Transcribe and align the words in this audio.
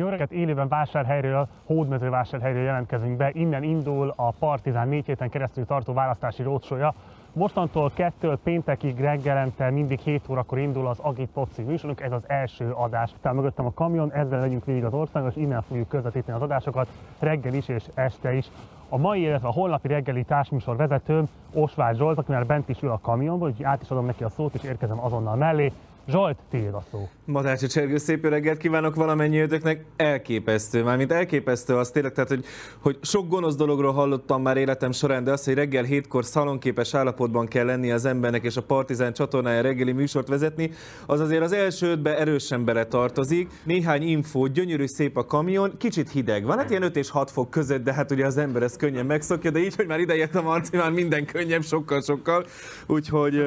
Jó 0.00 0.08
reggelt, 0.08 0.32
élőben 0.32 0.68
vásárhelyről, 0.68 1.48
hódmezővásárhelyről 1.64 2.62
jelentkezünk 2.62 3.16
be. 3.16 3.30
Innen 3.32 3.62
indul 3.62 4.12
a 4.16 4.30
Partizán 4.30 4.88
négy 4.88 5.06
héten 5.06 5.28
keresztül 5.28 5.66
tartó 5.66 5.92
választási 5.92 6.42
rócsója. 6.42 6.94
Mostantól 7.32 7.90
kettől 7.94 8.38
péntekig 8.42 9.00
reggelente 9.00 9.70
mindig 9.70 9.98
7 9.98 10.28
órakor 10.28 10.58
indul 10.58 10.86
az 10.86 10.98
Agit 10.98 11.30
Poci 11.30 11.62
műsorunk, 11.62 12.00
ez 12.00 12.12
az 12.12 12.22
első 12.26 12.70
adás. 12.70 13.10
Tehát 13.20 13.36
mögöttem 13.36 13.66
a 13.66 13.72
kamion, 13.72 14.12
ezzel 14.12 14.40
legyünk 14.40 14.64
végig 14.64 14.84
az 14.84 14.92
országon, 14.92 15.30
és 15.30 15.36
innen 15.36 15.62
fogjuk 15.62 15.88
közvetíteni 15.88 16.36
az 16.36 16.42
adásokat 16.42 16.88
reggel 17.18 17.54
is 17.54 17.68
és 17.68 17.84
este 17.94 18.34
is. 18.34 18.50
A 18.88 18.96
mai, 18.96 19.20
illetve 19.20 19.48
a 19.48 19.52
holnapi 19.52 19.88
reggeli 19.88 20.22
társműsor 20.24 20.76
vezetőm 20.76 21.24
Osvágy 21.52 21.96
Zsolt, 21.96 22.18
aki 22.18 22.32
már 22.32 22.46
bent 22.46 22.68
is 22.68 22.82
ül 22.82 22.90
a 22.90 22.98
kamionból, 23.02 23.48
úgyhogy 23.48 23.64
át 23.64 23.82
is 23.82 23.90
adom 23.90 24.06
neki 24.06 24.24
a 24.24 24.28
szót, 24.28 24.54
és 24.54 24.62
érkezem 24.62 25.04
azonnal 25.04 25.36
mellé. 25.36 25.72
Zsolt, 26.10 26.38
tiéd 26.50 26.74
a 26.74 26.82
szó. 26.90 27.08
Madácsi 27.24 27.66
Csergő, 27.66 27.96
szép 27.96 28.26
reggelt 28.26 28.58
kívánok 28.58 28.94
valamennyi 28.94 29.38
ötöknek. 29.38 29.84
Elképesztő, 29.96 30.82
mármint 30.82 31.12
elképesztő 31.12 31.76
az 31.76 31.90
tényleg, 31.90 32.12
tehát 32.12 32.28
hogy, 32.28 32.44
hogy 32.78 32.98
sok 33.02 33.28
gonosz 33.28 33.54
dologról 33.54 33.92
hallottam 33.92 34.42
már 34.42 34.56
életem 34.56 34.92
során, 34.92 35.24
de 35.24 35.32
az, 35.32 35.44
hogy 35.44 35.54
reggel 35.54 35.84
hétkor 35.84 36.24
szalonképes 36.24 36.94
állapotban 36.94 37.46
kell 37.46 37.64
lenni 37.64 37.90
az 37.90 38.04
embernek, 38.04 38.44
és 38.44 38.56
a 38.56 38.62
Partizán 38.62 39.12
csatornája 39.12 39.60
reggeli 39.60 39.92
műsort 39.92 40.28
vezetni, 40.28 40.70
az 41.06 41.20
azért 41.20 41.42
az 41.42 41.52
első 41.52 41.90
ötbe 41.90 42.18
erősen 42.18 42.64
beletartozik. 42.64 43.50
Néhány 43.64 44.02
info, 44.02 44.46
gyönyörű 44.46 44.86
szép 44.86 45.16
a 45.16 45.26
kamion, 45.26 45.76
kicsit 45.78 46.10
hideg 46.10 46.44
van, 46.44 46.58
hát 46.58 46.70
ilyen 46.70 46.82
5 46.82 46.96
és 46.96 47.10
6 47.10 47.30
fok 47.30 47.50
között, 47.50 47.84
de 47.84 47.92
hát 47.92 48.10
ugye 48.10 48.26
az 48.26 48.36
ember 48.36 48.62
ezt 48.62 48.76
könnyen 48.76 49.06
megszokja, 49.06 49.50
de 49.50 49.58
így, 49.58 49.74
hogy 49.74 49.86
már 49.86 50.00
idejött 50.00 50.34
a 50.34 50.42
Marci, 50.42 50.76
már 50.76 50.90
minden 50.90 51.26
könnyebb, 51.26 51.62
sokkal-sokkal. 51.62 52.46
Úgyhogy, 52.86 53.44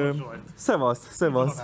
szevasz, 0.54 1.06
szevasz. 1.10 1.62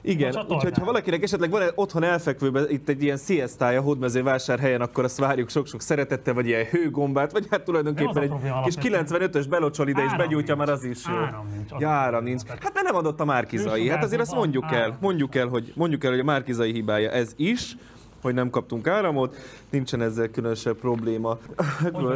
Igen, 0.00 0.40
csatornán. 0.42 0.66
úgyhogy 0.66 0.78
ha 0.78 0.84
valakinek 0.84 1.22
esetleg 1.22 1.50
van 1.50 1.62
otthon 1.74 2.02
elfekvőben 2.02 2.70
itt 2.70 2.88
egy 2.88 3.02
ilyen 3.02 3.16
siestája 3.16 3.80
hódmező 3.80 4.22
vásárhelyen, 4.22 4.80
akkor 4.80 5.04
azt 5.04 5.18
várjuk 5.18 5.48
sok-sok 5.48 5.80
szeretettel, 5.80 6.34
vagy 6.34 6.46
ilyen 6.46 6.64
hőgombát, 6.64 7.32
vagy 7.32 7.46
hát 7.50 7.62
tulajdonképpen 7.62 8.22
egy 8.22 8.32
kis 8.40 8.50
alapvetően. 8.50 9.06
95-ös 9.06 9.46
belocsol 9.48 9.88
ide 9.88 10.02
és 10.04 10.16
begyújtja, 10.16 10.56
már 10.56 10.68
az 10.68 10.84
is 10.84 11.06
jó. 11.08 11.14
Áram 11.14 11.46
nincs, 11.54 11.84
áram 11.84 12.24
nincs. 12.24 12.42
Hát 12.46 12.74
mert 12.74 12.86
nem 12.86 12.94
adott 12.94 13.20
a 13.20 13.24
Márkizai. 13.24 13.88
Hát 13.88 14.04
azért 14.04 14.20
azt 14.20 14.34
mondjuk 14.34 14.72
el, 14.72 14.96
mondjuk 15.00 15.34
el, 15.34 15.46
hogy 15.46 15.72
mondjuk 15.76 16.04
el, 16.04 16.10
hogy 16.10 16.20
a 16.20 16.24
Márkizai 16.24 16.72
hibája 16.72 17.10
ez 17.10 17.32
is, 17.36 17.76
hogy 18.22 18.34
nem 18.34 18.50
kaptunk 18.50 18.86
áramot, 18.86 19.36
nincsen 19.70 20.02
ezzel 20.02 20.28
különösebb 20.28 20.76
probléma. 20.76 21.38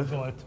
Zsolt? 0.09 0.45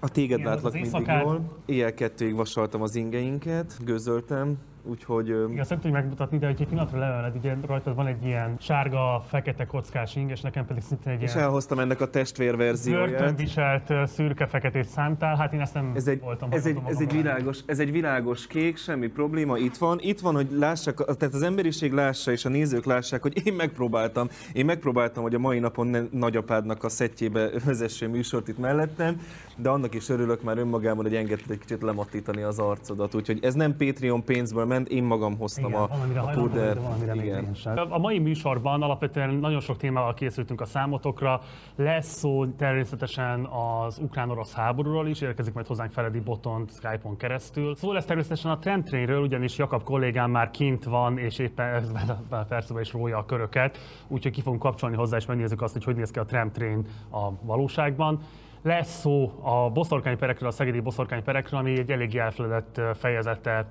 A 0.00 0.08
téged 0.08 0.38
Igen, 0.38 0.50
látlak 0.50 0.72
mindig 0.72 1.12
jól. 1.22 1.46
Éjjel 1.66 1.94
kettőig 1.94 2.34
vasaltam 2.34 2.82
az 2.82 2.94
ingeinket, 2.94 3.76
gőzöltem, 3.84 4.56
úgyhogy 4.84 5.28
Igen, 5.28 5.58
azt 5.58 5.70
nem 5.70 5.78
tudjuk 5.78 6.00
megmutatni, 6.00 6.38
de 6.38 6.46
hogy 6.46 6.60
egy 6.60 6.66
pillanatra 6.66 6.98
leveled, 6.98 7.36
ugye 7.36 7.56
rajtad 7.66 7.94
van 7.94 8.06
egy 8.06 8.24
ilyen 8.24 8.56
sárga, 8.58 9.24
fekete 9.28 9.66
kockás 9.66 10.16
ing, 10.16 10.30
és 10.30 10.40
nekem 10.40 10.66
pedig 10.66 10.82
szintén 10.82 11.12
egy 11.12 11.22
és 11.22 11.32
ilyen 11.32 11.44
elhoztam 11.44 11.78
ennek 11.78 12.00
a 12.00 12.10
testvérverzióját. 12.10 13.08
börtönviselt 13.08 14.08
szürke-feketét 14.08 14.88
szántál, 14.88 15.36
hát 15.36 15.52
én 15.52 15.60
ezt 15.60 15.74
nem 15.74 15.92
Ez 15.94 16.06
egy, 16.06 16.20
voltam 16.20 16.48
ez, 16.52 16.66
egy, 16.66 16.78
ez, 16.86 17.00
egy 17.00 17.12
világos, 17.12 17.58
ez 17.66 17.78
egy 17.78 17.92
világos 17.92 18.46
kék, 18.46 18.76
semmi 18.76 19.06
probléma, 19.06 19.56
itt 19.56 19.76
van. 19.76 19.98
Itt 20.00 20.20
van, 20.20 20.34
hogy 20.34 20.48
lássak, 20.50 21.16
tehát 21.16 21.34
az 21.34 21.42
emberiség 21.42 21.92
lássa 21.92 22.30
és 22.30 22.44
a 22.44 22.48
nézők 22.48 22.84
lássák, 22.84 23.22
hogy 23.22 23.46
én 23.46 23.54
megpróbáltam. 23.54 24.28
Én 24.52 24.64
megpróbáltam, 24.64 25.22
hogy 25.22 25.34
a 25.34 25.38
mai 25.38 25.58
napon 25.58 25.86
ne, 25.86 26.00
nagyapádnak 26.10 26.84
a 26.84 26.88
szettjébe 26.88 27.50
vezesse 27.66 28.08
műsort 28.08 28.48
itt 28.48 28.58
mellettem, 28.58 29.20
de 29.56 29.68
annak 29.68 29.94
is 29.94 30.08
örülök 30.08 30.42
már 30.42 30.58
önmagában, 30.58 31.04
hogy 31.04 31.14
engedted 31.14 31.50
egy 31.50 31.58
kicsit 31.58 31.82
lemattítani 31.82 32.42
az 32.42 32.58
arcodat. 32.58 33.14
Úgyhogy 33.14 33.38
ez 33.42 33.54
nem 33.54 33.76
Patreon 33.76 34.24
pénzből 34.24 34.64
ment, 34.74 34.88
én 34.88 35.04
magam 35.04 35.38
hoztam 35.38 35.70
Igen, 35.70 35.80
a, 35.80 35.86
valamire 35.86 36.20
a 36.20 36.26
puder. 36.26 36.80
valamire 36.80 37.14
Igen. 37.14 37.56
A 37.88 37.98
mai 37.98 38.18
műsorban 38.18 38.82
alapvetően 38.82 39.34
nagyon 39.34 39.60
sok 39.60 39.76
témával 39.76 40.14
készültünk 40.14 40.60
a 40.60 40.64
számotokra. 40.64 41.40
Lesz 41.76 42.06
szó 42.06 42.46
természetesen 42.46 43.44
az 43.44 43.98
ukrán-orosz 43.98 44.52
háborúról 44.52 45.08
is, 45.08 45.20
érkezik 45.20 45.54
majd 45.54 45.66
hozzánk 45.66 45.92
Feledi 45.92 46.20
Botont 46.20 46.70
Skype-on 46.72 47.16
keresztül. 47.16 47.76
Szó 47.76 47.92
lesz 47.92 48.04
természetesen 48.04 48.50
a 48.50 48.58
trendtrainről, 48.58 49.22
ugyanis 49.22 49.58
Jakab 49.58 49.82
kollégám 49.82 50.30
már 50.30 50.50
kint 50.50 50.84
van, 50.84 51.18
és 51.18 51.38
éppen 51.38 51.74
ebben 51.74 52.08
a 52.28 52.44
percben 52.48 52.82
is 52.82 52.92
rója 52.92 53.18
a 53.18 53.24
köröket, 53.24 53.78
úgyhogy 54.08 54.32
ki 54.32 54.40
fogunk 54.40 54.62
kapcsolni 54.62 54.96
hozzá, 54.96 55.16
és 55.16 55.26
megnézzük 55.26 55.62
azt, 55.62 55.72
hogy 55.72 55.84
hogy 55.84 55.96
néz 55.96 56.10
ki 56.10 56.18
a 56.18 56.24
trendtrain 56.24 56.86
a 57.10 57.30
valóságban. 57.42 58.20
Lesz 58.64 59.00
szó 59.00 59.32
a 59.42 59.70
boszorkányperekről, 59.70 60.48
a 60.48 60.52
szegedi 60.52 60.80
boszorkányperekről, 60.80 61.60
ami 61.60 61.78
egy 61.78 61.90
eléggé 61.90 62.18
elfeledett 62.18 62.80
fejezete 62.94 63.66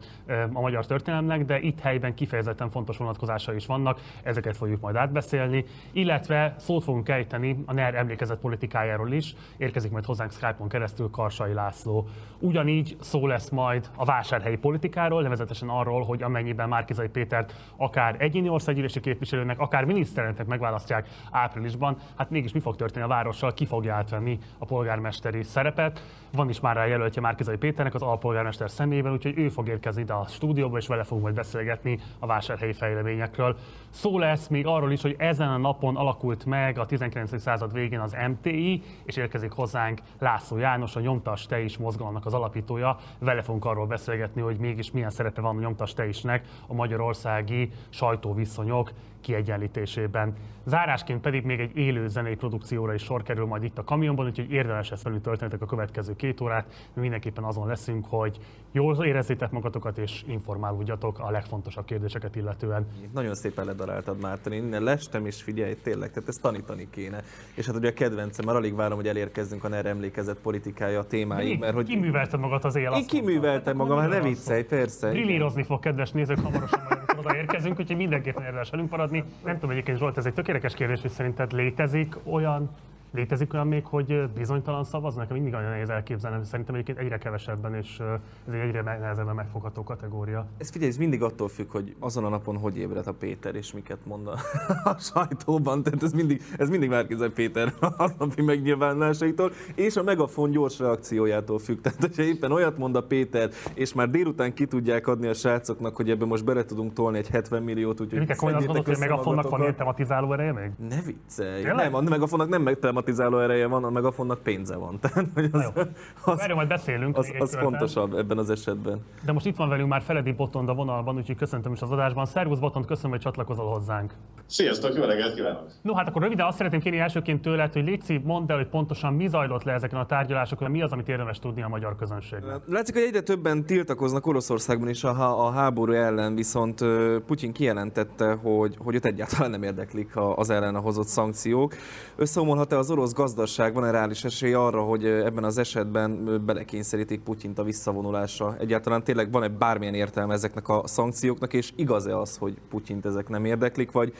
a 0.54 0.62
magyar 0.62 0.86
történelemnek, 0.86 1.46
de 1.46 1.60
itt 1.60 1.80
helyben 1.80 2.14
kifejezetten 2.14 2.70
fontos 2.70 2.98
vonatkozásai 2.98 3.56
is 3.56 3.66
vannak, 3.66 4.00
ezeket 4.24 4.58
fogjuk 4.58 4.82
majd 4.82 4.96
átbeszélni, 4.96 5.66
illetve 5.92 6.56
szót 6.58 6.84
fogunk 6.84 7.10
ejteni 7.10 7.64
a 7.66 7.74
NER 7.74 7.96
emlékezet 7.96 8.40
politikájáról 8.40 9.12
is, 9.12 9.36
érkezik 9.58 9.92
majd 9.92 10.06
hozzánk 10.06 10.32
Skype-on 10.32 10.70
keresztül 10.70 11.10
Karsai 11.10 11.54
László. 11.54 12.08
Ugyanígy 12.40 12.98
szó 13.00 13.28
lesz 13.28 13.50
majd 13.50 13.90
a 13.96 14.06
vásárhelyi 14.06 14.58
politikáról, 14.58 15.22
nevezetesen 15.22 15.70
arról, 15.70 16.04
hogy 16.04 16.24
amennyiben 16.24 16.70
Márkizai 16.70 17.10
Pétert 17.10 17.54
akár 17.78 18.16
egyéni 18.20 18.50
országgyűlési 18.50 19.00
képviselőnek, 19.00 19.60
akár 19.60 19.86
miniszterelnöknek 19.86 20.48
megválasztják 20.48 21.08
áprilisban, 21.32 21.98
hát 22.18 22.30
mégis 22.30 22.52
mi 22.52 22.60
fog 22.60 22.76
történni 22.76 23.06
a 23.06 23.08
várossal, 23.08 23.54
ki 23.54 23.66
fogja 23.66 23.94
átvenni 23.94 24.38
a 24.58 24.66
polgármesteri 24.84 25.44
szerepet. 25.44 26.02
Van 26.32 26.50
is 26.50 26.60
már 26.60 26.76
rá 26.76 26.86
jelöltje 26.86 27.22
Márkizai 27.22 27.58
Péternek 27.58 27.94
az 27.94 28.02
alpolgármester 28.02 28.72
személyében, 28.72 29.12
úgyhogy 29.12 29.38
ő 29.38 29.50
fog 29.50 29.68
érkezni 29.68 30.02
ide 30.02 30.14
a 30.14 30.28
stúdióba, 30.28 30.78
és 30.78 30.88
vele 30.88 31.04
fogunk 31.04 31.24
majd 31.24 31.36
beszélgetni 31.36 32.00
a 32.20 32.26
vásárhelyi 32.26 32.74
fejleményekről. 32.74 33.58
Szó 33.90 34.20
lesz 34.20 34.48
még 34.48 34.68
arról 34.68 34.92
is, 34.92 35.02
hogy 35.02 35.16
ezen 35.18 35.50
a 35.50 35.58
napon 35.58 35.96
alakult 35.96 36.46
meg 36.46 36.78
a 36.78 36.86
19. 36.86 37.42
század 37.42 37.74
végén 37.74 38.00
az 38.00 38.16
MTI, 38.30 38.84
és 39.06 39.16
érkezik 39.16 39.52
hozzánk 39.52 40.02
László 40.20 40.58
János, 40.58 40.96
a 40.96 41.00
Nyomtas 41.00 41.46
Te 41.46 41.62
is 41.62 41.78
mozgalomnak 41.78 42.26
az 42.26 42.34
alapítója. 42.34 42.98
Vele 43.20 43.42
fogunk 43.42 43.66
arról 43.66 43.86
beszélgetni, 43.86 44.42
hogy 44.42 44.58
mégis 44.58 44.92
milyen 44.92 45.10
szerepe 45.10 45.42
van 45.42 45.58
a 45.58 45.60
Nyomtas 45.60 45.94
Te 45.94 46.08
isnek 46.08 46.46
a 46.68 46.74
magyarországi 46.74 47.72
sajtóviszonyok 47.90 48.92
kiegyenlítésében. 49.24 50.34
Zárásként 50.66 51.22
pedig 51.22 51.44
még 51.44 51.60
egy 51.60 51.78
élő 51.78 52.08
zenei 52.08 52.36
produkcióra 52.36 52.94
is 52.94 53.02
sor 53.02 53.24
kerül 53.24 53.46
majd 53.46 53.64
itt 53.64 53.78
a 53.78 53.84
kamionban, 53.84 54.26
úgyhogy 54.26 54.52
érdemes 54.52 54.92
ezt 54.92 55.04
velünk 55.04 55.22
töltenetek 55.22 55.62
a 55.62 55.66
következő 55.66 56.16
két 56.16 56.42
órát. 56.42 56.66
Mi 56.94 57.02
mindenképpen 57.02 57.44
azon 57.44 57.68
leszünk, 57.68 58.06
hogy 58.10 58.38
jól 58.72 59.06
érezzétek 59.06 59.52
magatokat 59.52 59.98
és 59.98 60.24
informálódjatok 60.28 61.20
a 61.20 61.32
legfontosabb 61.32 61.86
kérdéseket 61.86 62.36
illetően. 62.36 62.88
Nagyon 63.14 63.36
szépen 63.36 63.66
ledaráltad 63.66 64.22
Márton, 64.22 64.54
én 64.54 64.64
innen 64.64 64.84
lestem 64.84 65.26
és 65.26 65.42
figyelj, 65.42 65.76
tényleg, 65.84 66.12
tehát 66.12 66.30
ezt 66.30 66.42
tanítani 66.42 66.88
kéne. 66.90 67.24
És 67.56 67.66
hát 67.66 67.76
ugye 67.76 67.90
a 67.90 67.94
kedvencem, 67.94 68.46
már 68.46 68.56
alig 68.56 68.76
várom, 68.76 68.98
hogy 68.98 69.08
elérkezzünk 69.08 69.64
a 69.64 69.68
NER 69.68 69.86
emlékezett 69.86 70.40
politikája 70.40 71.00
a 71.00 71.08
témáig, 71.08 71.60
mert 71.60 71.74
hogy 71.74 71.88
Kiművelted 71.88 72.40
magad 72.40 72.66
az 72.66 72.76
él. 72.76 72.92
én 72.92 73.08
kiműveltem 73.08 73.76
magam, 73.76 74.00
hát 74.00 74.10
ne 74.10 74.22
viccelj, 74.22 74.64
persze. 74.64 75.10
Brillírozni 75.10 75.64
fog, 75.64 75.80
kedves 75.80 76.12
nézők, 76.12 76.40
hamarosan 76.40 77.03
odaérkezünk, 77.26 77.80
úgyhogy 77.80 77.96
mindenképpen 77.96 78.44
érdemes 78.44 78.70
velünk 78.70 78.90
maradni. 78.90 79.24
Nem 79.44 79.54
tudom 79.54 79.70
egyébként, 79.70 79.98
Zsolt, 79.98 80.18
ez 80.18 80.26
egy 80.26 80.34
tökéletes 80.34 80.74
kérdés, 80.74 81.02
hogy 81.02 81.12
szerinted 81.12 81.52
létezik 81.52 82.16
olyan 82.24 82.70
Létezik 83.16 83.54
olyan 83.54 83.68
még, 83.68 83.86
hogy 83.86 84.30
bizonytalan 84.36 84.84
szavaz? 84.84 85.16
Nekem 85.16 85.36
mindig 85.36 85.54
olyan 85.54 85.70
nehéz 85.70 85.90
elképzelni, 85.90 86.46
szerintem 86.46 86.76
egyébként 86.76 86.98
egyre 86.98 87.18
kevesebben, 87.18 87.76
és 87.76 88.00
ez 88.48 88.54
egy 88.54 88.60
egyre 88.60 88.82
nehezebben 88.82 89.36
megfogható 89.36 89.84
kategória. 89.84 90.46
Ez 90.58 90.70
figyelj, 90.70 90.92
ez 90.92 90.98
mindig 90.98 91.24
attól 91.24 91.48
függ, 91.48 91.72
hogy 91.72 91.96
azon 92.00 92.26
a 92.26 92.30
napon 92.30 92.58
hogy 92.58 92.78
ébred 92.78 93.08
a 93.08 93.14
Péter, 93.14 93.56
és 93.56 93.74
miket 93.74 93.98
mond 94.04 94.28
a, 94.28 94.38
a 94.94 94.96
sajtóban. 94.98 95.84
Tehát 95.84 96.04
ez 96.04 96.14
mindig, 96.14 96.42
ez 96.58 96.70
mindig 96.70 96.90
Márkizaj 96.90 97.30
Péter 97.30 97.74
aznapi 97.98 98.42
megnyilvánulásaitól, 98.42 99.52
és 99.76 99.96
a 99.96 100.04
megafon 100.04 100.52
gyors 100.52 100.80
reakciójától 100.80 101.60
függ. 101.60 101.82
Tehát, 101.82 102.00
hogyha 102.00 102.24
éppen 102.24 102.52
olyat 102.52 102.78
mond 102.78 102.96
a 102.96 103.04
Péter, 103.04 103.50
és 103.74 103.94
már 103.94 104.10
délután 104.10 104.54
ki 104.54 104.66
tudják 104.66 105.08
adni 105.08 105.28
a 105.28 105.34
srácoknak, 105.34 105.96
hogy 105.96 106.10
ebbe 106.10 106.26
most 106.26 106.46
bele 106.46 106.66
tudunk 106.66 106.94
tolni 106.94 107.18
egy 107.18 107.30
70 107.30 107.64
milliót, 107.64 108.02
úgyhogy 108.02 108.20
Mikor 108.20 108.54
azt 108.54 108.66
mondod, 108.66 108.86
hogy 108.86 108.96
a 108.96 109.00
Megafonnak 109.00 109.50
van 109.50 109.62
ilyen 109.62 109.76
tematizáló 109.76 110.34
ereje 110.34 110.52
még? 110.52 110.72
Ne 110.90 111.02
viccelj! 111.02 111.64
Tényleg? 111.64 111.92
Nem, 111.92 111.96
a 111.96 112.02
Megafonnak 112.02 112.50
nem 112.50 112.62
tematizáló 113.04 113.40
ereje 113.40 113.68
van, 113.68 113.84
a 113.84 113.90
Megafonnak 113.90 114.44
pénze 114.44 114.76
van. 114.76 115.00
Tehát, 115.02 115.28
hogy 115.34 115.50
az, 115.52 115.72
Jó. 115.76 115.82
az, 116.24 116.40
Erről 116.40 116.56
majd 116.56 116.68
beszélünk. 116.68 117.18
az, 117.18 117.32
az 117.40 117.56
fontosabb 117.56 118.14
ebben 118.14 118.38
az 118.38 118.50
esetben. 118.50 119.00
De 119.26 119.32
most 119.32 119.46
itt 119.46 119.56
van 119.56 119.70
velünk 119.70 119.90
már 119.90 120.02
Feledi 120.02 120.32
Botond 120.32 120.70
a 120.70 120.74
vonalban, 120.74 121.16
úgyhogy 121.16 121.36
köszöntöm 121.36 121.74
is 121.74 121.82
az 121.82 121.92
adásban. 121.92 122.26
Szervusz 122.26 122.60
Botond, 122.60 122.86
köszönöm, 122.86 123.12
hogy 123.12 123.20
csatlakozol 123.20 123.66
hozzánk. 123.66 124.14
Sziasztok, 124.46 124.96
jó 124.96 125.04
reggelt 125.04 125.36
kívánok! 125.36 125.64
No, 125.82 125.94
hát 125.94 126.08
akkor 126.08 126.22
röviden 126.22 126.48
azt 126.48 126.58
szeretném 126.58 126.82
kérni 126.82 127.00
elsőként 127.00 127.42
tőled, 127.42 127.74
hogy 127.74 128.02
szív, 128.02 128.22
mondd 128.22 128.52
el, 128.52 128.58
hogy 128.58 128.68
pontosan 128.68 129.14
mi 129.14 129.28
zajlott 129.28 129.64
le 129.64 129.74
ezeken 129.74 130.00
a 130.00 130.06
tárgyalásokon, 130.06 130.72
mi 130.72 130.82
az, 130.82 130.92
amit 130.92 131.10
érdemes 131.10 131.40
tudni 131.40 131.62
a 131.62 131.68
magyar 131.68 131.96
közönségnek. 131.96 132.62
Látszik, 132.68 132.96
hogy 132.96 133.04
egyre 133.04 133.22
többen 133.22 133.66
tiltakoznak 133.66 134.28
Oroszországban 134.28 134.90
is 134.90 135.04
a, 135.04 135.46
a 135.46 135.52
háború 135.52 135.92
ellen, 135.92 136.36
viszont 136.36 136.80
Putyin 137.26 137.52
kijelentette, 137.52 138.34
hogy, 138.34 138.76
hogy 138.78 138.96
őt 138.96 139.06
egyáltalán 139.06 139.52
nem 139.52 139.64
érdeklik 139.64 140.12
az 140.36 140.50
ellen 140.50 140.82
hozott 140.82 141.08
szankciók. 141.08 141.74
Összeomolhat-e 142.16 142.78
az 142.78 142.90
orosz 142.94 143.14
gazdaság? 143.14 143.74
Van-e 143.74 143.92
reális 143.92 144.24
esély 144.24 144.54
arra, 144.54 144.82
hogy 144.82 145.06
ebben 145.06 145.44
az 145.44 145.58
esetben 145.58 146.42
belekényszerítik 146.46 147.22
Putyint 147.22 147.60
a 147.60 147.64
visszavonulásra? 147.64 148.56
Egyáltalán 148.60 149.04
tényleg 149.04 149.32
van-e 149.32 149.48
bármilyen 149.48 149.94
értelme 149.94 150.34
ezeknek 150.34 150.70
a 150.70 150.82
szankcióknak, 150.86 151.54
és 151.54 151.72
igaz-e 151.76 152.18
az, 152.18 152.38
hogy 152.38 152.58
Putyint 152.70 153.06
ezek 153.06 153.30
nem 153.30 153.46
érdeklik, 153.46 153.92
vagy 153.92 154.14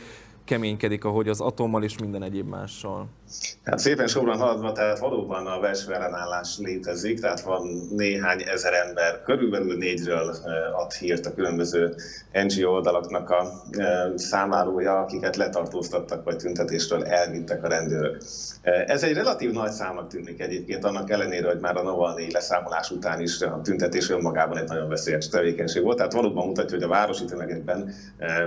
keménykedik, 0.46 1.06
ahogy 1.06 1.28
az 1.28 1.42
atommal 1.42 1.84
és 1.84 1.98
minden 1.98 2.24
egyéb 2.24 2.48
mással. 2.48 3.08
Hát 3.64 3.80
szépen 3.80 4.08
sorban 4.08 4.38
haladva, 4.38 4.72
tehát 4.72 5.00
valóban 5.00 5.48
a 5.48 5.60
belső 5.60 5.94
ellenállás 5.94 6.58
létezik, 6.58 7.20
tehát 7.20 7.42
van 7.42 7.68
néhány 7.90 8.42
ezer 8.46 8.74
ember, 8.74 9.22
körülbelül 9.24 9.78
négyről 9.78 10.36
ad 10.76 10.92
hírt 10.92 11.26
a 11.26 11.34
különböző 11.34 11.96
NGO 12.32 12.72
oldalaknak 12.72 13.30
a 13.30 13.64
számárója, 14.16 15.00
akiket 15.00 15.36
letartóztattak 15.36 16.24
vagy 16.24 16.38
tüntetésről 16.38 17.04
elvittek 17.06 17.64
a 17.64 17.68
rendőrök. 17.68 18.22
Ez 18.62 19.04
egy 19.04 19.14
relatív 19.14 19.52
nagy 19.52 19.72
számnak 19.72 20.08
tűnik 20.08 20.42
egyébként, 20.42 20.86
annak 20.86 21.10
ellenére, 21.10 21.48
hogy 21.48 21.60
már 21.60 21.78
a 21.78 21.84
Navalnyi 21.84 22.32
leszámolás 22.32 22.92
után 22.92 23.22
is 23.22 23.42
a 23.42 23.62
tüntetés 23.64 24.10
önmagában 24.10 24.58
egy 24.58 24.68
nagyon 24.68 24.90
veszélyes 24.90 25.30
tevékenység 25.30 25.84
volt, 25.84 25.98
tehát 25.98 26.14
valóban 26.14 26.48
mutatja, 26.48 26.76
hogy 26.76 26.86
a 26.86 26.90
városi 26.90 27.26
tömegekben 27.26 27.94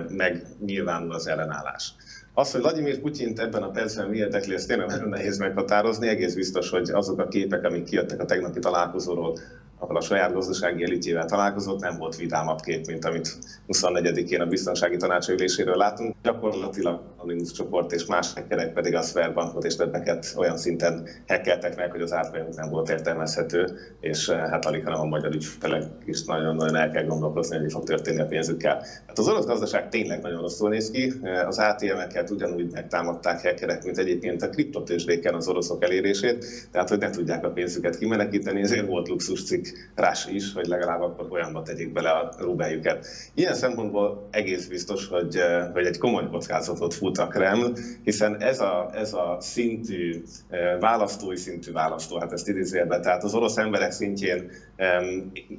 megnyilvánul 0.08 1.12
az 1.12 1.26
ellenállás. 1.26 1.94
Az, 2.38 2.50
hogy 2.50 2.60
Vladimir 2.60 3.00
Putyint 3.00 3.38
ebben 3.40 3.62
a 3.62 3.70
percben 3.70 4.08
mi 4.08 4.16
érdekli, 4.16 4.54
ezt 4.54 4.68
tényleg 4.68 4.86
nagyon 4.86 5.08
nehéz 5.08 5.38
meghatározni. 5.38 6.08
Egész 6.08 6.34
biztos, 6.34 6.70
hogy 6.70 6.90
azok 6.90 7.20
a 7.20 7.28
képek, 7.28 7.64
amik 7.64 7.84
kijöttek 7.84 8.20
a 8.20 8.24
tegnapi 8.24 8.58
találkozóról, 8.58 9.38
ahol 9.78 9.96
a 9.96 10.00
saját 10.00 10.32
gazdasági 10.32 10.84
elitjével 10.84 11.24
találkozott, 11.24 11.80
nem 11.80 11.98
volt 11.98 12.16
vidámabb 12.16 12.60
kép, 12.60 12.86
mint 12.86 13.04
amit 13.04 13.38
24-én 13.68 14.40
a 14.40 14.46
biztonsági 14.46 14.96
tanácsüléséről 14.96 15.76
látunk. 15.76 16.14
Gyakorlatilag 16.22 17.00
Anonymous 17.16 17.52
csoport 17.52 17.92
és 17.92 18.06
más 18.06 18.32
hackerek 18.32 18.72
pedig 18.72 18.94
a 18.94 19.02
Sverbankot 19.02 19.64
és 19.64 19.76
többeket 19.76 20.34
olyan 20.36 20.56
szinten 20.56 21.08
hackeltek 21.26 21.76
meg, 21.76 21.90
hogy 21.90 22.00
az 22.00 22.12
átfajunk 22.12 22.56
nem 22.56 22.70
volt 22.70 22.88
értelmezhető, 22.88 23.78
és 24.00 24.28
eh, 24.28 24.38
hát 24.50 24.64
alig, 24.64 24.84
hanem 24.84 25.00
a 25.00 25.04
magyar 25.04 25.34
ügyfelek 25.34 25.84
is 26.04 26.24
nagyon-nagyon 26.24 26.76
el 26.76 26.90
kell 26.90 27.04
gondolkozni, 27.04 27.54
hogy 27.54 27.64
mi 27.64 27.70
fog 27.70 27.84
történni 27.84 28.20
a 28.20 28.26
pénzükkel. 28.26 28.84
Hát 29.06 29.18
az 29.18 29.28
orosz 29.28 29.46
gazdaság 29.46 29.88
tényleg 29.88 30.22
nagyon 30.22 30.40
rosszul 30.40 30.68
néz 30.68 30.90
ki, 30.90 31.12
eh, 31.22 31.46
az 31.46 31.58
ATM-eket 31.58 32.30
ugyanúgy 32.30 32.70
megtámadták 32.70 33.42
hackerek, 33.42 33.84
mint 33.84 33.98
egyébként 33.98 34.42
a 34.42 34.48
kriptotőzsdéken 34.48 35.34
az 35.34 35.48
oroszok 35.48 35.84
elérését, 35.84 36.46
tehát 36.72 36.88
hogy 36.88 36.98
ne 36.98 37.10
tudják 37.10 37.44
a 37.44 37.50
pénzüket 37.50 37.98
kimenekíteni, 37.98 38.60
ezért 38.60 38.86
volt 38.86 39.08
luxus 39.08 39.44
cikk 39.44 39.65
rás 39.94 40.26
is, 40.26 40.52
hogy 40.52 40.66
legalább 40.66 41.00
akkor 41.00 41.26
olyanba 41.30 41.62
tegyék 41.62 41.92
bele 41.92 42.10
a 42.10 42.32
rubeljukat. 42.38 43.06
Ilyen 43.34 43.54
szempontból 43.54 44.28
egész 44.30 44.66
biztos, 44.66 45.06
hogy, 45.06 45.36
eh, 45.36 45.68
hogy 45.72 45.86
egy 45.86 45.98
komoly 45.98 46.28
kockázatot 46.30 46.94
fut 46.94 47.18
a 47.18 47.26
Kreml, 47.26 47.72
hiszen 48.02 48.42
ez 48.42 48.60
a, 48.60 48.90
ez 48.94 49.12
a 49.12 49.36
szintű, 49.40 50.22
eh, 50.48 50.76
választói 50.80 51.36
szintű 51.36 51.72
választó, 51.72 52.18
hát 52.18 52.32
ezt 52.32 52.48
idézélbe, 52.48 53.00
tehát 53.00 53.24
az 53.24 53.34
orosz 53.34 53.56
emberek 53.56 53.90
szintjén 53.90 54.50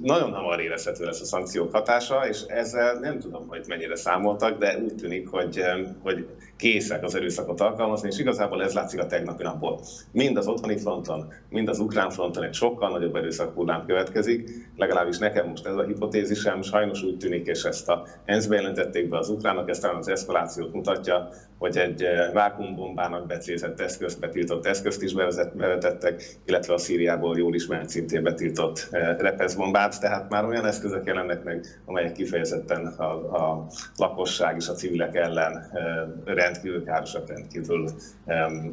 nagyon 0.02 0.34
hamar 0.34 0.60
érezhető 0.60 1.06
lesz 1.06 1.22
a 1.22 1.26
szankciók 1.26 1.72
hatása, 1.72 2.28
és 2.28 2.42
ezzel 2.42 3.00
nem 3.00 3.20
tudom, 3.20 3.48
hogy 3.48 3.66
mennyire 3.68 3.96
számoltak, 3.96 4.58
de 4.58 4.78
úgy 4.78 4.96
tűnik, 4.96 5.28
hogy, 5.28 5.62
hogy 6.02 6.28
készek 6.58 7.04
az 7.04 7.16
erőszakot 7.16 7.62
alkalmazni, 7.62 8.08
és 8.12 8.20
igazából 8.20 8.64
ez 8.64 8.74
látszik 8.74 9.00
a 9.00 9.06
tegnapi 9.06 9.44
napból. 9.44 9.80
Mind 10.12 10.38
az 10.38 10.48
otthoni 10.48 10.78
fronton, 10.78 11.34
mind 11.50 11.70
az 11.70 11.80
ukrán 11.80 12.10
fronton 12.10 12.44
egy 12.44 12.54
sokkal 12.54 12.90
nagyobb 12.90 13.16
erőszak 13.16 13.54
hullám 13.54 13.86
következik, 13.86 14.50
legalábbis 14.76 15.18
nekem 15.18 15.48
most 15.48 15.66
ez 15.66 15.76
a 15.76 15.84
hipotézisem, 15.84 16.62
sajnos 16.62 17.04
úgy 17.04 17.18
tűnik, 17.18 17.46
és 17.48 17.64
ezt 17.64 17.90
a 17.90 18.08
ENSZ-be 18.26 18.56
jelentették 18.56 19.10
be 19.10 19.18
az 19.18 19.30
ukránok, 19.30 19.70
ezt 19.70 19.82
talán 19.82 19.98
az 19.98 20.08
eszkalációt 20.08 20.74
mutatja, 20.74 21.30
hogy 21.58 21.78
egy 21.78 22.04
eh, 22.04 22.34
vákumbombának 22.34 23.28
becézett 23.28 23.80
eszközt, 23.80 24.20
betiltott 24.20 24.66
eszközt 24.66 25.02
is 25.02 25.14
bevetettek, 25.54 26.24
illetve 26.46 26.74
a 26.74 26.78
Szíriából 26.78 27.38
jól 27.38 27.56
ismert 27.56 27.90
szintén 27.90 28.24
betiltott 28.24 28.88
eh, 28.92 29.16
repeszbombát, 29.18 30.00
tehát 30.00 30.30
már 30.30 30.46
olyan 30.46 30.66
eszközök 30.66 31.06
jelennek 31.06 31.44
meg, 31.44 31.82
amelyek 31.86 32.12
kifejezetten 32.12 32.86
a, 32.86 33.04
a 33.14 33.68
lakosság 33.96 34.56
és 34.56 34.68
a 34.68 34.74
civilek 34.74 35.16
ellen 35.16 35.70
eh, 35.74 36.36
rendkívül 36.36 36.84
károsak, 36.84 37.28
rendkívül 37.28 37.90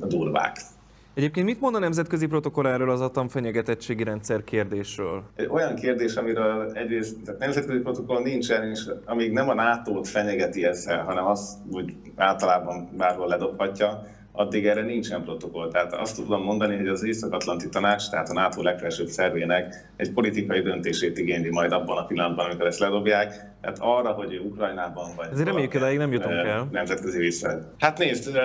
durvák. 0.00 0.56
Egyébként 1.14 1.46
mit 1.46 1.60
mond 1.60 1.74
a 1.74 1.78
nemzetközi 1.78 2.26
protokolláról 2.26 2.90
az 2.90 3.00
atomfenyegetettségi 3.00 4.04
rendszer 4.04 4.44
kérdésről? 4.44 5.22
Olyan 5.48 5.74
kérdés, 5.74 6.14
amiről 6.14 6.72
egyrészt 6.72 7.16
tehát 7.24 7.40
nemzetközi 7.40 7.78
protokoll 7.78 8.22
nincsen, 8.22 8.70
és 8.70 8.90
amíg 9.04 9.32
nem 9.32 9.48
a 9.48 9.54
NATO-t 9.54 10.08
fenyegeti 10.08 10.64
ezzel, 10.64 11.02
hanem 11.02 11.26
az, 11.26 11.58
hogy 11.72 11.94
általában 12.16 12.88
bárhol 12.96 13.28
ledobhatja, 13.28 14.06
addig 14.32 14.66
erre 14.66 14.82
nincsen 14.82 15.24
protokoll. 15.24 15.70
Tehát 15.70 15.92
azt 15.92 16.16
tudom 16.16 16.42
mondani, 16.42 16.76
hogy 16.76 16.88
az 16.88 17.04
Észak-Atlanti 17.04 17.68
Tanács, 17.68 18.10
tehát 18.10 18.28
a 18.28 18.32
NATO 18.32 18.62
legfelsőbb 18.62 19.06
szervének 19.06 19.92
egy 19.96 20.12
politikai 20.12 20.60
döntését 20.60 21.18
igényli 21.18 21.50
majd 21.50 21.72
abban 21.72 21.96
a 21.96 22.06
pillanatban, 22.06 22.44
amikor 22.44 22.66
ezt 22.66 22.78
ledobják. 22.78 23.28
Tehát 23.60 23.78
arra, 23.80 24.10
hogy 24.10 24.40
Ukrajnában 24.44 25.10
vagy... 25.16 25.28
Ezért 25.32 25.46
reméljük, 25.46 25.72
hogy 25.72 25.98
nem 25.98 26.12
jutunk 26.12 26.34
el. 26.34 26.68
Nemzetközi 26.70 27.18
vissza. 27.18 27.74
Hát 27.78 27.98
nézd, 27.98 28.38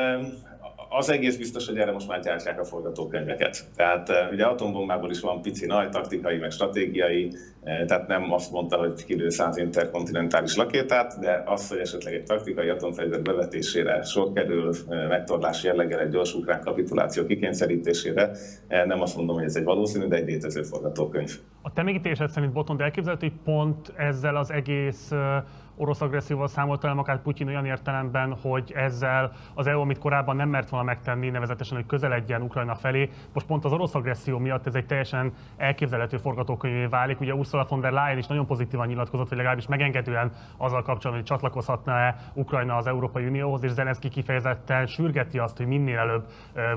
az 0.90 1.10
egész 1.10 1.38
biztos, 1.38 1.68
hogy 1.68 1.78
erre 1.78 1.92
most 1.92 2.08
már 2.08 2.20
gyártják 2.20 2.60
a 2.60 2.64
forgatókönyveket. 2.64 3.66
Tehát 3.76 4.12
ugye 4.32 4.46
atombombából 4.46 5.10
is 5.10 5.20
van 5.20 5.42
pici 5.42 5.66
nagy 5.66 5.90
taktikai, 5.90 6.38
meg 6.38 6.52
stratégiai, 6.52 7.32
tehát 7.88 8.08
nem 8.08 8.34
azt 8.34 8.52
mondta, 8.52 8.78
hogy 8.78 9.06
kilő 9.06 9.30
száz 9.30 9.58
interkontinentális 9.58 10.56
lakétát, 10.56 11.20
de 11.20 11.44
az, 11.46 11.70
hogy 11.70 11.78
esetleg 11.78 12.14
egy 12.14 12.24
taktikai 12.24 12.70
atomfegyver 12.70 13.22
bevetésére 13.22 14.04
sor 14.04 14.34
kerül, 14.34 14.74
megtorlás 14.88 15.64
jelleggel 15.64 16.00
egy 16.00 16.10
gyors 16.10 16.34
ukrán 16.34 16.62
kapituláció 16.62 17.26
kikényszerítésére, 17.26 18.32
nem 18.68 19.02
azt 19.02 19.16
mondom, 19.16 19.36
hogy 19.36 19.46
ez 19.46 19.56
egy 19.56 19.64
valószínű, 19.64 20.06
de 20.06 20.16
egy 20.16 20.28
létező 20.28 20.62
forgatókönyv. 20.62 21.40
A 21.62 21.74
te 21.74 21.84
megítélésed 21.84 22.30
szerint 22.30 22.54
Botond 22.54 22.82
elképzelhető, 22.82 23.28
hogy 23.28 23.38
pont 23.44 23.94
ezzel 23.98 24.36
az 24.36 24.52
egész 24.52 25.12
orosz 25.80 26.02
agresszióval 26.02 26.48
számolt 26.48 26.84
el 26.84 26.98
akár 26.98 27.22
Putyin 27.22 27.48
olyan 27.48 27.66
értelemben, 27.66 28.38
hogy 28.42 28.72
ezzel 28.76 29.32
az 29.54 29.68
EU, 29.68 29.82
amit 29.82 29.98
korábban 29.98 30.36
nem 30.36 30.50
mert 30.50 30.70
volna 30.70 30.86
megtenni, 30.86 31.30
nevezetesen, 31.30 31.78
hogy 31.78 31.86
közeledjen 31.86 32.42
Ukrajna 32.42 32.76
felé, 32.76 33.10
most 33.34 33.46
pont 33.46 33.66
az 33.66 33.72
orosz 33.72 33.96
agresszió 33.96 34.38
miatt 34.38 34.68
ez 34.68 34.76
egy 34.76 34.86
teljesen 34.86 35.34
elképzelhető 35.58 36.18
forgatókönyvé 36.18 36.86
válik. 36.86 37.20
Ugye 37.20 37.34
Ursula 37.34 37.66
von 37.70 37.80
der 37.80 37.92
Leyen 37.92 38.18
is 38.18 38.28
nagyon 38.28 38.46
pozitívan 38.46 38.88
nyilatkozott, 38.88 39.28
hogy 39.28 39.38
legalábbis 39.38 39.68
megengedően 39.68 40.32
azzal 40.58 40.82
kapcsolatban, 40.82 41.14
hogy 41.14 41.24
csatlakozhatna-e 41.24 42.16
Ukrajna 42.34 42.76
az 42.76 42.88
Európai 42.88 43.26
Unióhoz, 43.26 43.64
és 43.64 43.72
Zelenszky 43.72 44.10
kifejezetten 44.10 44.86
sürgeti 44.86 45.40
azt, 45.40 45.58
hogy 45.58 45.68
minél 45.68 45.98
előbb 45.98 46.26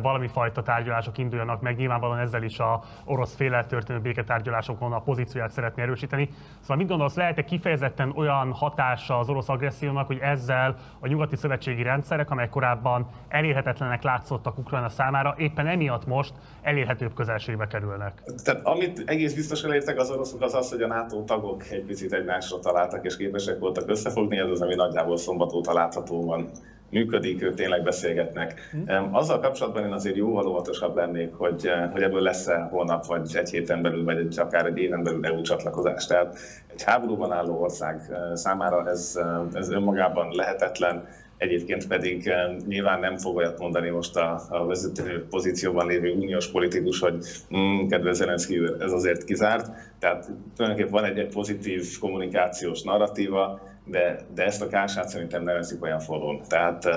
valami 0.03 0.29
fajta 0.29 0.63
tárgyalások 0.63 1.19
induljanak 1.19 1.61
meg. 1.61 1.77
Nyilvánvalóan 1.77 2.19
ezzel 2.19 2.43
is 2.43 2.59
a 2.59 2.83
orosz 3.05 3.35
féle 3.35 3.65
történő 3.65 4.01
béketárgyalásokon 4.01 4.93
a 4.93 5.01
pozícióját 5.01 5.51
szeretné 5.51 5.83
erősíteni. 5.83 6.29
Szóval 6.61 6.77
mit 6.77 6.89
gondolsz, 6.89 7.17
lehet-e 7.17 7.45
kifejezetten 7.45 8.13
olyan 8.17 8.53
hatás 8.53 8.92
hatása 8.93 9.19
az 9.19 9.29
orosz 9.29 9.49
agressziónak, 9.49 10.07
hogy 10.07 10.19
ezzel 10.21 10.77
a 11.01 11.07
nyugati 11.07 11.37
szövetségi 11.37 11.83
rendszerek, 11.83 12.31
amelyek 12.31 12.51
korábban 12.51 13.07
elérhetetlenek 13.29 14.03
látszottak 14.03 14.59
Ukrajna 14.59 14.89
számára, 14.89 15.35
éppen 15.39 15.67
emiatt 15.67 16.07
most 16.07 16.33
elérhetőbb 16.63 17.15
közelségbe 17.15 17.67
kerülnek. 17.67 18.23
Tehát 18.45 18.67
amit 18.67 19.03
egész 19.07 19.35
biztos 19.35 19.63
elértek 19.63 19.99
az 19.99 20.11
oroszok, 20.11 20.43
az 20.43 20.55
az, 20.55 20.71
hogy 20.71 20.83
a 20.83 20.87
NATO 20.87 21.23
tagok 21.25 21.71
egy 21.71 21.85
picit 21.85 22.13
egymásra 22.13 22.59
találtak 22.59 23.05
és 23.05 23.17
képesek 23.17 23.59
voltak 23.59 23.89
összefogni, 23.89 24.39
ez 24.39 24.49
az, 24.51 24.61
ami 24.61 24.75
nagyjából 24.75 25.17
szombat 25.17 25.53
óta 25.53 25.73
látható 25.73 26.25
van 26.25 26.51
működik, 26.93 27.43
ők 27.43 27.55
tényleg 27.55 27.83
beszélgetnek. 27.83 28.61
Mm. 28.77 29.15
Azzal 29.15 29.41
kapcsolatban 29.41 29.85
én 29.85 29.93
azért 29.93 30.17
jóval 30.17 30.47
óvatosabb 30.47 30.97
lennék, 30.97 31.35
hogy, 31.35 31.67
eh, 31.67 31.91
hogy 31.93 32.03
ebből 32.03 32.21
lesz-e 32.21 32.69
holnap, 32.71 33.07
vagy 33.07 33.31
egy 33.37 33.51
héten 33.51 33.83
belül, 33.83 34.05
vagy 34.05 34.17
egy, 34.17 34.39
akár 34.39 34.67
egy 34.67 34.79
éven 34.79 35.03
belül 35.03 35.27
EU 35.27 35.41
csatlakozás. 35.41 36.07
Tehát 36.07 36.39
egy 36.73 36.83
háborúban 36.83 37.33
álló 37.33 37.61
ország 37.61 38.01
eh, 38.11 38.35
számára 38.35 38.89
ez, 38.89 39.13
eh, 39.17 39.61
ez 39.61 39.71
önmagában 39.71 40.35
lehetetlen, 40.35 41.05
Egyébként 41.37 41.87
pedig 41.87 42.33
nyilván 42.67 43.01
nem 43.01 43.17
fog 43.17 43.37
olyat 43.37 43.59
mondani 43.59 43.89
most 43.89 44.17
a, 44.17 44.41
a 44.49 44.67
vezető 44.67 45.27
pozícióban 45.31 45.87
lévő 45.87 46.13
uniós 46.13 46.51
politikus, 46.51 47.01
hogy 47.01 47.25
mm, 47.57 47.87
kedves 47.87 48.17
Zelenszky 48.17 48.61
ez 48.79 48.93
azért 48.93 49.25
kizárt. 49.25 49.71
Tehát 49.99 50.31
tulajdonképpen 50.57 51.01
van 51.01 51.11
egy, 51.11 51.19
egy 51.19 51.33
pozitív 51.33 51.99
kommunikációs 51.99 52.83
narratíva, 52.83 53.61
de, 53.85 54.27
de 54.35 54.45
ezt 54.45 54.63
a 54.63 54.69
kását 54.69 55.09
szerintem 55.09 55.43
nevezik 55.43 55.83
olyan 55.83 56.01
falon. 56.01 56.43
Tehát 56.49 56.89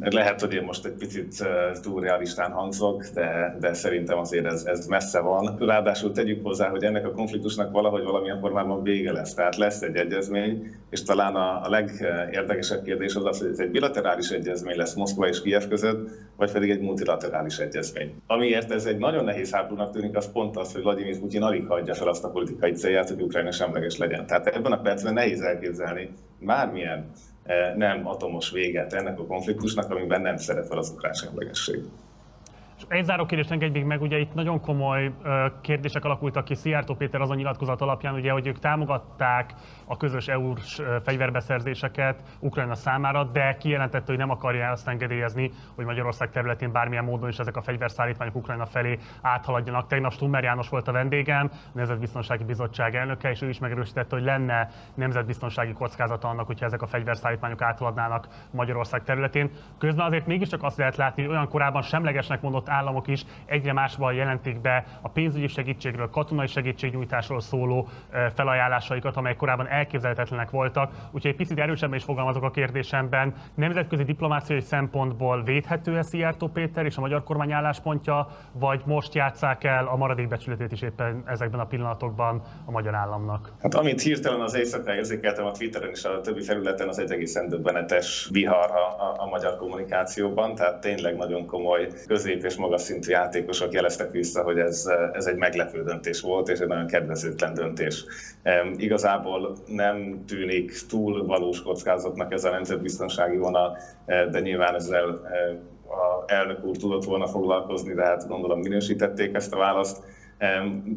lehet, 0.00 0.40
hogy 0.40 0.54
én 0.54 0.62
most 0.62 0.86
egy 0.86 0.92
picit 0.92 1.46
túl 1.82 2.00
realistán 2.00 2.50
hangzok, 2.50 3.04
de, 3.14 3.56
de 3.60 3.74
szerintem 3.74 4.18
azért 4.18 4.44
ez, 4.44 4.64
ez 4.64 4.86
messze 4.86 5.20
van. 5.20 5.56
Ráadásul 5.58 6.12
tegyük 6.12 6.44
hozzá, 6.44 6.68
hogy 6.68 6.84
ennek 6.84 7.06
a 7.06 7.12
konfliktusnak 7.12 7.72
valahogy 7.72 8.02
valamilyen 8.02 8.40
formában 8.40 8.82
vége 8.82 9.12
lesz. 9.12 9.34
Tehát 9.34 9.56
lesz 9.56 9.82
egy 9.82 9.96
egyezmény, 9.96 10.74
és 10.90 11.02
talán 11.02 11.34
a, 11.34 11.64
a 11.64 11.68
legérdekesebb 11.68 12.82
kérdés 12.82 13.14
az 13.14 13.24
az, 13.24 13.38
hogy 13.38 13.50
ez 13.50 13.58
egy 13.58 13.70
bilaterális 13.70 14.30
egyezmény 14.30 14.76
lesz 14.76 14.94
Moszkva 14.94 15.28
és 15.28 15.42
Kiev 15.42 15.68
között, 15.68 16.10
vagy 16.36 16.52
pedig 16.52 16.70
egy 16.70 16.80
multilaterális 16.80 17.58
egyezmény. 17.58 18.14
Amiért 18.26 18.70
ez 18.70 18.84
egy 18.84 18.98
nagyon 18.98 19.24
nehéz 19.24 19.52
háborúnak 19.52 19.92
tűnik, 19.92 20.16
az 20.16 20.32
pont 20.32 20.56
az, 20.56 20.72
hogy 20.72 20.82
Vladimir 20.82 21.18
Putin 21.18 21.42
alig 21.42 21.66
hagyja 21.66 21.94
fel 21.94 22.08
azt 22.08 22.24
a 22.24 22.30
politikai 22.30 22.72
célját, 22.72 23.08
hogy 23.08 23.22
Ukrajna 23.22 23.50
semleges 23.50 23.98
legyen. 23.98 24.26
Tehát 24.26 24.46
ebben 24.46 24.72
a 24.72 24.80
percben 24.80 25.12
nehéz 25.12 25.40
elképzelni 25.40 26.10
bármilyen 26.38 27.10
nem 27.76 28.06
atomos 28.06 28.50
véget 28.50 28.92
ennek 28.92 29.18
a 29.18 29.26
konfliktusnak, 29.26 29.90
amiben 29.90 30.20
nem 30.20 30.36
szerepel 30.36 30.78
az 30.78 30.90
ukrán 30.90 31.12
semlegesség. 31.12 31.82
Egy 32.88 33.04
záró 33.04 33.26
kérdést 33.26 33.50
engedj 33.50 33.72
még 33.72 33.84
meg, 33.84 34.02
ugye 34.02 34.18
itt 34.18 34.34
nagyon 34.34 34.60
komoly 34.60 35.12
kérdések 35.60 36.04
alakultak 36.04 36.44
ki 36.44 36.54
Szijjártó 36.54 36.94
Péter 36.94 37.20
azon 37.20 37.36
nyilatkozat 37.36 37.80
alapján, 37.80 38.14
ugye, 38.14 38.30
hogy 38.30 38.46
ők 38.46 38.58
támogatták 38.58 39.54
a 39.92 39.96
közös 39.96 40.28
EU-s 40.28 40.82
fegyverbeszerzéseket 41.04 42.22
Ukrajna 42.38 42.74
számára, 42.74 43.24
de 43.24 43.56
kijelentette, 43.56 44.04
hogy 44.06 44.16
nem 44.16 44.30
akarja 44.30 44.70
azt 44.70 44.88
engedélyezni, 44.88 45.50
hogy 45.74 45.84
Magyarország 45.84 46.30
területén 46.30 46.72
bármilyen 46.72 47.04
módon 47.04 47.28
is 47.28 47.38
ezek 47.38 47.56
a 47.56 47.62
fegyverszállítmányok 47.62 48.34
Ukrajna 48.34 48.66
felé 48.66 48.98
áthaladjanak. 49.22 49.86
Tegnap 49.86 50.12
Stummer 50.12 50.42
János 50.42 50.68
volt 50.68 50.88
a 50.88 50.92
vendégem, 50.92 51.50
a 51.52 51.56
Nemzetbiztonsági 51.72 52.44
Bizottság 52.44 52.94
elnöke, 52.94 53.30
és 53.30 53.42
ő 53.42 53.48
is 53.48 53.58
megerősítette, 53.58 54.14
hogy 54.14 54.24
lenne 54.24 54.70
nemzetbiztonsági 54.94 55.72
kockázata 55.72 56.28
annak, 56.28 56.46
hogyha 56.46 56.66
ezek 56.66 56.82
a 56.82 56.86
fegyverszállítmányok 56.86 57.62
áthaladnának 57.62 58.28
Magyarország 58.50 59.02
területén. 59.02 59.50
Közben 59.78 60.06
azért 60.06 60.26
mégiscsak 60.26 60.62
azt 60.62 60.76
lehet 60.76 60.96
látni, 60.96 61.22
hogy 61.22 61.32
olyan 61.32 61.48
korábban 61.48 61.82
semlegesnek 61.82 62.40
mondott 62.40 62.68
államok 62.68 63.06
is 63.08 63.24
egyre 63.44 63.72
másban 63.72 64.14
jelentik 64.14 64.60
be 64.60 64.84
a 65.00 65.08
pénzügyi 65.08 65.46
segítségről, 65.46 66.10
katonai 66.10 66.46
segítségnyújtásról 66.46 67.40
szóló 67.40 67.88
felajánlásaikat, 68.34 69.16
amelyek 69.16 69.38
korábban 69.38 69.66
elképzelhetetlenek 69.82 70.50
voltak. 70.50 70.90
Úgyhogy 71.10 71.30
egy 71.30 71.36
picit 71.36 71.58
erősebben 71.58 71.98
is 71.98 72.04
fogalmazok 72.04 72.42
a 72.42 72.50
kérdésemben. 72.50 73.34
Nemzetközi 73.54 74.02
diplomáciai 74.02 74.60
szempontból 74.60 75.42
védhető-e 75.42 76.02
Szijjártó 76.02 76.48
Péter 76.48 76.84
és 76.84 76.96
a 76.96 77.00
magyar 77.00 77.22
kormány 77.22 77.52
álláspontja, 77.52 78.28
vagy 78.52 78.82
most 78.84 79.14
játszák 79.14 79.64
el 79.64 79.86
a 79.86 79.96
maradék 79.96 80.28
becsületét 80.28 80.72
is 80.72 80.82
éppen 80.82 81.22
ezekben 81.26 81.60
a 81.60 81.64
pillanatokban 81.64 82.42
a 82.64 82.70
magyar 82.70 82.94
államnak? 82.94 83.52
Hát 83.60 83.74
amit 83.74 84.00
hirtelen 84.00 84.40
az 84.40 84.54
éjszaka 84.54 84.94
érzékeltem 84.94 85.46
a 85.46 85.50
Twitteren 85.50 85.90
és 85.90 86.04
a 86.04 86.20
többi 86.20 86.42
felületen, 86.42 86.88
az 86.88 86.98
egy 86.98 87.10
egészen 87.10 87.48
döbbenetes 87.48 88.28
vihar 88.32 88.70
a, 88.70 89.02
a, 89.04 89.14
a 89.16 89.26
magyar 89.26 89.56
kommunikációban, 89.56 90.54
tehát 90.54 90.80
tényleg 90.80 91.16
nagyon 91.16 91.46
komoly 91.46 91.88
közép 92.06 92.44
és 92.44 92.56
magas 92.56 92.80
szintű 92.80 93.10
játékosok 93.10 93.72
jeleztek 93.72 94.10
vissza, 94.10 94.42
hogy 94.42 94.58
ez, 94.58 94.86
ez 95.12 95.26
egy 95.26 95.36
meglepő 95.36 95.82
döntés 95.82 96.20
volt, 96.20 96.48
és 96.48 96.58
egy 96.58 96.68
nagyon 96.68 96.86
kedvezőtlen 96.86 97.54
döntés. 97.54 98.04
Igazából 98.76 99.56
nem 99.74 100.24
tűnik 100.26 100.86
túl 100.88 101.26
valós 101.26 101.62
kockázatnak 101.62 102.32
ez 102.32 102.44
a 102.44 102.50
nemzetbiztonsági 102.50 103.36
vonal, 103.36 103.78
de 104.06 104.40
nyilván 104.40 104.74
ezzel 104.74 105.08
a 105.86 106.32
elnök 106.32 106.64
úr 106.64 106.76
tudott 106.76 107.04
volna 107.04 107.26
foglalkozni, 107.26 107.94
de 107.94 108.04
hát 108.04 108.28
gondolom 108.28 108.60
minősítették 108.60 109.34
ezt 109.34 109.52
a 109.52 109.58
választ. 109.58 110.04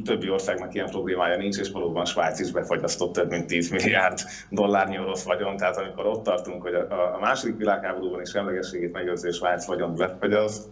Többi 0.03 0.29
országnak 0.29 0.73
ilyen 0.73 0.89
problémája 0.89 1.37
nincs, 1.37 1.57
és 1.57 1.71
valóban 1.71 2.05
Svájc 2.05 2.39
is 2.39 2.51
befagyasztott 2.51 3.13
több 3.13 3.29
mint 3.29 3.45
10 3.45 3.69
milliárd 3.69 4.19
dollárnyi 4.49 4.99
orosz 4.99 5.23
vagyon. 5.25 5.57
Tehát 5.57 5.77
amikor 5.77 6.05
ott 6.05 6.23
tartunk, 6.23 6.61
hogy 6.61 6.73
a 6.73 7.17
második 7.21 7.57
világháborúban 7.57 8.21
is 8.21 8.29
semlegességét 8.29 8.93
megőrző 8.93 9.29
Svájc 9.29 9.65
vagyon 9.65 9.95
befagyaszt, 9.95 10.69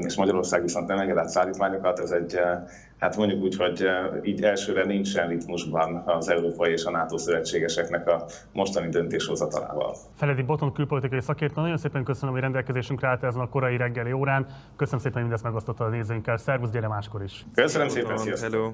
és 0.00 0.16
Magyarország 0.16 0.62
viszont 0.62 0.86
nem 0.86 0.98
enged 0.98 1.16
át 1.16 1.28
szállítmányokat, 1.28 1.98
ez 1.98 2.10
egy, 2.10 2.34
eh, 2.34 2.62
hát 2.98 3.16
mondjuk 3.16 3.42
úgy, 3.42 3.56
hogy 3.56 3.82
eh, 3.82 4.06
így 4.22 4.42
elsőre 4.42 4.84
nincsen 4.84 5.28
ritmusban 5.28 6.02
az 6.06 6.28
európai 6.28 6.72
és 6.72 6.84
a 6.84 6.90
NATO 6.90 7.18
szövetségeseknek 7.18 8.08
a 8.08 8.24
mostani 8.52 8.88
döntéshozatalával. 8.88 9.96
Feledi 10.16 10.42
Boton 10.42 10.72
külpolitikai 10.72 11.20
szakértő, 11.20 11.60
nagyon 11.60 11.76
szépen 11.76 12.04
köszönöm, 12.04 12.32
hogy 12.32 12.42
rendelkezésünkre 12.42 13.08
állt 13.08 13.22
ezen 13.22 13.40
a 13.40 13.48
korai 13.48 13.76
reggeli 13.76 14.12
órán. 14.12 14.46
Köszönöm 14.76 15.00
szépen, 15.00 15.12
hogy 15.12 15.22
mindezt 15.22 15.44
megosztotta 15.44 15.84
a 15.84 15.88
nézőinkkel. 15.88 16.36
Szervusz, 16.36 16.70
gyere 16.70 16.88
máskor 16.88 17.22
is. 17.22 17.44
Köszönöm 17.54 17.88
szépen, 17.88 18.18
sziasztok. 18.18 18.50
Hello. 18.50 18.72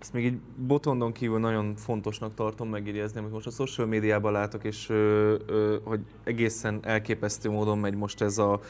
Ezt 0.00 0.12
még 0.12 0.24
így 0.24 0.38
botondon 0.56 1.12
kívül 1.12 1.38
nagyon 1.38 1.74
fontosnak 1.76 2.34
tartom 2.34 2.68
megjegyezni, 2.68 3.18
amit 3.18 3.32
most 3.32 3.46
a 3.46 3.50
social 3.50 3.86
médiában 3.86 4.32
látok, 4.32 4.64
és 4.64 4.88
ö, 4.88 5.34
ö, 5.46 5.76
hogy 5.84 6.00
egészen 6.24 6.80
elképesztő 6.82 7.50
módon 7.50 7.78
megy 7.78 7.94
most 7.94 8.20
ez 8.20 8.38
a 8.38 8.60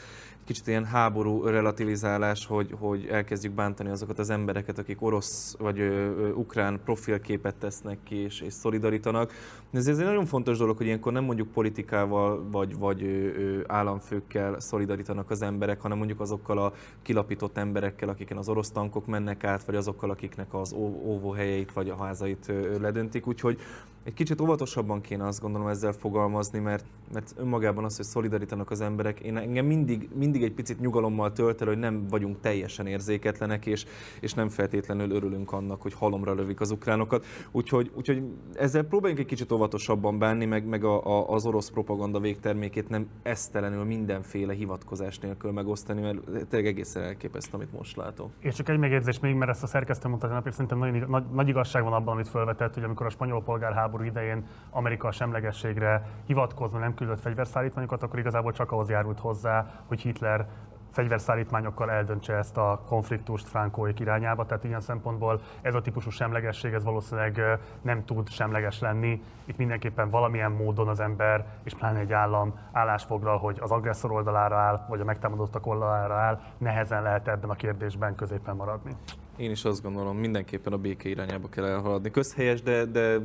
kicsit 0.49 0.67
ilyen 0.67 0.85
háború 0.85 1.43
relativizálás, 1.43 2.45
hogy, 2.45 2.75
hogy 2.79 3.07
elkezdjük 3.11 3.53
bántani 3.53 3.89
azokat 3.89 4.19
az 4.19 4.29
embereket, 4.29 4.77
akik 4.77 5.01
orosz 5.01 5.55
vagy 5.59 5.79
ö, 5.79 5.83
ö, 5.83 6.31
ukrán 6.31 6.79
profilképet 6.83 7.55
tesznek 7.55 7.97
ki 8.03 8.15
és, 8.15 8.41
és 8.41 8.53
szolidarítanak. 8.53 9.31
Ez, 9.71 9.87
ez 9.87 9.99
egy 9.99 10.05
nagyon 10.05 10.25
fontos 10.25 10.57
dolog, 10.57 10.77
hogy 10.77 10.85
ilyenkor 10.85 11.11
nem 11.11 11.23
mondjuk 11.23 11.47
politikával 11.47 12.49
vagy, 12.51 12.77
vagy 12.77 13.03
ö, 13.03 13.07
ö, 13.07 13.61
államfőkkel 13.67 14.59
szolidarítanak 14.59 15.29
az 15.29 15.41
emberek, 15.41 15.81
hanem 15.81 15.97
mondjuk 15.97 16.19
azokkal 16.19 16.57
a 16.57 16.73
kilapított 17.01 17.57
emberekkel, 17.57 18.09
akiken 18.09 18.37
az 18.37 18.49
orosz 18.49 18.71
tankok 18.71 19.05
mennek 19.05 19.43
át, 19.43 19.63
vagy 19.63 19.75
azokkal, 19.75 20.09
akiknek 20.09 20.53
az 20.53 20.73
óvóhelyeit 21.03 21.73
vagy 21.73 21.89
a 21.89 22.03
házait 22.03 22.47
ö, 22.47 22.79
ledöntik. 22.79 23.27
Úgyhogy 23.27 23.59
egy 24.03 24.13
kicsit 24.13 24.41
óvatosabban 24.41 25.01
kéne 25.01 25.27
azt 25.27 25.41
gondolom 25.41 25.67
ezzel 25.67 25.91
fogalmazni, 25.91 26.59
mert, 26.59 26.85
mert 27.13 27.33
önmagában 27.37 27.83
az, 27.83 27.95
hogy 27.95 28.05
szolidarítanak 28.05 28.71
az 28.71 28.81
emberek, 28.81 29.19
én 29.19 29.37
engem 29.37 29.65
mindig, 29.65 30.09
mindig 30.15 30.43
egy 30.43 30.53
picit 30.53 30.79
nyugalommal 30.79 31.31
tölt 31.31 31.61
el, 31.61 31.67
hogy 31.67 31.77
nem 31.77 32.07
vagyunk 32.09 32.39
teljesen 32.39 32.87
érzéketlenek, 32.87 33.65
és, 33.65 33.85
és 34.19 34.33
nem 34.33 34.49
feltétlenül 34.49 35.11
örülünk 35.11 35.51
annak, 35.51 35.81
hogy 35.81 35.93
halomra 35.93 36.33
lövik 36.33 36.59
az 36.59 36.71
ukránokat. 36.71 37.25
Úgyhogy, 37.51 37.91
úgyhogy 37.95 38.23
ezzel 38.53 38.83
próbáljunk 38.83 39.21
egy 39.21 39.27
kicsit 39.27 39.51
óvatosabban 39.51 40.19
bánni, 40.19 40.45
meg, 40.45 40.65
meg 40.65 40.83
a, 40.83 41.05
a, 41.05 41.29
az 41.29 41.45
orosz 41.45 41.69
propaganda 41.69 42.19
végtermékét 42.19 42.89
nem 42.89 43.07
esztelenül 43.23 43.83
mindenféle 43.83 44.53
hivatkozás 44.53 45.19
nélkül 45.19 45.51
megosztani, 45.51 46.01
mert 46.01 46.47
tényleg 46.47 46.71
egészen 46.71 47.03
elképesztő, 47.03 47.55
amit 47.55 47.71
most 47.71 47.95
látom. 47.95 48.31
És 48.39 48.55
csak 48.55 48.69
egy 48.69 48.77
megjegyzés 48.77 49.19
még, 49.19 49.35
mert 49.35 49.51
ezt 49.51 49.63
a 49.63 49.67
szerkesztő 49.67 50.07
mondta, 50.07 50.41
hogy 50.43 50.51
szerintem 50.51 50.77
nagy, 50.77 51.07
nagy, 51.07 51.23
nagy 51.31 51.47
igazság 51.47 51.83
van 51.83 51.93
abban, 51.93 52.13
amit 52.13 52.27
felvetett, 52.27 52.73
hogy 52.73 52.83
amikor 52.83 53.05
a 53.05 53.09
spanyol 53.09 53.43
polgárháború 53.43 53.88
háború 53.89 54.03
idején 54.03 54.47
Amerika 54.69 55.07
a 55.07 55.11
semlegességre 55.11 56.07
hivatkozva 56.25 56.77
nem 56.77 56.93
küldött 56.93 57.19
fegyverszállítmányokat, 57.19 58.03
akkor 58.03 58.19
igazából 58.19 58.51
csak 58.51 58.71
ahhoz 58.71 58.89
járult 58.89 59.19
hozzá, 59.19 59.83
hogy 59.85 60.01
Hitler 60.01 60.47
fegyverszállítmányokkal 60.91 61.91
eldöntse 61.91 62.33
ezt 62.33 62.57
a 62.57 62.81
konfliktust 62.87 63.47
Frankóik 63.47 63.99
irányába. 63.99 64.45
Tehát 64.45 64.63
ilyen 64.63 64.81
szempontból 64.81 65.41
ez 65.61 65.75
a 65.75 65.81
típusú 65.81 66.09
semlegesség 66.09 66.73
ez 66.73 66.83
valószínűleg 66.83 67.59
nem 67.81 68.05
tud 68.05 68.29
semleges 68.29 68.79
lenni. 68.79 69.21
Itt 69.45 69.57
mindenképpen 69.57 70.09
valamilyen 70.09 70.51
módon 70.51 70.87
az 70.87 70.99
ember, 70.99 71.45
és 71.63 71.73
pláne 71.73 71.99
egy 71.99 72.13
állam 72.13 72.59
állásfoglal, 72.71 73.37
hogy 73.37 73.57
az 73.61 73.71
agresszor 73.71 74.11
oldalára 74.11 74.55
áll, 74.55 74.85
vagy 74.89 74.99
a 74.99 75.03
megtámadottak 75.03 75.67
oldalára 75.67 76.15
áll, 76.15 76.41
nehezen 76.57 77.03
lehet 77.03 77.27
ebben 77.27 77.49
a 77.49 77.55
kérdésben 77.55 78.15
középen 78.15 78.55
maradni. 78.55 78.95
Én 79.39 79.51
is 79.51 79.65
azt 79.65 79.81
gondolom, 79.81 80.17
mindenképpen 80.17 80.73
a 80.73 80.77
béke 80.77 81.09
irányába 81.09 81.49
kell 81.49 81.65
elhaladni. 81.65 82.11
Közhelyes, 82.11 82.61
de, 82.61 82.85
de 82.85 83.17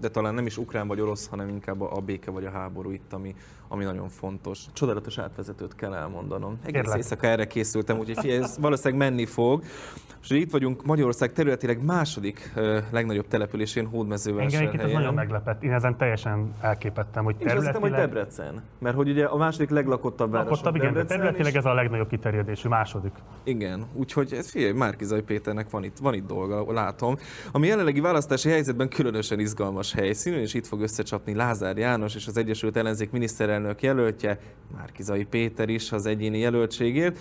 de 0.00 0.08
talán 0.08 0.34
nem 0.34 0.46
is 0.46 0.56
ukrán 0.56 0.88
vagy 0.88 1.00
orosz, 1.00 1.26
hanem 1.26 1.48
inkább 1.48 1.80
a 1.80 2.00
béke 2.00 2.30
vagy 2.30 2.44
a 2.44 2.50
háború 2.50 2.90
itt, 2.90 3.12
ami, 3.12 3.34
ami 3.72 3.84
nagyon 3.84 4.08
fontos. 4.08 4.64
Csodálatos 4.72 5.18
átvezetőt 5.18 5.74
kell 5.74 5.94
elmondanom. 5.94 6.58
Egész 6.62 6.80
Kérlek. 6.80 6.96
éjszaka 6.96 7.26
erre 7.26 7.46
készültem, 7.46 7.98
úgyhogy 7.98 8.18
figyelj, 8.18 8.42
ez 8.42 8.58
valószínűleg 8.60 9.08
menni 9.08 9.26
fog. 9.26 9.62
És 10.22 10.30
itt 10.30 10.50
vagyunk 10.50 10.84
Magyarország 10.84 11.32
területileg 11.32 11.84
második 11.84 12.52
legnagyobb 12.90 13.26
településén, 13.28 13.86
Hódmezővásárhelyen. 13.86 14.72
Engem 14.72 14.90
nagyon 14.90 15.14
meglepett. 15.14 15.62
Én 15.62 15.72
ezen 15.72 15.96
teljesen 15.96 16.54
elképettem, 16.60 17.24
hogy 17.24 17.36
területileg... 17.36 17.74
Én 17.74 17.80
azt 17.80 17.84
hiszem, 17.84 18.06
hogy 18.06 18.12
Debrecen. 18.12 18.62
Mert 18.78 18.96
hogy 18.96 19.08
ugye 19.08 19.24
a 19.24 19.36
második 19.36 19.70
leglakottabb 19.70 20.30
város. 20.30 20.48
Lakottabb, 20.48 20.74
igen, 20.74 20.92
de 20.92 21.04
területileg 21.04 21.52
és... 21.52 21.58
ez 21.58 21.64
a 21.64 21.74
legnagyobb 21.74 22.08
kiterjedésű, 22.08 22.68
második. 22.68 23.12
Igen, 23.42 23.86
úgyhogy 23.94 24.32
ez 24.32 24.50
figyelj, 24.50 24.72
Márkizai 24.72 25.22
Péternek 25.22 25.70
van 25.70 25.84
itt, 25.84 25.98
van 25.98 26.14
itt 26.14 26.26
dolga, 26.26 26.72
látom. 26.72 27.16
Ami 27.52 27.66
jelenlegi 27.66 28.00
választási 28.00 28.48
helyzetben 28.48 28.88
különösen 28.88 29.40
izgalmas 29.40 29.92
helyszín, 29.92 30.32
és 30.32 30.54
itt 30.54 30.66
fog 30.66 30.80
összecsapni 30.80 31.34
Lázár 31.34 31.76
János 31.76 32.14
és 32.14 32.26
az 32.26 32.36
Egyesült 32.36 32.76
Ellenzék 32.76 33.10
miniszterelnök 33.10 33.58
jelöltje, 33.80 34.38
Márkizai 34.76 35.24
Péter 35.24 35.68
is 35.68 35.92
az 35.92 36.06
egyéni 36.06 36.38
jelöltségért. 36.38 37.18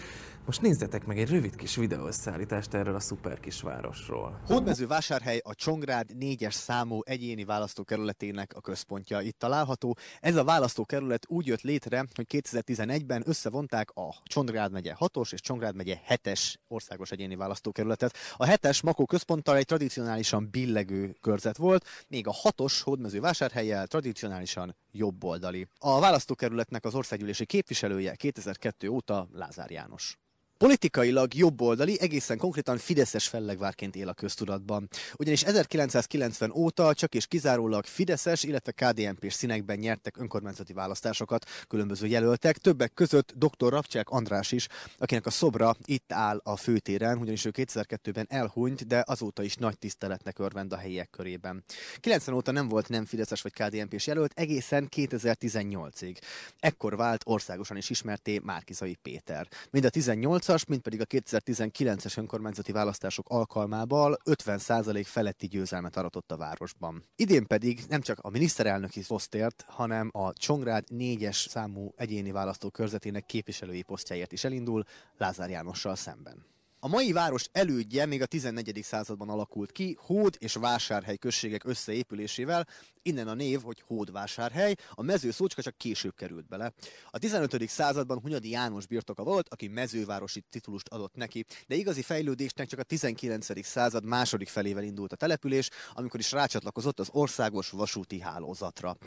Most 0.50 0.62
nézzetek 0.62 1.06
meg 1.06 1.20
egy 1.20 1.29
rövid 1.29 1.56
kis 1.56 1.75
videószállítást 1.75 2.74
erről 2.74 2.96
a 2.96 3.00
szuper 3.00 3.39
kisvárosról. 3.39 4.39
Hódmezővásárhely 4.46 5.41
a 5.44 5.56
Csongrád 5.56 6.10
4-es 6.20 6.51
számú 6.51 7.00
egyéni 7.03 7.44
választókerületének 7.46 8.53
a 8.56 8.62
központja 8.62 9.22
itt 9.22 9.39
található. 9.39 9.98
Ez 10.20 10.36
a 10.36 10.44
választókerület 10.44 11.25
úgy 11.27 11.48
jött 11.48 11.62
létre, 11.62 12.06
hogy 12.15 12.25
2011-ben 12.29 13.24
összevonták 13.25 13.89
a 13.91 14.15
Csongrád 14.24 14.72
megye 14.72 14.96
6-os 15.00 15.34
és 15.34 15.41
Csongrád 15.41 15.75
megye 15.75 15.98
7-es 16.10 16.53
országos 16.68 17.12
egyéni 17.12 17.36
választókerületet. 17.36 18.15
A 18.38 18.46
7-es 18.46 18.84
Makó 18.84 19.06
központtal 19.06 19.56
egy 19.56 19.65
tradicionálisan 19.65 20.48
billegő 20.51 21.15
körzet 21.22 21.58
volt, 21.58 21.86
még 22.08 22.27
a 22.27 22.34
6-os 22.44 22.79
Hódmezővásárhelyel 22.84 23.88
tradicionálisan 23.88 24.75
jobboldali. 24.91 25.68
A 25.77 26.00
választókerületnek 26.00 26.86
az 26.86 26.96
országgyűlési 26.96 27.46
képviselője 27.46 28.15
2002 28.15 28.88
óta 28.88 29.27
Lázár 29.34 29.72
János. 29.72 30.18
Politikailag 30.60 31.34
jobboldali, 31.34 31.98
egészen 32.00 32.38
konkrétan 32.38 32.78
Fideszes 32.78 33.28
fellegvárként 33.28 33.96
él 33.96 34.08
a 34.08 34.13
köztudatban. 34.13 34.89
Ugyanis 35.18 35.44
1990 35.44 36.51
óta 36.51 36.94
csak 36.94 37.16
és 37.16 37.28
kizárólag 37.28 37.86
Fideszes, 37.86 38.44
illetve 38.44 38.72
KDNP-s 38.72 39.34
színekben 39.34 39.78
nyertek 39.78 40.18
önkormányzati 40.18 40.74
választásokat 40.74 41.46
különböző 41.68 42.08
jelöltek, 42.08 42.58
többek 42.58 42.94
között 42.94 43.34
dr. 43.36 43.70
Rapcsák 43.70 44.10
András 44.10 44.51
is, 44.51 44.68
akinek 44.98 45.25
a 45.25 45.30
szobra 45.30 45.75
itt 45.86 46.12
áll 46.12 46.42
a 46.44 46.56
főtéren, 46.56 47.18
ugyanis 47.18 47.46
ő 47.46 47.51
2002-ben 47.54 48.25
elhunyt, 48.30 48.88
de 48.88 49.04
azóta 49.08 49.44
is 49.44 49.56
nagy 49.56 49.78
tiszteletnek 49.78 50.39
örvend 50.39 50.74
a 50.74 50.78
helyiek 50.78 51.10
körében. 51.10 51.63
90 52.00 52.36
óta 52.36 52.51
nem 52.51 52.68
volt 52.68 52.89
nem 52.89 53.06
Fideszes 53.06 53.42
vagy 53.42 53.54
KDNP-s 53.54 54.08
jelölt, 54.08 54.32
egészen 54.36 54.88
2018-ig. 54.96 56.18
Ekkor 56.60 56.96
vált 56.96 57.22
országosan 57.25 57.78
is 57.78 57.89
ismerté 57.89 58.39
Márkizai 58.44 58.96
Péter. 59.01 59.48
Mind 59.72 59.86
a 59.86 59.89
18 59.89 60.49
2008-as, 60.50 60.68
mint 60.68 60.82
pedig 60.82 61.01
a 61.01 61.06
2019-es 61.06 62.18
önkormányzati 62.18 62.72
választások 62.72 63.29
alkalmával 63.29 64.18
50% 64.25 65.01
feletti 65.06 65.48
győzelmet 65.48 65.98
aratott 65.98 66.32
a 66.32 66.38
városban. 66.38 67.03
Idén 67.15 67.48
pedig 67.48 67.79
nem 67.89 68.01
csak 68.01 68.20
a 68.22 68.29
miniszterelnöki 68.29 69.03
posztért, 69.08 69.65
hanem 69.68 70.10
a 70.13 70.34
Csongrád 70.34 70.84
4-es 70.89 71.48
számú 71.48 71.94
egyéni 71.96 72.32
választókörzetének 72.32 73.25
képviselői 73.25 73.82
posztjáért 73.82 74.32
is 74.32 74.44
elindul 74.44 74.84
Lázár 75.18 75.50
Jánossal 75.50 75.96
szemben. 75.96 76.46
A 76.81 76.88
mai 76.88 77.12
város 77.12 77.50
elődje 77.51 78.05
még 78.05 78.21
a 78.21 78.25
14. 78.25 78.79
században 78.83 79.29
alakult 79.29 79.71
ki, 79.71 79.98
Hód 80.00 80.36
és 80.38 80.53
Vásárhely 80.53 81.17
községek 81.17 81.63
összeépülésével, 81.63 82.67
innen 83.01 83.27
a 83.27 83.33
név, 83.33 83.62
hogy 83.62 83.83
Hódvásárhely, 83.88 84.75
a 84.91 85.01
mező 85.01 85.31
szócska 85.31 85.62
csak 85.62 85.77
később 85.77 86.15
került 86.15 86.48
bele. 86.48 86.74
A 87.09 87.17
15. 87.17 87.69
században 87.69 88.19
Hunyadi 88.19 88.50
János 88.50 88.88
birtoka 88.88 89.24
volt, 89.24 89.50
aki 89.50 89.67
mezővárosi 89.67 90.43
titulust 90.50 90.88
adott 90.88 91.15
neki, 91.15 91.45
de 91.67 91.75
igazi 91.75 92.01
fejlődésnek 92.01 92.67
csak 92.67 92.79
a 92.79 92.83
19. 92.83 93.65
század 93.65 94.03
második 94.03 94.48
felével 94.48 94.83
indult 94.83 95.13
a 95.13 95.15
település, 95.15 95.69
amikor 95.93 96.19
is 96.19 96.31
rácsatlakozott 96.31 97.00
az 97.00 97.09
országos 97.12 97.69
vasúti 97.69 98.19
hálózatra. 98.19 98.98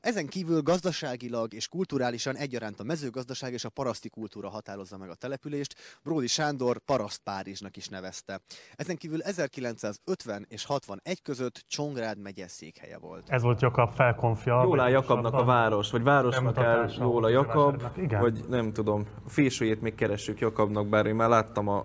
Ezen 0.00 0.26
kívül 0.26 0.62
gazdaságilag 0.62 1.54
és 1.54 1.68
kulturálisan 1.68 2.36
egyaránt 2.36 2.80
a 2.80 2.84
mezőgazdaság 2.84 3.52
és 3.52 3.64
a 3.64 3.68
paraszti 3.68 4.08
kultúra 4.08 4.48
határozza 4.48 4.96
meg 4.96 5.10
a 5.10 5.14
települést, 5.14 5.74
Bródi 6.02 6.26
Sándor 6.26 6.78
paraszt 6.78 7.15
Párizsnak 7.24 7.76
is 7.76 7.88
nevezte. 7.88 8.40
Ezen 8.74 8.96
kívül 8.96 9.22
1950 9.22 10.46
és 10.48 10.64
61 10.64 11.22
között 11.22 11.64
Csongrád 11.68 12.18
megye 12.18 12.48
székhelye 12.48 12.98
volt. 12.98 13.28
Ez 13.28 13.42
volt 13.42 13.60
Jakab 13.60 13.90
felkonfja. 13.94 14.62
Jól 14.62 14.80
áll 14.80 14.84
vagy 14.84 14.94
Jakabnak 14.94 15.34
a 15.34 15.44
város, 15.44 15.90
vagy 15.90 16.02
városnak 16.02 16.58
áll 16.58 16.64
bemutatása 16.64 17.02
jól 17.02 17.24
a 17.24 17.30
volt 17.30 17.32
Jakab. 17.32 17.82
Igen. 17.96 18.20
vagy 18.20 18.44
nem 18.48 18.72
tudom, 18.72 19.04
a 19.24 19.28
fésőjét 19.28 19.80
még 19.80 19.94
keressük 19.94 20.38
Jakabnak, 20.38 20.88
bár 20.88 21.06
én 21.06 21.14
már 21.14 21.28
láttam 21.28 21.68
a, 21.68 21.82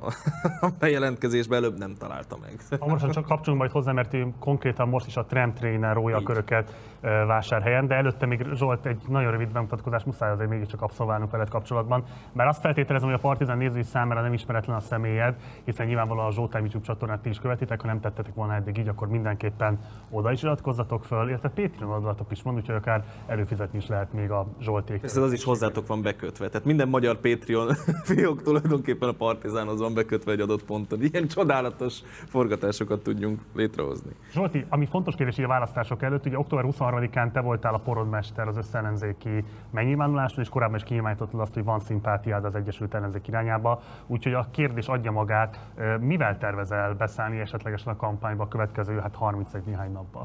a 0.62 0.70
bejelentkezésben, 0.80 1.58
előbb 1.58 1.78
nem 1.78 1.96
találta 1.96 2.38
meg. 2.38 2.80
Hamarosan 2.80 3.12
csak 3.12 3.26
kapcsolunk 3.26 3.62
majd 3.62 3.74
hozzá, 3.74 3.92
mert 3.92 4.14
ő 4.14 4.34
konkrétan 4.40 4.88
most 4.88 5.08
is 5.08 5.18
a 5.18 5.26
tram 5.26 5.54
trainer 5.54 5.96
rója 5.96 6.24
köröket 6.24 6.76
vásárhelyen, 7.02 7.88
de 7.88 7.96
előtte 7.96 8.26
még 8.26 8.46
Zsolt 8.54 8.86
egy 8.86 9.02
nagyon 9.08 9.32
rövid 9.32 9.52
bemutatkozás 9.52 10.04
muszáj 10.04 10.32
azért 10.32 10.50
mégiscsak 10.50 10.82
abszolválnunk 10.82 11.32
veled 11.32 11.50
kapcsolatban, 11.50 12.04
mert 12.34 12.50
azt 12.50 12.62
feltételezem, 12.62 13.08
hogy 13.08 13.18
a 13.18 13.22
Partizan 13.22 13.58
nézői 13.58 13.84
számára 13.84 14.22
nem 14.22 14.34
ismeretlen 14.34 14.76
a 14.76 14.80
személyed, 14.80 15.36
hiszen 15.64 15.86
nyilvánvalóan 15.86 16.28
a 16.28 16.32
Zsoltán 16.32 16.62
YouTube 16.62 16.86
csatornát 16.86 17.20
ti 17.20 17.30
is 17.30 17.40
követitek, 17.40 17.82
ha 17.82 17.88
nem 17.88 18.00
tettetek 18.00 18.34
volna 18.34 18.54
eddig 18.54 18.78
így, 18.78 18.88
akkor 18.88 19.08
mindenképpen 19.08 19.80
oda 20.10 20.32
is 20.32 20.44
iratkozzatok 20.44 21.06
föl, 21.06 21.28
illetve 21.28 21.50
Patreon 21.50 21.92
oldalatok 21.92 22.32
is 22.32 22.42
van, 22.42 22.56
úgyhogy 22.56 22.76
akár 22.76 23.04
előfizetni 23.28 23.78
is 23.78 23.88
lehet 23.88 24.14
még 24.14 24.32
a 24.32 24.48
Zsolték. 24.60 25.04
Ez 25.04 25.18
az 25.18 25.34
is 25.34 25.44
hozzátok 25.44 25.88
van 25.88 26.02
bekötve. 26.02 26.48
Tehát 26.48 26.66
minden 26.66 26.88
magyar 26.88 27.16
Patreon 27.16 27.68
fiók 28.10 28.42
tulajdonképpen 28.42 29.10
a 29.10 29.12
Partizánhoz 29.12 29.80
van 29.80 29.94
bekötve 29.94 30.32
egy 30.32 30.40
adott 30.40 30.64
ponton. 30.64 31.00
Ilyen 31.02 31.28
csodálatos 31.28 32.02
forgatásokat 32.28 33.04
tudjunk 33.04 33.40
létrehozni. 33.56 34.12
Zsolti, 34.32 34.66
ami 34.70 34.86
fontos 34.86 35.16
kérdés 35.16 35.38
így 35.38 35.46
a 35.46 35.48
választások 35.48 36.02
előtt, 36.02 36.26
ugye 36.26 36.38
október 36.38 36.66
23-án 36.92 37.32
te 37.32 37.40
voltál 37.40 37.74
a 37.74 37.78
porodmester 37.78 38.48
az 38.48 38.58
összellenzéki 38.58 39.46
megnyilvánuláson, 39.70 40.44
és 40.44 40.50
korábban 40.50 40.76
is 40.76 40.84
kinyilvánítottad 40.84 41.40
azt, 41.40 41.54
hogy 41.54 41.64
van 41.64 41.80
szimpátiád 41.80 42.46
az 42.46 42.56
Egyesült 42.56 42.94
Ellenzék 42.94 43.28
irányába. 43.28 43.82
Úgyhogy 44.08 44.34
a 44.34 44.48
kérdés 44.52 44.88
adja 44.88 45.12
magát, 45.12 45.60
mivel 46.00 46.38
tervezel 46.38 46.94
beszállni 46.94 47.40
esetlegesen 47.40 47.94
a 47.94 47.96
kampányba 47.96 48.44
a 48.44 48.48
következő 48.48 49.00
hát 49.00 49.16
31 49.16 49.64
néhány 49.66 49.92
napban? 49.92 50.24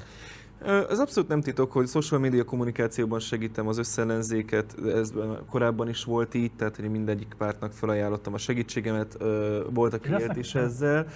Ez 0.64 0.98
abszolút 0.98 1.28
nem 1.28 1.40
titok, 1.40 1.72
hogy 1.72 1.88
social 1.88 2.20
media 2.20 2.44
kommunikációban 2.44 3.18
segítem 3.18 3.68
az 3.68 3.78
összellenzéket, 3.78 4.74
ez 4.86 5.12
korábban 5.50 5.88
is 5.88 6.04
volt 6.04 6.34
így, 6.34 6.52
tehát 6.52 6.76
hogy 6.76 6.90
mindegyik 6.90 7.34
pártnak 7.38 7.72
felajánlottam 7.72 8.34
a 8.34 8.38
segítségemet, 8.38 9.16
Ö, 9.18 9.60
voltak 9.70 10.08
ilyet 10.08 10.36
is 10.36 10.54
ezzel. 10.54 11.06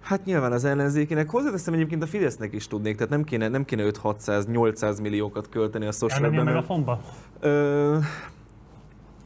Hát 0.00 0.24
nyilván 0.24 0.52
az 0.52 0.64
ellenzékének, 0.64 1.30
hozzáteszem 1.30 1.74
egyébként 1.74 2.02
a 2.02 2.06
Fidesznek 2.06 2.54
is 2.54 2.66
tudnék, 2.66 2.94
tehát 2.94 3.10
nem 3.10 3.24
kéne, 3.24 3.48
nem 3.48 3.64
kéne 3.64 3.82
5-600-800 4.02 5.02
milliókat 5.02 5.48
költeni 5.48 5.86
a 5.86 5.92
social 5.92 6.24
Elmennél 6.24 6.44
meg 6.44 6.54
a 6.54 6.56
media. 6.56 6.74
fonba? 6.74 7.00
Ö, 7.40 7.96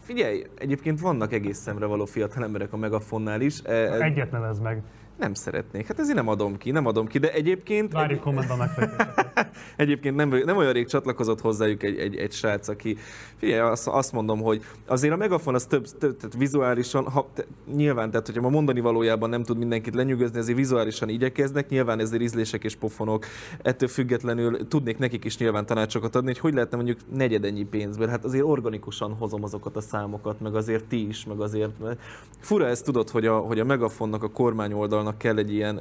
figyelj, 0.00 0.46
egyébként 0.58 1.00
vannak 1.00 1.32
egész 1.32 1.58
szemre 1.58 1.86
való 1.86 2.04
fiatal 2.04 2.42
emberek 2.44 2.72
a 2.72 2.76
Megafonnál 2.76 3.40
is. 3.40 3.60
E, 3.64 3.72
e, 3.72 4.00
Egyet 4.00 4.30
nevez 4.30 4.58
meg. 4.58 4.82
Nem 5.18 5.34
szeretnék, 5.34 5.86
hát 5.86 5.98
ezért 5.98 6.16
nem 6.16 6.28
adom 6.28 6.56
ki, 6.56 6.70
nem 6.70 6.87
adom 6.87 7.06
ki, 7.06 7.18
de 7.18 7.32
egyébként... 7.32 7.92
Várjuk 7.92 8.20
kommentben 8.20 8.56
megfejtéseket. 8.58 9.21
Egyébként 9.76 10.16
nem, 10.16 10.28
nem 10.44 10.56
olyan 10.56 10.72
rég 10.72 10.87
csatlakozott 10.87 11.40
hozzájuk 11.40 11.82
egy, 11.82 11.98
egy, 11.98 12.16
egy 12.16 12.32
srác, 12.32 12.68
aki, 12.68 12.96
figyelj, 13.37 13.61
azt, 13.61 13.88
azt 13.88 14.12
mondom, 14.12 14.40
hogy 14.40 14.62
azért 14.87 15.12
a 15.14 15.16
megafon 15.16 15.54
az 15.54 15.64
több, 15.64 15.87
több 15.98 16.16
tehát 16.16 16.37
vizuálisan, 16.37 17.08
ha, 17.08 17.28
te, 17.35 17.44
nyilván, 17.74 18.11
tehát 18.11 18.26
hogyha 18.26 18.40
ma 18.42 18.48
mondani 18.48 18.80
valójában 18.80 19.28
nem 19.28 19.42
tud 19.42 19.58
mindenkit 19.58 19.94
lenyűgözni, 19.94 20.38
azért 20.38 20.56
vizuálisan 20.56 21.08
igyekeznek, 21.08 21.68
nyilván 21.68 22.00
ezért 22.00 22.22
ízlések 22.22 22.64
és 22.64 22.74
pofonok, 22.74 23.26
ettől 23.62 23.88
függetlenül 23.88 24.68
tudnék 24.68 24.98
nekik 24.98 25.24
is 25.24 25.38
nyilván 25.38 25.66
tanácsokat 25.66 26.14
adni, 26.14 26.26
hogy 26.26 26.38
hogy 26.38 26.54
lehetne 26.54 26.76
mondjuk 26.76 26.98
negyedennyi 27.16 27.64
pénzből, 27.64 28.08
hát 28.08 28.24
azért 28.24 28.44
organikusan 28.44 29.12
hozom 29.12 29.42
azokat 29.42 29.76
a 29.76 29.80
számokat, 29.80 30.40
meg 30.40 30.54
azért 30.54 30.85
ti 30.85 31.08
is, 31.08 31.24
meg 31.24 31.40
azért, 31.40 31.78
mert 31.80 32.00
fura 32.40 32.66
ezt 32.66 32.85
tudod, 32.85 33.11
hogy 33.11 33.26
a, 33.26 33.38
hogy 33.38 33.61
a 33.61 33.64
megafonnak, 33.64 34.22
a 34.22 34.28
kormány 34.28 34.72
oldalnak 34.72 35.18
kell 35.18 35.37
egy 35.37 35.52
ilyen 35.52 35.80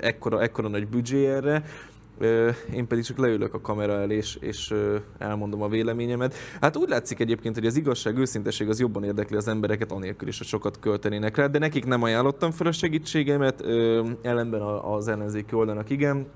ekkora, 0.00 0.42
ekkora 0.42 0.68
nagy 0.68 0.88
büdzsé 0.88 1.26
erre, 1.26 1.64
Én 2.72 2.86
pedig 2.86 3.04
csak 3.04 3.18
leülök 3.18 3.54
a 3.54 3.60
kamera 3.60 3.92
elé, 3.92 4.16
és, 4.16 4.36
és 4.40 4.74
elmondom 5.18 5.62
a 5.62 5.68
véleményemet. 5.68 6.34
Hát 6.60 6.76
úgy 6.76 6.88
látszik 6.88 7.20
egyébként, 7.20 7.54
hogy 7.54 7.66
az 7.66 7.76
igazság, 7.76 8.18
őszinteség 8.18 8.68
az 8.68 8.80
jobban 8.80 9.04
érdekli 9.04 9.36
az 9.36 9.48
embereket, 9.48 9.92
anélkül 9.92 10.28
is, 10.28 10.38
hogy 10.38 10.46
sokat 10.46 10.78
költenének 10.78 11.36
rá, 11.36 11.46
de 11.46 11.58
nekik 11.58 11.84
nem 11.84 12.02
ajánlottam 12.02 12.50
fel 12.50 12.66
a 12.66 12.72
segítségemet, 12.72 13.64
ellenben 14.22 14.60
az 14.60 15.08
ellenzéki 15.08 15.54
oldalnak 15.54 15.90
igen, 15.90 16.26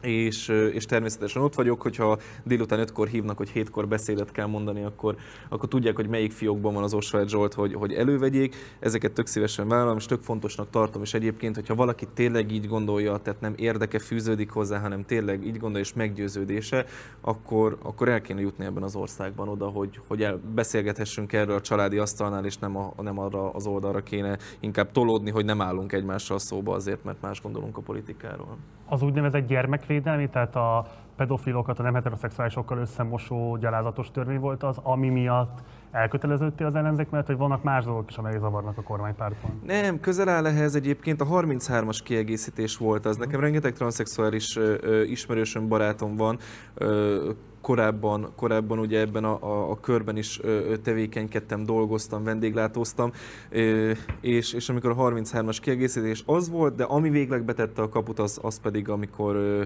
és, 0.00 0.48
és 0.48 0.84
természetesen 0.84 1.42
ott 1.42 1.54
vagyok, 1.54 1.82
hogyha 1.82 2.18
délután 2.44 2.86
5-kor 2.86 3.08
hívnak, 3.08 3.36
hogy 3.36 3.52
7-kor 3.54 3.88
beszédet 3.88 4.32
kell 4.32 4.46
mondani, 4.46 4.84
akkor, 4.84 5.16
akkor 5.48 5.68
tudják, 5.68 5.96
hogy 5.96 6.08
melyik 6.08 6.32
fiókban 6.32 6.74
van 6.74 6.82
az 6.82 6.94
Oswald 6.94 7.28
Zsolt, 7.28 7.54
hogy, 7.54 7.74
hogy 7.74 7.92
elővegyék. 7.92 8.56
Ezeket 8.78 9.12
tök 9.12 9.26
szívesen 9.26 9.68
vállalom, 9.68 9.96
és 9.96 10.06
tök 10.06 10.22
fontosnak 10.22 10.70
tartom, 10.70 11.02
és 11.02 11.14
egyébként, 11.14 11.54
hogyha 11.54 11.74
valaki 11.74 12.06
tényleg 12.14 12.52
így 12.52 12.66
gondolja, 12.66 13.16
tehát 13.16 13.40
nem 13.40 13.54
érdeke 13.56 13.98
fűződik 13.98 14.50
hozzá, 14.50 14.78
hanem 14.78 15.04
tényleg 15.04 15.46
így 15.46 15.56
gondolja, 15.56 15.86
és 15.86 15.92
meggyőződése, 15.94 16.86
akkor, 17.20 17.78
akkor 17.82 18.08
el 18.08 18.20
kéne 18.20 18.40
jutni 18.40 18.64
ebben 18.64 18.82
az 18.82 18.96
országban 18.96 19.48
oda, 19.48 19.66
hogy, 19.66 20.00
hogy 20.06 20.22
el, 20.22 20.40
beszélgethessünk 20.54 21.32
erről 21.32 21.56
a 21.56 21.60
családi 21.60 21.98
asztalnál, 21.98 22.44
és 22.44 22.58
nem, 22.58 22.76
a, 22.76 22.92
nem 23.02 23.18
arra 23.18 23.50
az 23.50 23.66
oldalra 23.66 24.02
kéne 24.02 24.38
inkább 24.60 24.92
tolódni, 24.92 25.30
hogy 25.30 25.44
nem 25.44 25.60
állunk 25.60 25.92
egymással 25.92 26.38
szóba 26.38 26.74
azért, 26.74 27.04
mert 27.04 27.20
más 27.20 27.42
gondolunk 27.42 27.76
a 27.76 27.80
politikáról. 27.80 28.56
Az 28.90 29.02
úgynevezett 29.02 29.46
gyermekvédelmi, 29.88 30.28
tehát 30.28 30.56
a 30.56 30.86
pedofilokat 31.16 31.78
a 31.78 31.82
nem 31.82 31.94
heteroszexuálisokkal 31.94 32.78
összemosó 32.78 33.56
gyalázatos 33.56 34.10
törvény 34.10 34.40
volt 34.40 34.62
az, 34.62 34.78
ami 34.82 35.08
miatt 35.08 35.62
elköteleződtél 35.90 36.66
az 36.66 36.74
ellenzék 36.74 37.10
mellett, 37.10 37.26
hogy 37.26 37.36
vannak 37.36 37.62
más 37.62 37.84
dolgok 37.84 38.10
is, 38.10 38.16
amelyek 38.16 38.40
zavarnak 38.40 38.78
a 38.78 38.82
kormánypártban. 38.82 39.60
Nem, 39.66 40.00
közel 40.00 40.28
áll 40.28 40.46
ehhez 40.46 40.74
egyébként 40.74 41.20
a 41.20 41.26
33-as 41.26 41.98
kiegészítés 42.04 42.76
volt 42.76 43.06
az. 43.06 43.16
Nekem 43.16 43.40
rengeteg 43.40 43.72
transzexuális 43.72 44.58
ismerősöm, 45.06 45.68
barátom 45.68 46.16
van. 46.16 46.38
Ö, 46.74 47.30
korábban, 47.60 48.32
korábban 48.36 48.78
ugye 48.78 49.00
ebben 49.00 49.24
a, 49.24 49.42
a, 49.42 49.70
a 49.70 49.80
körben 49.80 50.16
is 50.16 50.40
ö, 50.42 50.76
tevékenykedtem, 50.76 51.64
dolgoztam, 51.64 52.24
vendéglátóztam, 52.24 53.12
ö, 53.50 53.92
és, 54.20 54.52
és 54.52 54.68
amikor 54.68 54.90
a 54.90 54.94
33-as 54.94 55.58
kiegészítés 55.60 56.22
az 56.26 56.50
volt, 56.50 56.74
de 56.74 56.84
ami 56.84 57.10
végleg 57.10 57.44
betette 57.44 57.82
a 57.82 57.88
kaput, 57.88 58.18
az, 58.18 58.38
az 58.42 58.60
pedig 58.60 58.88
amikor 58.88 59.34
ö, 59.34 59.62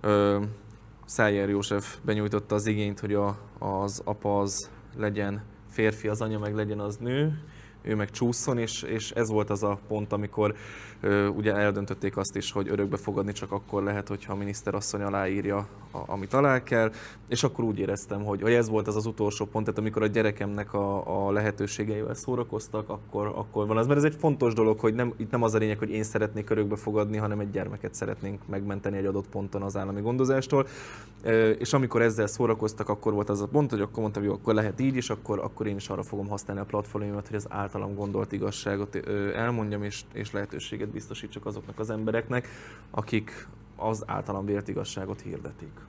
ö, 0.00 0.40
Szájer 1.04 1.48
József 1.48 1.96
benyújtotta 2.02 2.54
az 2.54 2.66
igényt, 2.66 3.00
hogy 3.00 3.14
a, 3.14 3.36
az 3.58 4.02
apa 4.04 4.38
az 4.38 4.70
legyen 4.96 5.42
férfi, 5.76 6.08
az 6.08 6.20
anya 6.20 6.38
meg 6.38 6.54
legyen 6.54 6.80
az 6.80 6.96
nő, 6.96 7.38
ő 7.86 7.94
meg 7.94 8.10
csúszson, 8.10 8.58
és, 8.58 8.82
és 8.82 9.10
ez 9.10 9.28
volt 9.28 9.50
az 9.50 9.62
a 9.62 9.78
pont, 9.88 10.12
amikor 10.12 10.54
ö, 11.00 11.26
ugye 11.26 11.54
eldöntötték 11.54 12.16
azt 12.16 12.36
is, 12.36 12.52
hogy 12.52 12.68
örökbe 12.68 12.96
fogadni 12.96 13.32
csak 13.32 13.52
akkor 13.52 13.82
lehet, 13.82 14.08
hogyha 14.08 14.32
a 14.32 14.36
miniszterasszony 14.36 15.02
aláírja, 15.02 15.56
a, 15.92 15.98
amit 16.06 16.34
alá 16.34 16.62
kell, 16.62 16.92
és 17.28 17.42
akkor 17.42 17.64
úgy 17.64 17.78
éreztem, 17.78 18.24
hogy, 18.24 18.42
hogy 18.42 18.52
ez 18.52 18.68
volt 18.68 18.86
az 18.86 18.96
az 18.96 19.06
utolsó 19.06 19.44
pont, 19.44 19.64
tehát 19.64 19.80
amikor 19.80 20.02
a 20.02 20.06
gyerekemnek 20.06 20.74
a, 20.74 21.26
a 21.26 21.30
lehetőségeivel 21.30 22.14
szórakoztak, 22.14 22.88
akkor, 22.88 23.26
akkor 23.26 23.66
van 23.66 23.76
az, 23.76 23.86
mert 23.86 23.98
ez 23.98 24.04
egy 24.04 24.16
fontos 24.18 24.54
dolog, 24.54 24.78
hogy 24.78 24.94
nem, 24.94 25.14
itt 25.16 25.30
nem 25.30 25.42
az 25.42 25.54
a 25.54 25.58
lényeg, 25.58 25.78
hogy 25.78 25.90
én 25.90 26.02
szeretnék 26.02 26.50
örökbe 26.50 26.76
fogadni, 26.76 27.16
hanem 27.16 27.40
egy 27.40 27.50
gyermeket 27.50 27.94
szeretnénk 27.94 28.46
megmenteni 28.46 28.96
egy 28.96 29.06
adott 29.06 29.28
ponton 29.28 29.62
az 29.62 29.76
állami 29.76 30.00
gondozástól, 30.00 30.66
Ö, 31.22 31.50
és 31.50 31.72
amikor 31.72 32.02
ezzel 32.02 32.26
szórakoztak, 32.26 32.88
akkor 32.88 33.12
volt 33.12 33.28
az 33.28 33.40
a 33.40 33.46
pont, 33.46 33.70
hogy 33.70 33.80
akkor 33.80 34.00
mondtam, 34.00 34.22
hogy 34.22 34.32
akkor 34.32 34.54
lehet 34.54 34.80
így 34.80 34.96
is, 34.96 35.10
akkor, 35.10 35.38
akkor 35.38 35.66
én 35.66 35.76
is 35.76 35.88
arra 35.88 36.02
fogom 36.02 36.28
használni 36.28 36.62
a 36.62 36.64
platformjaimat, 36.64 37.26
hogy 37.26 37.36
az 37.36 37.46
általam 37.76 37.94
gondolt 37.94 38.32
igazságot 38.32 38.94
elmondjam, 39.34 39.82
és, 39.82 40.02
és 40.12 40.32
lehetőséget 40.32 40.88
biztosítsak 40.88 41.46
azoknak 41.46 41.78
az 41.78 41.90
embereknek, 41.90 42.48
akik 42.90 43.48
az 43.76 44.02
általam 44.06 44.44
vélt 44.44 44.68
igazságot 44.68 45.20
hirdetik. 45.20 45.80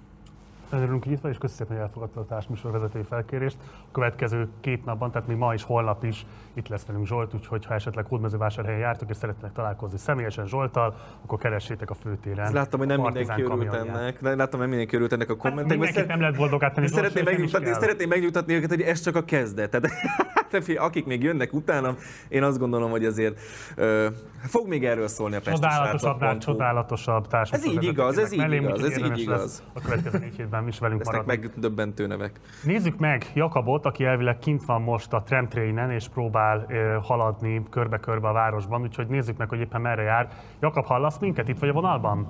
Örülünk, 0.70 1.04
hogy 1.04 1.12
itt 1.12 1.22
vagy, 1.22 1.38
és 1.42 1.50
szépen, 1.50 1.76
hogy 1.78 1.86
elfogadta 1.86 2.20
a 2.20 2.26
társműsorvezetői 2.26 3.04
felkérést. 3.04 3.58
A 3.62 3.92
következő 3.92 4.48
két 4.60 4.86
napban, 4.86 5.12
tehát 5.12 5.28
még 5.28 5.38
ma 5.38 5.54
is, 5.54 5.64
holnap 5.64 6.04
is 6.04 6.26
itt 6.54 6.68
lesz 6.68 6.86
velünk 6.86 7.06
Zsolt, 7.06 7.34
úgyhogy 7.34 7.66
ha 7.66 7.74
esetleg 7.74 8.06
Hódmezővásárhelyen 8.06 8.80
jártok 8.80 9.10
és 9.10 9.16
szeretnének 9.16 9.54
találkozni 9.54 9.98
személyesen 9.98 10.48
Zsolttal, 10.48 10.96
akkor 11.24 11.40
keressétek 11.40 11.90
a 11.90 11.94
főtéren. 11.94 12.46
Ezt 12.46 12.54
láttam, 12.54 12.80
hogy 12.80 12.88
nem 12.88 13.02
mindenki 13.02 13.42
örült 13.42 13.74
ennek. 13.74 14.22
Láttam, 14.22 14.60
hogy 14.60 14.70
mindenki 14.70 14.96
örült 14.96 15.14
ennek 15.14 15.30
a 15.30 15.34
Hát 15.34 15.42
kommentekben. 15.42 15.78
mindenkit 15.78 16.08
nem 16.08 16.20
lehet 16.20 16.36
boldogát 16.36 16.74
tenni, 16.74 16.88
szeretném, 16.88 17.24
nem 17.24 17.34
megnyugtatni, 17.34 17.74
szeretném 17.74 18.10
megnyugtatni 18.10 18.54
őket, 18.54 18.70
hogy 18.70 18.82
ez 18.82 19.02
csak 19.02 19.16
a 19.16 19.24
kezdet. 19.24 19.70
Tehát, 19.70 19.90
hát, 20.52 20.68
akik 20.78 21.06
még 21.06 21.24
jönnek 21.24 21.54
utánam, 21.54 21.96
én 22.28 22.44
azt 22.44 22.60
gondolom, 22.60 22.90
hogy 22.90 23.06
azért 23.06 23.40
ö, 23.76 24.08
fog 24.40 24.68
még 24.68 24.86
erről 24.86 25.08
szólni 25.08 25.36
a 25.36 25.42
Csodálatosabb, 25.42 26.18
pestisrácok.hu. 26.18 26.38
csodálatosabb 26.40 27.28
társműsorvezetők 27.28 27.84
Ez 27.84 27.84
így 27.84 27.90
igaz, 27.92 28.18
ez 28.18 28.32
így 28.32 28.52
igaz, 28.54 28.84
ez 28.84 28.98
így 28.98 29.20
igaz. 29.20 29.64
A 29.74 29.82
következő 29.82 30.18
négy 30.18 30.36
hétben 30.36 30.57
is 30.68 30.80
velünk 30.80 31.00
Lesznek 31.06 31.26
maradni. 31.26 31.48
megdöbbentő 31.48 32.08
nevek. 32.08 32.40
Nézzük 32.64 32.98
meg 32.98 33.32
Jakabot, 33.34 33.86
aki 33.86 34.04
elvileg 34.06 34.38
kint 34.38 34.66
van 34.66 34.82
most 34.82 35.14
a 35.14 35.24
tramtrainen, 35.26 35.92
és 35.92 36.08
próbál 36.08 36.66
ö, 36.70 36.98
haladni 37.02 37.62
körbe-körbe 37.70 38.28
a 38.28 38.34
városban, 38.34 38.82
úgyhogy 38.82 39.08
nézzük 39.08 39.38
meg, 39.38 39.50
hogy 39.50 39.60
éppen 39.60 39.82
merre 39.82 40.02
jár. 40.02 40.30
Jakab, 40.62 40.86
hallasz 40.86 41.18
minket? 41.20 41.48
Itt 41.48 41.60
vagy 41.60 41.70
a 41.70 41.74
vonalban? 41.74 42.28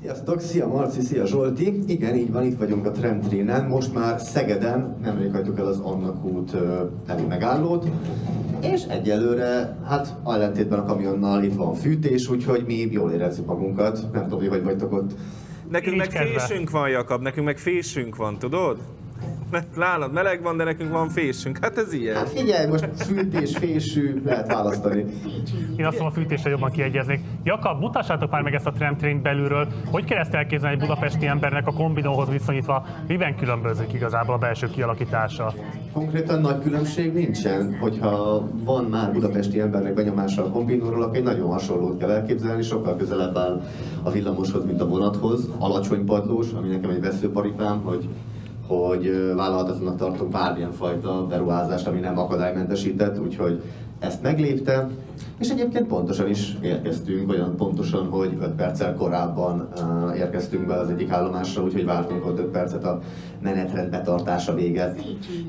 Sziasztok, 0.00 0.40
szia 0.40 0.66
Marci, 0.66 1.00
szia 1.00 1.26
Zsolti. 1.26 1.82
Igen, 1.86 2.14
így 2.14 2.32
van, 2.32 2.42
itt 2.44 2.58
vagyunk 2.58 2.86
a 2.86 2.90
tramtrénen. 2.90 3.64
Most 3.66 3.94
már 3.94 4.20
Szegeden, 4.20 4.96
nemrég 5.02 5.32
hagytuk 5.32 5.58
el 5.58 5.66
az 5.66 5.80
Annak 5.80 6.24
út 6.24 6.56
elé 7.06 7.24
megállót. 7.28 7.86
És 8.62 8.84
egyelőre, 8.84 9.76
hát 9.88 10.14
ellentétben 10.26 10.78
a 10.78 10.84
kamionnal 10.84 11.42
itt 11.42 11.54
van 11.54 11.74
fűtés, 11.74 12.28
úgyhogy 12.28 12.64
mi 12.66 12.74
jól 12.74 13.10
érezzük 13.10 13.46
magunkat. 13.46 14.06
Nem 14.12 14.22
tudom, 14.22 14.38
hogy 14.38 14.48
hogy 14.48 14.64
vagytok 14.64 14.92
ott. 14.92 15.10
Nekünk 15.70 15.96
meg 15.96 16.08
kedve. 16.08 16.40
fésünk 16.40 16.70
van, 16.70 16.88
Jakab, 16.88 17.22
nekünk 17.22 17.46
meg 17.46 17.58
fésünk 17.58 18.16
van, 18.16 18.38
tudod? 18.38 18.78
Nálad 19.76 20.12
meleg 20.12 20.42
van, 20.42 20.56
de 20.56 20.64
nekünk 20.64 20.92
van 20.92 21.08
fésünk. 21.08 21.58
Hát 21.60 21.78
ez 21.78 21.92
ilyen. 21.92 22.16
Hát 22.16 22.28
figyelj, 22.28 22.68
most 22.68 22.88
fűtés, 22.96 23.56
fésű, 23.56 24.22
lehet 24.24 24.52
választani. 24.52 25.04
Én 25.76 25.86
azt 25.86 25.98
mondom, 25.98 26.06
a 26.06 26.10
fűtésre 26.10 26.50
jobban 26.50 26.70
kiegyeznék. 26.70 27.20
Jakab, 27.44 27.80
mutassátok 27.80 28.30
már 28.30 28.42
meg 28.42 28.54
ezt 28.54 28.66
a 28.66 28.70
tramtrain 28.70 29.22
belülről. 29.22 29.66
Hogy 29.90 30.04
kell 30.04 30.18
ezt 30.18 30.34
elképzelni 30.34 30.74
egy 30.74 30.80
budapesti 30.80 31.26
embernek 31.26 31.66
a 31.66 31.72
kombinóhoz 31.72 32.28
viszonyítva? 32.28 32.86
Miben 33.06 33.36
különbözik 33.36 33.92
igazából 33.92 34.34
a 34.34 34.38
belső 34.38 34.66
kialakítása? 34.66 35.52
Konkrétan 35.92 36.40
nagy 36.40 36.62
különbség 36.62 37.12
nincsen, 37.12 37.78
hogyha 37.80 38.48
van 38.64 38.84
már 38.84 39.12
budapesti 39.12 39.60
embernek 39.60 39.94
benyomása 39.94 40.44
a 40.44 40.50
kombinóról, 40.50 41.02
akkor 41.02 41.16
egy 41.16 41.22
nagyon 41.22 41.50
hasonlót 41.50 41.98
kell 41.98 42.10
elképzelni, 42.10 42.62
sokkal 42.62 42.96
közelebb 42.96 43.36
áll 43.36 43.62
a 44.02 44.10
villamoshoz, 44.10 44.64
mint 44.64 44.80
a 44.80 44.86
vonathoz, 44.86 45.50
alacsony 45.58 46.04
padlós, 46.04 46.52
ami 46.52 46.68
nekem 46.68 46.90
egy 46.90 47.00
veszőparipám, 47.00 47.80
hogy 47.82 48.08
hogy 48.70 49.32
vállalhatatlanak 49.36 49.96
tartok 49.96 50.30
bármilyen 50.30 50.72
fajta 50.72 51.26
beruházást, 51.26 51.86
ami 51.86 52.00
nem 52.00 52.18
akadálymentesített, 52.18 53.18
úgyhogy 53.18 53.62
ezt 53.98 54.22
meglépte, 54.22 54.88
és 55.38 55.48
egyébként 55.48 55.86
pontosan 55.86 56.28
is 56.28 56.56
érkeztünk, 56.62 57.30
olyan 57.30 57.56
pontosan, 57.56 58.06
hogy 58.06 58.36
5 58.40 58.50
perccel 58.50 58.94
korábban 58.94 59.68
uh, 59.76 60.18
érkeztünk 60.18 60.66
be 60.66 60.74
az 60.74 60.88
egyik 60.88 61.10
állomásra, 61.10 61.62
úgyhogy 61.62 61.84
vártunk 61.84 62.26
ott 62.26 62.38
5 62.38 62.44
percet 62.44 62.84
a 62.84 63.00
menetrend 63.42 63.90
betartása 63.90 64.54
véget. 64.54 64.94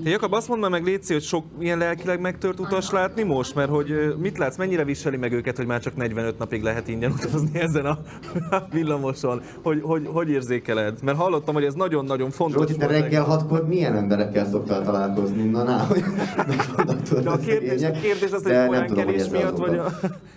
Te 0.03 0.10
Jakab, 0.10 0.34
azt 0.34 0.47
mondd 0.47 0.69
meg, 0.69 0.84
Léci, 0.84 1.13
hogy 1.13 1.21
sok 1.21 1.45
ilyen 1.60 1.77
lelkileg 1.77 2.19
megtört 2.21 2.60
utas 2.60 2.91
látni 2.91 3.23
most, 3.23 3.55
mert 3.55 3.69
hogy 3.69 3.91
ö, 3.91 4.13
mit 4.15 4.38
látsz, 4.38 4.57
mennyire 4.57 4.84
viseli 4.84 5.17
meg 5.17 5.31
őket, 5.31 5.57
hogy 5.57 5.65
már 5.65 5.79
csak 5.79 5.95
45 5.95 6.38
napig 6.38 6.63
lehet 6.63 6.88
ingyen 6.88 7.12
utazni 7.12 7.60
ezen 7.67 7.86
a 7.86 7.97
villamoson? 8.73 9.41
Hogy, 9.63 9.81
hogy, 9.84 10.07
hogy 10.13 10.29
érzékeled? 10.29 10.97
Mert 11.03 11.17
hallottam, 11.17 11.53
hogy 11.53 11.63
ez 11.63 11.73
nagyon-nagyon 11.73 12.29
fontos. 12.29 12.67
Zsolti, 12.67 12.75
te 12.75 12.88
reggel 12.88 13.23
hatkor 13.23 13.67
milyen 13.67 13.95
emberekkel 13.95 14.45
szoktál 14.45 14.84
találkozni? 14.84 15.43
Na, 15.43 15.63
na, 15.63 15.77
hogy 15.77 16.03
De 17.23 17.29
a 17.29 17.38
kérdés, 17.38 17.84
a 17.84 17.91
kérdés 17.91 18.31
az, 18.31 18.43
hogy 18.43 18.51
olyan 18.51 18.84
ezzel 18.84 19.31
miatt, 19.31 19.57
vagy 19.62 19.78
a... 19.78 19.89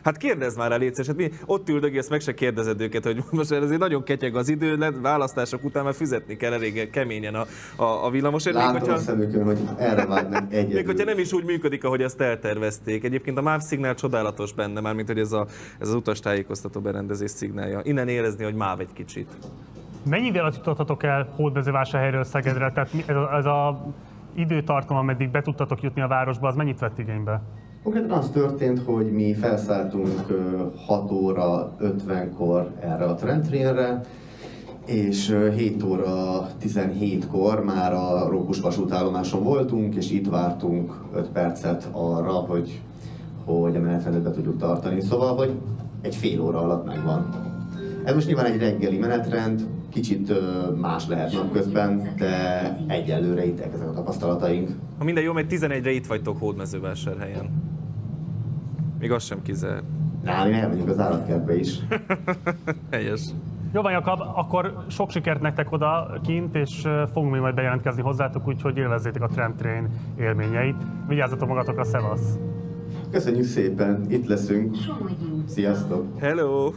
Hát 0.05 0.17
kérdezz 0.17 0.57
már 0.57 0.73
el, 0.73 0.79
légy 0.79 1.07
hát 1.07 1.17
mi 1.17 1.31
ott 1.47 1.69
üldögélsz, 1.69 2.09
meg 2.09 2.21
se 2.21 2.35
kérdezed 2.35 2.81
őket, 2.81 3.05
hogy 3.05 3.23
most 3.31 3.53
ezért 3.53 3.81
nagyon 3.81 4.03
ketyeg 4.03 4.37
az 4.37 4.49
idő, 4.49 4.93
választások 5.03 5.65
után 5.65 5.85
már 5.85 5.95
fizetni 5.95 6.37
kell 6.37 6.53
elég 6.53 6.91
keményen 6.91 7.35
a, 7.35 7.47
a, 7.77 8.07
a 8.07 8.11
villamosért. 8.11 8.57
Még 8.57 8.65
Látom 8.65 8.81
hogyha, 8.81 8.95
a 8.95 8.99
szemükön, 8.99 9.45
hogy 9.45 9.59
erre 9.79 10.07
vágynak 10.07 10.53
egyedül. 10.53 10.75
még 10.75 10.87
hogyha 10.87 11.05
nem 11.05 11.19
is 11.19 11.33
úgy 11.33 11.45
működik, 11.45 11.85
ahogy 11.85 12.03
azt 12.03 12.21
eltervezték. 12.21 13.05
Egyébként 13.05 13.39
a 13.39 13.43
MÁV 13.43 13.61
szignál 13.61 13.95
csodálatos 13.95 14.53
benne, 14.53 14.81
már 14.81 14.95
mint 14.95 15.09
hogy 15.09 15.19
ez, 15.19 15.33
a, 15.33 15.47
ez 15.79 15.89
az 15.89 15.95
utastájékoztató 15.95 16.81
berendezés 16.81 17.31
szignálja. 17.31 17.81
Innen 17.83 18.09
érezni, 18.09 18.45
hogy 18.45 18.55
MÁV 18.55 18.81
egy 18.81 18.93
kicsit. 18.93 19.29
Mennyi 20.11 20.27
idő 20.27 20.39
alatt 20.39 20.57
jutothatok 20.57 21.03
el 21.03 21.33
Hódmezővásárhelyről 21.37 22.25
Szegedre? 22.25 22.73
Tehát 22.73 22.91
ez 23.07 23.17
a, 23.17 23.37
ez 23.37 23.45
a 23.45 23.85
időtartam, 24.35 24.97
ameddig 24.97 25.31
be 25.31 25.43
tudtatok 25.43 25.83
jutni 25.83 26.03
a 26.03 26.07
városba, 26.07 26.49
az 26.49 26.55
mennyit 26.55 26.79
vett 26.79 26.99
igénybe? 26.99 27.43
Konkrétan 27.85 28.11
az 28.11 28.31
történt, 28.31 28.79
hogy 28.85 29.13
mi 29.13 29.35
felszálltunk 29.35 30.25
ö, 30.29 30.63
6 30.87 31.11
óra 31.11 31.77
50-kor 31.81 32.71
erre 32.81 33.05
a 33.05 33.15
trendtrénre, 33.15 34.01
és 34.87 35.31
ö, 35.31 35.51
7 35.51 35.83
óra 35.83 36.47
17-kor 36.63 37.65
már 37.65 37.93
a 37.93 38.29
Rókus 38.29 38.61
vasútállomáson 38.61 39.43
voltunk, 39.43 39.95
és 39.95 40.11
itt 40.11 40.29
vártunk 40.29 40.95
5 41.15 41.29
percet 41.29 41.89
arra, 41.93 42.33
hogy, 42.33 42.81
hogy 43.45 43.77
a 43.77 43.81
menetrendet 43.81 44.23
be 44.23 44.31
tudjuk 44.31 44.59
tartani. 44.59 45.01
Szóval, 45.01 45.37
hogy 45.37 45.53
egy 46.01 46.15
fél 46.15 46.41
óra 46.41 46.59
alatt 46.59 46.87
megvan. 46.87 47.29
Ez 48.05 48.15
most 48.15 48.27
nyilván 48.27 48.47
egy 48.47 48.59
reggeli 48.59 48.99
menetrend, 48.99 49.67
kicsit 49.93 50.33
más 50.81 51.09
lehet 51.09 51.33
napközben, 51.33 52.15
de 52.19 52.77
egyelőre 52.87 53.47
itt 53.47 53.61
ezek 53.61 53.89
a 53.89 53.93
tapasztalataink. 53.93 54.71
Ha 54.99 55.05
minden 55.05 55.25
jó, 55.25 55.33
megy 55.33 55.47
11-re 55.51 55.91
itt 55.91 56.07
vagytok 56.07 56.39
Hódmezővásárhelyen. 56.39 57.73
Még 59.05 59.13
az 59.13 59.25
sem 59.25 59.43
kizár. 59.43 59.83
Na, 60.23 60.45
mi 60.45 60.53
elmegyünk 60.53 60.89
az 60.89 60.99
állatkertbe 60.99 61.57
is. 61.57 61.79
Helyes. 62.91 63.23
Jó 63.73 63.83
van, 63.83 63.93
Jakab, 63.93 64.21
akkor 64.21 64.85
sok 64.89 65.11
sikert 65.11 65.41
nektek 65.41 65.73
oda 65.73 66.21
kint, 66.23 66.55
és 66.55 66.81
fogunk 67.13 67.33
még 67.33 67.41
majd 67.41 67.55
bejelentkezni 67.55 68.03
hozzátok, 68.03 68.47
úgyhogy 68.47 68.77
élvezzétek 68.77 69.23
a 69.23 69.27
tramtrain 69.27 69.89
élményeit. 70.19 70.77
Vigyázzatok 71.09 71.49
magatokra, 71.49 71.85
szevasz! 71.85 72.39
Köszönjük 73.11 73.45
szépen, 73.45 74.05
itt 74.09 74.27
leszünk. 74.27 74.77
Sziasztok! 75.47 76.21
Hello! 76.21 76.73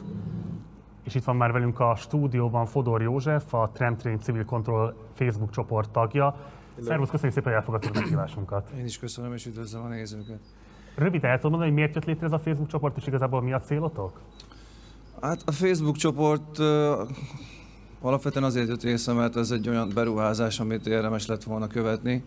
És 1.03 1.15
itt 1.15 1.23
van 1.23 1.35
már 1.35 1.51
velünk 1.51 1.79
a 1.79 1.95
stúdióban 1.95 2.65
Fodor 2.65 3.01
József, 3.01 3.53
a 3.53 3.69
Tramtrain 3.73 4.19
Civil 4.19 4.45
Control 4.45 4.95
Facebook 5.13 5.49
csoport 5.49 5.89
tagja. 5.89 6.35
Szervusz, 6.79 7.09
köszönjük 7.09 7.35
szépen, 7.35 7.51
hogy 7.51 7.61
elfogadtad 7.61 7.95
a 7.95 7.99
meghívásunkat. 7.99 8.69
Én 8.77 8.85
is 8.85 8.99
köszönöm, 8.99 9.33
és 9.33 9.45
üdvözlöm 9.45 9.83
a 9.83 9.87
nézőket. 9.87 10.39
Rövid 10.97 11.23
el 11.23 11.35
tudod 11.35 11.51
mondani, 11.51 11.71
hogy 11.71 11.79
miért 11.79 11.95
jött 11.95 12.05
létre 12.05 12.25
ez 12.25 12.31
a 12.31 12.39
Facebook 12.39 12.69
csoport, 12.69 12.97
és 12.97 13.07
igazából 13.07 13.41
mi 13.41 13.53
a 13.53 13.59
célotok? 13.59 14.21
Hát 15.21 15.41
a 15.45 15.51
Facebook 15.51 15.95
csoport 15.95 16.59
alapvetően 18.01 18.43
azért 18.45 18.67
jött 18.67 18.83
része, 18.83 19.13
mert 19.13 19.35
ez 19.35 19.51
egy 19.51 19.69
olyan 19.69 19.91
beruházás, 19.93 20.59
amit 20.59 20.87
érdemes 20.87 21.25
lett 21.25 21.43
volna 21.43 21.67
követni 21.67 22.23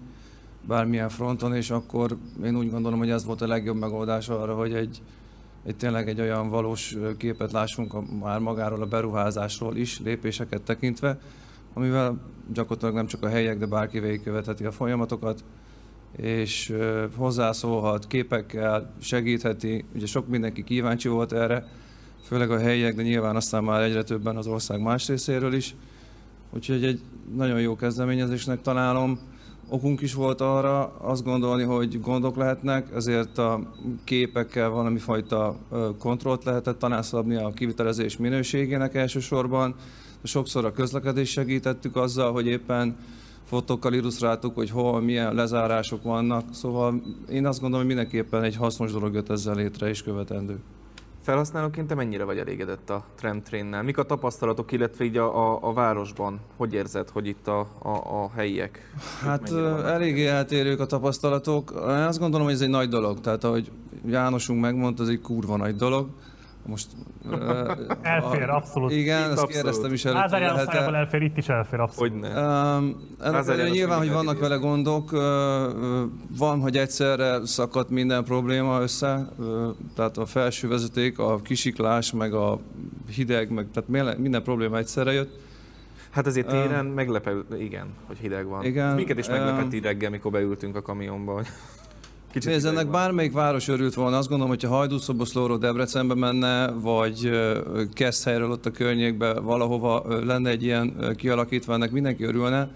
bármilyen 0.67 1.09
fronton, 1.09 1.55
és 1.55 1.71
akkor 1.71 2.17
én 2.45 2.57
úgy 2.57 2.71
gondolom, 2.71 2.99
hogy 2.99 3.11
ez 3.11 3.25
volt 3.25 3.41
a 3.41 3.47
legjobb 3.47 3.77
megoldás 3.77 4.29
arra, 4.29 4.55
hogy 4.55 4.75
egy, 4.75 5.03
egy 5.65 5.77
tényleg 5.77 6.09
egy 6.09 6.21
olyan 6.21 6.49
valós 6.49 6.97
képet 7.17 7.53
lássunk 7.53 7.95
a, 7.95 8.03
már 8.21 8.39
magáról 8.39 8.83
a 8.83 8.87
beruházásról 8.87 9.77
is, 9.77 10.01
lépéseket 10.01 10.63
tekintve, 10.63 11.19
amivel 11.75 12.21
gyakorlatilag 12.53 12.95
nem 12.95 13.07
csak 13.07 13.23
a 13.23 13.29
helyiek, 13.29 13.59
de 13.59 13.67
bárki 13.67 14.01
végigkövetheti 14.01 14.65
a 14.65 14.73
folyamatokat, 14.73 15.45
és 16.17 16.75
hozzászólhat 17.17 18.07
képekkel, 18.07 18.93
segítheti, 19.01 19.85
ugye 19.95 20.07
sok 20.07 20.29
mindenki 20.29 20.65
kíváncsi 20.65 21.09
volt 21.09 21.33
erre, 21.33 21.69
főleg 22.25 22.51
a 22.51 22.59
helyiek, 22.59 22.95
de 22.95 23.03
nyilván 23.03 23.37
aztán 23.37 23.65
már 23.65 23.83
egyre 23.83 24.03
többen 24.03 24.37
az 24.37 24.47
ország 24.47 24.81
más 24.81 25.09
részéről 25.09 25.55
is. 25.55 25.75
Úgyhogy 26.55 26.85
egy 26.85 27.01
nagyon 27.37 27.61
jó 27.61 27.77
kezdeményezésnek 27.77 28.61
találom. 28.63 29.19
Okunk 29.69 30.01
is 30.01 30.15
volt 30.15 30.41
arra 30.41 30.85
azt 30.99 31.25
gondolni, 31.25 31.63
hogy 31.63 32.01
gondok 32.01 32.37
lehetnek, 32.37 32.95
ezért 32.95 33.39
a 33.39 33.73
képekkel 34.05 34.69
valami 34.69 34.99
fajta 34.99 35.57
kontrollt 35.99 36.45
lehetett 36.45 36.79
talán 36.79 37.03
szabni 37.03 37.37
a 37.37 37.51
kivitelezés 37.51 38.17
minőségének 38.17 38.95
elsősorban. 38.95 39.75
Sokszor 40.23 40.65
a 40.65 40.73
közlekedést 40.73 41.33
segítettük 41.33 41.97
azzal, 41.97 42.33
hogy 42.33 42.47
éppen 42.47 42.97
fotókkal 43.51 43.93
illusztráltuk, 43.93 44.55
hogy 44.55 44.71
hol 44.71 45.01
milyen 45.01 45.35
lezárások 45.35 46.03
vannak. 46.03 46.45
Szóval 46.53 47.03
én 47.31 47.47
azt 47.47 47.61
gondolom, 47.61 47.87
hogy 47.87 47.95
mindenképpen 47.95 48.43
egy 48.43 48.57
hasznos 48.57 48.93
dolog 48.93 49.15
jött 49.15 49.31
ezzel 49.31 49.55
létre 49.55 49.89
és 49.89 50.03
követendő. 50.03 50.59
Felhasználóként 51.23 51.87
te 51.87 51.95
mennyire 51.95 52.25
vagy 52.25 52.39
elégedett 52.39 52.91
a 52.91 53.05
tramtrainnel? 53.17 53.83
Mik 53.83 53.99
a 53.99 54.03
tapasztalatok, 54.03 54.73
illetve 54.73 55.05
így 55.05 55.17
a, 55.17 55.53
a, 55.53 55.59
a 55.63 55.73
városban? 55.73 56.41
Hogy 56.57 56.75
érzed, 56.75 57.09
hogy 57.09 57.27
itt 57.27 57.49
a, 57.49 57.61
a, 57.79 57.89
a 57.89 58.31
helyiek? 58.37 58.93
Hát 59.23 59.53
eléggé 59.85 60.27
eltérők 60.27 60.81
a 60.81 60.87
tapasztalatok. 60.87 61.73
Én 61.75 61.89
azt 61.89 62.19
gondolom, 62.19 62.47
hogy 62.47 62.55
ez 62.55 62.61
egy 62.61 62.69
nagy 62.69 62.89
dolog. 62.89 63.21
Tehát 63.21 63.45
ahogy 63.45 63.71
Jánosunk 64.07 64.61
megmondta, 64.61 65.03
ez 65.03 65.09
egy 65.09 65.21
kurva 65.21 65.57
nagy 65.57 65.77
dolog. 65.77 66.09
Most... 66.71 66.87
Elfér, 68.03 68.49
abszolút. 68.49 68.91
Igen, 68.91 69.19
ezt 69.19 69.31
abszolút. 69.31 69.53
kérdeztem 69.53 69.93
is 69.93 70.05
előtt. 70.05 70.19
Lázár 70.19 70.41
János 70.41 70.63
szájából 70.63 70.97
elfér, 70.97 71.23
itt 71.23 71.37
is 71.37 71.49
elfér, 71.49 71.81
abszolút. 71.81 72.13
Hogy 72.13 72.21
ne. 72.21 72.29
Um, 72.77 73.17
ennek 73.21 73.71
nyilván, 73.71 73.99
hogy 73.99 74.13
vannak 74.13 74.39
vele 74.39 74.57
gondok, 74.57 75.13
ö, 75.13 76.05
van, 76.39 76.61
hogy 76.61 76.77
egyszerre 76.77 77.47
szakadt 77.47 77.91
minden 77.91 78.25
probléma 78.25 78.81
össze, 78.81 79.29
ö, 79.39 79.69
tehát 79.95 80.17
a 80.17 80.27
felső 80.27 80.69
vezeték, 80.69 81.19
a 81.19 81.41
kisiklás, 81.41 82.13
meg 82.13 82.35
a 82.35 82.59
hideg, 83.15 83.51
meg 83.51 83.67
tehát 83.73 84.19
minden 84.19 84.43
probléma 84.43 84.77
egyszerre 84.77 85.13
jött. 85.13 85.39
Hát 86.11 86.27
azért 86.27 86.47
téren 86.47 86.87
meglepő, 86.87 87.45
igen, 87.59 87.87
hogy 88.07 88.19
hideg 88.19 88.47
van. 88.47 88.65
Igen, 88.65 88.95
Minket 88.95 89.19
is 89.19 89.29
meglepett 89.29 89.75
így 89.75 89.83
reggel, 89.83 90.11
mikor 90.11 90.31
beültünk 90.31 90.77
a 90.77 90.83
kamionba. 90.83 91.33
hogy 91.33 91.47
Kicsit 92.33 92.51
Nézd, 92.51 92.67
ennek 92.67 92.83
van. 92.83 92.93
bármelyik 92.93 93.33
város 93.33 93.69
örült 93.69 93.95
volna. 93.95 94.17
Azt 94.17 94.29
gondolom, 94.29 94.53
hogyha 94.53 94.77
Hajdúszoboszlóról 94.77 95.59
Debrecenbe 95.59 96.15
menne, 96.15 96.71
vagy 96.71 97.31
Keszthelyről 97.93 98.51
ott 98.51 98.67
a 98.67 98.71
környékbe 98.71 99.33
valahova 99.33 100.05
lenne 100.25 100.51
egy 100.51 100.63
ilyen 100.63 101.15
kialakítva, 101.17 101.75
ennek 101.75 101.91
mindenki 101.91 102.25
örülne. 102.25 102.69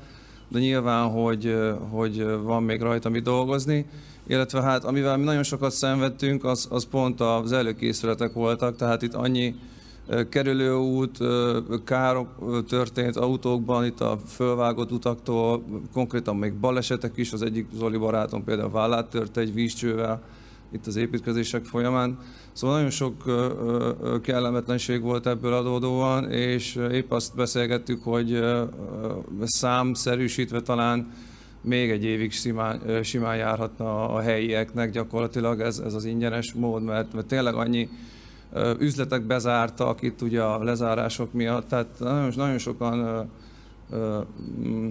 De 0.49 0.59
nyilván, 0.59 1.11
hogy, 1.11 1.57
hogy 1.91 2.27
van 2.43 2.63
még 2.63 2.81
rajta 2.81 3.09
mi 3.09 3.21
dolgozni. 3.21 3.87
Illetve 4.27 4.63
hát, 4.63 4.85
amivel 4.85 5.17
mi 5.17 5.25
nagyon 5.25 5.43
sokat 5.43 5.71
szenvedtünk, 5.71 6.45
az, 6.45 6.69
az 6.71 6.87
pont 6.91 7.21
az 7.21 7.53
előkészületek 7.53 8.33
voltak, 8.33 8.77
tehát 8.77 9.03
itt 9.03 9.15
annyi 9.15 9.55
kerülőút, 10.29 11.21
ö, 11.21 11.59
történt 12.69 13.17
autókban, 13.17 13.85
itt 13.85 14.01
a 14.01 14.19
fölvágott 14.27 14.93
utaktól, 14.93 15.65
konkrétan 15.93 16.37
még 16.37 16.53
balesetek 16.53 17.13
is, 17.17 17.33
az 17.33 17.43
egyik 17.43 17.67
Zoli 17.75 17.97
barátom 17.97 18.45
például 18.45 18.71
vállát 18.71 19.11
tört 19.11 19.37
egy 19.37 19.55
vízcsővel, 19.55 20.23
itt 20.73 20.87
az 20.87 20.97
építkezések 20.97 21.65
folyamán. 21.65 22.19
Szóval 22.53 22.77
nagyon 22.77 22.91
sok 22.91 23.15
kellemetlenség 24.23 25.03
volt 25.03 25.27
ebből 25.27 25.53
adódóan, 25.53 26.31
és 26.31 26.79
épp 26.93 27.11
azt 27.13 27.35
beszélgettük, 27.35 28.03
hogy 28.03 28.45
számszerűsítve 29.45 30.61
talán 30.61 31.13
még 31.61 31.91
egy 31.91 32.05
évig 32.05 32.33
simán, 32.33 33.03
simán 33.03 33.37
járhatna 33.37 34.09
a 34.09 34.21
helyieknek 34.21 34.91
gyakorlatilag 34.91 35.61
ez, 35.61 35.79
ez 35.79 35.95
az 35.95 36.05
ingyenes 36.05 36.53
mód, 36.53 36.83
mert, 36.83 37.13
mert 37.13 37.27
tényleg 37.27 37.55
annyi 37.55 37.89
üzletek 38.79 39.23
bezártak 39.23 40.03
itt 40.03 40.23
ugye 40.23 40.43
a 40.43 40.65
lezárások 40.65 41.33
miatt, 41.33 41.69
tehát 41.69 41.87
nagyon, 41.99 42.33
nagyon 42.37 42.59
sokan 42.59 43.29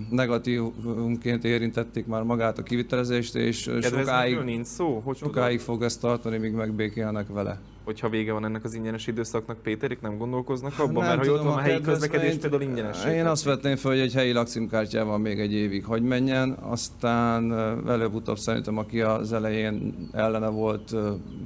negatívunként 0.10 1.44
érintették 1.44 2.06
már 2.06 2.24
magát 2.24 2.58
a 2.58 2.64
kivitelezést, 2.64 3.36
és 3.36 3.68
ö, 3.68 3.72
Kedvezményről 3.72 4.06
sokáig, 4.06 4.40
nincs 4.40 4.66
szó? 4.66 5.02
Hogy 5.04 5.18
sokáig 5.18 5.60
fog 5.60 5.84
ez 5.84 5.98
tartani, 5.98 6.38
míg 6.38 6.52
megbékélnek 6.52 7.28
vele. 7.28 7.60
hogyha 7.84 8.10
vége 8.10 8.32
van 8.34 8.46
ennek 8.46 8.64
az 8.64 8.74
ingyenes 8.74 9.08
időszaknak, 9.08 9.58
Péterik 9.58 10.02
nem 10.02 10.18
gondolkoznak 10.18 10.80
abban, 10.80 10.94
Nem 10.94 11.04
mert 11.04 11.18
ha 11.18 11.26
jól 11.26 11.38
tudom, 11.38 11.54
a 11.54 11.60
helyi 11.60 11.82
közlekedés 11.82 12.36
például 12.36 12.62
ingyenes. 12.62 13.06
Én 13.06 13.26
azt 13.26 13.44
vetném 13.44 13.76
fel, 13.76 13.92
hogy 13.92 14.00
egy 14.00 14.14
helyi 14.14 14.32
lakcímkártyával 14.32 15.18
még 15.18 15.40
egy 15.40 15.54
évig 15.54 15.86
hogy 15.86 16.02
menjen, 16.04 16.58
aztán 16.62 17.54
előbb-utóbb 17.88 18.38
szerintem, 18.38 18.78
aki 18.78 19.02
az 19.02 19.34
elején 19.34 19.94
ellene 20.12 20.48
volt, 20.48 20.96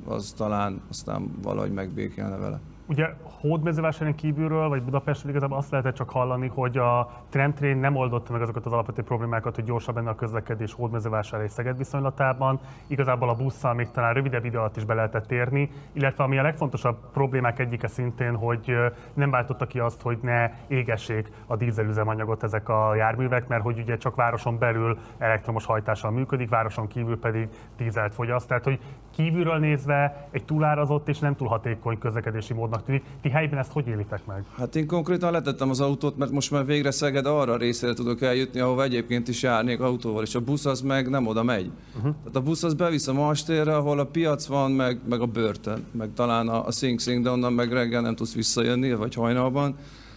az 0.05 0.33
talán 0.37 0.81
aztán 0.89 1.31
valahogy 1.41 1.71
megbékélne 1.71 2.37
vele. 2.37 2.59
Ugye 2.89 3.13
Hódmezővásárhelyen 3.21 4.15
kívülről, 4.15 4.69
vagy 4.69 4.83
Budapestről 4.83 5.31
igazából 5.31 5.57
azt 5.57 5.71
lehetett 5.71 5.95
csak 5.95 6.09
hallani, 6.09 6.47
hogy 6.47 6.77
a 6.77 7.09
Trendtrain 7.29 7.77
nem 7.77 7.95
oldotta 7.95 8.31
meg 8.31 8.41
azokat 8.41 8.65
az 8.65 8.71
alapvető 8.71 9.03
problémákat, 9.03 9.55
hogy 9.55 9.63
gyorsabb 9.63 9.95
lenne 9.95 10.09
a 10.09 10.15
közlekedés 10.15 10.73
Hódmezővásárhely 10.73 11.47
Szeged 11.47 11.77
viszonylatában. 11.77 12.59
Igazából 12.87 13.29
a 13.29 13.35
busszal 13.35 13.73
még 13.73 13.91
talán 13.91 14.13
rövidebb 14.13 14.45
idő 14.45 14.57
alatt 14.57 14.77
is 14.77 14.85
be 14.85 14.93
lehetett 14.93 15.31
érni, 15.31 15.69
illetve 15.91 16.23
ami 16.23 16.37
a 16.37 16.41
legfontosabb 16.41 16.97
problémák 17.13 17.59
egyike 17.59 17.87
szintén, 17.87 18.35
hogy 18.35 18.75
nem 19.13 19.29
váltotta 19.29 19.65
ki 19.65 19.79
azt, 19.79 20.01
hogy 20.01 20.17
ne 20.21 20.51
égessék 20.67 21.31
a 21.47 21.55
dízelüzemanyagot 21.55 22.43
ezek 22.43 22.69
a 22.69 22.95
járművek, 22.95 23.47
mert 23.47 23.63
hogy 23.63 23.79
ugye 23.79 23.97
csak 23.97 24.15
városon 24.15 24.57
belül 24.57 24.97
elektromos 25.17 25.65
hajtással 25.65 26.11
működik, 26.11 26.49
városon 26.49 26.87
kívül 26.87 27.19
pedig 27.19 27.49
dízelt 27.77 28.13
fogyaszt. 28.13 28.47
Tehát, 28.47 28.63
hogy 28.63 28.79
kívülről 29.11 29.57
nézve 29.57 30.27
egy 30.31 30.45
túlárazott 30.45 31.07
és 31.07 31.19
nem 31.19 31.35
túl 31.35 31.47
hatékony 31.47 31.97
közlekedési 31.97 32.53
módnak 32.53 32.76
tűnik. 32.85 33.03
Ti 33.21 33.29
helyben 33.29 33.59
ezt 33.59 33.71
hogy 33.71 33.87
élitek 33.87 34.25
meg? 34.25 34.43
Hát 34.57 34.75
én 34.75 34.87
konkrétan 34.87 35.31
letettem 35.31 35.69
az 35.69 35.81
autót, 35.81 36.17
mert 36.17 36.31
most 36.31 36.51
már 36.51 36.65
végre 36.65 36.91
Szeged 36.91 37.25
arra 37.25 37.53
a 37.53 37.57
részére 37.57 37.93
tudok 37.93 38.21
eljutni, 38.21 38.59
ahova 38.59 38.83
egyébként 38.83 39.27
is 39.27 39.43
járnék 39.43 39.79
autóval, 39.79 40.23
és 40.23 40.35
a 40.35 40.39
busz 40.39 40.65
az 40.65 40.81
meg 40.81 41.09
nem 41.09 41.27
oda 41.27 41.43
megy. 41.43 41.71
Uh-huh. 41.95 42.15
Tehát 42.19 42.35
a 42.35 42.41
busz 42.41 42.63
az 42.63 42.73
bevisz 42.73 43.07
a 43.07 43.13
Mastérre, 43.13 43.75
ahol 43.75 43.99
a 43.99 44.05
piac 44.05 44.45
van, 44.45 44.71
meg, 44.71 44.99
meg 45.09 45.21
a 45.21 45.25
börtön, 45.25 45.85
meg 45.91 46.09
talán 46.15 46.47
a, 46.47 46.65
a 46.65 46.71
Sing 46.71 46.99
Sing, 46.99 47.23
de 47.23 47.29
onnan 47.29 47.53
meg 47.53 47.71
reggel 47.71 48.01
nem 48.01 48.15
tudsz 48.15 48.33
visszajönni, 48.33 48.93
vagy 48.93 49.13
hajnalban. 49.13 49.75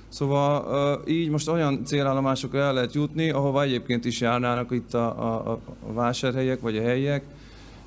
Szóval 0.08 1.02
így 1.06 1.30
most 1.30 1.48
olyan 1.48 1.84
célállomásokra 1.84 2.58
el 2.58 2.74
lehet 2.74 2.94
jutni, 2.94 3.30
ahova 3.30 3.62
egyébként 3.62 4.04
is 4.04 4.20
járnának 4.20 4.70
itt 4.70 4.94
a, 4.94 5.34
a, 5.34 5.50
a 5.88 5.92
vásárhelyek, 5.92 6.60
vagy 6.60 6.76
a 6.76 6.82
helyiek, 6.82 7.24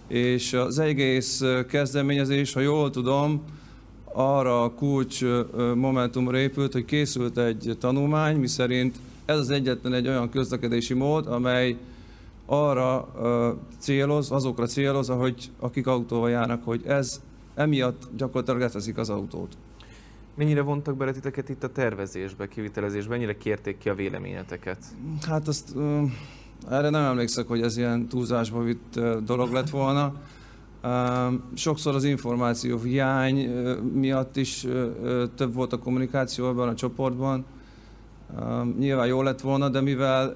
és 0.07 0.53
az 0.53 0.79
egész 0.79 1.43
kezdeményezés, 1.69 2.53
ha 2.53 2.59
jól 2.59 2.89
tudom, 2.89 3.43
arra 4.13 4.63
a 4.63 4.73
kulcs 4.73 5.21
momentumra 5.75 6.37
épült, 6.37 6.73
hogy 6.73 6.85
készült 6.85 7.37
egy 7.37 7.75
tanulmány, 7.79 8.37
miszerint 8.37 8.95
ez 9.25 9.37
az 9.37 9.49
egyetlen 9.49 9.93
egy 9.93 10.07
olyan 10.07 10.29
közlekedési 10.29 10.93
mód, 10.93 11.27
amely 11.27 11.77
arra 12.45 13.07
céloz, 13.77 14.31
azokra 14.31 14.65
céloz, 14.65 15.09
ahogy 15.09 15.51
akik 15.59 15.87
autóval 15.87 16.29
járnak, 16.29 16.63
hogy 16.63 16.81
ez 16.85 17.21
emiatt 17.55 18.01
gyakorlatilag 18.17 18.59
leteszik 18.59 18.97
az 18.97 19.09
autót. 19.09 19.57
Mennyire 20.35 20.61
vontak 20.61 20.97
bele 20.97 21.11
titeket 21.11 21.49
itt 21.49 21.63
a 21.63 21.71
tervezésbe, 21.71 22.47
kivitelezésbe, 22.47 23.09
mennyire 23.09 23.37
kérték 23.37 23.77
ki 23.77 23.89
a 23.89 23.95
véleményeteket? 23.95 24.77
Hát 25.27 25.47
azt 25.47 25.75
erre 26.69 26.89
nem 26.89 27.03
emlékszek, 27.03 27.47
hogy 27.47 27.61
ez 27.61 27.77
ilyen 27.77 28.07
túlzásba 28.07 28.61
vitt 28.61 28.99
dolog 29.25 29.51
lett 29.51 29.69
volna. 29.69 30.13
Sokszor 31.53 31.95
az 31.95 32.03
információ 32.03 32.77
hiány 32.77 33.49
miatt 33.93 34.37
is 34.37 34.65
több 35.35 35.53
volt 35.53 35.73
a 35.73 35.77
kommunikáció 35.77 36.49
ebben 36.49 36.67
a 36.67 36.75
csoportban. 36.75 37.45
Nyilván 38.79 39.07
jó 39.07 39.21
lett 39.21 39.41
volna, 39.41 39.69
de 39.69 39.81
mivel 39.81 40.33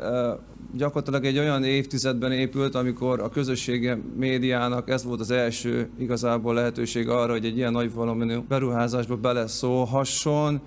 gyakorlatilag 0.75 1.25
egy 1.25 1.37
olyan 1.37 1.63
évtizedben 1.63 2.31
épült, 2.31 2.75
amikor 2.75 3.19
a 3.19 3.29
közösségi 3.29 3.89
médiának 4.15 4.89
ez 4.89 5.03
volt 5.03 5.19
az 5.19 5.31
első 5.31 5.89
igazából 5.97 6.53
lehetőség 6.53 7.09
arra, 7.09 7.31
hogy 7.31 7.45
egy 7.45 7.57
ilyen 7.57 7.71
nagy 7.71 7.93
volumenű 7.93 8.37
beruházásba 8.47 9.15
beleszólhasson, 9.15 10.61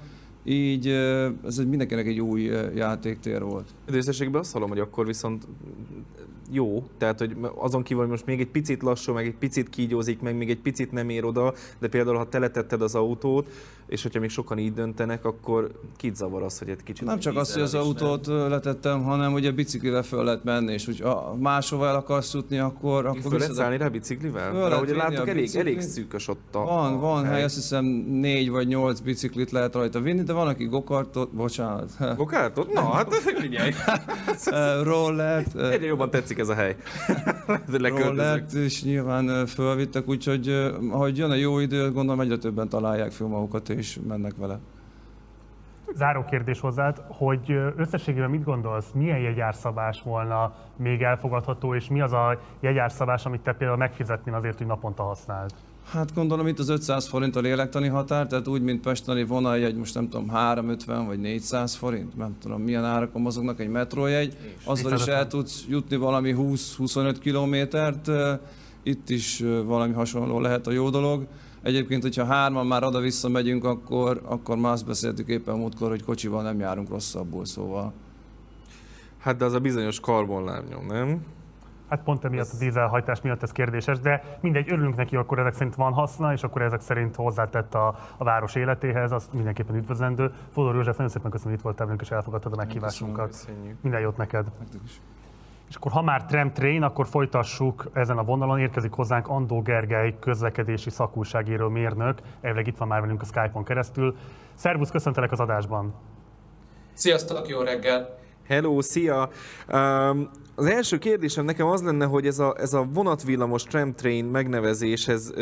így 0.45 0.87
ez 1.47 1.57
mindenkinek 1.57 2.07
egy 2.07 2.21
új 2.21 2.51
játéktér 2.75 3.43
volt. 3.43 3.69
De 3.90 3.96
összességben 3.96 4.40
azt 4.40 4.53
hallom, 4.53 4.68
hogy 4.68 4.79
akkor 4.79 5.07
viszont 5.07 5.46
jó, 6.50 6.85
tehát 6.98 7.18
hogy 7.18 7.37
azon 7.55 7.83
kívül, 7.83 8.03
hogy 8.03 8.11
most 8.11 8.26
még 8.26 8.40
egy 8.40 8.48
picit 8.48 8.83
lassú, 8.83 9.12
meg 9.12 9.26
egy 9.26 9.37
picit 9.37 9.68
kígyózik, 9.68 10.20
meg 10.20 10.37
még 10.37 10.50
egy 10.50 10.61
picit 10.61 10.92
nem 10.92 11.09
ér 11.09 11.24
oda, 11.24 11.55
de 11.79 11.88
például 11.88 12.16
ha 12.16 12.29
teletetted 12.29 12.83
az 12.83 12.94
autót, 12.94 13.48
és 13.87 14.03
hogyha 14.03 14.20
még 14.20 14.31
sokan 14.31 14.59
így 14.59 14.72
döntenek, 14.72 15.24
akkor 15.24 15.70
kit 15.96 16.16
zavar 16.16 16.42
az, 16.42 16.59
hogy 16.59 16.68
egy 16.68 16.83
kicsit... 16.83 17.07
Nem 17.07 17.18
csak 17.18 17.37
az, 17.37 17.53
hogy 17.53 17.62
az 17.62 17.72
nem? 17.72 17.83
autót 17.83 18.26
ö, 18.29 18.48
letettem, 18.48 19.03
hanem 19.03 19.33
ugye 19.33 19.50
biciklivel 19.50 20.03
föl 20.03 20.24
lehet 20.24 20.44
menni, 20.44 20.72
és 20.72 20.85
hogy 20.85 21.00
a 21.03 21.35
máshova 21.38 21.87
el 21.87 21.94
akarsz 21.94 22.35
jutni, 22.35 22.59
akkor, 22.59 23.07
akkor 23.07 23.20
Föl 23.20 23.38
lehet 23.38 23.55
szállni 23.55 23.76
rá 23.76 23.88
biciklivel? 23.88 24.50
Föl 24.50 24.68
lehet 24.68 24.85
vinni 24.85 24.96
láttuk, 24.96 25.29
elég, 25.29 25.50
elég 25.55 25.81
szűkös 25.81 26.29
ott 26.29 26.55
a 26.55 26.59
Van, 26.59 27.00
van 27.00 27.24
hely, 27.24 27.33
hely. 27.33 27.42
azt 27.42 27.55
hiszem 27.55 27.85
négy 28.11 28.50
vagy 28.50 28.66
nyolc 28.66 29.00
biciklit 29.00 29.50
lehet 29.50 29.74
rajta 29.74 30.00
vinni, 30.00 30.22
de 30.22 30.33
van, 30.33 30.48
aki 30.48 30.64
gokartot, 30.64 31.31
bocsánat, 31.31 32.16
Gokártot? 32.16 32.72
Na, 32.72 32.90
hát 32.90 33.14
figyelj! 33.40 33.72
rollert, 34.83 35.57
Egyre 35.57 35.87
jobban 35.87 36.11
tetszik 36.11 36.38
ez 36.38 36.49
a 36.49 36.55
hely. 36.55 36.77
Rollert 37.66 38.53
is 38.53 38.83
nyilván 38.83 39.47
fölvittek, 39.47 40.09
úgyhogy 40.09 40.49
ahogy 40.90 41.19
jön 41.19 41.31
a 41.31 41.35
jó 41.35 41.59
idő, 41.59 41.90
gondolom 41.90 42.21
egyre 42.21 42.37
többen 42.37 42.69
találják 42.69 43.11
föl 43.11 43.29
magukat 43.29 43.69
és 43.69 43.99
mennek 44.09 44.33
vele. 44.37 44.59
Záró 45.95 46.25
kérdés 46.25 46.61
hozzád, 46.61 47.03
hogy 47.09 47.51
összességében 47.77 48.31
mit 48.31 48.45
gondolsz, 48.45 48.90
milyen 48.95 49.19
jegyárszabás 49.19 50.03
volna 50.03 50.55
még 50.77 51.03
elfogadható, 51.03 51.75
és 51.75 51.88
mi 51.88 52.01
az 52.01 52.12
a 52.12 52.40
jegyárszabás, 52.61 53.27
amit 53.27 53.40
te 53.40 53.53
például 53.53 53.79
megfizetnél 53.79 54.35
azért, 54.35 54.59
hogy 54.59 54.66
naponta 54.66 55.03
használd? 55.03 55.51
Hát 55.85 56.14
gondolom 56.14 56.47
itt 56.47 56.59
az 56.59 56.69
500 56.69 57.07
forint 57.09 57.37
a 57.37 57.40
lélektani 57.40 57.88
határ, 57.88 58.27
tehát 58.27 58.49
úgy, 58.49 58.62
mint 58.62 58.81
Pestani 58.81 59.25
vonaljegy, 59.25 59.77
most 59.77 59.95
nem 59.95 60.09
tudom, 60.09 60.29
350 60.29 61.07
vagy 61.07 61.21
400 61.21 61.75
forint, 61.75 62.16
nem 62.16 62.37
tudom 62.40 62.62
milyen 62.62 62.85
árakon 62.85 63.23
mozognak 63.23 63.61
egy 63.61 63.69
metrójegy, 63.69 64.37
azzal 64.64 64.93
is 64.93 65.05
el 65.05 65.27
tudsz 65.27 65.64
jutni 65.69 65.97
valami 65.97 66.35
20-25 66.38 67.16
kilométert, 67.21 68.11
itt 68.83 69.11
is 69.11 69.45
valami 69.64 69.93
hasonló 69.93 70.40
lehet 70.40 70.66
a 70.66 70.71
jó 70.71 70.90
dolog. 70.90 71.27
Egyébként, 71.62 72.03
hogyha 72.03 72.25
hárman 72.25 72.66
már 72.66 72.85
oda-vissza 72.85 73.29
megyünk, 73.29 73.64
akkor, 73.64 74.21
akkor 74.25 74.57
már 74.57 74.73
azt 74.73 74.87
beszéltük 74.87 75.29
éppen 75.29 75.57
múltkor, 75.57 75.88
hogy 75.88 76.05
kocsival 76.05 76.43
nem 76.43 76.59
járunk 76.59 76.88
rosszabbul, 76.88 77.45
szóval. 77.45 77.93
Hát 79.19 79.37
de 79.37 79.45
az 79.45 79.53
a 79.53 79.61
bizonyos 79.61 80.01
karbonlábnyom, 80.01 80.87
nem? 80.87 81.21
Hát 81.90 82.03
pont 82.03 82.24
emiatt 82.24 82.50
a 82.53 82.57
dízelhajtás 82.59 83.20
miatt 83.20 83.42
ez 83.42 83.53
kérdéses, 83.53 83.98
de 83.98 84.38
mindegy, 84.40 84.72
örülünk 84.72 84.96
neki, 84.96 85.16
akkor 85.16 85.38
ezek 85.38 85.53
szerint 85.55 85.74
van 85.74 85.92
haszna, 85.92 86.33
és 86.33 86.42
akkor 86.42 86.62
ezek 86.62 86.81
szerint 86.81 87.16
hozzátett 87.16 87.74
a, 87.74 87.98
a 88.16 88.24
város 88.24 88.55
életéhez, 88.55 89.12
az 89.12 89.29
mindenképpen 89.33 89.76
üdvözlendő. 89.76 90.33
Fodor 90.53 90.74
József, 90.74 90.96
nagyon 90.96 91.12
szépen 91.12 91.31
köszönöm, 91.31 91.50
hogy 91.53 91.59
itt 91.59 91.64
voltál 91.64 91.87
velünk, 91.87 92.03
és 92.03 92.11
elfogadtad 92.11 92.53
a 92.53 92.57
meghívásunkat. 92.57 93.53
Minden 93.81 94.00
jót 94.00 94.16
neked. 94.16 94.46
Nektek 94.59 94.81
is. 94.85 95.00
És 95.68 95.76
akkor 95.76 95.92
ha 95.92 96.03
már 96.03 96.24
tram 96.24 96.53
train, 96.53 96.83
akkor 96.83 97.07
folytassuk 97.07 97.90
ezen 97.92 98.18
a 98.18 98.24
vonalon. 98.24 98.59
Érkezik 98.59 98.92
hozzánk 98.92 99.29
Andó 99.29 99.62
Gergely, 99.62 100.16
közlekedési 100.20 100.90
szakújságíró 100.90 101.68
mérnök. 101.68 102.18
Elvileg 102.40 102.66
itt 102.66 102.76
van 102.76 102.88
már 102.88 103.00
velünk 103.00 103.22
a 103.22 103.24
Skype-on 103.24 103.64
keresztül. 103.64 104.16
Szervusz, 104.55 104.90
köszöntelek 104.90 105.33
az 105.33 105.40
adásban. 105.40 105.94
Sziasztok, 106.92 107.48
jó 107.48 107.61
reggel! 107.61 108.18
Hello, 108.48 108.81
szia! 108.81 109.29
Um, 109.72 110.31
az 110.61 110.66
első 110.66 110.99
kérdésem 110.99 111.44
nekem 111.44 111.66
az 111.66 111.83
lenne, 111.83 112.05
hogy 112.05 112.27
ez 112.27 112.38
a, 112.38 112.55
ez 112.59 112.73
a 112.73 112.87
vonatvillamos 112.92 113.62
tramtrain 113.62 114.25
megnevezés, 114.25 115.09
ez, 115.09 115.33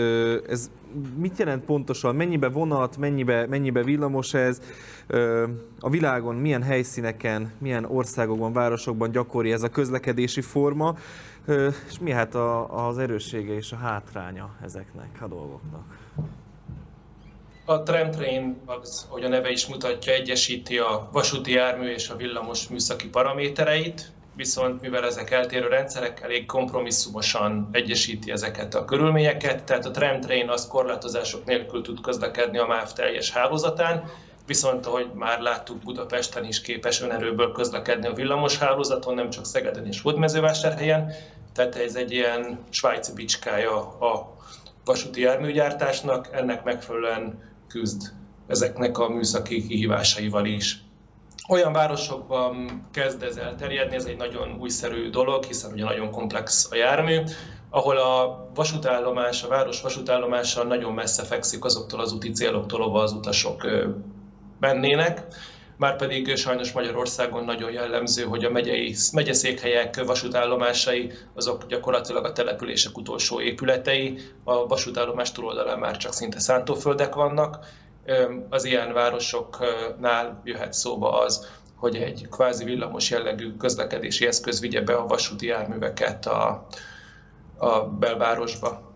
ez 0.49 0.71
mit 1.17 1.39
jelent 1.39 1.65
pontosan? 1.65 2.15
Mennyibe 2.15 2.49
vonat, 2.49 2.97
mennyibe, 2.97 3.47
mennyibe 3.47 3.83
villamos 3.83 4.35
ez? 4.35 4.61
A 5.81 5.91
világon 5.91 6.35
milyen 6.35 6.63
helyszíneken, 6.63 7.53
milyen 7.59 7.85
országokban, 7.85 8.53
városokban 8.53 9.11
gyakori 9.11 9.53
ez 9.53 9.63
a 9.63 9.69
közlekedési 9.69 10.41
forma? 10.41 10.97
És 11.89 11.99
mi 12.01 12.11
hát 12.11 12.35
a, 12.35 12.87
az 12.89 12.99
erőssége 12.99 13.55
és 13.55 13.73
a 13.73 13.77
hátránya 13.77 14.57
ezeknek 14.63 15.19
a 15.21 15.27
dolgoknak? 15.27 15.99
A 17.65 17.83
tramtrain, 17.83 18.57
az, 18.65 19.07
hogy 19.09 19.25
a 19.25 19.29
neve 19.29 19.51
is 19.51 19.67
mutatja, 19.67 20.13
egyesíti 20.13 20.79
a 20.79 21.09
vasúti 21.13 21.53
jármű 21.53 21.89
és 21.89 22.09
a 22.09 22.17
villamos 22.17 22.69
műszaki 22.69 23.09
paramétereit, 23.09 24.13
viszont 24.39 24.81
mivel 24.81 25.05
ezek 25.05 25.31
eltérő 25.31 25.69
rendszerek, 25.69 26.21
elég 26.21 26.47
kompromisszumosan 26.47 27.69
egyesíti 27.73 28.31
ezeket 28.31 28.75
a 28.75 28.85
körülményeket, 28.85 29.65
tehát 29.65 29.85
a 29.85 29.91
tramtrain 29.91 30.49
az 30.49 30.67
korlátozások 30.67 31.45
nélkül 31.45 31.83
tud 31.83 32.01
közlekedni 32.01 32.59
a 32.59 32.67
MÁV 32.67 32.93
teljes 32.93 33.31
hálózatán, 33.31 34.11
viszont 34.47 34.87
ahogy 34.87 35.11
már 35.15 35.41
láttuk, 35.41 35.79
Budapesten 35.79 36.45
is 36.45 36.61
képes 36.61 37.03
önerőből 37.03 37.53
közlekedni 37.53 38.07
a 38.07 38.13
villamos 38.13 38.59
hálózaton, 38.59 39.15
nem 39.15 39.31
csak 39.31 39.45
Szegeden 39.47 39.87
és 39.87 40.01
Hódmezővásárhelyen, 40.01 41.13
tehát 41.53 41.77
ez 41.77 41.95
egy 41.95 42.13
ilyen 42.13 42.59
svájci 42.71 43.13
bicskája 43.13 43.77
a 43.99 44.37
vasúti 44.85 45.21
járműgyártásnak, 45.21 46.29
ennek 46.33 46.65
megfelelően 46.65 47.43
küzd 47.69 48.03
ezeknek 48.47 48.99
a 48.99 49.09
műszaki 49.09 49.67
kihívásaival 49.67 50.47
is. 50.47 50.88
Olyan 51.51 51.73
városokban 51.73 52.87
kezd 52.93 53.23
ez 53.23 53.37
elterjedni, 53.37 53.95
ez 53.95 54.05
egy 54.05 54.17
nagyon 54.17 54.57
újszerű 54.61 55.11
dolog, 55.11 55.45
hiszen 55.45 55.73
ugye 55.73 55.85
nagyon 55.85 56.11
komplex 56.11 56.69
a 56.71 56.75
jármű, 56.75 57.23
ahol 57.71 57.97
a 57.97 58.49
vasútállomás, 58.55 59.43
a 59.43 59.49
város 59.49 59.81
vasútállomása 59.81 60.65
nagyon 60.65 60.93
messze 60.93 61.25
fekszik 61.25 61.65
azoktól 61.65 62.01
az 62.01 62.13
úti 62.13 62.31
céloktól, 62.31 62.83
ahova 62.83 63.03
az 63.03 63.13
utasok 63.13 63.67
mennének. 64.61 65.27
Márpedig 65.77 66.37
sajnos 66.37 66.73
Magyarországon 66.73 67.45
nagyon 67.45 67.73
jellemző, 67.73 68.25
hogy 68.25 68.45
a 68.45 68.51
megyei, 68.51 68.95
megyeszékhelyek 69.13 70.05
vasútállomásai 70.05 71.13
azok 71.35 71.67
gyakorlatilag 71.67 72.25
a 72.25 72.33
települések 72.33 72.99
utolsó 72.99 73.41
épületei, 73.41 74.19
a 74.45 74.67
vasútállomás 74.67 75.33
túloldalán 75.33 75.79
már 75.79 75.97
csak 75.97 76.13
szinte 76.13 76.41
szántóföldek 76.41 77.15
vannak. 77.15 77.59
Az 78.49 78.65
ilyen 78.65 78.93
városoknál 78.93 80.41
jöhet 80.45 80.73
szóba 80.73 81.21
az, 81.21 81.47
hogy 81.75 81.97
egy 81.97 82.27
kvázi 82.31 82.65
villamos 82.65 83.11
jellegű 83.11 83.57
közlekedési 83.57 84.27
eszköz 84.27 84.61
vigye 84.61 84.81
be 84.81 84.95
a 84.95 85.07
vasúti 85.07 85.47
járműveket 85.47 86.27
a, 86.27 86.67
a 87.57 87.81
belvárosba. 87.85 88.88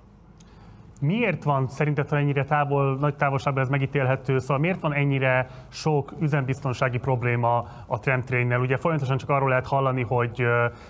Miért 1.05 1.45
van 1.45 1.69
szerinted, 1.69 2.09
ha 2.09 2.17
ennyire 2.17 2.45
távol, 2.45 2.97
nagy 2.97 3.17
távolságban 3.17 3.63
ez 3.63 3.69
megítélhető, 3.69 4.39
szóval 4.39 4.59
miért 4.59 4.81
van 4.81 4.95
ennyire 4.95 5.47
sok 5.69 6.13
üzembiztonsági 6.21 6.99
probléma 6.99 7.67
a 7.87 7.99
tramtrainnel? 7.99 8.61
Ugye 8.61 8.77
folyamatosan 8.77 9.17
csak 9.17 9.29
arról 9.29 9.49
lehet 9.49 9.67
hallani, 9.67 10.03
hogy 10.03 10.47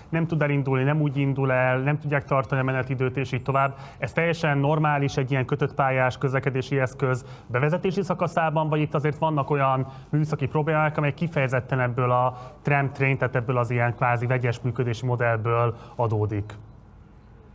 nem 0.09 0.27
tud 0.27 0.41
elindulni, 0.41 0.83
nem 0.83 1.01
úgy 1.01 1.17
indul 1.17 1.51
el, 1.51 1.79
nem 1.79 1.97
tudják 1.97 2.23
tartani 2.23 2.61
a 2.61 2.63
menetidőt, 2.63 3.17
és 3.17 3.31
így 3.31 3.41
tovább. 3.41 3.75
Ez 3.97 4.11
teljesen 4.11 4.57
normális 4.57 5.17
egy 5.17 5.31
ilyen 5.31 5.45
kötött 5.45 5.73
pályás 5.73 6.17
közlekedési 6.17 6.79
eszköz 6.79 7.25
bevezetési 7.47 8.01
szakaszában, 8.01 8.69
vagy 8.69 8.79
itt 8.79 8.93
azért 8.93 9.17
vannak 9.17 9.49
olyan 9.49 9.87
műszaki 10.09 10.47
problémák, 10.47 10.97
amelyek 10.97 11.15
kifejezetten 11.15 11.79
ebből 11.79 12.11
a 12.11 12.37
tramtrain, 12.61 13.17
tehát 13.17 13.35
ebből 13.35 13.57
az 13.57 13.69
ilyen 13.69 13.95
kvázi 13.95 14.25
vegyes 14.25 14.61
működési 14.61 15.05
modellből 15.05 15.75
adódik? 15.95 16.53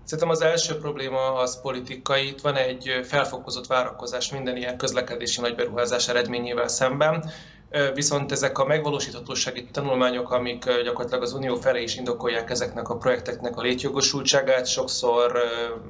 Szerintem 0.08 0.28
az 0.28 0.40
első 0.40 0.78
probléma 0.78 1.34
az 1.34 1.60
politikai. 1.60 2.26
Itt 2.26 2.40
van 2.40 2.56
egy 2.56 3.00
felfokozott 3.04 3.66
várakozás 3.66 4.30
minden 4.32 4.56
ilyen 4.56 4.76
közlekedési 4.76 5.40
nagyberuházás 5.40 6.08
eredményével 6.08 6.68
szemben. 6.68 7.30
Viszont 7.94 8.32
ezek 8.32 8.58
a 8.58 8.64
megvalósíthatósági 8.64 9.64
tanulmányok, 9.72 10.30
amik 10.30 10.64
gyakorlatilag 10.82 11.22
az 11.22 11.32
Unió 11.32 11.54
felé 11.54 11.82
is 11.82 11.96
indokolják 11.96 12.50
ezeknek 12.50 12.88
a 12.88 12.96
projekteknek 12.96 13.56
a 13.56 13.62
létjogosultságát, 13.62 14.66
sokszor 14.66 15.38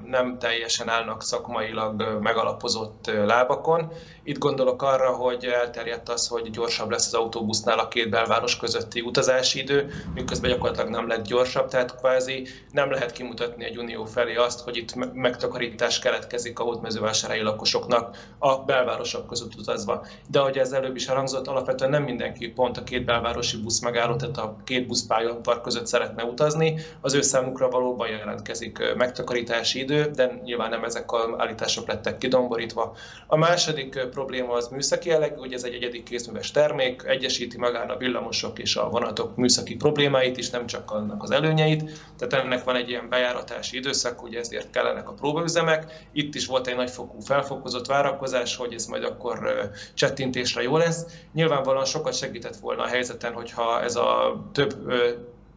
nem 0.05 0.38
teljesen 0.38 0.88
állnak 0.88 1.23
szakmailag 1.23 2.19
megalapozott 2.21 3.11
lábakon. 3.27 3.93
Itt 4.25 4.38
gondolok 4.38 4.83
arra, 4.83 5.11
hogy 5.11 5.45
elterjedt 5.45 6.09
az, 6.09 6.29
hogy 6.29 6.51
gyorsabb 6.51 6.91
lesz 6.91 7.07
az 7.07 7.14
autóbusznál 7.14 7.79
a 7.79 7.88
két 7.88 8.11
belváros 8.11 8.57
közötti 8.57 9.01
utazási 9.01 9.59
idő, 9.59 9.91
miközben 10.14 10.51
gyakorlatilag 10.51 10.91
nem 10.91 11.09
lett 11.09 11.27
gyorsabb, 11.27 11.69
tehát 11.69 11.97
kvázi 11.97 12.47
nem 12.71 12.91
lehet 12.91 13.12
kimutatni 13.12 13.64
egy 13.64 13.79
unió 13.79 14.05
felé 14.05 14.35
azt, 14.35 14.61
hogy 14.61 14.77
itt 14.77 14.95
megtakarítás 15.14 15.99
keletkezik 15.99 16.59
a 16.59 16.62
hódmezővásárhelyi 16.62 17.43
lakosoknak 17.43 18.17
a 18.38 18.57
belvárosok 18.57 19.27
között 19.27 19.55
utazva. 19.59 20.07
De 20.29 20.38
ahogy 20.38 20.59
ez 20.59 20.73
előbb 20.73 20.97
is 20.97 21.07
elhangzott, 21.09 21.47
alapvetően 21.68 22.02
nem 22.02 22.14
mindenki 22.14 22.48
pont 22.48 22.76
a 22.76 22.83
két 22.85 23.04
belvárosi 23.04 23.57
busz 23.57 23.81
megálló, 23.81 24.16
tehát 24.16 24.37
a 24.37 24.57
két 24.64 24.87
buszpályaudvar 24.87 25.61
között 25.61 25.87
szeretne 25.87 26.24
utazni. 26.24 26.81
Az 27.00 27.14
ő 27.14 27.20
számukra 27.20 27.68
valóban 27.68 28.09
jelentkezik 28.09 28.94
megtakarítási 28.96 29.78
idő, 29.78 30.11
de 30.14 30.40
nyilván 30.44 30.70
nem 30.70 30.85
ezek 30.85 31.12
az 31.12 31.20
állítások 31.37 31.88
lettek 31.88 32.18
kidomborítva. 32.18 32.96
A 33.26 33.37
második 33.37 33.98
probléma 34.11 34.52
az 34.52 34.68
műszaki 34.68 35.09
jellegű, 35.09 35.35
hogy 35.35 35.52
ez 35.52 35.64
egy 35.64 35.74
egyedi 35.74 36.02
kézműves 36.02 36.50
termék, 36.50 37.02
egyesíti 37.07 37.59
magán 37.59 37.90
a 37.90 37.96
villamosok 37.96 38.59
és 38.59 38.76
a 38.76 38.88
vonatok 38.88 39.37
műszaki 39.37 39.76
problémáit 39.76 40.37
is, 40.37 40.50
nem 40.50 40.66
csak 40.66 40.90
annak 40.90 41.22
az 41.22 41.31
előnyeit. 41.31 41.90
Tehát 42.18 42.44
ennek 42.44 42.64
van 42.64 42.76
egy 42.76 42.88
ilyen 42.88 43.09
bejáratási 43.09 43.76
időszak, 43.76 44.18
hogy 44.18 44.35
ezért 44.35 44.70
kellenek 44.70 45.09
a 45.09 45.12
próbaüzemek. 45.12 46.07
Itt 46.12 46.35
is 46.35 46.46
volt 46.46 46.66
egy 46.66 46.76
nagyfokú 46.76 47.20
felfokozott 47.20 47.87
várakozás, 47.87 48.57
hogy 48.57 48.74
ez 48.74 48.87
majd 48.87 49.04
akkor 49.04 49.70
csettintésre 49.94 50.62
jó 50.62 50.76
lesz. 50.76 51.07
Nyilvánvalóan 51.59 51.92
sokat 51.92 52.14
segített 52.14 52.57
volna 52.57 52.83
a 52.83 52.87
helyzeten, 52.87 53.33
hogyha 53.33 53.83
ez 53.83 53.97
a 53.97 54.40
több 54.53 54.75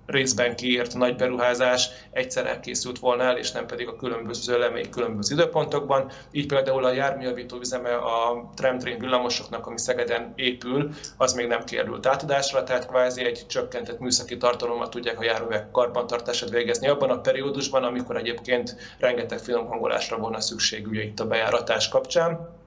részben 0.06 0.56
kiírt 0.56 0.96
nagy 0.96 1.16
beruházás 1.16 1.90
egyszer 2.12 2.46
elkészült 2.46 3.00
volna 3.00 3.24
el, 3.24 3.38
és 3.38 3.52
nem 3.52 3.66
pedig 3.66 3.88
a 3.88 3.96
különböző 3.96 4.54
elemeik 4.54 4.90
különböző 4.90 5.36
időpontokban. 5.36 6.12
Így 6.32 6.46
például 6.46 6.86
a 6.86 6.92
járműjavító 6.92 7.58
üzeme 7.58 7.96
a 7.96 8.50
tramtrain 8.56 9.00
villamosoknak, 9.00 9.68
ami 9.68 9.80
Szegeden 9.80 10.34
épül, 10.36 10.90
az 11.18 11.34
még 11.34 11.48
nem 11.48 11.64
került 11.64 12.06
átadásra, 12.06 12.64
tehát 12.64 12.88
kvázi 12.88 13.26
egy 13.26 13.46
csökkentett 13.48 14.00
műszaki 14.00 14.38
tartalommal 14.38 14.90
tudják 14.90 15.20
a 15.20 15.24
járművek 15.24 15.72
karbantartását 15.72 16.50
végezni 16.50 16.88
abban 16.88 17.10
a 17.10 17.22
periódusban, 17.22 17.84
amikor 17.84 18.18
egyébként 18.18 18.76
rengeteg 19.00 19.40
finom 19.40 19.68
hangolásra 19.68 20.18
volna 20.18 20.40
szükség 20.40 20.88
ugye 20.88 21.04
itt 21.04 21.20
a 21.20 21.28
bejáratás 21.28 21.90
kapcsán. 21.90 22.60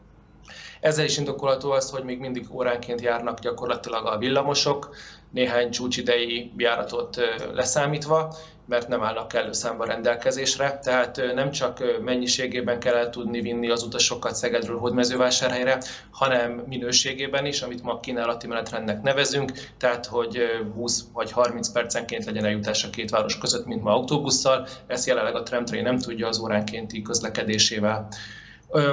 Ezzel 0.84 1.04
is 1.04 1.16
indokolható 1.16 1.70
az, 1.70 1.90
hogy 1.90 2.04
még 2.04 2.18
mindig 2.18 2.46
óránként 2.50 3.00
járnak 3.00 3.38
gyakorlatilag 3.40 4.06
a 4.06 4.18
villamosok, 4.18 4.94
néhány 5.30 5.70
csúcsidei 5.70 6.52
járatot 6.56 7.20
leszámítva, 7.54 8.34
mert 8.66 8.88
nem 8.88 9.02
állnak 9.02 9.28
kellő 9.28 9.52
számban 9.52 9.86
rendelkezésre. 9.86 10.78
Tehát 10.78 11.20
nem 11.34 11.50
csak 11.50 12.00
mennyiségében 12.02 12.80
kell 12.80 12.94
el 12.94 13.10
tudni 13.10 13.40
vinni 13.40 13.70
az 13.70 13.82
utasokat 13.82 14.34
Szegedről 14.34 14.78
Hódmezővásárhelyre, 14.78 15.78
hanem 16.10 16.62
minőségében 16.66 17.46
is, 17.46 17.62
amit 17.62 17.82
ma 17.82 18.00
kínálati 18.00 18.46
menetrendnek 18.46 19.02
nevezünk, 19.02 19.52
tehát 19.78 20.06
hogy 20.06 20.38
20 20.74 21.04
vagy 21.12 21.32
30 21.32 21.68
percenként 21.68 22.24
legyen 22.24 22.44
eljutás 22.44 22.84
a 22.84 22.90
két 22.90 23.10
város 23.10 23.38
között, 23.38 23.66
mint 23.66 23.82
ma 23.82 23.92
autóbusszal. 23.92 24.66
Ezt 24.86 25.06
jelenleg 25.06 25.34
a 25.34 25.42
tramtrain 25.42 25.82
nem 25.82 25.98
tudja 25.98 26.28
az 26.28 26.38
óránkénti 26.38 27.02
közlekedésével 27.02 28.08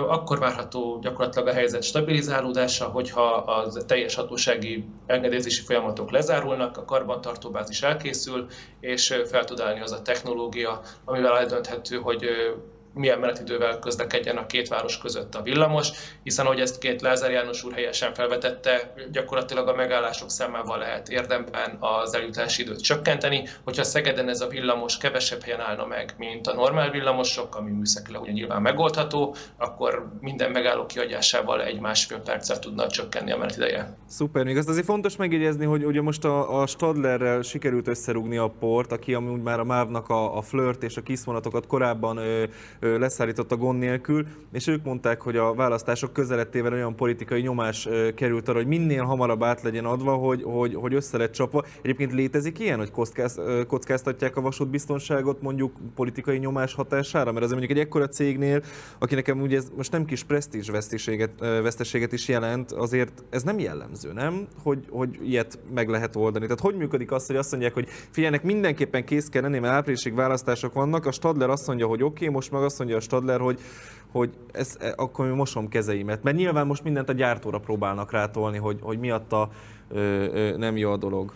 akkor 0.07 0.39
várható 0.39 0.99
gyakorlatilag 1.01 1.47
a 1.47 1.53
helyzet 1.53 1.84
stabilizálódása, 1.84 2.86
hogyha 2.86 3.34
a 3.34 3.71
teljes 3.86 4.15
hatósági 4.15 4.86
engedélyezési 5.05 5.62
folyamatok 5.62 6.12
lezárulnak, 6.12 6.77
a 6.77 6.86
karbantartóbázis 6.86 7.81
elkészül, 7.81 8.47
és 8.79 9.21
fel 9.25 9.46
tud 9.46 9.60
állni 9.60 9.81
az 9.81 9.91
a 9.91 10.02
technológia, 10.02 10.81
amivel 11.06 11.37
eldönthető, 11.37 11.98
hogy 11.98 12.25
milyen 12.94 13.19
menetidővel 13.19 13.79
közlekedjen 13.79 14.37
a 14.37 14.46
két 14.46 14.67
város 14.67 14.98
között 14.98 15.35
a 15.35 15.42
villamos, 15.42 15.89
hiszen 16.23 16.46
ahogy 16.46 16.60
ezt 16.60 16.77
két 16.77 17.02
Lázár 17.02 17.31
János 17.31 17.63
úr 17.63 17.73
helyesen 17.73 18.13
felvetette, 18.13 18.94
gyakorlatilag 19.12 19.67
a 19.67 19.75
megállások 19.75 20.29
számával 20.29 20.77
lehet 20.77 21.10
érdemben 21.10 21.77
az 21.79 22.13
eljutási 22.13 22.62
időt 22.62 22.81
csökkenteni. 22.81 23.48
Hogyha 23.63 23.83
Szegeden 23.83 24.29
ez 24.29 24.42
a 24.42 24.48
villamos 24.48 24.98
kevesebb 24.98 25.44
helyen 25.44 25.60
állna 25.60 25.85
meg, 25.85 26.13
mint 26.17 26.48
a 26.48 26.54
normál 26.54 26.92
villamosok, 26.92 27.56
ami 27.56 27.71
műszakilag 27.71 28.21
ugye 28.21 28.31
nyilván 28.31 28.62
megoldható, 28.62 29.35
akkor 29.58 30.12
minden 30.19 30.52
megálló 30.52 30.85
kiadásával 30.85 31.63
egy 31.63 31.79
másfél 31.79 32.19
perccel 32.19 32.60
tudna 32.60 32.87
csökkenni 32.87 33.31
a 33.31 33.37
menetideje. 33.37 33.98
Szuper, 34.08 34.46
még 34.46 34.58
azt 34.58 34.69
azért 34.69 34.85
fontos 34.85 35.15
megjegyezni, 35.15 35.65
hogy 35.65 35.85
ugye 35.85 36.02
most 36.02 36.25
a, 36.25 36.62
a 36.62 36.67
Stadlerrel 36.67 37.42
sikerült 37.42 37.87
összerúgni 37.87 38.37
a 38.37 38.54
port, 38.60 38.92
aki 38.92 39.13
amúgy 39.13 39.42
már 39.42 39.60
a 39.60 39.63
Mávnak 39.63 40.10
a, 40.10 40.37
a 40.37 40.42
flirt 40.42 40.83
és 40.83 40.98
a 40.98 41.02
kiszvonatokat 41.02 41.67
korábban 41.67 42.17
ö, 42.17 42.44
leszállította 42.82 43.58
gond 43.58 43.79
nélkül, 43.79 44.25
és 44.52 44.67
ők 44.67 44.84
mondták, 44.84 45.21
hogy 45.21 45.36
a 45.38 45.54
választások 45.54 46.13
közelettével 46.13 46.73
olyan 46.73 46.96
politikai 46.96 47.42
nyomás 47.42 47.88
került 48.15 48.50
arra, 48.50 48.58
hogy 48.58 48.67
minél 48.67 49.04
hamarabb 49.04 49.44
át 49.44 49.62
legyen 49.62 49.86
adva, 49.86 50.13
hogy, 50.13 50.44
hogy, 50.44 50.75
hogy 50.75 50.94
össze 50.94 51.17
lett 51.17 51.32
csapva. 51.32 51.63
Egyébként 51.82 52.13
létezik 52.13 52.60
ilyen, 52.60 52.77
hogy 52.77 52.92
kockáz, 52.92 53.40
kockáztatják 53.67 54.36
a 54.36 54.42
vasútbiztonságot 54.42 55.42
mondjuk 55.42 55.71
politikai 55.96 56.38
nyomás 56.38 56.73
hatására? 56.73 57.32
Mert 57.32 57.46
ez 57.46 57.52
mondjuk 57.52 57.71
egy 57.71 57.79
ekkora 57.79 58.08
cégnél, 58.08 58.62
aki 59.00 59.15
nekem 59.15 59.42
ugye 59.42 59.58
ez 59.58 59.71
most 59.75 59.92
nem 59.92 60.06
kis 60.06 60.23
presztízs 60.23 60.69
veszteséget, 60.69 61.40
veszteséget 61.40 62.12
is 62.12 62.27
jelent, 62.27 62.71
azért 62.71 63.23
ez 63.29 63.44
nem 63.44 63.60
jellemző, 63.60 64.13
nem? 64.13 64.48
Hogy, 64.63 64.86
hogy 64.90 65.19
ilyet 65.23 65.60
meg 65.73 65.90
lehet 65.90 66.15
oldani. 66.15 66.46
Tehát 66.46 66.60
hogy 66.60 66.75
működik 66.75 67.12
az, 67.12 67.27
hogy 67.27 67.36
azt 67.36 67.52
mondják, 67.52 67.73
hogy 67.73 67.88
figyelnek, 68.12 68.44
mindenképpen 68.44 69.06
kész 69.06 69.29
kell 69.29 69.42
lenni, 69.42 69.60
mert 69.60 69.73
áprilisig 69.73 70.15
választások 70.15 70.73
vannak, 70.73 71.06
a 71.06 71.12
Stadler 71.12 71.50
azt 71.50 71.67
mondja, 71.67 71.88
hogy 71.88 72.04
oké, 72.04 72.13
okay, 72.13 72.36
most 72.36 72.52
meg 72.52 72.62
mondja 72.78 72.98
a 72.98 73.00
Stadler, 73.00 73.40
hogy, 73.40 73.60
hogy 74.12 74.30
ez, 74.52 74.76
e, 74.80 74.94
akkor 74.96 75.26
mi 75.26 75.36
mosom 75.36 75.67
kezeimet. 75.67 76.24
Mert 76.24 76.38
nyilván 76.38 76.67
most 76.67 76.84
mindent 76.84 77.10
a 77.10 77.13
gyártóra 77.13 77.60
próbálnak 77.60 78.12
rátolni, 78.12 78.58
hogy, 78.58 78.78
hogy 78.82 79.00
miatta 79.00 79.50
ö, 79.90 80.00
ö, 80.00 80.58
nem 80.58 80.78
jó 80.78 80.92
a 80.92 80.98
dolog. 80.98 81.34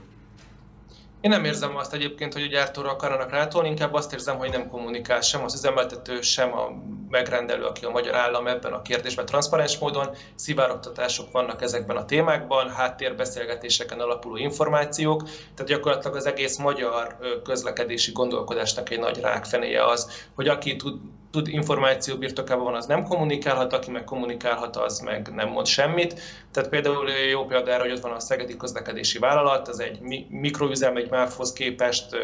Én 1.25 1.31
nem 1.31 1.45
érzem 1.45 1.75
azt 1.75 1.93
egyébként, 1.93 2.33
hogy 2.33 2.41
a 2.41 2.47
gyártóra 2.47 2.91
akarnak 2.91 3.31
rátolni, 3.31 3.69
inkább 3.69 3.93
azt 3.93 4.13
érzem, 4.13 4.37
hogy 4.37 4.49
nem 4.49 4.69
kommunikál 4.69 5.21
sem 5.21 5.43
az 5.43 5.53
üzemeltető, 5.53 6.21
sem 6.21 6.53
a 6.53 6.71
megrendelő, 7.09 7.63
aki 7.63 7.85
a 7.85 7.89
magyar 7.89 8.15
állam 8.15 8.47
ebben 8.47 8.73
a 8.73 8.81
kérdésben 8.81 9.25
transzparens 9.25 9.77
módon. 9.77 10.09
Szivárogtatások 10.35 11.31
vannak 11.31 11.61
ezekben 11.61 11.97
a 11.97 12.05
témákban, 12.05 12.69
háttérbeszélgetéseken 12.69 13.99
alapuló 13.99 14.35
információk, 14.35 15.23
tehát 15.23 15.71
gyakorlatilag 15.71 16.15
az 16.15 16.25
egész 16.25 16.57
magyar 16.57 17.17
közlekedési 17.43 18.11
gondolkodásnak 18.11 18.89
egy 18.89 18.99
nagy 18.99 19.19
rákfenéje 19.19 19.85
az, 19.85 20.27
hogy 20.35 20.47
aki 20.47 20.75
tud 20.75 20.99
tud 21.35 21.47
információ 21.47 22.17
birtokában 22.17 22.63
van, 22.63 22.75
az 22.75 22.85
nem 22.85 23.03
kommunikálhat, 23.03 23.73
aki 23.73 23.91
meg 23.91 24.03
kommunikálhat, 24.03 24.75
az 24.75 24.99
meg 24.99 25.29
nem 25.33 25.49
mond 25.49 25.65
semmit. 25.65 26.19
Tehát 26.51 26.69
például 26.69 27.09
jó 27.09 27.45
példa 27.45 27.71
erre, 27.71 27.83
hogy 27.83 27.91
ott 27.91 28.01
van 28.01 28.11
a 28.11 28.19
Szegedi 28.19 28.57
Közlekedési 28.57 29.19
Vállalat, 29.19 29.67
ez 29.67 29.77
egy 29.77 29.99
mikroüzem, 30.29 30.97
egy 30.97 31.09
MÁV-hoz 31.09 31.53
képest 31.53 32.15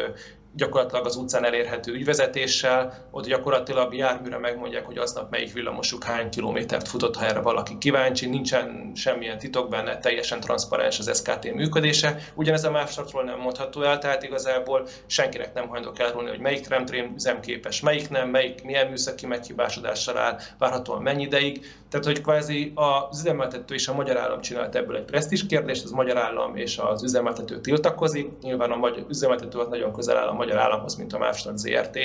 gyakorlatilag 0.54 1.06
az 1.06 1.16
utcán 1.16 1.44
elérhető 1.44 1.92
ügyvezetéssel, 1.92 3.06
ott 3.10 3.26
gyakorlatilag 3.26 3.94
járműre 3.94 4.38
megmondják, 4.38 4.86
hogy 4.86 4.98
aznap 4.98 5.30
melyik 5.30 5.52
villamosuk 5.52 6.04
hány 6.04 6.30
kilométert 6.30 6.88
futott, 6.88 7.16
ha 7.16 7.24
erre 7.24 7.40
valaki 7.40 7.78
kíváncsi, 7.78 8.26
nincsen 8.26 8.92
semmilyen 8.94 9.38
titok 9.38 9.68
benne, 9.68 9.98
teljesen 9.98 10.40
transzparens 10.40 10.98
az 10.98 11.16
SKT 11.16 11.54
működése. 11.54 12.18
Ugyanez 12.34 12.64
a 12.64 12.70
mávsatról 12.70 13.24
nem 13.24 13.38
mondható 13.38 13.82
el, 13.82 13.98
tehát 13.98 14.22
igazából 14.22 14.88
senkinek 15.06 15.54
nem 15.54 15.68
hajlandó 15.68 16.02
elrólni, 16.02 16.28
hogy 16.28 16.40
melyik 16.40 16.60
tramtrén 16.60 17.12
üzemképes, 17.14 17.80
melyik 17.80 18.10
nem, 18.10 18.28
melyik 18.28 18.62
milyen 18.62 18.86
műszaki 18.86 19.26
meghibásodással 19.26 20.18
áll, 20.18 20.38
várhatóan 20.58 21.02
mennyi 21.02 21.22
ideig. 21.22 21.66
Tehát, 21.92 22.06
hogy 22.06 22.20
kvázi 22.20 22.72
az 22.74 23.20
üzemeltető 23.20 23.74
és 23.74 23.88
a 23.88 23.94
magyar 23.94 24.16
állam 24.16 24.40
csinált 24.40 24.74
ebből 24.74 24.96
egy 24.96 25.04
presztis 25.04 25.46
kérdést, 25.46 25.84
az 25.84 25.90
magyar 25.90 26.18
állam 26.18 26.56
és 26.56 26.78
az 26.78 27.02
üzemeltető 27.02 27.60
tiltakozik. 27.60 28.30
Nyilván 28.42 28.70
a 28.70 28.76
magyar 28.76 29.04
üzemeltető 29.08 29.58
nagyon 29.68 29.92
közel 29.92 30.16
áll 30.16 30.26
a 30.26 30.32
magyar 30.32 30.58
államhoz, 30.58 30.96
mint 30.96 31.12
a 31.12 31.18
Mávstad 31.18 31.58
ZRT, 31.58 31.98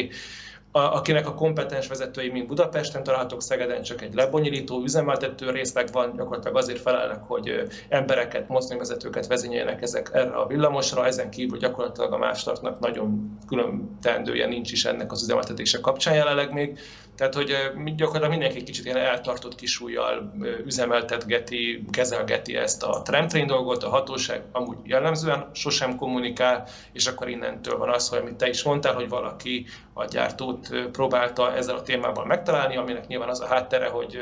akinek 0.71 1.27
a 1.27 1.33
kompetens 1.33 1.87
vezetői 1.87 2.29
mind 2.29 2.47
Budapesten 2.47 3.03
találhatók, 3.03 3.41
Szegeden 3.41 3.81
csak 3.81 4.01
egy 4.01 4.13
lebonyolító 4.13 4.81
üzemeltető 4.83 5.49
részleg 5.49 5.87
van, 5.91 6.15
gyakorlatilag 6.15 6.57
azért 6.57 6.81
felelnek, 6.81 7.23
hogy 7.23 7.67
embereket, 7.89 8.47
mozdonyvezetőket 8.47 9.27
vezényeljenek 9.27 9.81
ezek 9.81 10.09
erre 10.13 10.35
a 10.35 10.47
villamosra, 10.47 11.05
ezen 11.05 11.29
kívül 11.29 11.57
gyakorlatilag 11.57 12.13
a 12.13 12.17
Mávstartnak 12.17 12.79
nagyon 12.79 13.37
külön 13.47 13.97
teendője 14.01 14.47
nincs 14.47 14.71
is 14.71 14.85
ennek 14.85 15.11
az 15.11 15.21
üzemeltetése 15.21 15.79
kapcsán 15.79 16.15
jelenleg 16.15 16.53
még. 16.53 16.79
Tehát, 17.17 17.33
hogy 17.33 17.55
gyakorlatilag 17.95 18.29
mindenki 18.29 18.63
kicsit 18.63 18.85
ilyen 18.85 18.97
eltartott 18.97 19.55
kisújjal 19.55 20.33
üzemeltetgeti, 20.65 21.85
kezelgeti 21.91 22.55
ezt 22.55 22.83
a 22.83 23.01
tramtrain 23.01 23.47
dolgot, 23.47 23.83
a 23.83 23.89
hatóság 23.89 24.43
amúgy 24.51 24.77
jellemzően 24.83 25.49
sosem 25.53 25.95
kommunikál, 25.95 26.67
és 26.93 27.07
akkor 27.07 27.29
innentől 27.29 27.77
van 27.77 27.89
az, 27.89 28.09
hogy 28.09 28.19
amit 28.19 28.35
te 28.35 28.47
is 28.47 28.63
mondtál, 28.63 28.93
hogy 28.93 29.09
valaki 29.09 29.65
a 29.93 30.05
gyártót 30.05 30.69
próbálta 30.91 31.55
ezzel 31.55 31.75
a 31.75 31.81
témával 31.81 32.25
megtalálni, 32.25 32.77
aminek 32.77 33.07
nyilván 33.07 33.29
az 33.29 33.41
a 33.41 33.47
háttere, 33.47 33.87
hogy 33.87 34.17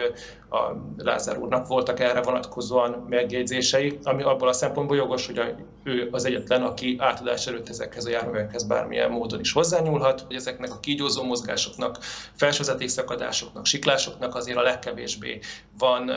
a 0.56 0.76
Lázár 0.98 1.38
úrnak 1.38 1.68
voltak 1.68 2.00
erre 2.00 2.22
vonatkozóan 2.22 3.06
megjegyzései, 3.10 4.00
ami 4.04 4.24
abból 4.24 4.48
a 4.48 4.54
szempontból 4.54 4.98
jogos, 4.98 5.26
hogy 5.26 5.38
a, 5.38 5.46
ő 5.84 6.10
az 6.12 6.26
egyetlen, 6.26 6.62
aki 6.62 6.96
átadás 7.00 7.48
előtt 7.48 7.70
ezekhez 7.70 8.06
a 8.06 8.10
járművekhez 8.10 8.64
bármilyen 8.64 9.12
módon 9.12 9.40
is 9.40 9.52
hozzányúlhat, 9.52 10.22
hogy 10.22 10.36
ezeknek 10.36 10.72
a 10.72 10.80
kígyózó 10.80 11.24
mozgásoknak, 11.24 11.98
felsőzetékszakadásoknak, 12.34 13.66
siklásoknak 13.66 14.36
azért 14.36 14.58
a 14.58 14.62
legkevésbé 14.62 15.40
van 15.78 16.12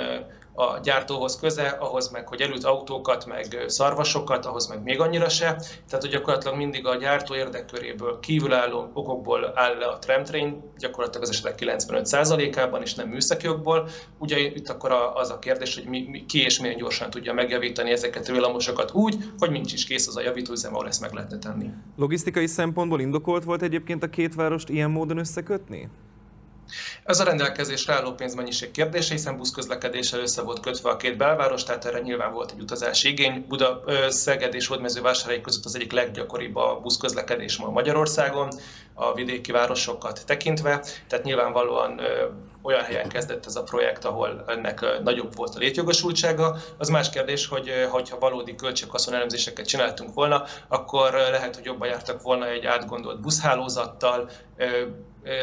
a 0.58 0.78
gyártóhoz 0.82 1.40
köze, 1.40 1.66
ahhoz 1.68 2.10
meg, 2.10 2.28
hogy 2.28 2.40
előtt 2.40 2.64
autókat, 2.64 3.26
meg 3.26 3.64
szarvasokat, 3.66 4.46
ahhoz 4.46 4.68
meg 4.68 4.82
még 4.82 5.00
annyira 5.00 5.28
se. 5.28 5.46
Tehát, 5.88 6.00
hogy 6.00 6.10
gyakorlatilag 6.10 6.56
mindig 6.56 6.86
a 6.86 6.96
gyártó 6.96 7.34
érdekköréből 7.34 8.18
kívülálló 8.20 8.90
okokból 8.92 9.52
áll 9.54 9.76
le 9.78 9.86
a 9.86 9.98
tramtrain, 9.98 10.62
gyakorlatilag 10.78 11.22
az 11.22 11.30
esetek 11.30 11.58
95%-ában, 11.60 12.82
és 12.82 12.94
nem 12.94 13.08
műszaki 13.08 13.48
okból. 13.48 13.88
Ugye 14.18 14.38
itt 14.38 14.68
akkor 14.68 14.92
az 15.14 15.30
a 15.30 15.38
kérdés, 15.38 15.74
hogy 15.74 15.84
mi, 15.84 16.06
mi, 16.10 16.24
ki 16.26 16.42
és 16.42 16.60
milyen 16.60 16.76
gyorsan 16.76 17.10
tudja 17.10 17.32
megjavítani 17.32 17.90
ezeket 17.90 18.28
a 18.28 18.32
villamosokat 18.32 18.92
úgy, 18.92 19.16
hogy 19.38 19.50
nincs 19.50 19.72
is 19.72 19.84
kész 19.84 20.06
az 20.06 20.16
a 20.16 20.20
javítóüzem, 20.20 20.74
ahol 20.74 20.86
ezt 20.86 21.00
meg 21.00 21.12
lehetne 21.12 21.38
tenni. 21.38 21.70
Logisztikai 21.96 22.46
szempontból 22.46 23.00
indokolt 23.00 23.44
volt 23.44 23.62
egyébként 23.62 24.02
a 24.02 24.08
két 24.08 24.34
várost 24.34 24.68
ilyen 24.68 24.90
módon 24.90 25.18
összekötni? 25.18 25.88
Ez 27.04 27.20
a 27.20 27.24
rendelkezésre 27.24 27.92
álló 27.92 28.12
pénzmennyiség 28.12 28.70
kérdése, 28.70 29.14
hiszen 29.14 29.36
buszközlekedéssel 29.36 30.20
össze 30.20 30.42
volt 30.42 30.60
kötve 30.60 30.90
a 30.90 30.96
két 30.96 31.16
belváros, 31.16 31.64
tehát 31.64 31.84
erre 31.84 32.00
nyilván 32.00 32.32
volt 32.32 32.50
egy 32.50 32.60
utazási 32.60 33.08
igény. 33.08 33.44
Buda, 33.48 33.82
Szeged 34.08 34.54
és 34.54 34.66
Hódmezővásárhely 34.66 35.40
között 35.40 35.64
az 35.64 35.74
egyik 35.74 35.92
leggyakoribb 35.92 36.56
a 36.56 36.80
buszközlekedés 36.82 37.56
ma 37.56 37.70
Magyarországon, 37.70 38.48
a 38.94 39.14
vidéki 39.14 39.52
városokat 39.52 40.22
tekintve, 40.26 40.84
tehát 41.06 41.24
nyilvánvalóan 41.24 42.00
olyan 42.68 42.84
helyen 42.84 43.08
kezdett 43.08 43.46
ez 43.46 43.56
a 43.56 43.62
projekt, 43.62 44.04
ahol 44.04 44.44
ennek 44.46 45.00
nagyobb 45.02 45.36
volt 45.36 45.54
a 45.54 45.58
létjogosultsága. 45.58 46.56
Az 46.78 46.88
más 46.88 47.10
kérdés, 47.10 47.46
hogy 47.46 48.08
ha 48.10 48.18
valódi 48.18 48.54
költséghaszon 48.54 49.14
elemzéseket 49.14 49.66
csináltunk 49.66 50.14
volna, 50.14 50.44
akkor 50.68 51.12
lehet, 51.12 51.54
hogy 51.54 51.64
jobban 51.64 51.88
jártak 51.88 52.22
volna 52.22 52.48
egy 52.48 52.64
átgondolt 52.64 53.20
buszhálózattal, 53.20 54.30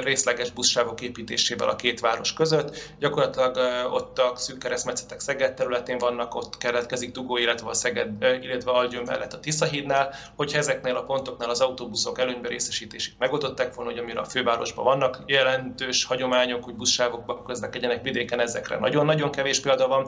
részleges 0.02 0.52
buszsávok 0.52 1.02
építésével 1.02 1.70
a 1.70 1.76
két 1.76 2.00
város 2.00 2.34
között. 2.34 2.94
Gyakorlatilag 3.00 3.58
ott 3.94 4.20
a 4.20 4.32
szűk 4.36 4.58
keresztmetszetek 4.58 5.20
Szeged 5.20 5.54
területén 5.54 5.98
vannak, 5.98 6.36
ott 6.36 6.58
keletkezik 6.58 7.12
Dugó, 7.12 7.38
illetve 7.38 7.70
a 7.70 7.74
Szeged, 7.74 8.24
illetve 8.42 8.72
Algyőm 8.72 9.04
mellett 9.04 9.34
a 9.34 9.40
Tiszahídnál. 9.40 10.14
Hogyha 10.36 10.58
ezeknél 10.58 10.96
a 10.96 11.04
pontoknál 11.04 11.50
az 11.50 11.62
autóbuszok 11.62 12.20
előnybe 12.20 12.48
részesítését 12.48 13.20
megoldották 13.20 13.74
volna, 13.74 13.92
hogy 13.92 14.00
amire 14.00 14.20
a 14.20 14.26
fővárosban 14.26 14.86
vannak 14.86 15.24
jelentős 15.26 16.06
hagyományok, 16.06 16.64
hogy 16.64 16.76
buszsávokba 17.16 17.43
közlekedjenek 17.43 18.03
vidéken, 18.03 18.39
ezekre 18.39 18.80
nagyon-nagyon 18.80 19.32
kevés 19.32 19.59
példa 19.59 19.88
van. 19.88 20.07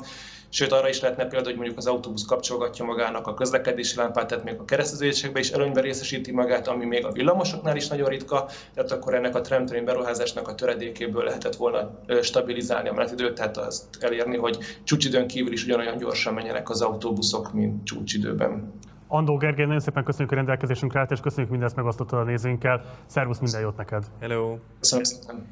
Sőt, 0.50 0.72
arra 0.72 0.90
is 0.90 1.00
lehetne 1.00 1.26
példa, 1.26 1.46
hogy 1.46 1.56
mondjuk 1.56 1.78
az 1.78 1.88
autóbusz 1.88 2.26
kapcsolgatja 2.26 2.86
magának 2.86 3.28
a 3.28 3.34
közlekedési 3.34 3.98
lámpát, 3.98 4.28
tehát 4.28 4.44
még 4.44 4.60
a 4.60 4.66
kereszteződésekben 4.66 5.42
is 5.42 5.50
előnybe 5.50 5.82
részesíti 5.82 6.32
magát, 6.32 6.68
ami 6.68 6.86
még 6.86 7.06
a 7.06 7.12
villamosoknál 7.12 7.76
is 7.76 7.88
nagyon 7.88 8.10
ritka, 8.10 8.50
tehát 8.74 8.92
akkor 8.92 9.14
ennek 9.14 9.36
a 9.36 9.42
tramtrain 9.42 9.86
beruházásnak 9.86 10.48
a 10.48 10.56
töredékéből 10.56 11.24
lehetett 11.24 11.56
volna 11.56 12.00
stabilizálni 12.22 12.90
a 12.90 12.94
menetidőt, 12.94 13.34
tehát 13.34 13.58
azt 13.58 13.84
elérni, 14.00 14.38
hogy 14.38 14.58
csúcsidőn 14.84 15.28
kívül 15.28 15.52
is 15.54 15.64
ugyanolyan 15.64 15.98
gyorsan 15.98 16.34
menjenek 16.34 16.70
az 16.70 16.82
autóbuszok, 16.82 17.54
mint 17.54 17.86
csúcsidőben. 17.86 18.74
Andó 19.10 19.38
Gergely, 19.38 19.66
nagyon 19.66 19.80
szépen 19.80 20.04
köszönjük 20.04 20.32
a 20.32 20.36
rendelkezésünkre 20.36 21.00
állt, 21.00 21.12
és 21.12 21.20
köszönjük 21.20 21.52
mindezt 21.52 21.76
megosztottad 21.76 22.20
a 22.20 22.24
nézőinkkel. 22.24 22.82
Szervusz, 23.06 23.40
minden 23.40 23.62
jót 23.62 23.78
neked! 23.78 24.04
Hello! 24.20 24.58
Köszönöm 24.80 25.04
szépen! 25.04 25.46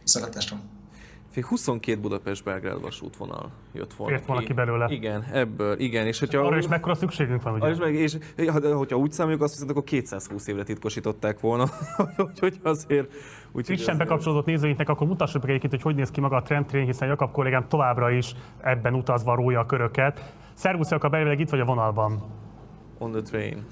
Fél 1.35 1.43
22 1.47 1.99
Budapest-Belgrád 1.99 2.81
vasútvonal 2.81 3.49
jött 3.73 3.93
volna 3.93 4.15
Fért 4.15 4.27
volna 4.27 4.41
ki 4.43 4.53
belőle. 4.53 4.87
Igen, 4.89 5.23
ebből, 5.33 5.79
igen. 5.79 6.07
És 6.07 6.19
hogyha, 6.19 6.39
Arra 6.39 6.57
is 6.57 6.67
mekkora 6.67 6.95
szükségünk 6.95 7.41
van, 7.41 7.53
ugye? 7.53 7.69
és, 7.69 7.77
meg, 7.77 7.93
és 7.93 8.17
ha- 8.47 8.75
hogyha 8.75 8.97
úgy 8.97 9.11
számoljuk, 9.11 9.41
azt 9.41 9.51
viszont 9.53 9.71
akkor 9.71 9.83
220 9.83 10.47
évre 10.47 10.63
titkosították 10.63 11.39
volna. 11.39 11.65
Úgyhogy 12.29 12.59
azért... 12.63 13.11
Úgyhogy 13.47 13.65
Frissen 13.65 13.93
azért- 13.93 13.97
bekapcsolódott 13.97 14.45
nézőinknek, 14.45 14.89
akkor 14.89 15.07
mutassuk 15.07 15.41
meg 15.41 15.49
egyébként, 15.49 15.73
hogy 15.73 15.81
hogy 15.81 15.95
néz 15.95 16.11
ki 16.11 16.19
maga 16.19 16.35
a 16.35 16.41
trendtrain, 16.41 16.85
hiszen 16.85 17.07
Jakab 17.07 17.31
kollégám 17.31 17.67
továbbra 17.67 18.11
is 18.11 18.35
ebben 18.61 18.93
utazva 18.93 19.35
rója 19.35 19.59
a 19.59 19.65
köröket. 19.65 20.33
Szervusz 20.53 20.89
Jakab, 20.89 21.13
elvileg 21.13 21.39
itt 21.39 21.49
vagy 21.49 21.59
a 21.59 21.65
vonalban. 21.65 22.23
On 22.97 23.11
the 23.11 23.21
train. 23.21 23.65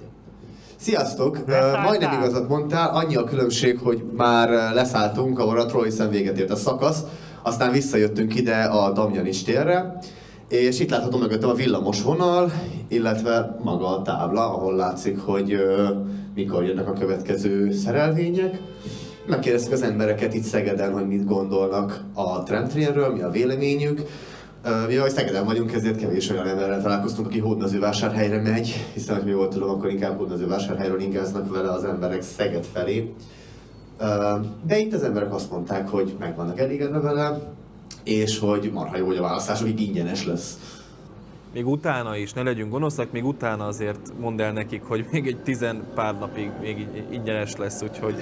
Sziasztok! 0.76 1.38
Leszálltál? 1.48 1.84
Majdnem 1.84 2.12
igazat 2.12 2.48
mondtál, 2.48 2.96
annyi 2.96 3.16
a 3.16 3.24
különbség, 3.24 3.80
hogy 3.80 4.04
már 4.16 4.74
leszálltunk 4.74 5.40
a 5.40 5.46
vonatról, 5.46 5.84
hiszen 5.84 6.10
véget 6.10 6.38
ért 6.38 6.50
a 6.50 6.56
szakasz, 6.56 7.04
aztán 7.44 7.72
visszajöttünk 7.72 8.36
ide 8.36 8.64
a 8.64 8.92
Damjanics 8.92 9.44
térre, 9.44 9.98
és 10.48 10.80
itt 10.80 10.90
látható 10.90 11.18
mögöttem 11.18 11.50
a 11.50 11.54
villamos 11.54 12.02
vonal, 12.02 12.52
illetve 12.88 13.58
maga 13.64 13.98
a 13.98 14.02
tábla, 14.02 14.54
ahol 14.54 14.76
látszik, 14.76 15.20
hogy 15.20 15.54
ö, 15.54 15.88
mikor 16.36 16.64
jönnek 16.64 16.88
a 16.88 16.94
következő 16.94 17.72
szerelvények. 17.72 18.62
Megkérdeztük 19.26 19.74
az 19.74 19.82
embereket 19.82 20.34
itt 20.34 20.44
Szegeden, 20.44 20.94
hogy 20.94 21.08
mit 21.08 21.26
gondolnak 21.26 22.04
a 22.14 22.44
trendtrainről, 22.44 23.14
mi 23.14 23.22
a 23.22 23.30
véleményük. 23.30 24.02
Ö, 24.64 24.88
Mivel 24.88 25.10
Szegeden 25.10 25.46
vagyunk, 25.46 25.74
ezért 25.74 26.00
kevés 26.00 26.30
olyan 26.30 26.48
emberrel 26.48 26.82
találkoztunk, 26.82 27.28
aki 27.28 27.40
hódmezővásárhelyre 27.40 28.42
megy, 28.42 28.86
hiszen, 28.94 29.22
hogy 29.22 29.28
jól 29.28 29.48
tudom, 29.48 29.70
akkor 29.70 29.90
inkább 29.90 30.18
hódmezővásárhelyről 30.18 31.00
ingáznak 31.00 31.54
vele 31.54 31.72
az 31.72 31.84
emberek 31.84 32.22
Szeged 32.22 32.66
felé. 32.74 33.14
De 34.66 34.78
itt 34.78 34.94
az 34.94 35.04
emberek 35.04 35.34
azt 35.34 35.52
mondták, 35.52 35.90
hogy 35.90 36.16
meg 36.20 36.36
vannak 36.36 36.60
elégedve 36.60 37.00
vele, 37.00 37.54
és 38.04 38.40
hogy 38.40 38.70
marha 38.74 38.98
jó, 38.98 39.06
hogy 39.06 39.18
a 39.18 39.22
választásokig 39.22 39.82
ingyenes 39.82 40.26
lesz. 40.26 40.58
Még 41.54 41.68
utána 41.68 42.16
is, 42.16 42.34
ne 42.34 42.42
legyünk 42.42 42.72
gonoszak, 42.72 43.12
még 43.12 43.26
utána 43.26 43.66
azért 43.66 44.14
mondd 44.20 44.42
el 44.42 44.52
nekik, 44.52 44.84
hogy 44.84 45.06
még 45.12 45.28
egy 45.28 45.42
tizen 45.44 45.84
pár 45.96 46.18
napig 46.20 46.52
még 46.62 46.88
ingyenes 47.10 47.56
lesz, 47.56 47.82
úgyhogy... 47.82 48.16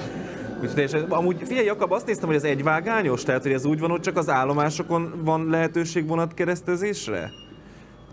úgyhogy 0.54 0.74
teljesen- 0.74 1.12
amúgy 1.12 1.38
figyelj, 1.44 1.66
Jakab, 1.66 1.92
azt 1.92 2.06
néztem, 2.06 2.28
hogy 2.28 2.38
ez 2.38 2.44
egyvágányos, 2.44 3.24
tehát 3.24 3.42
hogy 3.42 3.52
ez 3.52 3.66
úgy 3.66 3.80
van, 3.80 3.90
hogy 3.90 4.00
csak 4.00 4.18
az 4.18 4.30
állomásokon 4.30 5.14
van 5.24 5.50
lehetőség 5.50 6.08
vonatkeresztezésre? 6.08 7.32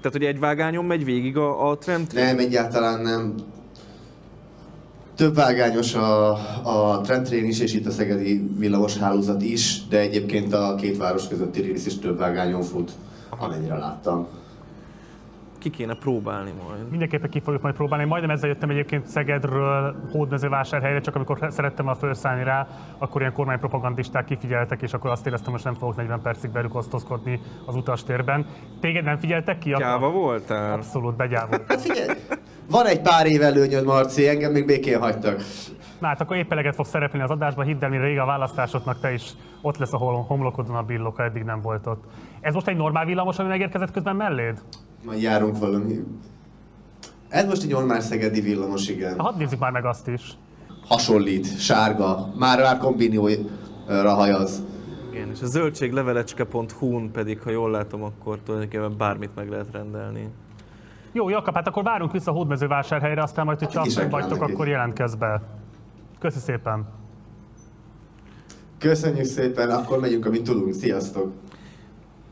Tehát, 0.00 0.12
hogy 0.12 0.24
egy 0.24 0.38
vágányon 0.38 0.84
megy 0.84 1.04
végig 1.04 1.36
a, 1.36 1.70
a 1.70 1.78
tram 1.78 2.02
Nem, 2.12 2.38
egyáltalán 2.38 3.00
nem. 3.00 3.34
Több 5.18 5.34
vágányos 5.34 5.94
a, 5.94 6.30
a 6.62 7.00
trendtrain 7.00 7.44
is, 7.44 7.60
és 7.60 7.74
itt 7.74 7.86
a 7.86 7.90
szegedi 7.90 8.50
villamos 8.58 8.96
hálózat 8.96 9.42
is, 9.42 9.86
de 9.88 9.98
egyébként 9.98 10.54
a 10.54 10.74
két 10.74 10.96
város 10.96 11.28
közötti 11.28 11.60
rész 11.60 11.86
is 11.86 11.98
több 11.98 12.18
vágányon 12.18 12.62
fut, 12.62 12.92
amennyire 13.38 13.76
láttam. 13.76 14.28
Ki 15.58 15.70
kéne 15.70 15.94
próbálni 15.94 16.52
majd. 16.66 16.90
Mindenképpen 16.90 17.30
ki 17.30 17.40
fogjuk 17.40 17.62
majd 17.62 17.74
próbálni. 17.74 18.04
Majdnem 18.04 18.30
ezzel 18.30 18.48
jöttem 18.48 18.70
egyébként 18.70 19.06
Szegedről 19.06 19.96
hódmezővásárhelyre, 20.10 21.00
csak 21.00 21.14
amikor 21.14 21.38
szerettem 21.50 21.84
volna 21.84 22.00
felszállni 22.00 22.44
rá, 22.44 22.66
akkor 22.98 23.20
ilyen 23.20 23.32
kormánypropagandisták 23.32 24.24
kifigyeltek, 24.24 24.82
és 24.82 24.92
akkor 24.92 25.10
azt 25.10 25.26
éreztem, 25.26 25.52
hogy 25.52 25.60
nem 25.64 25.74
fogok 25.74 25.96
40 25.96 26.20
percig 26.22 26.52
velük 26.52 26.74
osztozkodni 26.74 27.40
az 27.66 27.74
utastérben. 27.74 28.46
Téged 28.80 29.04
nem 29.04 29.16
figyeltek 29.16 29.58
ki? 29.58 29.72
Akkor 29.72 29.84
Gyáva 29.84 30.10
voltál? 30.10 30.72
Abszolút 30.72 31.16
begyávult. 31.16 31.64
Hát 31.68 31.80
figyelj, 31.80 32.18
van 32.70 32.86
egy 32.86 33.00
pár 33.00 33.26
év 33.26 33.42
előnyöd, 33.42 33.84
Marci, 33.84 34.28
engem 34.28 34.52
még 34.52 34.66
békén 34.66 35.00
hagytak. 35.00 35.40
Na 35.98 36.06
hát 36.06 36.20
akkor 36.20 36.36
épp 36.36 36.52
eleget 36.52 36.74
fog 36.74 36.86
szerepelni 36.86 37.24
az 37.24 37.30
adásban, 37.30 37.64
hidd 37.64 37.84
el, 37.84 37.88
mire 37.88 38.02
rég 38.02 38.18
a 38.18 38.24
választásoknak 38.24 39.00
te 39.00 39.12
is 39.12 39.30
ott 39.60 39.76
lesz 39.76 39.92
a 39.92 39.98
homlokodon 39.98 40.76
a 40.76 40.82
billok, 40.82 41.16
ha 41.16 41.22
eddig 41.22 41.42
nem 41.42 41.60
volt 41.60 41.86
ott. 41.86 42.04
Ez 42.40 42.54
most 42.54 42.68
egy 42.68 42.76
normál 42.76 43.04
villamos, 43.04 43.38
ami 43.38 43.48
megérkezett 43.48 43.90
közben 43.90 44.16
melléd? 44.16 44.58
Majd 45.04 45.22
járunk 45.22 45.58
valami. 45.58 46.04
Ez 47.28 47.46
most 47.46 47.62
egy 47.62 47.70
normál 47.70 48.00
szegedi 48.00 48.40
villamos, 48.40 48.88
igen. 48.88 49.18
Hadd 49.18 49.36
nézzük 49.38 49.58
már 49.58 49.72
meg 49.72 49.84
azt 49.84 50.08
is. 50.08 50.36
Hasonlít, 50.86 51.58
sárga, 51.58 52.32
már 52.38 52.60
már 52.60 52.78
kombinóra 52.78 54.14
hajaz. 54.14 54.62
Igen, 55.12 55.30
és 55.30 55.42
a 55.42 55.46
zöldséglevelecske.hu-n 55.46 57.10
pedig, 57.12 57.40
ha 57.40 57.50
jól 57.50 57.70
látom, 57.70 58.02
akkor 58.02 58.38
tulajdonképpen 58.44 58.96
bármit 58.96 59.34
meg 59.34 59.48
lehet 59.48 59.66
rendelni. 59.72 60.28
Jó, 61.12 61.28
Jakab, 61.28 61.54
hát 61.54 61.66
akkor 61.66 61.82
várunk 61.82 62.12
vissza 62.12 62.30
a 62.30 62.34
hódmezővásárhelyre, 62.34 63.22
aztán 63.22 63.44
majd, 63.44 63.58
hogyha 63.58 63.78
Hát 63.78 63.86
is 63.86 63.94
vagytok, 64.10 64.42
akkor 64.42 64.68
jelentkezz 64.68 65.14
be. 65.14 65.42
Köszi 66.18 66.38
szépen. 66.38 66.86
Köszönjük 68.78 69.24
szépen, 69.24 69.70
akkor 69.70 69.98
megyünk, 69.98 70.26
amit 70.26 70.42
tudunk. 70.42 70.74
Sziasztok! 70.74 71.32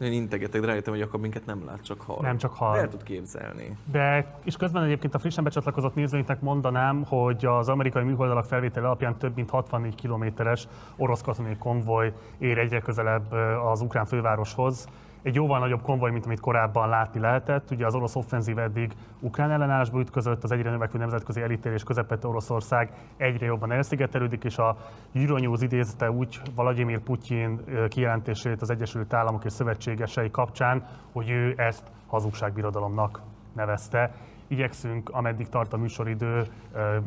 Én 0.01 0.13
integetek, 0.13 0.61
de 0.61 0.67
rájöttem, 0.67 0.93
hogy 0.93 1.03
Jakab 1.03 1.21
minket 1.21 1.47
nem 1.47 1.65
lát, 1.65 1.83
csak 1.83 2.01
hall. 2.01 2.19
Nem 2.21 2.37
csak 2.37 2.53
hall. 2.53 2.79
El 2.79 2.89
tud 2.89 3.03
képzelni. 3.03 3.77
De 3.93 4.35
és 4.45 4.57
közben 4.57 4.83
egyébként 4.83 5.15
a 5.15 5.19
frissen 5.19 5.45
becsatlakozott 5.45 5.95
nézőinknek 5.95 6.41
mondanám, 6.41 7.05
hogy 7.05 7.45
az 7.45 7.69
amerikai 7.69 8.05
műholdalak 8.05 8.45
felvétel 8.45 8.85
alapján 8.85 9.17
több 9.17 9.35
mint 9.35 9.51
64 9.51 9.95
kilométeres 9.95 10.69
orosz 10.97 11.23
katonai 11.23 11.57
konvoj 11.57 12.13
ér 12.39 12.59
egyre 12.59 12.81
közelebb 12.81 13.33
az 13.73 13.81
ukrán 13.81 14.05
fővároshoz. 14.05 14.89
Egy 15.27 15.35
jóval 15.35 15.59
nagyobb 15.59 15.83
konvoj, 15.83 16.11
mint 16.11 16.25
amit 16.25 16.41
korábban 16.41 16.89
látni 16.89 17.21
lehetett. 17.21 17.71
Ugye 17.71 17.87
az 17.87 17.95
orosz 17.95 18.17
offenzív 18.17 18.59
eddig 18.59 18.93
ukrán 19.21 19.51
ellenállásba 19.51 20.01
ütközött, 20.01 20.45
az 20.45 20.53
egyre 20.53 20.71
növekvő 20.71 20.99
nemzetközi 20.99 21.43
elítélés 21.43 21.83
közepette 21.83 22.29
Oroszország 22.29 22.93
egyre 23.17 23.47
jobban 23.47 23.73
elszigetelődik, 23.73 24.45
és 24.45 24.59
a 24.59 24.77
Euronews 25.15 25.63
idézte 25.63 26.11
úgy 26.11 26.41
Vladimir 26.55 27.01
Putyin 27.01 27.61
kijelentését 27.89 28.61
az 28.61 28.71
Egyesült 28.71 29.15
Államok 29.15 29.45
és 29.45 29.53
szövetségesei 29.53 30.31
kapcsán, 30.31 30.87
hogy 31.13 31.31
ő 31.31 31.55
ezt 31.57 31.91
hazugságbirodalomnak 32.07 33.21
nevezte. 33.53 34.11
Igyekszünk, 34.47 35.09
ameddig 35.09 35.49
tart 35.49 35.73
a 35.73 35.77
műsoridő, 35.77 36.43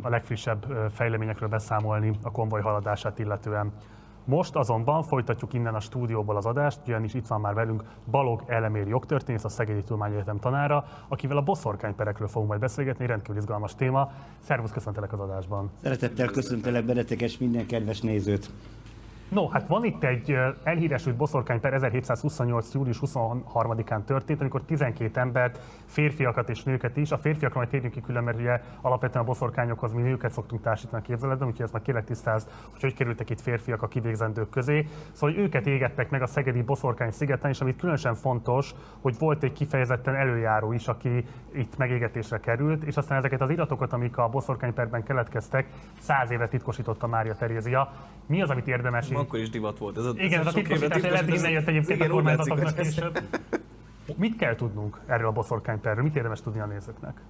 a 0.02 0.10
legfrissebb 0.10 0.66
fejleményekről 0.92 1.50
beszámolni 1.50 2.12
a 2.24 2.32
konvoj 2.32 2.62
haladását 2.62 3.20
illetően. 3.20 3.72
Most 4.30 4.56
azonban 4.56 5.04
folytatjuk 5.04 5.54
innen 5.54 5.76
a 5.76 5.80
stúdióból 5.80 6.38
az 6.38 6.46
adást, 6.46 6.80
ugyanis 6.88 7.14
itt 7.14 7.28
van 7.28 7.42
már 7.42 7.54
velünk 7.54 7.84
Balog 8.12 8.44
Elemér 8.48 8.88
jogtörténész, 8.88 9.44
a 9.44 9.50
Szegedi 9.50 9.82
Tudományegyetem 9.82 10.40
tanára, 10.40 10.86
akivel 11.08 11.38
a 11.38 11.42
boszorkányperekről 11.42 12.28
fogunk 12.28 12.50
majd 12.50 12.62
beszélgetni, 12.62 13.06
rendkívül 13.06 13.38
izgalmas 13.38 13.76
téma. 13.76 14.12
Szervusz, 14.40 14.72
köszöntelek 14.72 15.14
az 15.14 15.20
adásban. 15.20 15.70
Szeretettel 15.82 16.28
köszöntelek 16.28 16.86
benneteket 16.86 17.22
és 17.22 17.38
minden 17.38 17.66
kedves 17.66 18.02
nézőt. 18.02 18.50
No, 19.30 19.48
hát 19.48 19.68
van 19.68 19.84
itt 19.84 20.04
egy 20.04 20.38
elhíresült 20.64 21.16
boszorkányper 21.16 21.74
1728. 21.74 22.74
július 22.74 23.00
23-án 23.06 24.04
történt, 24.04 24.40
amikor 24.40 24.62
12 24.62 25.20
embert, 25.20 25.60
férfiakat 25.86 26.50
és 26.50 26.64
nőket 26.64 26.98
is, 26.98 27.12
a 27.12 27.18
férfiakra 27.18 27.58
majd 27.58 27.70
térjünk 27.70 27.94
ki 27.94 28.02
külön, 28.02 28.24
mert 28.24 28.40
ugye 28.40 28.62
alapvetően 28.82 29.24
a 29.24 29.28
boszorkányokhoz 29.28 29.94
mi 29.94 30.02
nőket 30.02 30.32
szoktunk 30.32 30.62
társítani 30.62 31.02
a 31.02 31.06
képzeletben, 31.06 31.48
úgyhogy 31.48 31.64
ezt 31.64 31.74
már 31.74 31.82
kérlek 31.82 32.06
tisztázd, 32.06 32.48
hogy 32.72 32.82
hogy 32.82 32.94
kerültek 32.94 33.30
itt 33.30 33.42
férfiak 33.42 33.82
a 33.82 33.88
kivégzendők 33.88 34.50
közé. 34.50 34.88
Szóval 35.12 35.36
őket 35.36 35.68
égettek 35.68 36.10
meg 36.10 36.22
a 36.22 36.28
szegedi 36.28 36.62
boszorkány 36.62 37.12
szigeten, 37.12 37.50
és 37.50 37.62
amit 37.62 37.80
különösen 37.80 38.16
fontos, 38.16 38.74
hogy 39.02 39.16
volt 39.20 39.44
egy 39.44 39.54
kifejezetten 39.54 40.16
előjáró 40.16 40.72
is, 40.72 40.88
aki 40.88 41.26
itt 41.54 41.78
megégetésre 41.78 42.40
került, 42.40 42.84
és 42.84 42.98
aztán 42.98 43.18
ezeket 43.18 43.42
az 43.42 43.50
iratokat, 43.50 43.94
amik 43.94 44.18
a 44.18 44.30
boszorkányperben 44.30 45.04
keletkeztek, 45.04 45.68
száz 46.00 46.32
éve 46.32 46.48
titkosította 46.48 47.08
Mária 47.08 47.36
Terézia. 47.36 47.92
Mi 48.26 48.42
az, 48.42 48.50
amit 48.50 48.68
érdemes 48.68 49.10
Akkor 49.20 49.40
is 49.40 49.50
divat 49.50 49.78
volt. 49.78 49.98
Ez 49.98 50.06
a, 50.06 50.14
igen, 50.18 50.40
ez 50.40 50.46
a 50.48 50.52
titkosítás, 50.52 51.02
innen 51.28 51.52
jött 51.52 51.68
egyébként 51.68 52.02
a 52.02 52.06
Igen, 52.06 52.24
látszik, 52.24 52.54
kormányzatoknak 52.54 52.76
később. 52.76 53.20
Mit 54.16 54.36
kell 54.38 54.56
tudnunk 54.56 55.00
erről 55.08 55.28
a 55.28 55.32
boszorkányperről? 55.32 56.04
Mit 56.04 56.16
érdemes 56.16 56.42
tudni 56.42 56.60
a 56.60 56.66
nézőknek? 56.66 57.22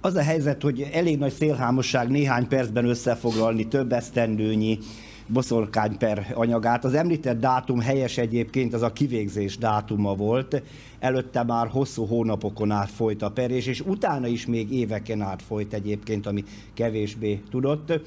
Az 0.00 0.14
a 0.14 0.22
helyzet, 0.22 0.62
hogy 0.62 0.90
elég 0.92 1.18
nagy 1.18 1.32
szélhámosság 1.32 2.08
néhány 2.08 2.48
percben 2.48 2.84
összefoglalni 2.84 3.68
több 3.68 3.92
esztendőnyi 3.92 4.78
boszorkányper 5.26 6.32
anyagát. 6.34 6.84
Az 6.84 6.94
említett 6.94 7.40
dátum 7.40 7.80
helyes 7.80 8.18
egyébként, 8.18 8.74
az 8.74 8.82
a 8.82 8.92
kivégzés 8.92 9.58
dátuma 9.58 10.14
volt. 10.14 10.62
Előtte 10.98 11.42
már 11.42 11.68
hosszú 11.68 12.06
hónapokon 12.06 12.70
át 12.70 12.90
folyt 12.90 13.22
a 13.22 13.30
perés, 13.30 13.66
és 13.66 13.80
utána 13.80 14.26
is 14.26 14.46
még 14.46 14.72
éveken 14.72 15.20
át 15.20 15.42
folyt 15.42 15.72
egyébként, 15.72 16.26
ami 16.26 16.44
kevésbé 16.74 17.40
tudott. 17.50 18.00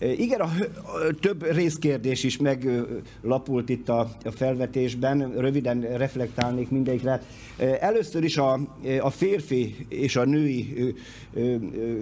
Igen, 0.00 0.40
a, 0.40 0.44
a 0.44 1.14
több 1.20 1.52
részkérdés 1.52 2.24
is 2.24 2.36
meglapult 2.36 3.68
itt 3.68 3.88
a, 3.88 4.10
a 4.24 4.30
felvetésben, 4.30 5.32
röviden 5.36 5.80
reflektálnék 5.80 6.70
mindegyikre. 6.70 7.22
Először 7.80 8.24
is 8.24 8.36
a, 8.36 8.58
a 9.00 9.10
férfi 9.10 9.86
és 9.88 10.16
a 10.16 10.24
női 10.24 10.94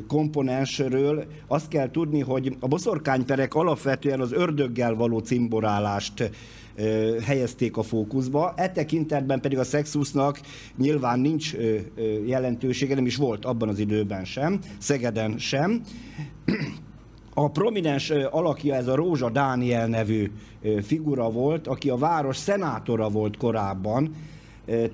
komponensről 0.08 1.24
azt 1.46 1.68
kell 1.68 1.90
tudni, 1.90 2.20
hogy 2.20 2.56
a 2.60 2.68
boszorkányperek 2.68 3.54
alapvetően 3.54 4.20
az 4.20 4.32
ördöggel 4.32 4.94
való 4.94 5.18
cimborálást 5.18 6.30
helyezték 7.24 7.76
a 7.76 7.82
fókuszba. 7.82 8.52
E 8.56 8.70
tekintetben 8.70 9.40
pedig 9.40 9.58
a 9.58 9.64
szexusznak 9.64 10.40
nyilván 10.76 11.20
nincs 11.20 11.54
jelentősége, 12.26 12.94
nem 12.94 13.06
is 13.06 13.16
volt 13.16 13.44
abban 13.44 13.68
az 13.68 13.78
időben 13.78 14.24
sem, 14.24 14.58
Szegeden 14.78 15.38
sem. 15.38 15.82
A 17.38 17.50
prominens 17.50 18.10
alakja 18.10 18.74
ez 18.74 18.86
a 18.86 18.94
Rózsa 18.94 19.30
Dániel 19.30 19.86
nevű 19.86 20.30
figura 20.82 21.30
volt, 21.30 21.66
aki 21.66 21.90
a 21.90 21.96
város 21.96 22.36
szenátora 22.36 23.08
volt 23.08 23.36
korábban, 23.36 24.14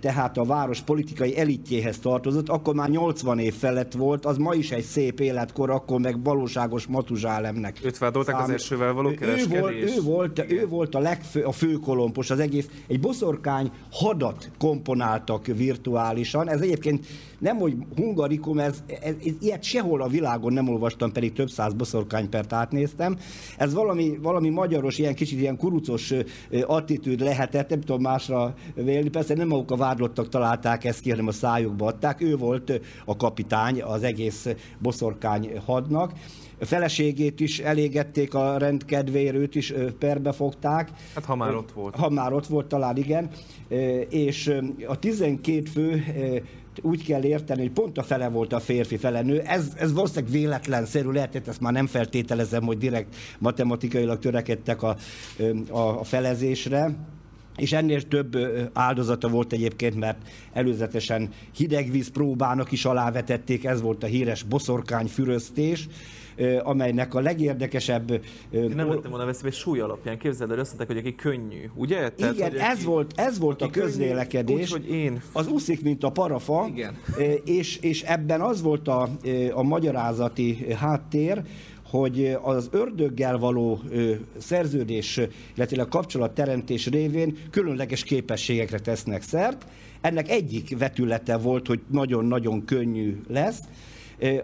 tehát 0.00 0.36
a 0.38 0.44
város 0.44 0.80
politikai 0.80 1.38
elitjéhez 1.38 1.98
tartozott, 1.98 2.48
akkor 2.48 2.74
már 2.74 2.88
80 2.88 3.38
év 3.38 3.54
felett 3.54 3.92
volt, 3.92 4.24
az 4.24 4.36
ma 4.36 4.54
is 4.54 4.70
egy 4.70 4.82
szép 4.82 5.20
életkor, 5.20 5.70
akkor 5.70 6.00
meg 6.00 6.22
valóságos 6.22 6.86
Matuzsálemnek. 6.86 7.78
Őt 7.84 7.98
vádolták 7.98 8.40
az 8.40 8.50
elsővel 8.50 8.92
való 8.92 9.08
Ő- 9.08 9.14
kereskedés? 9.14 9.56
Ő 9.56 9.60
volt, 9.60 9.74
ő 9.74 10.00
volt, 10.02 10.52
ő 10.52 10.66
volt 10.66 10.94
a, 10.94 10.98
legfő, 10.98 11.42
a 11.42 11.52
főkolompos, 11.52 12.30
az 12.30 12.38
egész. 12.38 12.68
Egy 12.86 13.00
boszorkány 13.00 13.70
hadat 13.90 14.50
komponáltak 14.58 15.46
virtuálisan. 15.46 16.48
Ez 16.48 16.60
egyébként 16.60 17.06
nem, 17.42 17.56
hogy 17.56 17.76
hungarikum, 17.96 18.58
ez, 18.58 18.82
ez, 18.86 19.14
ez, 19.24 19.32
ilyet 19.40 19.62
sehol 19.62 20.02
a 20.02 20.08
világon 20.08 20.52
nem 20.52 20.68
olvastam, 20.68 21.12
pedig 21.12 21.32
több 21.32 21.50
száz 21.50 21.72
boszorkánypert 21.72 22.52
átnéztem. 22.52 23.18
Ez 23.56 23.74
valami, 23.74 24.18
valami 24.22 24.48
magyaros, 24.48 24.98
ilyen 24.98 25.14
kicsit 25.14 25.40
ilyen 25.40 25.56
kurucos 25.56 26.12
attitűd 26.66 27.20
lehetett, 27.20 27.68
nem 27.68 27.80
tudom 27.80 28.00
másra 28.00 28.54
vélni. 28.74 29.08
Persze 29.08 29.34
nem 29.34 29.48
maguk 29.48 29.70
a 29.70 29.76
vádlottak 29.76 30.28
találták 30.28 30.84
ezt 30.84 31.00
ki, 31.00 31.10
hanem 31.10 31.26
a 31.26 31.32
szájukba 31.32 31.86
adták. 31.86 32.20
Ő 32.20 32.36
volt 32.36 32.80
a 33.04 33.16
kapitány 33.16 33.82
az 33.82 34.02
egész 34.02 34.48
boszorkány 34.78 35.50
hadnak. 35.64 36.12
A 36.60 36.64
feleségét 36.64 37.40
is 37.40 37.58
elégették 37.58 38.34
a 38.34 38.58
rendkedvéért, 38.58 39.34
őt 39.34 39.54
is 39.54 39.72
perbe 39.98 40.32
fogták. 40.32 40.90
Hát 41.14 41.24
ha 41.24 41.36
már 41.36 41.54
ott 41.54 41.72
volt. 41.72 41.96
Ha 41.96 42.10
már 42.10 42.32
ott 42.32 42.46
volt, 42.46 42.66
talán 42.66 42.96
igen. 42.96 43.30
És 44.08 44.54
a 44.86 44.98
12 44.98 45.62
fő 45.62 46.02
úgy 46.80 47.04
kell 47.04 47.24
érteni, 47.24 47.60
hogy 47.60 47.70
pont 47.70 47.98
a 47.98 48.02
fele 48.02 48.28
volt 48.28 48.52
a 48.52 48.60
férfi, 48.60 48.96
fele 48.96 49.22
nő. 49.22 49.40
Ez, 49.40 49.72
ez 49.76 49.92
valószínűleg 49.92 50.32
véletlenszerű 50.32 51.10
lehetett, 51.10 51.48
ezt 51.48 51.60
már 51.60 51.72
nem 51.72 51.86
feltételezem, 51.86 52.62
hogy 52.62 52.78
direkt 52.78 53.16
matematikailag 53.38 54.18
törekedtek 54.18 54.82
a, 54.82 54.96
a, 55.70 55.78
a 55.78 56.04
felezésre. 56.04 56.96
És 57.56 57.72
ennél 57.72 58.02
több 58.02 58.36
áldozata 58.72 59.28
volt 59.28 59.52
egyébként, 59.52 59.96
mert 59.96 60.18
előzetesen 60.52 61.28
hidegvíz 61.56 62.10
próbának 62.10 62.72
is 62.72 62.84
alávetették, 62.84 63.64
ez 63.64 63.80
volt 63.80 64.02
a 64.02 64.06
híres 64.06 64.42
boszorkány 64.42 65.06
füröztés, 65.06 65.88
amelynek 66.62 67.14
a 67.14 67.20
legérdekesebb... 67.20 68.10
Én 68.50 68.72
nem 68.76 68.88
lettem 68.88 69.10
volna 69.10 69.24
veszélybe 69.24 69.50
súly 69.50 69.80
alapján. 69.80 70.18
Képzeld 70.18 70.50
el, 70.50 70.58
azt 70.58 70.68
mondták, 70.68 70.96
hogy 70.96 71.06
aki 71.06 71.14
könnyű, 71.14 71.70
ugye? 71.74 72.10
Tehát, 72.10 72.34
Igen, 72.34 72.58
ez 72.58 72.76
aki- 72.76 72.84
volt, 72.84 73.12
ez 73.16 73.38
volt 73.38 73.62
a 73.62 73.70
közvélekedés. 73.70 74.72
Úgy, 74.72 74.80
hogy 74.80 74.90
én. 74.90 75.22
Az 75.32 75.48
úszik, 75.48 75.82
mint 75.82 76.04
a 76.04 76.10
parafa, 76.10 76.68
Igen. 76.74 76.96
és, 77.44 77.76
és 77.76 78.02
ebben 78.02 78.40
az 78.40 78.62
volt 78.62 78.88
a, 78.88 79.08
a 79.52 79.62
magyarázati 79.62 80.66
háttér, 80.78 81.42
hogy 81.90 82.36
az 82.42 82.68
ördöggel 82.70 83.38
való 83.38 83.80
szerződés, 84.38 85.20
illetve 85.56 85.82
a 85.82 85.88
kapcsolatteremtés 85.88 86.86
révén 86.86 87.36
különleges 87.50 88.02
képességekre 88.02 88.78
tesznek 88.78 89.22
szert. 89.22 89.66
Ennek 90.00 90.30
egyik 90.30 90.78
vetülete 90.78 91.36
volt, 91.36 91.66
hogy 91.66 91.80
nagyon-nagyon 91.90 92.64
könnyű 92.64 93.20
lesz. 93.28 93.60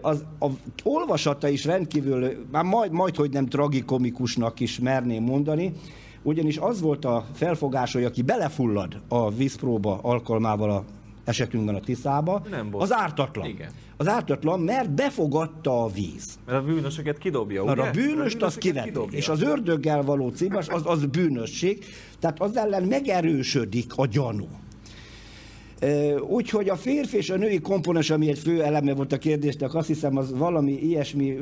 Az, 0.01 0.23
a 0.39 0.47
olvasata 0.83 1.47
is 1.47 1.65
rendkívül, 1.65 2.45
már 2.51 2.63
majd, 2.63 2.91
majd 2.91 3.15
hogy 3.15 3.31
nem 3.31 3.45
tragikomikusnak 3.45 4.59
is 4.59 4.79
merném 4.79 5.23
mondani, 5.23 5.73
ugyanis 6.21 6.57
az 6.57 6.81
volt 6.81 7.05
a 7.05 7.25
felfogás, 7.33 7.93
hogy 7.93 8.03
aki 8.03 8.21
belefullad 8.21 9.01
a 9.07 9.31
vízpróba 9.31 9.99
alkalmával 10.01 10.69
a 10.69 10.83
esetünkben 11.29 11.75
a 11.75 11.79
Tiszába, 11.79 12.41
Nem 12.49 12.69
volt. 12.69 12.83
az 12.83 12.93
ártatlan. 12.93 13.45
Igen. 13.45 13.69
Az 13.97 14.07
ártatlan, 14.07 14.59
mert 14.59 14.91
befogadta 14.91 15.83
a 15.83 15.87
víz. 15.87 16.39
Mert 16.45 16.57
a 16.57 16.63
bűnösöket 16.63 17.17
kidobja, 17.17 17.63
Mert 17.63 17.79
ugye? 17.79 17.87
a 17.87 17.91
bűnöst 17.91 18.41
az 18.41 18.57
bűnösöket 18.57 18.91
kiveti, 18.93 19.15
és 19.15 19.29
az 19.29 19.41
ördöggel 19.41 20.01
való 20.03 20.29
címas, 20.29 20.67
az, 20.67 20.81
az 20.85 21.05
bűnösség, 21.05 21.85
tehát 22.19 22.41
az 22.41 22.57
ellen 22.57 22.83
megerősödik 22.83 23.93
a 23.95 24.05
gyanú. 24.05 24.47
Úgyhogy 26.27 26.69
a 26.69 26.75
férfi 26.75 27.17
és 27.17 27.29
a 27.29 27.37
női 27.37 27.59
komponens, 27.59 28.09
ami 28.09 28.29
egy 28.29 28.39
fő 28.39 28.63
eleme 28.63 28.93
volt 28.93 29.13
a 29.13 29.17
kérdésnek, 29.17 29.73
azt 29.73 29.87
hiszem, 29.87 30.17
az 30.17 30.37
valami 30.37 30.71
ilyesmi 30.71 31.37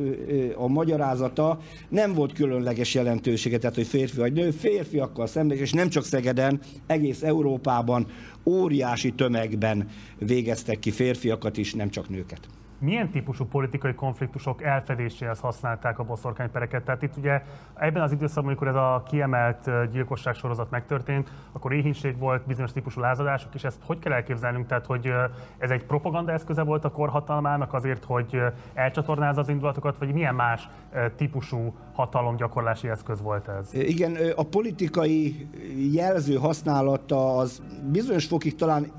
a 0.55 0.67
magyarázata, 0.67 1.59
nem 1.89 2.13
volt 2.13 2.33
különleges 2.33 2.93
jelentősége, 2.93 3.57
tehát 3.57 3.75
hogy 3.75 3.87
férfi 3.87 4.17
vagy 4.17 4.33
nő, 4.33 4.51
férfiakkal 4.51 5.27
szemben, 5.27 5.57
és 5.57 5.71
nem 5.71 5.89
csak 5.89 6.03
Szegeden, 6.03 6.59
egész 6.87 7.23
Európában 7.23 8.07
óriási 8.45 9.11
tömegben 9.11 9.87
végeztek 10.17 10.79
ki 10.79 10.91
férfiakat 10.91 11.57
is, 11.57 11.73
nem 11.73 11.89
csak 11.89 12.09
nőket. 12.09 12.39
Milyen 12.79 13.09
típusú 13.09 13.45
politikai 13.45 13.93
konfliktusok 13.93 14.63
elfedéséhez 14.63 15.39
használták 15.39 15.99
a 15.99 16.03
boszorkánypereket? 16.03 16.83
Tehát 16.83 17.01
itt 17.01 17.17
ugye 17.17 17.41
ebben 17.73 18.01
az 18.01 18.11
időszakban, 18.11 18.45
amikor 18.45 18.67
ez 18.67 18.75
a 18.75 19.03
kiemelt 19.09 19.69
gyilkosság 19.91 20.35
sorozat 20.35 20.69
megtörtént, 20.69 21.31
akkor 21.51 21.73
éhínség 21.73 22.17
volt, 22.17 22.45
bizonyos 22.45 22.71
típusú 22.71 23.01
lázadások, 23.01 23.53
és 23.55 23.63
ezt 23.63 23.79
hogy 23.85 23.99
kell 23.99 24.11
elképzelnünk? 24.11 24.67
Tehát, 24.67 24.85
hogy 24.85 25.11
ez 25.57 25.69
egy 25.69 25.83
propaganda 25.83 26.31
eszköze 26.31 26.61
volt 26.61 26.85
a 26.85 26.91
korhatalmának 26.91 27.73
azért, 27.73 28.03
hogy 28.03 28.41
elcsatornázza 28.73 29.41
az 29.41 29.49
indulatokat, 29.49 29.97
vagy 29.97 30.13
milyen 30.13 30.35
más 30.35 30.69
típusú 31.15 31.75
hatalomgyakorlási 31.93 32.89
eszköz 32.89 33.21
volt 33.21 33.47
ez? 33.47 33.73
Igen, 33.73 34.17
a 34.35 34.43
politikai 34.43 35.47
jelző 35.93 36.35
használata 36.35 37.37
az 37.37 37.61
bizonyos 37.91 38.25
fokig 38.25 38.55
talán 38.55 38.91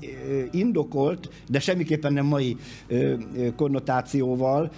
indokolt, 0.51 1.43
de 1.47 1.59
semmiképpen 1.59 2.13
nem 2.13 2.25
mai 2.25 2.57
konnotációval. 3.69 4.69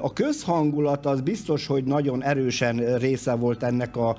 A 0.00 0.12
közhangulat 0.12 1.06
az 1.06 1.20
biztos, 1.20 1.66
hogy 1.66 1.84
nagyon 1.84 2.22
erősen 2.22 2.98
része 2.98 3.34
volt 3.34 3.62
ennek 3.62 3.96
a 3.96 4.16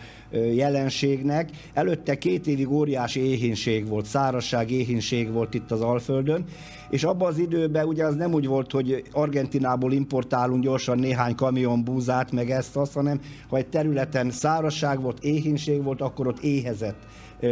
jelenségnek. 0.53 1.49
Előtte 1.73 2.17
két 2.17 2.47
évig 2.47 2.71
óriási 2.71 3.19
éhínség 3.19 3.87
volt, 3.87 4.05
szárazság, 4.05 4.71
éhínség 4.71 5.31
volt 5.31 5.53
itt 5.53 5.71
az 5.71 5.81
Alföldön, 5.81 6.45
és 6.89 7.03
abban 7.03 7.27
az 7.27 7.37
időben 7.37 7.85
ugye 7.87 8.05
az 8.05 8.15
nem 8.15 8.33
úgy 8.33 8.47
volt, 8.47 8.71
hogy 8.71 9.03
Argentinából 9.11 9.93
importálunk 9.93 10.63
gyorsan 10.63 10.99
néhány 10.99 11.35
kamion 11.35 11.83
búzát, 11.83 12.31
meg 12.31 12.49
ezt, 12.49 12.75
azt, 12.75 12.93
hanem 12.93 13.19
ha 13.49 13.57
egy 13.57 13.67
területen 13.67 14.31
szárazság 14.31 15.01
volt, 15.01 15.23
éhínség 15.23 15.83
volt, 15.83 16.01
akkor 16.01 16.27
ott 16.27 16.39
éhezett 16.39 16.99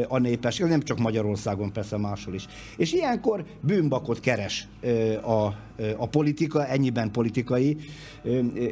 a 0.07 0.17
népesség, 0.17 0.63
Ez 0.63 0.69
nem 0.69 0.81
csak 0.81 0.97
Magyarországon, 0.97 1.73
persze 1.73 1.97
máshol 1.97 2.33
is. 2.33 2.45
És 2.77 2.93
ilyenkor 2.93 3.45
bűnbakot 3.61 4.19
keres 4.19 4.67
a, 5.21 5.45
a 5.97 6.07
politika, 6.11 6.65
ennyiben 6.65 7.11
politikai 7.11 7.77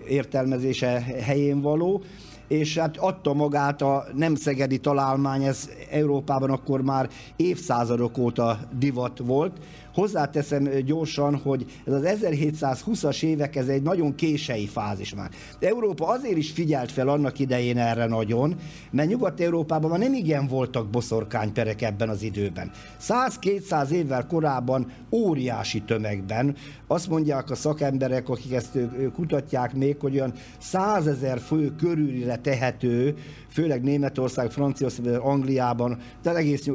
értelmezése 0.08 0.88
helyén 1.22 1.62
való, 1.62 2.04
és 2.48 2.78
hát 2.78 2.98
adta 2.98 3.34
magát 3.34 3.82
a 3.82 4.06
nem 4.16 4.36
szegedi 4.36 4.78
találmány, 4.78 5.44
ez 5.44 5.70
Európában 5.92 6.50
akkor 6.50 6.82
már 6.82 7.10
évszázadok 7.36 8.18
óta 8.18 8.60
divat 8.80 9.20
volt. 9.24 9.58
Hozzáteszem 9.98 10.70
gyorsan, 10.86 11.36
hogy 11.36 11.66
ez 11.86 11.94
az 11.94 12.18
1720-as 12.22 13.24
évek, 13.24 13.56
ez 13.56 13.68
egy 13.68 13.82
nagyon 13.82 14.16
kései 14.16 14.68
fázis 14.68 15.14
már. 15.14 15.30
De 15.60 15.68
Európa 15.68 16.08
azért 16.08 16.38
is 16.38 16.52
figyelt 16.52 16.92
fel 16.92 17.08
annak 17.08 17.40
idején 17.40 17.78
erre 17.78 18.06
nagyon, 18.06 18.56
mert 18.92 19.10
Nyugat-Európában 19.10 19.90
már 19.90 20.00
nem 20.00 20.14
igen 20.14 20.48
voltak 20.48 20.90
boszorkányperek 20.90 21.82
ebben 21.82 22.10
az 22.10 22.22
időben. 22.22 22.72
100-200 23.02 23.90
évvel 23.90 24.26
korábban 24.26 24.92
óriási 25.12 25.82
tömegben, 25.82 26.56
azt 26.88 27.10
mondják 27.10 27.50
a 27.50 27.56
szakemberek, 27.56 28.30
akik 28.30 28.54
ezt 28.54 28.78
kutatják 29.14 29.74
még, 29.74 29.98
hogy 30.00 30.14
olyan 30.14 30.34
100 30.60 31.08
ezer 31.08 31.40
fő 31.40 31.76
körülire 31.76 32.36
tehető, 32.36 33.16
főleg 33.50 33.84
Németország, 33.84 34.52
Franciaország, 34.52 35.20
Angliában, 35.20 35.98
tehát 36.24 36.38
egész 36.38 36.70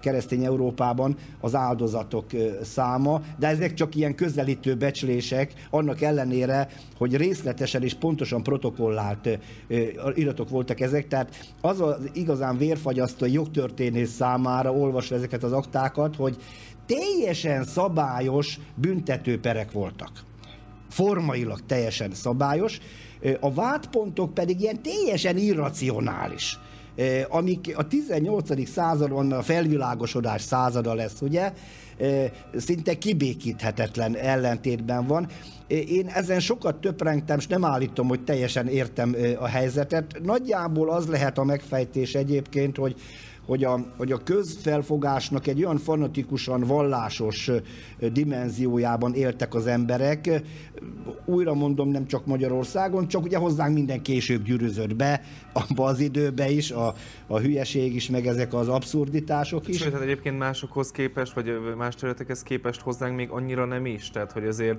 keresztény 0.00 0.44
Európában 0.44 1.16
az 1.40 1.54
áldozatok 1.54 2.26
száma, 2.64 3.22
de 3.38 3.46
ezek 3.46 3.74
csak 3.74 3.94
ilyen 3.94 4.14
közelítő 4.14 4.74
becslések, 4.76 5.52
annak 5.70 6.00
ellenére, 6.00 6.68
hogy 6.96 7.16
részletesen 7.16 7.82
és 7.82 7.94
pontosan 7.94 8.42
protokollált 8.42 9.38
iratok 10.14 10.48
voltak 10.48 10.80
ezek, 10.80 11.08
tehát 11.08 11.54
az 11.60 11.80
az 11.80 12.10
igazán 12.12 12.58
vérfagyasztó 12.58 13.26
jogtörténész 13.26 14.10
számára 14.10 14.72
olvasva 14.72 15.14
ezeket 15.14 15.42
az 15.42 15.52
aktákat, 15.52 16.16
hogy 16.16 16.36
teljesen 16.86 17.64
szabályos 17.64 18.58
büntetőperek 18.74 19.72
voltak. 19.72 20.10
Formailag 20.88 21.60
teljesen 21.66 22.10
szabályos, 22.14 22.78
a 23.40 23.52
vádpontok 23.52 24.34
pedig 24.34 24.60
ilyen 24.60 24.82
teljesen 24.82 25.36
irracionális, 25.36 26.58
amik 27.28 27.72
a 27.76 27.86
18. 27.86 28.68
században 28.68 29.32
a 29.32 29.42
felvilágosodás 29.42 30.42
százada 30.42 30.94
lesz, 30.94 31.20
ugye, 31.20 31.52
szinte 32.56 32.94
kibékíthetetlen 32.94 34.16
ellentétben 34.16 35.06
van. 35.06 35.26
Én 35.66 36.06
ezen 36.06 36.40
sokat 36.40 36.80
töprengtem, 36.80 37.38
és 37.38 37.46
nem 37.46 37.64
állítom, 37.64 38.08
hogy 38.08 38.24
teljesen 38.24 38.68
értem 38.68 39.16
a 39.38 39.46
helyzetet. 39.46 40.20
Nagyjából 40.22 40.90
az 40.90 41.06
lehet 41.06 41.38
a 41.38 41.44
megfejtés 41.44 42.14
egyébként, 42.14 42.76
hogy 42.76 42.94
hogy 43.46 43.64
a, 43.64 43.86
hogy 43.96 44.12
a 44.12 44.22
közfelfogásnak 44.22 45.46
egy 45.46 45.64
olyan 45.64 45.78
fanatikusan 45.78 46.60
vallásos 46.60 47.50
dimenziójában 48.12 49.14
éltek 49.14 49.54
az 49.54 49.66
emberek. 49.66 50.42
Újra 51.24 51.54
mondom, 51.54 51.88
nem 51.88 52.06
csak 52.06 52.26
Magyarországon, 52.26 53.08
csak 53.08 53.22
ugye 53.22 53.38
hozzánk 53.38 53.74
minden 53.74 54.02
később 54.02 54.42
gyűrűzött 54.42 54.96
be, 54.96 55.22
abba 55.52 55.84
az 55.84 56.00
időbe 56.00 56.50
is, 56.50 56.70
a, 56.70 56.94
a 57.26 57.38
hülyeség 57.38 57.94
is, 57.94 58.10
meg 58.10 58.26
ezek 58.26 58.54
az 58.54 58.68
abszurditások 58.68 59.68
is. 59.68 59.78
Sőt, 59.78 59.92
hát 59.92 60.02
egyébként 60.02 60.38
másokhoz 60.38 60.90
képest, 60.90 61.32
vagy 61.32 61.52
más 61.76 61.94
területekhez 61.94 62.42
képest 62.42 62.80
hozzánk 62.80 63.16
még 63.16 63.30
annyira 63.30 63.64
nem 63.64 63.86
is. 63.86 64.10
Tehát, 64.10 64.32
hogy 64.32 64.46
azért 64.46 64.78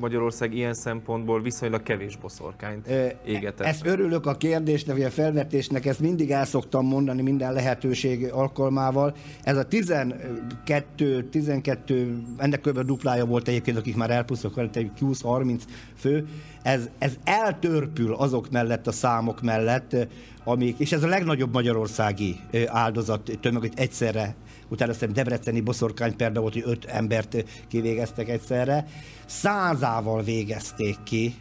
Magyarország 0.00 0.54
ilyen 0.54 0.74
szempontból 0.74 1.42
viszonylag 1.42 1.82
kevés 1.82 2.16
boszorkányt 2.16 2.88
égetett. 3.24 3.66
Ezt 3.66 3.86
örülök 3.86 4.26
a 4.26 4.34
kérdésnek, 4.34 4.96
vagy 4.96 5.04
a 5.04 5.10
felvetésnek, 5.10 5.86
ezt 5.86 6.00
mindig 6.00 6.30
el 6.30 6.44
szoktam 6.44 6.86
mondani 6.86 7.22
minden 7.22 7.52
lehetőség 7.52 8.32
alkalmával. 8.32 9.14
Ez 9.42 9.56
a 9.56 9.64
12, 9.64 11.28
12 11.30 12.22
ennek 12.36 12.60
kb. 12.60 12.80
duplája 12.80 13.24
volt 13.24 13.48
egyébként, 13.48 13.76
akik 13.76 13.96
már 13.96 14.10
elpusztok, 14.10 14.52
20-30 14.56 15.60
fő, 15.96 16.26
ez, 16.62 16.88
ez 16.98 17.16
eltörpül 17.24 18.14
azok 18.14 18.50
mellett, 18.50 18.86
a 18.86 18.92
számok 18.92 19.42
mellett, 19.42 19.96
amik, 20.44 20.78
és 20.78 20.92
ez 20.92 21.02
a 21.02 21.08
legnagyobb 21.08 21.52
magyarországi 21.52 22.40
áldozat 22.66 23.30
tömeg, 23.40 23.60
hogy 23.60 23.72
egyszerre 23.74 24.34
utána 24.72 24.90
aztán 24.90 25.12
Debreceni 25.12 25.60
boszorkányperda 25.60 26.40
volt, 26.40 26.52
hogy 26.52 26.62
öt 26.66 26.84
embert 26.84 27.44
kivégeztek 27.68 28.28
egyszerre. 28.28 28.86
Százával 29.26 30.22
végezték 30.22 30.96
ki 31.04 31.34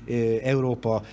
Európa 0.44 1.04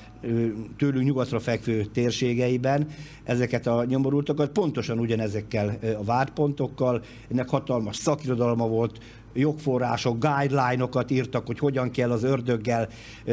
tőlünk 0.76 1.04
nyugatra 1.04 1.40
fekvő 1.40 1.84
térségeiben 1.84 2.86
ezeket 3.24 3.66
a 3.66 3.84
nyomorultakat, 3.84 4.50
pontosan 4.50 4.98
ugyanezekkel 4.98 5.78
a 5.98 6.04
vádpontokkal. 6.04 7.02
Ennek 7.30 7.48
hatalmas 7.48 7.96
szakirodalma 7.96 8.68
volt, 8.68 8.98
jogforrások, 9.34 10.18
guideline-okat 10.18 11.10
írtak, 11.10 11.46
hogy 11.46 11.58
hogyan 11.58 11.90
kell 11.90 12.10
az 12.10 12.22
ördöggel 12.22 12.88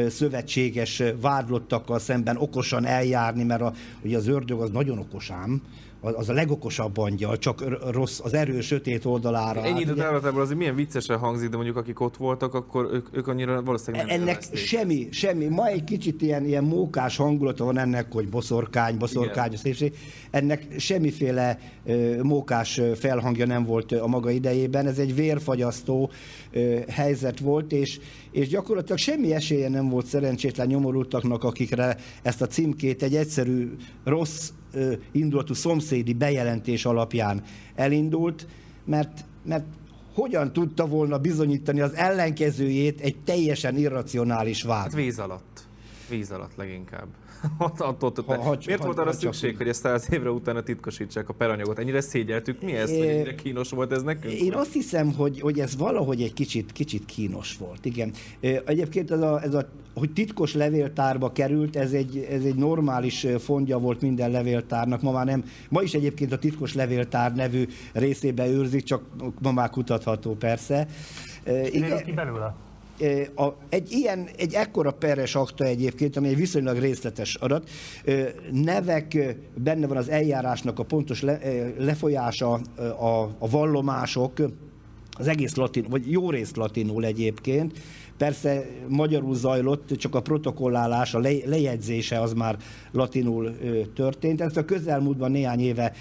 szövetséges 0.08 1.02
vádlottakkal 1.20 1.98
szemben 1.98 2.36
okosan 2.36 2.84
eljárni, 2.84 3.42
mert 3.44 3.60
a, 3.60 3.72
ugye 4.02 4.16
az 4.16 4.28
ördög 4.28 4.60
az 4.60 4.70
nagyon 4.70 4.98
okosám, 4.98 5.62
az 6.14 6.28
a 6.28 6.32
legokosabb 6.32 6.98
angyal, 6.98 7.38
csak 7.38 7.64
rossz, 7.90 8.20
az 8.22 8.34
erő 8.34 8.60
sötét 8.60 9.04
oldalára. 9.04 9.62
Ennyi 9.62 9.80
időt 9.80 9.98
elvetemben 9.98 10.42
azért 10.42 10.58
milyen 10.58 10.74
viccesen 10.74 11.18
hangzik, 11.18 11.48
de 11.48 11.56
mondjuk 11.56 11.76
akik 11.76 12.00
ott 12.00 12.16
voltak, 12.16 12.54
akkor 12.54 12.88
ők, 12.92 13.06
ők 13.12 13.26
annyira 13.28 13.62
valószínűleg 13.62 14.06
nem 14.06 14.14
Ennek 14.14 14.28
élvezték. 14.28 14.58
semmi, 14.58 15.08
semmi. 15.10 15.46
Ma 15.46 15.66
egy 15.66 15.84
kicsit 15.84 16.22
ilyen, 16.22 16.44
ilyen 16.44 16.64
mókás 16.64 17.16
hangulata 17.16 17.64
van 17.64 17.78
ennek, 17.78 18.12
hogy 18.12 18.28
boszorkány, 18.28 18.96
boszorkány, 18.96 19.52
a 19.52 19.56
szépség. 19.56 19.94
Ennek 20.30 20.66
semmiféle 20.78 21.58
mókás 22.22 22.80
felhangja 22.94 23.46
nem 23.46 23.64
volt 23.64 23.92
a 23.92 24.06
maga 24.06 24.30
idejében. 24.30 24.86
Ez 24.86 24.98
egy 24.98 25.14
vérfagyasztó 25.14 26.10
helyzet 26.88 27.38
volt, 27.38 27.72
és, 27.72 27.98
és 28.30 28.48
gyakorlatilag 28.48 28.98
semmi 28.98 29.34
esélye 29.34 29.68
nem 29.68 29.88
volt 29.88 30.06
szerencsétlen 30.06 30.66
nyomorultaknak, 30.66 31.44
akikre 31.44 31.96
ezt 32.22 32.42
a 32.42 32.46
címkét 32.46 33.02
egy 33.02 33.14
egyszerű 33.16 33.76
rossz 34.04 34.50
indulatú 35.12 35.54
szomszédi 35.54 36.12
bejelentés 36.12 36.84
alapján 36.84 37.42
elindult, 37.74 38.46
mert, 38.84 39.24
mert 39.44 39.64
hogyan 40.14 40.52
tudta 40.52 40.86
volna 40.86 41.18
bizonyítani 41.18 41.80
az 41.80 41.94
ellenkezőjét 41.94 43.00
egy 43.00 43.16
teljesen 43.24 43.76
irracionális 43.76 44.62
vád? 44.62 44.82
Hát 44.82 44.94
víz 44.94 45.18
alatt. 45.18 45.66
Víz 46.08 46.30
alatt 46.30 46.56
leginkább. 46.56 47.06
attól, 47.78 48.12
ha, 48.26 48.42
ha, 48.42 48.56
Miért 48.66 48.80
ha, 48.80 48.86
volt 48.86 48.98
arra 48.98 49.10
ha, 49.10 49.16
szükség, 49.16 49.50
csak... 49.50 49.58
hogy 49.58 49.68
ezt 49.68 49.80
száz 49.80 50.08
évre 50.12 50.30
utána 50.30 50.62
titkosítsák 50.62 51.28
a 51.28 51.32
peranyagot? 51.32 51.78
Ennyire 51.78 52.00
szégyeltük 52.00 52.62
mi 52.62 52.72
ezt, 52.72 52.96
hogy 52.96 53.06
ennyire 53.06 53.34
kínos 53.34 53.70
volt 53.70 53.92
ez 53.92 54.02
nekünk? 54.02 54.34
Én 54.34 54.52
azt 54.52 54.72
hiszem, 54.72 55.12
hogy, 55.12 55.40
hogy 55.40 55.60
ez 55.60 55.76
valahogy 55.76 56.22
egy 56.22 56.32
kicsit, 56.32 56.72
kicsit 56.72 57.04
kínos 57.04 57.56
volt, 57.56 57.84
igen. 57.84 58.12
Egyébként 58.40 59.10
ez 59.10 59.20
a, 59.20 59.42
ez 59.42 59.54
a 59.54 59.68
hogy 59.94 60.12
titkos 60.12 60.54
levéltárba 60.54 61.32
került, 61.32 61.76
ez 61.76 61.92
egy, 61.92 62.26
ez 62.30 62.44
egy 62.44 62.54
normális 62.54 63.26
fondja 63.38 63.78
volt 63.78 64.00
minden 64.00 64.30
levéltárnak. 64.30 65.02
Ma 65.02 65.12
már 65.12 65.24
nem, 65.24 65.44
ma 65.68 65.82
is 65.82 65.94
egyébként 65.94 66.32
a 66.32 66.38
titkos 66.38 66.74
levéltár 66.74 67.34
nevű 67.34 67.66
részébe 67.92 68.46
őrzik, 68.48 68.82
csak 68.82 69.02
ma 69.42 69.52
már 69.52 69.70
kutatható 69.70 70.34
persze. 70.34 70.86
Igen, 71.72 72.04
ki 72.04 72.12
belőle? 72.12 72.54
Egy 73.68 73.92
ilyen, 73.92 74.28
egy 74.36 74.54
ekkora 74.54 74.90
peres 74.90 75.34
akta 75.34 75.64
egyébként, 75.64 76.16
ami 76.16 76.28
egy 76.28 76.36
viszonylag 76.36 76.78
részletes 76.78 77.34
adat, 77.34 77.70
nevek, 78.52 79.36
benne 79.54 79.86
van 79.86 79.96
az 79.96 80.08
eljárásnak 80.08 80.78
a 80.78 80.82
pontos 80.82 81.22
le, 81.22 81.40
lefolyása, 81.78 82.52
a, 82.98 83.22
a 83.38 83.48
vallomások, 83.50 84.32
az 85.18 85.28
egész 85.28 85.54
latin, 85.54 85.84
vagy 85.88 86.10
jó 86.10 86.30
részt 86.30 86.56
latinul 86.56 87.04
egyébként, 87.04 87.78
Persze 88.16 88.66
magyarul 88.88 89.34
zajlott, 89.34 89.96
csak 89.96 90.14
a 90.14 90.20
protokollálás, 90.20 91.14
a 91.14 91.18
lejegyzése 91.44 92.20
az 92.20 92.32
már 92.32 92.56
latinul 92.92 93.56
történt. 93.94 94.40
Ezt 94.40 94.56
a 94.56 94.64
közelmúltban 94.64 95.30
néhány 95.30 95.60
éve 95.60 95.92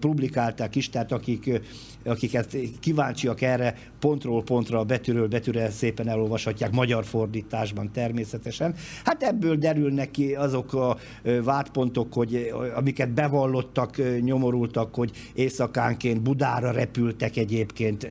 publikálták 0.00 0.76
is, 0.76 0.88
tehát 0.90 1.12
akik, 1.12 1.60
akiket 2.04 2.56
kíváncsiak 2.80 3.40
erre, 3.40 3.76
pontról 3.98 4.42
pontra, 4.42 4.84
betűről 4.84 5.28
betűre 5.28 5.70
szépen 5.70 6.08
elolvashatják, 6.08 6.72
magyar 6.72 7.04
fordításban 7.04 7.90
természetesen. 7.92 8.74
Hát 9.04 9.22
ebből 9.22 9.56
derülnek 9.56 10.10
ki 10.10 10.34
azok 10.34 10.74
a 10.74 10.96
vádpontok, 11.44 12.12
hogy, 12.12 12.52
amiket 12.74 13.10
bevallottak, 13.10 14.20
nyomorultak, 14.20 14.94
hogy 14.94 15.10
éjszakánként 15.34 16.22
Budára 16.22 16.70
repültek 16.70 17.36
egyébként 17.36 18.10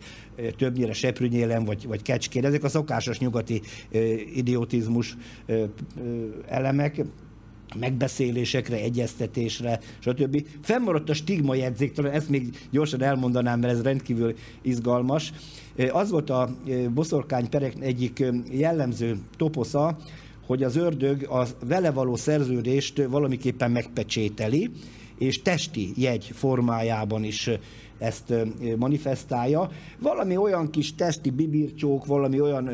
többnyire 0.58 0.94
Seprűnyélen 0.94 1.64
vagy, 1.64 1.88
vagy 1.88 2.02
Kecskén. 2.02 2.46
Ezek 2.46 2.64
a 2.64 2.70
szokásos 2.70 3.20
nyugati 3.20 3.62
idiotizmus 4.36 5.18
elemek 6.48 7.02
megbeszélésekre, 7.80 8.76
egyeztetésre, 8.76 9.80
stb. 10.00 10.46
Fennmaradt 10.62 11.10
a 11.10 11.14
stigma 11.14 11.56
jegyzék, 11.56 11.92
talán 11.92 12.12
ezt 12.12 12.30
még 12.30 12.68
gyorsan 12.72 13.02
elmondanám, 13.02 13.60
mert 13.60 13.74
ez 13.74 13.82
rendkívül 13.82 14.36
izgalmas. 14.62 15.34
Az 15.92 16.10
volt 16.10 16.30
a 16.30 16.50
boszorkány 16.94 17.50
perek 17.50 17.74
egyik 17.80 18.24
jellemző 18.52 19.18
toposza, 19.38 19.98
hogy 20.46 20.64
az 20.64 20.76
ördög 20.76 21.28
a 21.30 21.48
vele 21.66 21.92
való 21.92 22.16
szerződést 22.16 23.06
valamiképpen 23.10 23.72
megpecsételi, 23.72 24.70
és 25.18 25.42
testi 25.42 25.92
jegy 25.96 26.32
formájában 26.34 27.24
is 27.24 27.50
ezt 28.00 28.34
manifestálja. 28.78 29.70
Valami 30.00 30.38
olyan 30.38 30.70
kis 30.70 30.96
testi 30.96 31.30
bibircsók, 31.30 32.06
valami 32.06 32.42
olyan, 32.42 32.70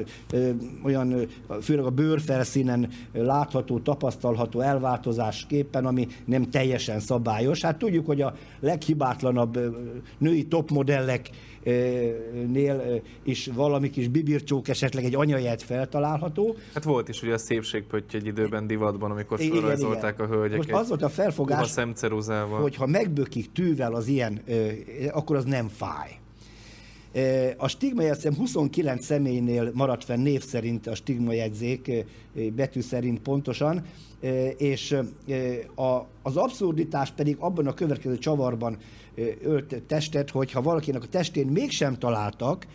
olyan 0.83 1.27
főleg 1.61 1.85
a 1.85 1.89
bőrfelszínen 1.89 2.89
látható, 3.13 3.79
tapasztalható 3.79 4.59
elváltozásképpen, 4.59 5.85
ami 5.85 6.07
nem 6.25 6.49
teljesen 6.49 6.99
szabályos. 6.99 7.61
Hát 7.61 7.77
tudjuk, 7.77 8.05
hogy 8.05 8.21
a 8.21 8.35
leghibátlanabb 8.59 9.59
női 10.17 10.47
topmodellek 10.47 11.29
nél 12.47 13.01
is 13.23 13.49
valami 13.53 13.89
kis 13.89 14.07
bibircsók, 14.07 14.67
esetleg 14.67 15.03
egy 15.03 15.15
anyaját 15.15 15.61
feltalálható. 15.61 16.55
Hát 16.73 16.83
volt 16.83 17.09
is 17.09 17.21
ugye 17.21 17.33
a 17.33 17.37
szépségpötty 17.37 18.15
egy 18.15 18.25
időben 18.25 18.67
divatban, 18.67 19.11
amikor 19.11 19.39
felrajzolták 19.39 20.19
a 20.19 20.25
hölgyeket. 20.25 20.57
Most 20.57 20.81
az 20.81 20.87
volt 20.87 21.01
a 21.01 21.09
felfogás, 21.09 21.73
hogy 22.61 22.75
ha 22.75 22.85
megbökik 22.85 23.51
tűvel 23.51 23.93
az 23.93 24.07
ilyen, 24.07 24.41
akkor 25.11 25.35
az 25.35 25.43
nem 25.43 25.67
fáj. 25.67 26.19
A 27.57 27.67
stigmajegyzem 27.67 28.35
29 28.35 29.05
személynél 29.05 29.71
maradt 29.73 30.03
fenn 30.03 30.21
név 30.21 30.43
szerint 30.43 30.87
a 30.87 30.95
stigmajegyzék, 30.95 32.05
betű 32.55 32.81
szerint 32.81 33.19
pontosan, 33.19 33.85
és 34.57 34.97
az 36.23 36.35
abszurditás 36.37 37.11
pedig 37.11 37.35
abban 37.39 37.67
a 37.67 37.73
következő 37.73 38.17
csavarban 38.17 38.77
ölt 39.43 39.83
testet, 39.87 40.29
hogy 40.29 40.51
ha 40.51 40.61
valakinek 40.61 41.03
a 41.03 41.07
testén 41.07 41.47
mégsem 41.47 41.97
találtak, 41.97 42.67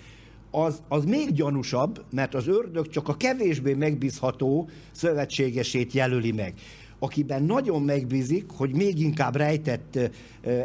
az, 0.50 0.82
az 0.88 1.04
még 1.04 1.32
gyanúsabb, 1.32 2.04
mert 2.10 2.34
az 2.34 2.48
ördög 2.48 2.88
csak 2.88 3.08
a 3.08 3.16
kevésbé 3.16 3.74
megbízható 3.74 4.68
szövetségesét 4.92 5.92
jelöli 5.92 6.32
meg 6.32 6.54
akiben 7.00 7.42
nagyon 7.42 7.82
megbízik, 7.82 8.44
hogy 8.56 8.74
még 8.74 9.00
inkább 9.00 9.36
rejtett, 9.36 9.98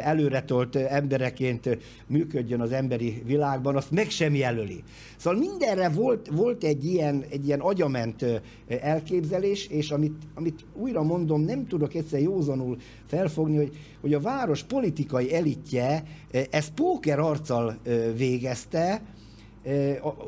előretolt 0.00 0.76
embereként 0.76 1.78
működjön 2.06 2.60
az 2.60 2.72
emberi 2.72 3.22
világban, 3.26 3.76
azt 3.76 3.90
meg 3.90 4.10
sem 4.10 4.34
jelöli. 4.34 4.82
Szóval 5.16 5.38
mindenre 5.38 5.88
volt, 5.88 6.28
volt 6.32 6.64
egy, 6.64 6.84
ilyen, 6.84 7.24
egy 7.30 7.46
ilyen 7.46 7.60
agyament 7.60 8.24
elképzelés, 8.68 9.66
és 9.66 9.90
amit, 9.90 10.22
amit 10.34 10.64
újra 10.74 11.02
mondom, 11.02 11.40
nem 11.40 11.66
tudok 11.66 11.94
egyszer 11.94 12.20
józanul 12.20 12.76
felfogni, 13.06 13.56
hogy, 13.56 13.76
hogy 14.00 14.14
a 14.14 14.20
város 14.20 14.62
politikai 14.62 15.34
elitje 15.34 16.02
ezt 16.50 16.70
póker 16.70 17.18
arccal 17.18 17.78
végezte, 18.16 19.02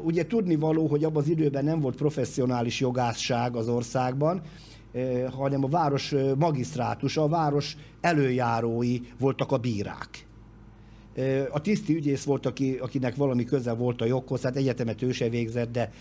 Ugye 0.04 0.26
tudni 0.26 0.56
való, 0.56 0.86
hogy 0.86 1.04
abban 1.04 1.22
az 1.22 1.28
időben 1.28 1.64
nem 1.64 1.80
volt 1.80 1.96
professzionális 1.96 2.80
jogászság 2.80 3.56
az 3.56 3.68
országban, 3.68 4.42
hanem 5.30 5.64
a 5.64 5.68
város 5.68 6.14
magisztrátusa, 6.38 7.22
a 7.22 7.28
város 7.28 7.76
előjárói 8.00 9.00
voltak 9.18 9.52
a 9.52 9.56
bírák. 9.56 10.26
A 11.50 11.60
tiszti 11.60 11.94
ügyész 11.94 12.24
volt, 12.24 12.46
aki, 12.46 12.76
akinek 12.80 13.16
valami 13.16 13.44
köze 13.44 13.72
volt 13.72 14.00
a 14.00 14.04
joghoz, 14.04 14.42
hát 14.42 14.56
egyetemet 14.56 15.02
ő 15.02 15.12
se 15.12 15.28
végzett, 15.28 15.72
de, 15.72 15.92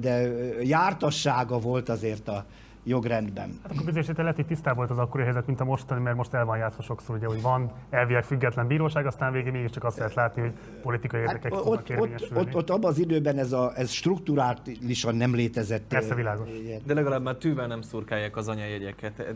de 0.00 0.32
jártassága 0.62 1.58
volt 1.58 1.88
azért 1.88 2.28
a, 2.28 2.46
jogrendben. 2.88 3.58
Hát 3.62 3.72
akkor 3.72 3.84
bizonyos 3.84 4.06
lehet, 4.16 4.36
hogy 4.36 4.46
tisztább 4.46 4.76
volt 4.76 4.90
az 4.90 4.98
akkori 4.98 5.22
helyzet, 5.22 5.46
mint 5.46 5.60
a 5.60 5.64
mostani, 5.64 6.02
mert 6.02 6.16
most 6.16 6.34
el 6.34 6.44
van 6.44 6.58
játszva 6.58 6.82
sokszor, 6.82 7.16
ugye, 7.16 7.26
hogy 7.26 7.42
van 7.42 7.70
elvileg 7.90 8.24
független 8.24 8.66
bíróság, 8.66 9.06
aztán 9.06 9.32
végén 9.32 9.52
mégiscsak 9.52 9.84
azt 9.84 9.98
lehet 9.98 10.14
látni, 10.14 10.40
hogy 10.40 10.52
politikai 10.82 11.20
hát 11.20 11.28
érdekek 11.28 11.52
hát, 11.52 11.66
ott, 11.66 11.90
ott, 11.98 12.30
ott, 12.34 12.54
ott, 12.54 12.70
abban 12.70 12.90
az 12.90 12.98
időben 12.98 13.38
ez, 13.38 13.52
a, 13.52 13.72
ez 13.76 13.90
strukturálisan 13.90 15.14
nem 15.14 15.34
létezett. 15.34 15.86
Persze 15.88 16.14
világos. 16.14 16.48
De 16.84 16.94
legalább 16.94 17.22
már 17.22 17.34
tűvel 17.34 17.66
nem 17.66 17.80
szurkálják 17.80 18.36
az 18.36 18.48
anyajegyeket. 18.48 19.34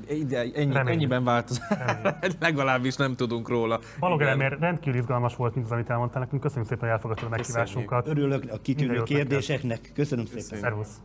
Ennyi, 0.55 0.75
ennyiben 0.75 1.25
változ. 1.25 1.61
Legalábbis 2.41 2.97
nem 2.97 3.17
tudunk 3.17 3.49
róla. 3.49 3.81
Valóban, 3.99 4.37
mert 4.37 4.61
rendkívül 4.61 5.01
izgalmas 5.01 5.37
volt 5.37 5.55
mint 5.55 5.67
az, 5.67 5.73
amit 5.73 5.91
elmondtál 5.91 6.21
nekünk. 6.21 6.43
Köszönjük 6.43 6.69
szépen, 6.69 6.85
hogy 6.85 6.93
elfogadtad 6.93 7.27
a 7.27 7.31
meghívásunkat. 7.31 8.09
Örülök 8.09 8.45
a 8.51 8.57
kitűnő 8.63 9.03
kérdéseknek. 9.03 9.91
Köszönöm 9.95 10.27
szépen. 10.27 10.59
Szervusz. 10.59 11.01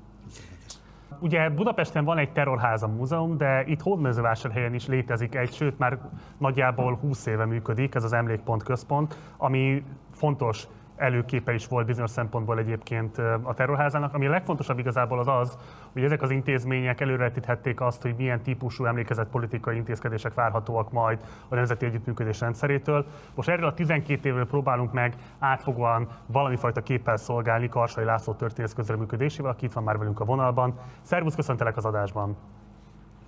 Ugye 1.19 1.49
Budapesten 1.49 2.05
van 2.05 2.17
egy 2.17 2.31
terrorháza 2.31 2.87
múzeum, 2.87 3.37
de 3.37 3.63
itt 3.65 3.81
Hódmezővásárhelyen 3.81 4.73
is 4.73 4.87
létezik 4.87 5.35
egy, 5.35 5.53
sőt 5.53 5.77
már 5.77 5.99
nagyjából 6.37 6.95
20 6.95 7.25
éve 7.25 7.45
működik, 7.45 7.95
ez 7.95 8.03
az 8.03 8.13
Emlékpont 8.13 8.63
Központ, 8.63 9.17
ami 9.37 9.83
fontos 10.11 10.67
előképe 10.97 11.53
is 11.53 11.67
volt 11.67 11.85
bizonyos 11.85 12.09
szempontból 12.09 12.57
egyébként 12.57 13.17
a 13.41 13.53
terrorházának. 13.53 14.13
Ami 14.13 14.27
a 14.27 14.29
legfontosabb 14.29 14.79
igazából 14.79 15.19
az 15.19 15.27
az, 15.27 15.57
hogy 15.93 16.03
ezek 16.03 16.21
az 16.21 16.31
intézmények 16.31 17.01
előretíthették 17.01 17.81
azt, 17.81 18.01
hogy 18.01 18.13
milyen 18.17 18.41
típusú 18.41 18.85
emlékezett 18.85 19.29
politikai 19.29 19.75
intézkedések 19.75 20.33
várhatóak 20.33 20.91
majd 20.91 21.19
a 21.47 21.55
Nemzeti 21.55 21.85
Együttműködés 21.85 22.39
rendszerétől. 22.39 23.05
Most 23.35 23.49
erről 23.49 23.67
a 23.67 23.73
12 23.73 24.29
évről 24.29 24.47
próbálunk 24.47 24.93
meg 24.93 25.13
átfogóan 25.39 26.07
valami 26.25 26.55
fajta 26.55 26.81
képpel 26.81 27.17
szolgálni 27.17 27.69
Karsai 27.69 28.03
László 28.03 28.33
történész 28.33 28.73
közreműködésével, 28.73 29.51
aki 29.51 29.65
itt 29.65 29.73
van 29.73 29.83
már 29.83 29.97
velünk 29.97 30.19
a 30.19 30.25
vonalban. 30.25 30.79
Szervusz, 31.01 31.35
köszöntelek 31.35 31.77
az 31.77 31.85
adásban! 31.85 32.37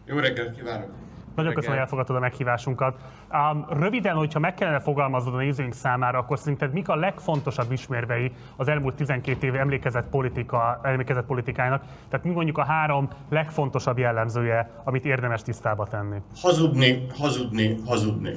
Jó 0.05 0.17
reggelt 0.17 0.55
kívánok! 0.55 0.89
Nagyon 1.39 1.53
köszönöm, 1.53 1.75
hogy 1.75 1.85
elfogadtad 1.85 2.15
a 2.15 2.19
meghívásunkat. 2.19 2.95
Um, 3.31 3.65
röviden, 3.69 4.15
hogyha 4.15 4.39
meg 4.39 4.53
kellene 4.53 4.79
fogalmaznod 4.79 5.33
a 5.33 5.37
nézőink 5.37 5.73
számára, 5.73 6.19
akkor 6.19 6.39
szerinted 6.39 6.73
mik 6.73 6.89
a 6.89 6.95
legfontosabb 6.95 7.71
ismérvei 7.71 8.31
az 8.55 8.67
elmúlt 8.67 8.95
12 8.95 9.47
év 9.47 9.55
emlékezett, 9.55 10.09
politika, 10.09 10.79
emlékezett 10.83 11.25
politikájának? 11.25 11.83
Tehát 12.09 12.25
mi 12.25 12.31
mondjuk 12.31 12.57
a 12.57 12.65
három 12.65 13.09
legfontosabb 13.29 13.97
jellemzője, 13.97 14.69
amit 14.83 15.05
érdemes 15.05 15.41
tisztába 15.41 15.87
tenni? 15.87 16.17
Hazudni, 16.41 17.05
hazudni, 17.17 17.77
hazudni. 17.85 18.33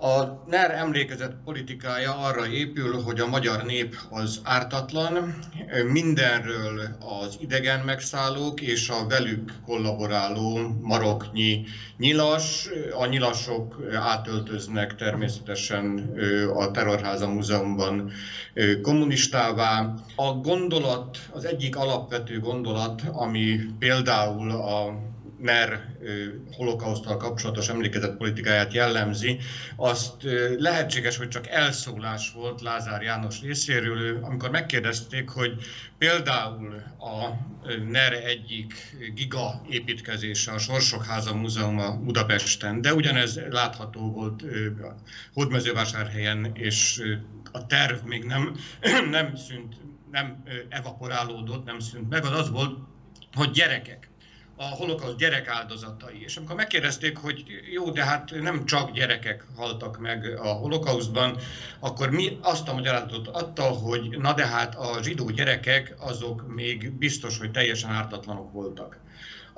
A 0.00 0.22
NER 0.46 0.70
emlékezett 0.70 1.36
politikája 1.44 2.18
arra 2.18 2.46
épül, 2.46 3.02
hogy 3.02 3.20
a 3.20 3.26
magyar 3.26 3.62
nép 3.62 3.94
az 4.10 4.40
ártatlan, 4.44 5.34
mindenről 5.92 6.80
az 7.20 7.36
idegen 7.40 7.80
megszállók 7.84 8.60
és 8.60 8.88
a 8.88 9.06
velük 9.08 9.52
kollaboráló 9.66 10.58
maroknyi 10.80 11.64
nyilas, 12.10 12.68
a 12.98 13.06
nyilasok 13.06 13.76
átöltöznek 13.94 14.94
természetesen 14.96 16.12
a 16.54 16.70
Terrorháza 16.70 17.28
Múzeumban 17.28 18.10
kommunistává. 18.82 19.94
A 20.16 20.32
gondolat, 20.32 21.18
az 21.32 21.44
egyik 21.44 21.76
alapvető 21.76 22.40
gondolat, 22.40 23.02
ami 23.12 23.60
például 23.78 24.50
a 24.50 24.98
NER 25.42 25.96
holokausztal 26.52 27.16
kapcsolatos 27.16 27.68
emlékezett 27.68 28.16
politikáját 28.16 28.72
jellemzi, 28.72 29.38
azt 29.76 30.14
lehetséges, 30.58 31.16
hogy 31.16 31.28
csak 31.28 31.48
elszólás 31.48 32.32
volt 32.32 32.60
Lázár 32.60 33.02
János 33.02 33.40
részéről, 33.40 34.24
amikor 34.24 34.50
megkérdezték, 34.50 35.28
hogy 35.28 35.52
például 35.98 36.82
a 36.98 37.28
NER 37.90 38.12
egyik 38.12 38.96
giga 39.14 39.62
építkezése, 39.68 40.52
a 40.52 40.58
Sorsokháza 40.58 41.34
Múzeuma 41.34 41.96
Budapesten, 41.96 42.80
de 42.80 42.94
ugyanez 42.94 43.40
látható 43.50 44.12
volt 44.12 44.44
Hódmezővásárhelyen, 45.32 46.50
és 46.54 47.02
a 47.52 47.66
terv 47.66 48.04
még 48.04 48.24
nem, 48.24 48.56
nem 49.10 49.36
szűnt, 49.36 49.74
nem 50.10 50.42
evaporálódott, 50.68 51.64
nem 51.64 51.78
szűnt 51.78 52.08
meg, 52.08 52.24
az 52.24 52.38
az 52.38 52.50
volt, 52.50 52.78
hogy 53.34 53.50
gyerekek, 53.50 54.09
a 54.60 54.64
holokauszt 54.64 55.16
gyerek 55.16 55.48
áldozatai. 55.48 56.22
És 56.22 56.36
amikor 56.36 56.56
megkérdezték, 56.56 57.16
hogy 57.16 57.44
jó, 57.72 57.90
de 57.90 58.04
hát 58.04 58.30
nem 58.40 58.64
csak 58.64 58.92
gyerekek 58.92 59.44
haltak 59.56 59.98
meg 59.98 60.38
a 60.38 60.46
holokauszban, 60.46 61.36
akkor 61.78 62.10
mi 62.10 62.38
azt 62.42 62.68
a 62.68 62.74
magyarázatot 62.74 63.28
adta, 63.28 63.62
hogy 63.62 64.18
na 64.18 64.32
de 64.32 64.46
hát 64.46 64.74
a 64.74 65.02
zsidó 65.02 65.30
gyerekek 65.30 65.94
azok 65.98 66.54
még 66.54 66.92
biztos, 66.92 67.38
hogy 67.38 67.50
teljesen 67.50 67.90
ártatlanok 67.90 68.52
voltak. 68.52 68.98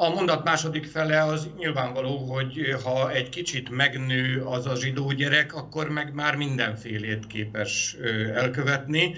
A 0.02 0.08
mondat 0.08 0.44
második 0.44 0.86
fele 0.86 1.22
az 1.22 1.48
nyilvánvaló, 1.56 2.16
hogy 2.16 2.76
ha 2.84 3.10
egy 3.10 3.28
kicsit 3.28 3.70
megnő 3.70 4.42
az 4.44 4.66
a 4.66 4.74
zsidó 4.74 5.12
gyerek, 5.12 5.54
akkor 5.54 5.88
meg 5.88 6.14
már 6.14 6.36
mindenfélét 6.36 7.26
képes 7.26 7.96
elkövetni. 8.34 9.14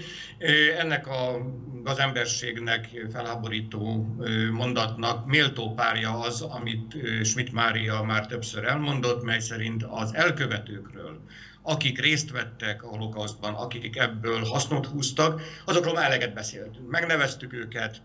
Ennek 0.79 1.07
a, 1.07 1.51
az 1.83 1.99
emberségnek 1.99 2.89
felháborító 3.11 4.15
mondatnak 4.51 5.25
méltó 5.25 5.73
párja 5.73 6.19
az, 6.19 6.41
amit 6.41 6.97
Schmidt 7.23 7.51
Mária 7.51 8.03
már 8.03 8.27
többször 8.27 8.63
elmondott, 8.63 9.23
mely 9.23 9.39
szerint 9.39 9.83
az 9.89 10.13
elkövetőkről 10.13 11.23
akik 11.67 12.01
részt 12.01 12.31
vettek 12.31 12.83
a 12.83 12.87
holokausztban, 12.87 13.53
akik 13.53 13.97
ebből 13.97 14.43
hasznot 14.43 14.85
húztak, 14.85 15.41
azokról 15.65 15.93
már 15.93 16.05
eleget 16.05 16.33
beszéltünk. 16.33 16.89
Megneveztük 16.89 17.53
őket, 17.53 18.01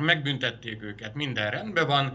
megbüntették 0.00 0.82
őket, 0.82 1.14
minden 1.14 1.50
rendben 1.50 1.86
van, 1.86 2.12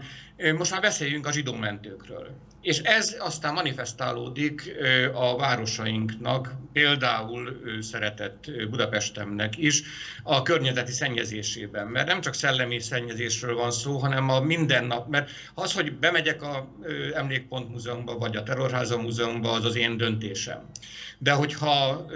most 0.56 0.70
már 0.70 0.80
beszéljünk 0.80 1.26
a 1.26 1.32
zsidó 1.32 1.54
mentőkről. 1.54 2.30
És 2.62 2.78
ez 2.78 3.16
aztán 3.18 3.52
manifestálódik 3.52 4.72
a 5.12 5.36
városainknak, 5.36 6.54
például 6.72 7.60
szeretett 7.80 8.44
Budapestemnek 8.70 9.56
is, 9.56 9.82
a 10.22 10.42
környezeti 10.42 10.92
szennyezésében. 10.92 11.86
Mert 11.86 12.06
nem 12.06 12.20
csak 12.20 12.34
szellemi 12.34 12.80
szennyezésről 12.80 13.54
van 13.54 13.70
szó, 13.70 13.98
hanem 13.98 14.28
a 14.28 14.40
mindennap. 14.40 15.08
Mert 15.08 15.30
az, 15.54 15.72
hogy 15.72 15.92
bemegyek 15.92 16.42
a 16.42 16.68
Emlékpont 17.14 17.68
Múzeumba, 17.68 18.18
vagy 18.18 18.36
a 18.36 18.42
Terrorháza 18.42 19.00
Múzeumba, 19.00 19.52
az 19.52 19.64
az 19.64 19.76
én 19.76 19.96
döntésem. 19.96 20.70
De 21.18 21.32
hogyha 21.32 22.06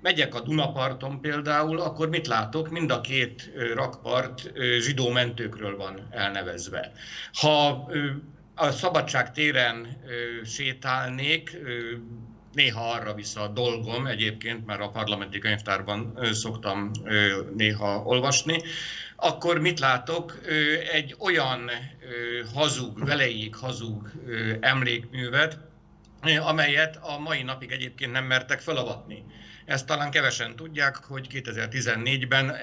megyek 0.00 0.34
a 0.34 0.40
Dunaparton 0.40 1.20
például, 1.20 1.80
akkor 1.80 2.08
mit 2.08 2.26
látok? 2.26 2.70
Mind 2.70 2.90
a 2.90 3.00
két 3.00 3.50
rakpart 3.74 4.52
zsidó 4.78 5.08
mentőkről 5.08 5.76
van 5.76 6.08
elnevezve. 6.10 6.92
Ha 7.32 7.88
a 8.54 8.70
Szabadság 8.70 9.32
téren 9.32 10.02
sétálnék, 10.44 11.56
néha 12.52 12.90
arra 12.90 13.14
vissza 13.14 13.40
a 13.40 13.48
dolgom 13.48 14.06
egyébként, 14.06 14.66
mert 14.66 14.80
a 14.80 14.90
parlamenti 14.90 15.38
könyvtárban 15.38 16.18
szoktam 16.32 16.90
néha 17.56 18.02
olvasni, 18.02 18.62
akkor 19.16 19.58
mit 19.58 19.80
látok? 19.80 20.38
Egy 20.92 21.14
olyan 21.18 21.70
hazug, 22.54 23.04
velejéig 23.06 23.54
hazug 23.54 24.10
emlékművet, 24.60 25.58
amelyet 26.40 26.98
a 27.02 27.18
mai 27.18 27.42
napig 27.42 27.70
egyébként 27.70 28.12
nem 28.12 28.24
mertek 28.24 28.60
felavatni. 28.60 29.24
Ezt 29.68 29.86
talán 29.86 30.10
kevesen 30.10 30.56
tudják, 30.56 30.96
hogy 30.96 31.26
2014-ben 31.30 32.56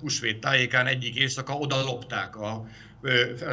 húsvét 0.00 0.40
tájékán 0.40 0.86
egyik 0.86 1.14
éjszaka 1.14 1.54
oda 1.54 1.82
lopták 1.82 2.36
a 2.36 2.66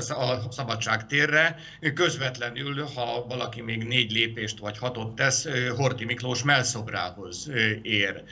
a 0.09 0.51
szabadság 0.51 1.07
térre. 1.07 1.55
Közvetlenül, 1.93 2.83
ha 2.95 3.25
valaki 3.27 3.61
még 3.61 3.83
négy 3.83 4.11
lépést 4.11 4.59
vagy 4.59 4.77
hatot 4.77 5.15
tesz, 5.15 5.47
Horti 5.75 6.05
Miklós 6.05 6.43
melszobrához 6.43 7.49
ér. 7.81 8.23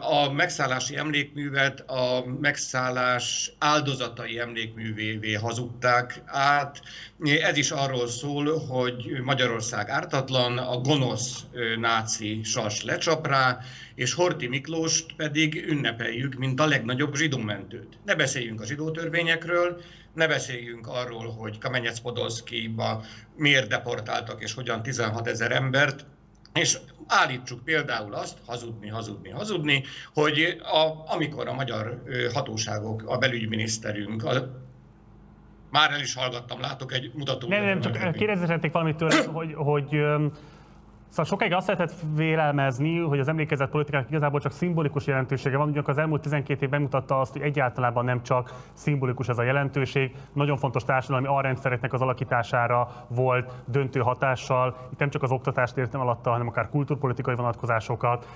A 0.00 0.32
megszállási 0.32 0.96
emlékművet 0.96 1.80
a 1.80 2.24
megszállás 2.40 3.52
áldozatai 3.58 4.38
emlékművévé 4.38 5.32
hazudták 5.32 6.22
át. 6.26 6.82
Ez 7.20 7.56
is 7.56 7.70
arról 7.70 8.08
szól, 8.08 8.58
hogy 8.58 9.20
Magyarország 9.22 9.88
ártatlan, 9.88 10.58
a 10.58 10.76
gonosz 10.80 11.44
náci 11.80 12.40
sas 12.44 12.82
lecsap 12.84 13.26
rá, 13.26 13.58
és 13.94 14.14
Horti 14.14 14.46
Miklóst 14.46 15.06
pedig 15.16 15.66
ünnepeljük, 15.68 16.34
mint 16.34 16.60
a 16.60 16.66
legnagyobb 16.66 17.14
zsidómentőt. 17.14 17.98
Ne 18.04 18.14
beszéljünk 18.14 18.60
a 18.60 18.66
zsidó 18.66 18.90
törvényekről, 18.90 19.80
ne 20.18 20.26
beszéljünk 20.26 20.86
arról, 20.86 21.30
hogy 21.30 21.58
Kamenyec 21.58 21.98
Podolszkiba 21.98 23.02
miért 23.36 23.68
deportáltak 23.68 24.42
és 24.42 24.54
hogyan 24.54 24.82
16 24.82 25.26
ezer 25.26 25.52
embert, 25.52 26.06
és 26.54 26.78
állítsuk 27.06 27.64
például 27.64 28.14
azt, 28.14 28.38
hazudni, 28.46 28.88
hazudni, 28.88 29.30
hazudni, 29.30 29.84
hogy 30.14 30.58
a, 30.62 31.12
amikor 31.12 31.48
a 31.48 31.52
magyar 31.52 32.02
hatóságok, 32.32 33.02
a 33.06 33.18
belügyminiszterünk, 33.18 34.24
a, 34.24 34.32
már 35.70 35.90
el 35.90 36.00
is 36.00 36.14
hallgattam, 36.14 36.60
látok 36.60 36.92
egy 36.92 37.10
mutató. 37.14 37.48
Nem, 37.48 37.64
nem, 37.64 37.80
csak 37.80 38.12
kérdezhetek 38.12 38.72
valamit 38.72 38.96
tőle, 38.96 39.24
hogy, 39.24 39.54
hogy 39.54 40.02
Szóval 41.08 41.24
sokáig 41.24 41.52
azt 41.52 41.66
lehetett 41.66 41.94
vélelmezni, 42.14 42.98
hogy 42.98 43.18
az 43.18 43.28
emlékezett 43.28 43.70
politikának 43.70 44.08
igazából 44.08 44.40
csak 44.40 44.52
szimbolikus 44.52 45.06
jelentősége 45.06 45.56
van, 45.56 45.68
ugyanakkor 45.68 45.92
az 45.92 45.98
elmúlt 45.98 46.22
12 46.22 46.64
év 46.64 46.70
bemutatta 46.70 47.20
azt, 47.20 47.32
hogy 47.32 47.42
egyáltalában 47.42 48.04
nem 48.04 48.22
csak 48.22 48.52
szimbolikus 48.72 49.28
ez 49.28 49.38
a 49.38 49.42
jelentőség, 49.42 50.14
nagyon 50.32 50.56
fontos 50.56 50.84
társadalmi 50.84 51.26
arrendszereknek 51.26 51.92
az 51.92 52.00
alakítására 52.00 52.88
volt 53.08 53.52
döntő 53.66 54.00
hatással. 54.00 54.76
Itt 54.92 54.98
nem 54.98 55.10
csak 55.10 55.22
az 55.22 55.30
oktatást 55.30 55.76
értem 55.76 56.00
alatta, 56.00 56.30
hanem 56.30 56.48
akár 56.48 56.68
kulturpolitikai 56.68 57.34
vonatkozásokat, 57.34 58.26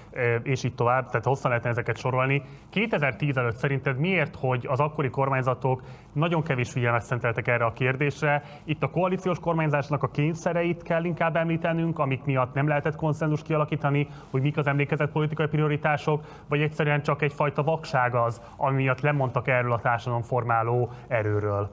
és 0.43 0.65
így 0.65 0.75
tovább, 0.75 1.07
tehát 1.07 1.25
hosszan 1.27 1.51
lehetne 1.51 1.71
ezeket 1.71 1.97
sorolni. 1.99 2.43
2010 2.71 3.37
előtt 3.37 3.57
szerinted 3.57 3.99
miért, 3.99 4.37
hogy 4.37 4.67
az 4.71 4.81
akkori 4.81 5.11
kormányzatok 5.11 5.83
nagyon 6.13 6.43
kevés 6.43 6.71
figyelmet 6.71 7.03
szenteltek 7.03 7.49
erre 7.49 7.65
a 7.65 7.73
kérdésre? 7.73 8.43
Itt 8.65 8.83
a 8.83 8.91
koalíciós 8.91 9.39
kormányzásnak 9.39 10.03
a 10.03 10.11
kényszereit 10.11 10.83
kell 10.83 11.05
inkább 11.05 11.37
említenünk, 11.37 11.99
amik 11.99 12.25
miatt 12.25 12.55
nem 12.55 12.69
lehetett 12.69 12.97
konszenzus 12.97 13.43
kialakítani, 13.43 14.09
hogy 14.31 14.43
mik 14.43 14.57
az 14.57 14.67
emlékezett 14.67 15.13
politikai 15.13 15.47
prioritások, 15.47 16.25
vagy 16.49 16.61
egyszerűen 16.61 17.03
csak 17.03 17.23
egyfajta 17.23 17.63
vakság 17.63 18.15
az, 18.15 18.41
ami 18.57 18.77
miatt 18.77 19.01
lemondtak 19.01 19.49
erről 19.49 19.73
a 19.73 19.81
társadalom 19.81 20.23
formáló 20.23 20.93
erőről? 21.09 21.71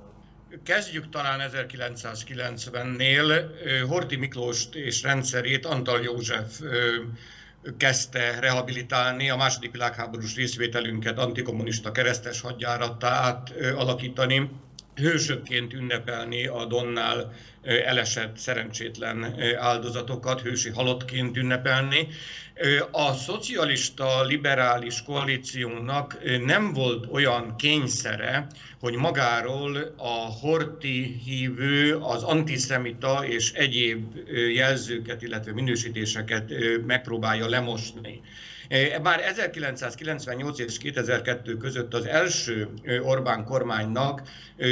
Kezdjük 0.63 1.09
talán 1.09 1.39
1990-nél. 1.39 3.43
Horti 3.87 4.15
Miklóst 4.15 4.75
és 4.75 5.03
rendszerét 5.03 5.65
Antal 5.65 6.01
József 6.01 6.59
kezdte 7.77 8.39
rehabilitálni, 8.39 9.29
a 9.29 9.35
második 9.35 9.71
világháborús 9.71 10.35
részvételünket 10.35 11.17
antikommunista 11.17 11.91
keresztes 11.91 12.41
hadjárattá 12.41 13.09
átalakítani, 13.09 14.49
hősökként 14.95 15.73
ünnepelni 15.73 16.47
a 16.47 16.65
Donnál 16.65 17.33
elesett 17.63 18.37
szerencsétlen 18.37 19.35
áldozatokat, 19.57 20.41
hősi 20.41 20.69
halottként 20.69 21.37
ünnepelni. 21.37 22.07
A 22.91 23.13
szocialista 23.13 24.23
liberális 24.23 25.03
koalíciónak 25.03 26.17
nem 26.45 26.73
volt 26.73 27.05
olyan 27.11 27.55
kényszere, 27.57 28.47
hogy 28.79 28.95
magáról 28.95 29.93
a 29.97 30.37
horti 30.41 31.19
hívő, 31.25 31.95
az 31.95 32.23
antiszemita 32.23 33.25
és 33.25 33.51
egyéb 33.51 34.15
jelzőket, 34.53 35.21
illetve 35.21 35.53
minősítéseket 35.53 36.51
megpróbálja 36.85 37.49
lemosni. 37.49 38.21
Már 39.01 39.19
1998 39.19 40.59
és 40.59 40.77
2002 40.77 41.57
között 41.57 41.93
az 41.93 42.05
első 42.05 42.69
Orbán 43.01 43.43
kormánynak 43.43 44.21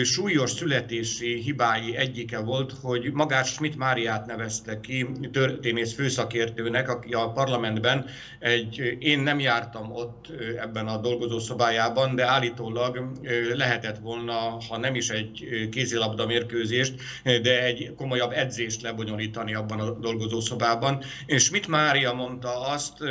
súlyos 0.04 0.52
születési 0.52 1.42
hibái 1.42 1.96
egyike 1.96 2.40
volt, 2.40 2.74
hogy 2.82 3.12
magát 3.14 3.46
Schmidt 3.46 3.78
Máriát 3.78 4.26
nevezte 4.26 4.80
ki 4.80 5.08
történész 5.32 5.94
főszakértőnek, 5.94 6.90
aki 6.90 7.14
a 7.14 7.32
parlamentben 7.32 8.06
egy, 8.40 8.98
én 9.00 9.20
nem 9.20 9.40
jártam 9.40 9.92
ott 9.92 10.26
ebben 10.58 10.88
a 10.88 10.98
dolgozószobájában, 10.98 12.16
de 12.16 12.26
állítólag 12.26 13.12
lehetett 13.54 13.98
volna, 13.98 14.58
ha 14.70 14.78
nem 14.78 14.96
is 14.96 15.10
egy 15.10 15.68
kézilabda 15.72 16.26
mérkőzést, 16.26 16.94
de 17.24 17.64
egy 17.64 17.94
komolyabb 17.96 18.32
edzést 18.32 18.82
lebonyolítani 18.82 19.54
abban 19.56 19.80
a 19.80 19.92
dolgozószobában. 19.92 21.04
Schmidt 21.28 21.68
Mária 21.68 22.14
mondta 22.14 22.62
azt, 22.62 23.04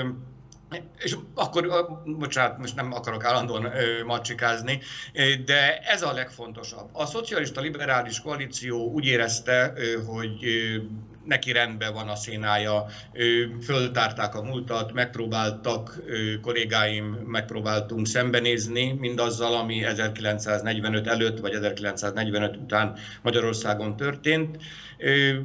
és 0.98 1.16
akkor, 1.34 1.86
bocsánat, 2.04 2.58
most 2.58 2.74
nem 2.74 2.92
akarok 2.92 3.24
állandóan 3.24 3.72
macsikázni, 4.06 4.80
de 5.44 5.78
ez 5.78 6.02
a 6.02 6.12
legfontosabb. 6.12 6.88
A 6.92 7.06
szocialista 7.06 7.60
liberális 7.60 8.20
koalíció 8.20 8.90
úgy 8.92 9.04
érezte, 9.06 9.72
hogy 10.06 10.46
neki 11.24 11.52
rendben 11.52 11.92
van 11.92 12.08
a 12.08 12.16
szénája, 12.16 12.86
föltárták 13.62 14.34
a 14.34 14.42
múltat, 14.42 14.92
megpróbáltak 14.92 16.00
kollégáim, 16.42 17.04
megpróbáltunk 17.04 18.06
szembenézni 18.06 18.92
mindazzal, 18.92 19.54
ami 19.54 19.84
1945 19.84 21.06
előtt 21.06 21.38
vagy 21.38 21.54
1945 21.54 22.56
után 22.56 22.96
Magyarországon 23.22 23.96
történt. 23.96 24.58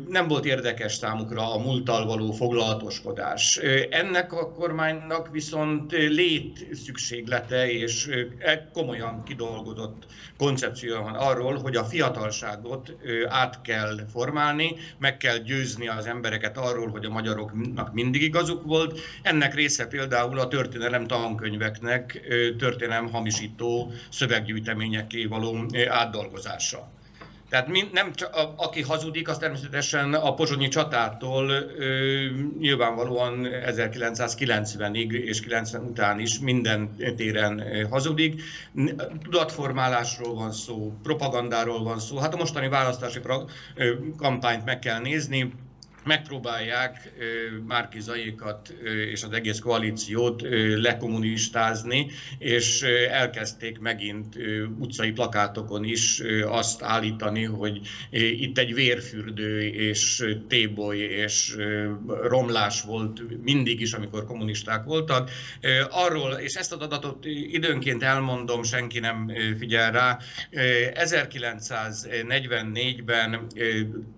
Nem 0.08 0.28
volt 0.28 0.46
érdekes 0.46 0.94
számukra 0.94 1.54
a 1.54 1.58
múlttal 1.58 2.06
való 2.06 2.32
foglalatoskodás. 2.32 3.60
Ennek 3.90 4.34
a 4.34 4.52
kormánynak 4.52 5.32
viszont 5.32 5.92
lét 5.92 6.68
szükséglete 6.74 7.72
és 7.72 8.10
e 8.40 8.70
komolyan 8.74 9.24
kidolgozott 9.24 10.06
koncepciója 10.38 11.02
van 11.02 11.16
arról, 11.16 11.60
hogy 11.60 11.76
a 11.76 11.84
fiatalságot 11.84 12.96
át 13.28 13.62
kell 13.62 14.00
formálni, 14.12 14.76
meg 14.98 15.18
kell 15.18 15.38
győzni 15.38 15.88
az 15.88 16.06
embereket 16.06 16.58
arról, 16.58 16.90
hogy 16.90 17.06
a 17.06 17.10
magyaroknak 17.10 17.94
mindig 17.94 18.22
igazuk 18.22 18.64
volt. 18.64 19.00
Ennek 19.22 19.56
része 19.56 19.88
például 19.88 20.40
a 20.40 20.48
történelem 20.48 21.08
tankönyveknek 21.08 22.22
történelem 22.58 23.10
hamisító 23.12 23.92
szöveggyűjteményeké 24.10 25.26
való 25.26 25.66
átdolgozása. 25.90 27.00
Tehát 27.52 27.92
nem 27.92 28.14
csak, 28.14 28.36
a, 28.36 28.54
aki 28.58 28.82
hazudik, 28.82 29.30
az 29.30 29.38
természetesen 29.38 30.14
a 30.14 30.34
pozsonyi 30.34 30.68
csatától 30.68 31.50
ö, 31.50 32.26
nyilvánvalóan 32.60 33.48
1990-ig 33.52 35.12
és 35.12 35.42
90 35.42 35.84
után 35.84 36.20
is 36.20 36.40
minden 36.40 36.96
téren 37.16 37.64
hazudik. 37.90 38.42
Tudatformálásról 39.24 40.34
van 40.34 40.52
szó, 40.52 40.94
propagandáról 41.04 41.84
van 41.84 42.00
szó. 42.00 42.18
Hát 42.18 42.34
a 42.34 42.38
mostani 42.38 42.68
választási 42.68 43.20
kampányt 44.18 44.66
meg 44.66 44.80
kell 44.80 45.00
nézni, 45.00 45.54
megpróbálják 46.04 47.12
Márkizaikat 47.68 48.74
és 49.12 49.24
az 49.24 49.32
egész 49.32 49.60
koalíciót 49.60 50.42
lekommunistázni, 50.82 52.08
és 52.38 52.82
elkezdték 53.10 53.80
megint 53.80 54.36
utcai 54.80 55.12
plakátokon 55.12 55.84
is 55.84 56.22
azt 56.46 56.84
állítani, 56.84 57.44
hogy 57.44 57.80
itt 58.10 58.58
egy 58.58 58.74
vérfürdő 58.74 59.62
és 59.62 60.24
téboly 60.48 60.98
és 60.98 61.56
romlás 62.22 62.82
volt 62.82 63.22
mindig 63.44 63.82
is, 63.82 63.94
amikor 63.94 64.26
kommunisták 64.26 64.84
voltak. 64.84 65.30
Arról, 65.90 66.32
és 66.32 66.54
ezt 66.54 66.74
az 66.74 66.80
adatot 66.80 67.26
időnként 67.52 68.04
elmondom, 68.04 68.64
senki 68.64 69.00
nem 69.00 69.32
figyel 69.58 69.92
rá, 69.92 70.18
1944-ben 70.52 73.48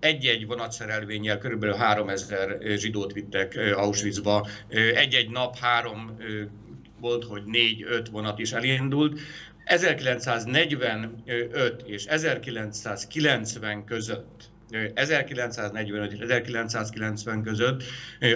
egy-egy 0.00 0.46
vonatszerelvényel 0.46 1.38
körülbelül 1.38 1.73
3000 1.76 2.58
zsidót 2.76 3.12
vittek 3.12 3.58
Auschwitzba. 3.76 4.46
Egy-egy 4.94 5.30
nap 5.30 5.58
három 5.58 6.16
volt, 7.00 7.24
hogy 7.24 7.42
négy-öt 7.44 8.08
vonat 8.08 8.38
is 8.38 8.52
elindult. 8.52 9.20
1945 9.64 11.82
és 11.84 12.04
1990 12.04 13.84
között 13.84 14.52
1945 14.94 16.12
és 16.12 16.18
1990 16.18 17.42
között 17.42 17.82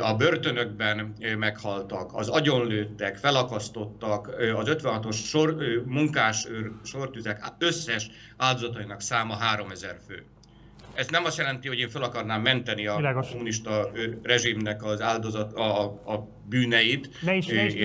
a 0.01 0.14
börtönökben 0.14 1.14
meghaltak, 1.39 2.14
az 2.14 2.28
agyonlőttek, 2.28 3.16
felakasztottak, 3.16 4.28
az 4.57 4.68
56-os 4.70 5.24
sor, 5.24 5.57
munkásőr 5.84 6.70
sortüzek 6.84 7.55
összes 7.59 8.11
áldozatainak 8.36 9.01
száma 9.01 9.34
3000 9.34 9.99
fő. 10.09 10.24
Ez 10.99 11.09
nem 11.09 11.24
azt 11.24 11.38
jelenti, 11.38 11.68
hogy 11.68 11.78
én 11.78 11.88
fel 11.88 12.03
akarnám 12.03 12.42
menteni 12.42 12.86
a 12.86 12.96
Világos. 12.96 13.28
kommunista 13.30 13.90
rezsimnek 14.22 14.84
az 14.84 15.01
áldozat, 15.01 15.53
a, 15.53 15.82
a 15.84 16.28
bűneit. 16.49 17.11
Ne 17.22 17.34
is, 17.34 17.46
ne 17.46 17.64
is, 17.64 17.74
én... 17.74 17.80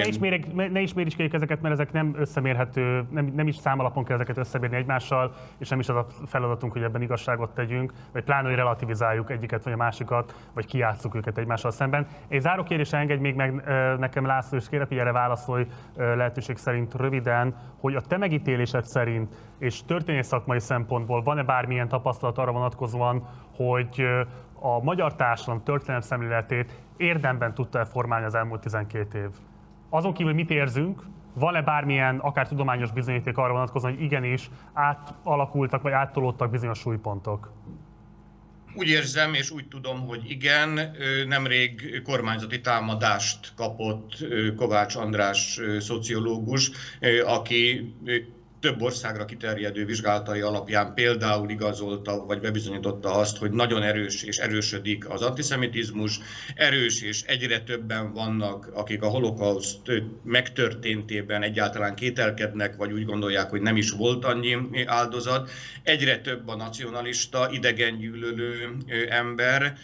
ne 0.53 0.79
is, 0.81 0.93
ne 0.93 1.01
is 1.01 1.15
ezeket, 1.15 1.61
mert 1.61 1.73
ezek 1.73 1.91
nem 1.91 2.15
összemérhető, 2.17 3.05
nem, 3.09 3.31
nem 3.35 3.47
is 3.47 3.55
számalapon 3.55 4.03
kell 4.03 4.15
ezeket 4.15 4.37
összemérni 4.37 4.75
egymással, 4.75 5.33
és 5.57 5.69
nem 5.69 5.79
is 5.79 5.89
az 5.89 5.95
a 5.95 6.07
feladatunk, 6.25 6.73
hogy 6.73 6.83
ebben 6.83 7.01
igazságot 7.01 7.53
tegyünk, 7.53 7.93
vagy 8.11 8.23
pláne, 8.23 8.47
hogy 8.47 8.57
relativizáljuk 8.57 9.31
egyiket 9.31 9.63
vagy 9.63 9.73
a 9.73 9.77
másikat, 9.77 10.35
vagy 10.53 10.65
kiátszuk 10.65 11.15
őket 11.15 11.37
egymással 11.37 11.71
szemben. 11.71 12.07
Egy 12.27 12.41
záró 12.41 12.63
kérdés 12.63 12.93
engedj 12.93 13.21
még 13.21 13.35
meg 13.35 13.63
nekem 13.99 14.25
László, 14.25 14.57
és 14.57 14.69
kérlek, 14.69 14.87
hogy 14.87 14.97
erre 14.97 15.11
válaszolj 15.11 15.65
lehetőség 15.95 16.57
szerint 16.57 16.93
röviden, 16.93 17.55
hogy 17.79 17.95
a 17.95 18.01
te 18.01 18.17
megítélésed 18.17 18.85
szerint 18.85 19.35
és 19.59 19.85
történész 19.85 20.27
szakmai 20.27 20.59
szempontból 20.59 21.21
van-e 21.21 21.43
bármilyen 21.43 21.87
tapasztalat 21.87 22.37
arra 22.37 22.51
vonatkozóan, 22.51 23.27
hogy 23.55 24.05
a 24.65 24.83
magyar 24.83 25.15
társadalom 25.15 25.63
történelem 25.63 26.01
szemléletét 26.01 26.71
érdemben 26.97 27.53
tudta-e 27.53 27.85
formálni 27.85 28.25
az 28.25 28.35
elmúlt 28.35 28.61
12 28.61 29.19
év? 29.19 29.29
Azon 29.89 30.13
kívül 30.13 30.33
mit 30.33 30.49
érzünk, 30.49 31.01
van-e 31.33 31.61
bármilyen, 31.61 32.17
akár 32.17 32.47
tudományos 32.47 32.91
bizonyíték 32.91 33.37
arra 33.37 33.51
vonatkozóan, 33.51 33.93
hogy 33.93 34.03
igenis 34.03 34.49
átalakultak 34.73 35.81
vagy 35.81 35.91
áttolódtak 35.91 36.49
bizonyos 36.51 36.79
súlypontok? 36.79 37.51
Úgy 38.75 38.87
érzem, 38.87 39.33
és 39.33 39.51
úgy 39.51 39.67
tudom, 39.67 40.07
hogy 40.07 40.29
igen, 40.31 40.95
nemrég 41.27 42.01
kormányzati 42.03 42.61
támadást 42.61 43.53
kapott 43.55 44.11
Kovács 44.55 44.95
András 44.95 45.59
szociológus, 45.79 46.71
aki 47.25 47.93
több 48.63 48.81
országra 48.81 49.25
kiterjedő 49.25 49.85
vizsgálatai 49.85 50.41
alapján 50.41 50.93
például 50.93 51.49
igazolta 51.49 52.25
vagy 52.25 52.39
bebizonyította 52.39 53.13
azt, 53.13 53.37
hogy 53.37 53.51
nagyon 53.51 53.83
erős 53.83 54.23
és 54.23 54.37
erősödik 54.37 55.09
az 55.09 55.21
antiszemitizmus, 55.21 56.19
erős 56.55 57.01
és 57.01 57.21
egyre 57.21 57.59
többen 57.59 58.13
vannak, 58.13 58.69
akik 58.73 59.01
a 59.01 59.07
holokauszt 59.07 59.91
megtörténtében 60.23 61.43
egyáltalán 61.43 61.95
kételkednek, 61.95 62.75
vagy 62.75 62.91
úgy 62.91 63.05
gondolják, 63.05 63.49
hogy 63.49 63.61
nem 63.61 63.77
is 63.77 63.91
volt 63.91 64.25
annyi 64.25 64.57
áldozat. 64.85 65.49
Egyre 65.83 66.17
több 66.17 66.47
a 66.47 66.55
nacionalista, 66.55 67.49
idegengyűlölő 67.51 68.77
ember, 69.09 69.77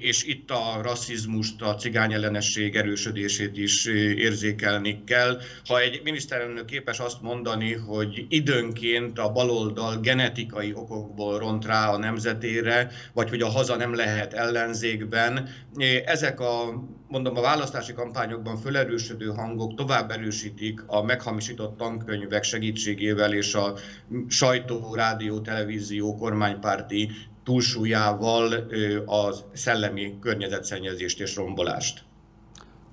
és 0.00 0.24
itt 0.24 0.50
a 0.50 0.80
rasszizmust, 0.82 1.62
a 1.62 1.74
cigányellenesség 1.74 2.76
erősödését 2.76 3.56
is 3.56 3.86
érzékelni 4.16 5.04
kell. 5.04 5.40
Ha 5.66 5.80
egy 5.80 6.00
miniszterelnök 6.04 6.64
képes 6.64 6.98
azt 6.98 7.22
mondani, 7.22 7.72
hogy 7.72 8.07
időnként 8.28 9.18
a 9.18 9.32
baloldal 9.32 10.00
genetikai 10.00 10.72
okokból 10.74 11.38
ront 11.38 11.64
rá 11.64 11.88
a 11.88 11.98
nemzetére, 11.98 12.90
vagy 13.12 13.28
hogy 13.28 13.40
a 13.40 13.48
haza 13.48 13.76
nem 13.76 13.94
lehet 13.94 14.32
ellenzékben, 14.32 15.48
ezek 16.04 16.40
a 16.40 16.82
mondom, 17.08 17.36
a 17.36 17.40
választási 17.40 17.92
kampányokban 17.92 18.56
fölerősödő 18.56 19.26
hangok 19.26 19.74
tovább 19.74 20.10
erősítik 20.10 20.82
a 20.86 21.02
meghamisított 21.02 21.76
tankönyvek 21.76 22.42
segítségével 22.42 23.32
és 23.32 23.54
a 23.54 23.74
sajtó, 24.28 24.94
rádió, 24.94 25.40
televízió, 25.40 26.16
kormánypárti 26.16 27.10
túlsúlyával 27.44 28.52
a 29.06 29.34
szellemi 29.52 30.18
környezetszennyezést 30.20 31.20
és 31.20 31.36
rombolást. 31.36 32.07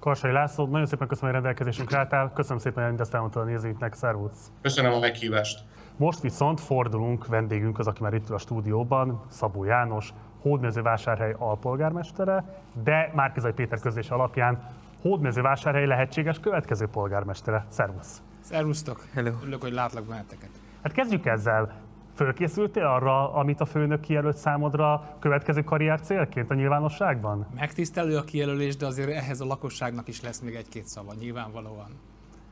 Karsai 0.05 0.31
László, 0.31 0.65
nagyon 0.65 0.85
szépen 0.85 1.07
köszönöm, 1.07 1.33
hogy 1.33 1.43
rendelkezésünkre 1.43 1.97
álltál. 1.97 2.31
Köszönöm 2.33 2.57
szépen, 2.57 2.79
hogy 2.79 2.87
mindezt 2.87 3.13
elmondtad 3.13 3.41
a 3.41 3.45
nézőinknek. 3.45 3.93
Szervusz! 3.93 4.51
Köszönöm 4.61 4.93
a 4.93 4.99
meghívást! 4.99 5.63
Most 5.95 6.21
viszont 6.21 6.59
fordulunk 6.59 7.27
vendégünk 7.27 7.79
az, 7.79 7.87
aki 7.87 8.01
már 8.01 8.13
itt 8.13 8.29
ül 8.29 8.35
a 8.35 8.37
stúdióban, 8.37 9.21
Szabó 9.29 9.63
János, 9.63 10.13
Hódmezővásárhely 10.41 11.35
alpolgármestere, 11.37 12.43
de 12.83 13.11
Márkizai 13.15 13.51
Péter 13.51 13.79
közlése 13.79 14.13
alapján 14.13 14.63
Hódmezővásárhely 15.01 15.85
lehetséges 15.85 16.39
következő 16.39 16.87
polgármestere. 16.87 17.65
Szervusz! 17.69 18.21
Szervusztok! 18.39 19.03
Hello. 19.13 19.31
Örülök, 19.41 19.61
hogy 19.61 19.73
látlak 19.73 20.05
benneteket. 20.05 20.49
Hát 20.83 20.91
kezdjük 20.91 21.25
ezzel. 21.25 21.73
Fölkészültél 22.15 22.85
arra, 22.85 23.33
amit 23.33 23.61
a 23.61 23.65
főnök 23.65 23.99
kijelölt 23.99 24.37
számodra 24.37 25.15
következő 25.19 25.61
karrier 25.63 26.01
célként 26.01 26.51
a 26.51 26.53
nyilvánosságban? 26.53 27.47
Megtisztelő 27.55 28.17
a 28.17 28.23
kijelölés, 28.23 28.77
de 28.77 28.85
azért 28.85 29.09
ehhez 29.09 29.41
a 29.41 29.45
lakosságnak 29.45 30.07
is 30.07 30.21
lesz 30.21 30.39
még 30.39 30.55
egy-két 30.55 30.85
szava, 30.85 31.13
nyilvánvalóan. 31.19 31.87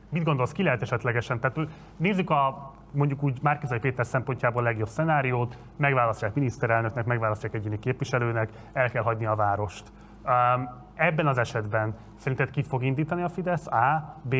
Mit 0.08 0.24
gondolsz, 0.24 0.52
ki 0.52 0.62
lehet 0.62 0.82
esetlegesen? 0.82 1.40
Tehát 1.40 1.58
nézzük 1.96 2.30
a 2.30 2.72
mondjuk 2.90 3.22
úgy 3.22 3.38
Márkizai 3.42 3.78
Péter 3.78 4.06
szempontjából 4.06 4.62
a 4.62 4.64
legjobb 4.64 4.88
szenáriót, 4.88 5.58
megválasztják 5.76 6.34
miniszterelnöknek, 6.34 7.04
megválasztják 7.04 7.54
egyéni 7.54 7.78
képviselőnek, 7.78 8.50
el 8.72 8.90
kell 8.90 9.02
hagyni 9.02 9.26
a 9.26 9.34
várost. 9.34 9.92
Um, 10.24 10.68
ebben 10.94 11.26
az 11.26 11.38
esetben 11.38 11.94
szerinted 12.16 12.50
ki 12.50 12.62
fog 12.62 12.84
indítani 12.84 13.22
a 13.22 13.28
Fidesz? 13.28 13.66
A, 13.66 14.16
B, 14.22 14.34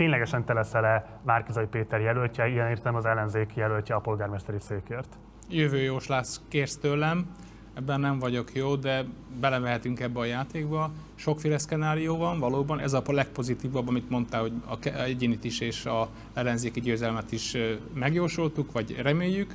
ténylegesen 0.00 0.44
te 0.44 0.52
leszel-e 0.52 1.20
Márkizai 1.22 1.66
Péter 1.66 2.00
jelöltje, 2.00 2.48
ilyen 2.48 2.68
értem 2.68 2.94
az 2.94 3.04
ellenzék 3.04 3.50
jelöltje 3.54 3.94
a 3.94 3.98
polgármesteri 3.98 4.58
székért? 4.60 5.18
Jövő 5.48 5.80
Jóslász 5.80 6.40
kérsz 6.48 6.76
tőlem, 6.76 7.26
ebben 7.74 8.00
nem 8.00 8.18
vagyok 8.18 8.54
jó, 8.54 8.76
de 8.76 9.04
belemehetünk 9.40 10.00
ebbe 10.00 10.18
a 10.18 10.24
játékba. 10.24 10.90
Sokféle 11.14 11.58
szkenárió 11.58 12.16
van, 12.16 12.38
valóban 12.38 12.78
ez 12.78 12.92
a 12.92 13.02
legpozitívabb, 13.06 13.88
amit 13.88 14.10
mondtál, 14.10 14.40
hogy 14.40 14.52
a 14.66 14.86
egyénit 14.86 15.44
is 15.44 15.60
és 15.60 15.86
a 15.86 16.08
ellenzéki 16.34 16.80
győzelmet 16.80 17.32
is 17.32 17.56
megjósoltuk, 17.94 18.72
vagy 18.72 18.96
reméljük. 19.02 19.54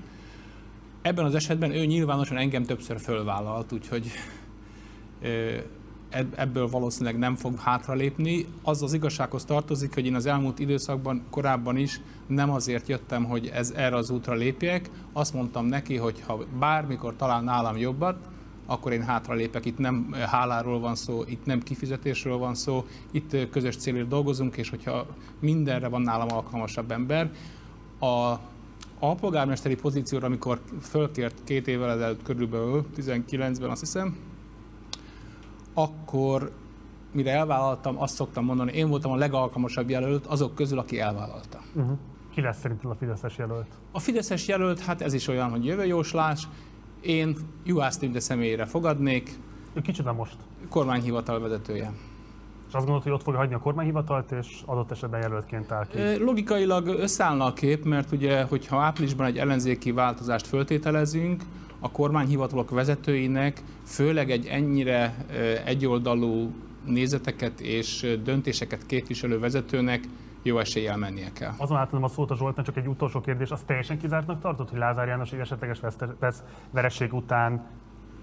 Ebben 1.02 1.26
az 1.26 1.36
esetben 1.36 1.72
ő 1.72 1.86
nyilvánosan 1.86 2.38
engem 2.38 2.64
többször 2.64 3.00
fölvállalt, 3.00 3.72
úgyhogy 3.72 4.12
ebből 6.36 6.68
valószínűleg 6.68 7.18
nem 7.18 7.36
fog 7.36 7.60
hátralépni. 7.60 8.46
Az 8.64 8.84
az 8.84 8.94
igazsághoz 8.94 9.46
tartozik, 9.46 9.94
hogy 9.94 10.06
én 10.06 10.16
az 10.16 10.26
elmúlt 10.26 10.60
időszakban 10.60 11.24
korábban 11.30 11.78
is 11.78 12.02
nem 12.28 12.52
azért 12.52 12.88
jöttem, 12.88 13.24
hogy 13.24 13.48
ez 13.54 13.72
erre 13.72 13.96
az 13.96 14.10
útra 14.10 14.34
lépjek. 14.34 14.90
Azt 15.14 15.34
mondtam 15.34 15.66
neki, 15.66 15.96
hogy 15.96 16.24
ha 16.28 16.46
bármikor 16.60 17.16
talál 17.16 17.42
nálam 17.42 17.78
jobbat, 17.78 18.18
akkor 18.66 18.92
én 18.92 19.04
hátralépek. 19.04 19.66
Itt 19.66 19.78
nem 19.78 20.16
háláról 20.26 20.80
van 20.80 20.96
szó, 20.96 21.24
itt 21.28 21.46
nem 21.46 21.62
kifizetésről 21.62 22.38
van 22.38 22.56
szó, 22.56 22.86
itt 23.12 23.50
közös 23.50 23.78
célért 23.78 24.08
dolgozunk, 24.08 24.58
és 24.58 24.70
hogyha 24.70 25.06
mindenre 25.40 25.88
van 25.88 26.02
nálam 26.02 26.28
alkalmasabb 26.32 26.92
ember, 26.92 27.32
a 28.00 28.36
alpolgármesteri 29.00 29.76
pozícióra, 29.76 30.26
amikor 30.26 30.62
fölkért 30.82 31.44
két 31.44 31.68
évvel 31.68 31.92
ezelőtt 31.92 32.24
körülbelül, 32.24 32.86
19-ben 32.98 33.70
azt 33.70 33.80
hiszem, 33.80 34.18
akkor 35.76 36.52
mire 37.12 37.32
elvállaltam, 37.32 38.02
azt 38.02 38.16
szoktam 38.16 38.46
mondani, 38.46 38.72
én 38.72 38.90
voltam 38.90 39.12
a 39.12 39.16
legalkalmasabb 39.16 39.90
jelölt 39.90 40.26
azok 40.26 40.56
közül, 40.56 40.80
aki 40.80 41.00
elvállalta. 41.00 41.60
Uh-huh. 41.74 41.98
Ki 42.34 42.42
lesz 42.42 42.60
szerinted 42.60 42.92
a 42.92 42.96
Fideszes 42.96 43.38
jelölt? 43.38 43.68
A 43.92 44.00
Fideszes 44.00 44.48
jelölt, 44.48 44.80
hát 44.80 45.02
ez 45.02 45.14
is 45.14 45.28
olyan, 45.28 45.50
hogy 45.50 45.66
jövő 45.66 45.86
jóslás. 45.86 46.48
Én 47.02 47.36
Juhász 47.64 47.98
Tünde 47.98 48.20
személyére 48.20 48.66
fogadnék. 48.66 49.40
Ő 49.74 49.82
kicsoda 49.82 50.14
most? 50.14 50.38
Kormányhivatal 50.70 51.40
vezetője. 51.40 51.94
És 52.68 52.74
azt 52.74 52.86
gondolod, 52.86 53.04
hogy 53.04 53.12
ott 53.12 53.24
fogja 53.24 53.40
hagyni 53.40 53.56
a 53.56 53.60
kormányhivatalt, 53.60 54.32
és 54.32 54.62
adott 54.66 54.92
esetben 54.92 55.22
jelöltként 55.22 55.72
áll 55.72 55.88
ki? 55.88 56.24
Logikailag 56.24 56.88
összeállna 56.88 57.46
a 57.46 57.54
kép, 57.54 57.86
mert 57.86 58.12
ugye, 58.12 58.44
hogyha 58.44 58.82
áprilisban 58.82 59.26
egy 59.26 59.38
ellenzéki 59.38 59.92
változást 59.92 60.48
föltételezünk, 60.48 61.44
a 61.80 61.92
kormányhivatalok 61.92 62.70
vezetőinek, 62.70 63.62
főleg 63.84 64.32
egy 64.32 64.46
ennyire 64.46 65.16
egyoldalú 65.66 66.54
nézeteket 66.86 67.60
és 67.60 68.18
döntéseket 68.24 68.86
képviselő 68.86 69.40
vezetőnek 69.40 70.04
jó 70.44 70.58
eséllyel 70.58 70.98
mennie 70.98 71.32
kell. 71.34 71.52
Azon 71.58 71.78
átadom 71.78 72.04
a 72.04 72.08
szót 72.08 72.32
a 72.32 72.36
Zsoltán, 72.36 72.66
csak 72.66 72.78
egy 72.78 72.88
utolsó 72.88 73.22
kérdés. 73.22 73.50
Az 73.50 73.62
teljesen 73.66 73.98
kizártnak 73.98 74.42
tartott, 74.42 74.70
hogy 74.70 74.80
Lázár 74.80 75.08
János 75.08 75.32
egy 75.32 75.40
esetleges 75.40 75.80
vesz, 76.20 76.44
vereség 76.72 77.14
után 77.14 77.68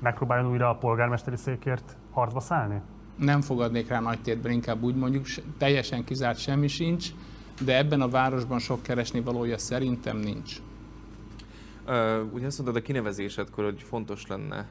megpróbáljon 0.01 0.51
újra 0.51 0.69
a 0.69 0.75
polgármesteri 0.75 1.37
székért 1.37 1.97
harcba 2.11 2.41
szállni? 2.41 2.81
Nem 3.17 3.41
fogadnék 3.41 3.89
rá 3.89 4.01
nagy 4.01 4.21
tétben, 4.21 4.53
inkább 4.53 4.83
úgy 4.83 4.95
mondjuk, 4.95 5.27
teljesen 5.59 6.05
kizárt 6.05 6.39
semmi 6.39 6.69
sincs, 6.69 7.09
de 7.65 7.77
ebben 7.77 8.01
a 8.01 8.09
városban 8.09 8.59
sok 8.59 8.83
keresni 8.83 9.21
valója 9.21 9.59
szerintem 9.59 10.17
nincs. 10.17 10.57
Uh, 11.87 12.35
ugye 12.35 12.47
azt 12.47 12.59
mondtad 12.59 12.83
a 12.83 12.87
kinevezésedkor, 12.87 13.65
hogy 13.65 13.83
fontos 13.89 14.27
lenne 14.27 14.69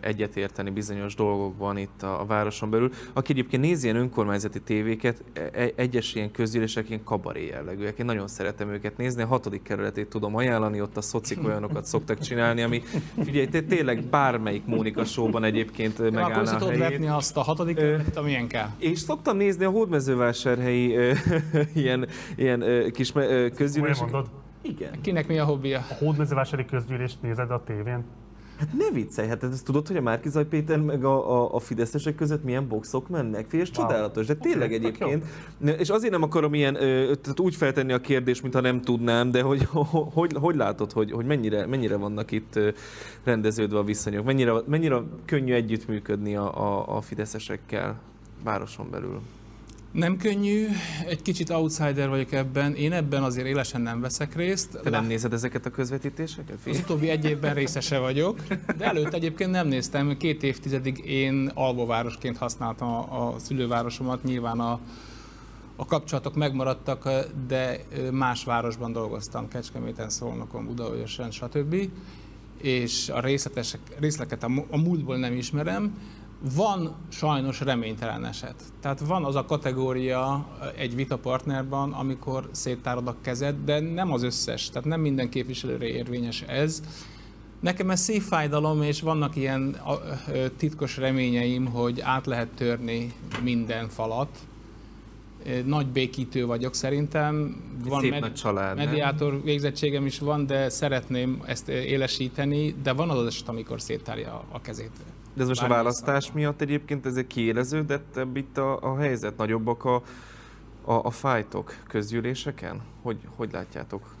egyetérteni 0.00 0.70
bizonyos 0.70 1.14
dolgokban 1.14 1.78
itt 1.78 2.02
a, 2.02 2.20
a 2.20 2.24
városon 2.24 2.70
belül. 2.70 2.90
Aki 3.12 3.32
egyébként 3.32 3.62
nézi 3.62 3.84
ilyen 3.84 3.96
önkormányzati 3.96 4.60
tévéket, 4.60 5.24
e, 5.52 5.70
egyes 5.76 6.14
ilyen 6.14 6.30
közgyűlések 6.30 6.88
ilyen 6.88 7.04
kabaré 7.04 7.46
jellegűek. 7.46 7.98
Én 7.98 8.04
nagyon 8.04 8.28
szeretem 8.28 8.68
őket 8.68 8.96
nézni. 8.96 9.22
A 9.22 9.26
hatodik 9.26 9.62
kerületét 9.62 10.08
tudom 10.08 10.36
ajánlani, 10.36 10.80
ott 10.80 10.96
a 10.96 11.00
szocik 11.00 11.44
olyanokat 11.46 11.84
szoktak 11.84 12.18
csinálni, 12.18 12.62
ami 12.62 12.82
figyelj, 13.22 13.46
tényleg 13.46 14.02
bármelyik 14.02 14.66
Mónika 14.66 15.04
showban 15.04 15.44
egyébként 15.44 15.98
megállná 15.98 16.56
a 16.56 16.64
helyét. 16.64 16.78
vetni 16.78 17.08
azt 17.08 17.36
a 17.36 17.42
hatodik 17.42 17.76
kerületet, 17.76 18.16
amilyen 18.16 18.46
kell. 18.46 18.68
És 18.78 18.98
szoktam 18.98 19.36
nézni 19.36 19.64
a 19.64 19.70
hódmezővásárhelyi 19.70 20.96
ilyen, 21.74 22.08
ilyen 22.36 22.90
kis 22.92 23.12
közgyűléseket. 23.54 24.26
Igen. 24.62 25.00
Kinek 25.00 25.28
mi 25.28 25.38
a 25.38 25.44
hobbija? 25.44 25.78
A 25.78 25.94
hódmezővásári 25.94 26.64
közgyűlést 26.64 27.22
nézed 27.22 27.50
a 27.50 27.62
tévén? 27.64 28.04
Hát 28.60 28.72
ne 28.72 28.90
viccelj, 28.92 29.28
hát 29.28 29.42
ezt 29.42 29.64
tudod, 29.64 29.86
hogy 29.86 29.96
a 29.96 30.00
Márkizaj 30.00 30.44
Péter 30.44 30.80
meg 30.80 31.04
a, 31.04 31.42
a, 31.42 31.54
a 31.54 31.58
fideszesek 31.58 32.14
között 32.14 32.44
milyen 32.44 32.68
boxok 32.68 33.08
mennek? 33.08 33.46
Fél, 33.48 33.60
wow. 33.60 33.70
csodálatos, 33.70 34.26
de 34.26 34.34
tényleg 34.34 34.72
okay, 34.72 34.74
egyébként. 34.74 35.24
És 35.78 35.88
azért 35.88 36.12
nem 36.12 36.22
akarom 36.22 36.54
ilyen, 36.54 36.74
tehát 36.74 37.40
úgy 37.40 37.54
feltenni 37.54 37.92
a 37.92 38.00
kérdést, 38.00 38.42
mintha 38.42 38.60
nem 38.60 38.80
tudnám, 38.80 39.30
de 39.30 39.42
hogy 39.42 39.68
hogy, 40.12 40.32
hogy 40.40 40.54
látod, 40.54 40.92
hogy, 40.92 41.12
hogy 41.12 41.24
mennyire, 41.24 41.66
mennyire 41.66 41.96
vannak 41.96 42.30
itt 42.30 42.58
rendeződve 43.24 43.78
a 43.78 43.84
viszonyok? 43.84 44.24
Mennyire, 44.24 44.52
mennyire 44.66 45.02
könnyű 45.24 45.52
együttműködni 45.52 46.36
a, 46.36 46.60
a, 46.60 46.96
a 46.96 47.00
fideszesekkel 47.00 48.00
városon 48.44 48.90
belül? 48.90 49.20
Nem 49.92 50.16
könnyű, 50.16 50.66
egy 51.06 51.22
kicsit 51.22 51.50
outsider 51.50 52.08
vagyok 52.08 52.32
ebben, 52.32 52.74
én 52.74 52.92
ebben 52.92 53.22
azért 53.22 53.46
élesen 53.46 53.80
nem 53.80 54.00
veszek 54.00 54.36
részt. 54.36 54.78
Te 54.82 54.90
nem 54.90 55.06
nézed 55.06 55.32
ezeket 55.32 55.66
a 55.66 55.70
közvetítéseket? 55.70 56.58
Az 56.66 56.78
utóbbi 56.78 57.08
egy 57.08 57.24
évben 57.24 57.54
részese 57.54 57.98
vagyok, 57.98 58.42
de 58.78 58.84
előtt 58.84 59.12
egyébként 59.12 59.50
nem 59.50 59.68
néztem. 59.68 60.16
Két 60.16 60.42
évtizedig 60.42 61.04
én 61.04 61.50
alvóvárosként 61.54 62.36
használtam 62.36 62.88
a, 62.88 63.26
a 63.26 63.38
szülővárosomat, 63.38 64.22
nyilván 64.24 64.60
a, 64.60 64.80
a 65.76 65.84
kapcsolatok 65.84 66.34
megmaradtak, 66.34 67.08
de 67.46 67.80
más 68.12 68.44
városban 68.44 68.92
dolgoztam, 68.92 69.48
Kecskeméten, 69.48 70.10
Szolnokon, 70.10 70.66
Budaörsön, 70.66 71.30
stb. 71.30 71.90
És 72.62 73.08
a 73.08 73.20
részleteket 73.98 74.44
a 74.70 74.76
múltból 74.76 75.16
nem 75.16 75.32
ismerem, 75.32 75.94
Van 76.42 76.94
sajnos 77.08 77.60
reménytelen 77.60 78.24
eset. 78.24 78.54
Tehát 78.80 79.00
van 79.00 79.24
az 79.24 79.34
a 79.34 79.44
kategória 79.44 80.46
egy 80.76 80.94
vitapartnerban, 80.94 81.92
amikor 81.92 82.48
széttárod 82.50 83.06
a 83.06 83.16
kezed, 83.20 83.56
de 83.64 83.80
nem 83.80 84.12
az 84.12 84.22
összes, 84.22 84.68
tehát 84.68 84.88
nem 84.88 85.00
minden 85.00 85.28
képviselőre 85.28 85.86
érvényes 85.86 86.42
ez. 86.42 86.82
Nekem 87.60 87.90
ez 87.90 88.00
szívfájdalom, 88.00 88.82
és 88.82 89.00
vannak 89.00 89.36
ilyen 89.36 89.76
ö, 90.32 90.46
titkos 90.56 90.96
reményeim, 90.96 91.66
hogy 91.66 92.00
át 92.00 92.26
lehet 92.26 92.48
törni 92.48 93.12
minden 93.42 93.88
falat. 93.88 94.38
Ö, 95.46 95.62
Nagy 95.62 95.86
békítő 95.86 96.46
vagyok 96.46 96.74
szerintem. 96.74 97.56
Egy 97.84 98.00
szép 98.00 98.20
nagy 98.20 98.34
család, 98.34 98.76
nem? 98.76 98.86
mediátor 98.86 99.42
végzettségem 99.42 100.06
is 100.06 100.18
van, 100.18 100.46
de 100.46 100.68
szeretném 100.68 101.42
ezt 101.46 101.68
élesíteni, 101.68 102.74
de 102.82 102.92
van 102.92 103.10
az 103.10 103.26
eset, 103.26 103.48
amikor 103.48 103.80
széttárja 103.80 104.44
a 104.48 104.60
kezét. 104.60 104.90
De 105.34 105.42
ez 105.42 105.48
most 105.48 105.60
a 105.60 105.66
Bármilyen 105.66 105.84
választás 105.84 106.32
miatt 106.32 106.60
egyébként 106.60 107.06
ez 107.06 107.16
egy 107.16 107.26
kiéleződött 107.26 108.20
itt 108.34 108.58
a, 108.58 108.78
a 108.82 108.96
helyzet? 108.98 109.36
Nagyobbak 109.36 109.84
a, 109.84 109.94
a, 110.84 110.92
a 110.92 111.10
fájtok 111.10 111.74
közgyűléseken? 111.88 112.80
Hogy, 113.02 113.18
hogy 113.36 113.52
látjátok? 113.52 114.14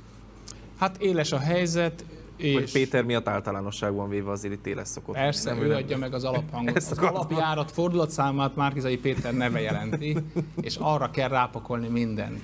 Hát 0.78 0.96
éles 1.02 1.32
a 1.32 1.38
helyzet, 1.38 2.04
és 2.36 2.54
Vagy 2.54 2.72
Péter 2.72 3.04
miatt 3.04 3.28
általánosságban 3.28 4.08
véve 4.08 4.30
azért 4.30 4.54
itt 4.54 4.66
éles 4.66 4.88
szokott. 4.88 5.14
persze 5.14 5.50
nem? 5.54 5.62
ő 5.62 5.66
nem- 5.66 5.76
adja 5.76 5.98
meg 5.98 6.14
az 6.14 6.24
alaphangot. 6.24 6.76
Ezt 6.76 6.90
Az 6.90 6.98
akartam. 6.98 7.16
alapjárat 7.20 7.70
fordulatszámát 7.70 8.56
Márkizai 8.56 8.98
Péter 8.98 9.34
neve 9.34 9.60
jelenti, 9.60 10.16
és 10.60 10.76
arra 10.76 11.10
kell 11.10 11.28
rápakolni 11.28 11.88
mindent. 11.88 12.42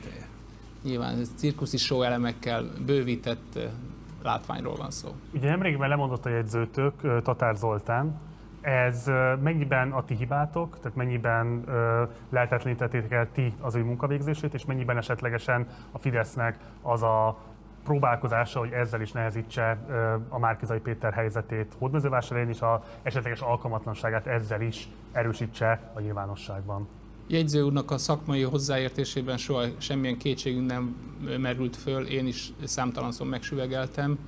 Nyilván 0.83 1.19
ez 1.19 1.31
cirkuszi 1.37 1.77
show 1.77 2.03
elemekkel 2.03 2.71
bővített 2.87 3.57
eh, 3.57 3.63
látványról 4.23 4.77
van 4.77 4.91
szó. 4.91 5.09
Ugye 5.35 5.49
nemrégiben 5.49 5.89
lemondott 5.89 6.27
a 6.27 6.29
jegyzőtök, 6.29 6.93
ö, 7.03 7.19
Tatár 7.23 7.57
Zoltán. 7.57 8.21
Ez 8.67 9.07
mennyiben 9.43 9.93
a 9.93 10.05
ti 10.05 10.15
hibátok, 10.15 10.79
tehát 10.79 10.97
mennyiben 10.97 11.65
lehetetlenítettétek 12.31 13.13
el 13.13 13.29
ti 13.33 13.55
az 13.61 13.75
ő 13.75 13.85
munkavégzését, 13.85 14.55
és 14.55 14.65
mennyiben 14.65 14.97
esetlegesen 14.97 15.67
a 15.93 15.99
Fidesznek 15.99 16.59
az 16.83 17.03
a 17.03 17.39
próbálkozása, 17.85 18.59
hogy 18.59 18.71
ezzel 18.71 19.01
is 19.01 19.13
nehezítse 19.13 19.79
a 20.29 20.39
Márkizai 20.39 20.79
Péter 20.79 21.13
helyzetét 21.13 21.75
Hódmezővásárhelyen 21.79 22.51
és 22.51 22.61
a 22.61 22.83
esetleges 23.03 23.41
alkalmatlanságát 23.41 24.27
ezzel 24.27 24.61
is 24.61 24.89
erősítse 25.13 25.91
a 25.95 26.01
nyilvánosságban. 26.01 26.89
Jegyző 27.27 27.63
úrnak 27.63 27.91
a 27.91 27.99
szakmai 27.99 28.43
hozzáértésében 28.43 29.37
soha 29.37 29.65
semmilyen 29.79 30.19
kétségünk 30.19 30.67
nem 30.67 30.97
merült 31.39 31.77
föl, 31.77 32.07
én 32.07 32.27
is 32.27 32.53
számtalanszor 32.65 33.27
megsüvegeltem. 33.27 34.19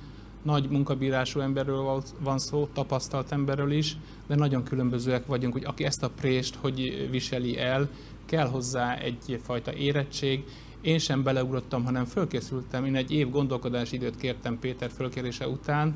Nagy 0.41 0.69
munkabírású 0.69 1.39
emberről 1.39 2.01
van 2.19 2.39
szó, 2.39 2.67
tapasztalt 2.73 3.31
emberről 3.31 3.71
is, 3.71 3.97
de 4.27 4.35
nagyon 4.35 4.63
különbözőek 4.63 5.25
vagyunk, 5.25 5.53
hogy 5.53 5.65
aki 5.65 5.83
ezt 5.83 6.03
a 6.03 6.09
prést 6.09 6.55
hogy 6.55 7.07
viseli 7.11 7.57
el, 7.59 7.89
kell 8.25 8.47
hozzá 8.47 8.97
egyfajta 8.97 9.73
érettség. 9.73 10.43
Én 10.81 10.99
sem 10.99 11.23
beleugrottam, 11.23 11.83
hanem 11.83 12.05
fölkészültem. 12.05 12.85
Én 12.85 12.95
egy 12.95 13.11
év 13.11 13.29
gondolkodási 13.29 13.95
időt 13.95 14.17
kértem 14.17 14.59
Péter 14.59 14.89
fölkérése 14.89 15.47
után, 15.47 15.95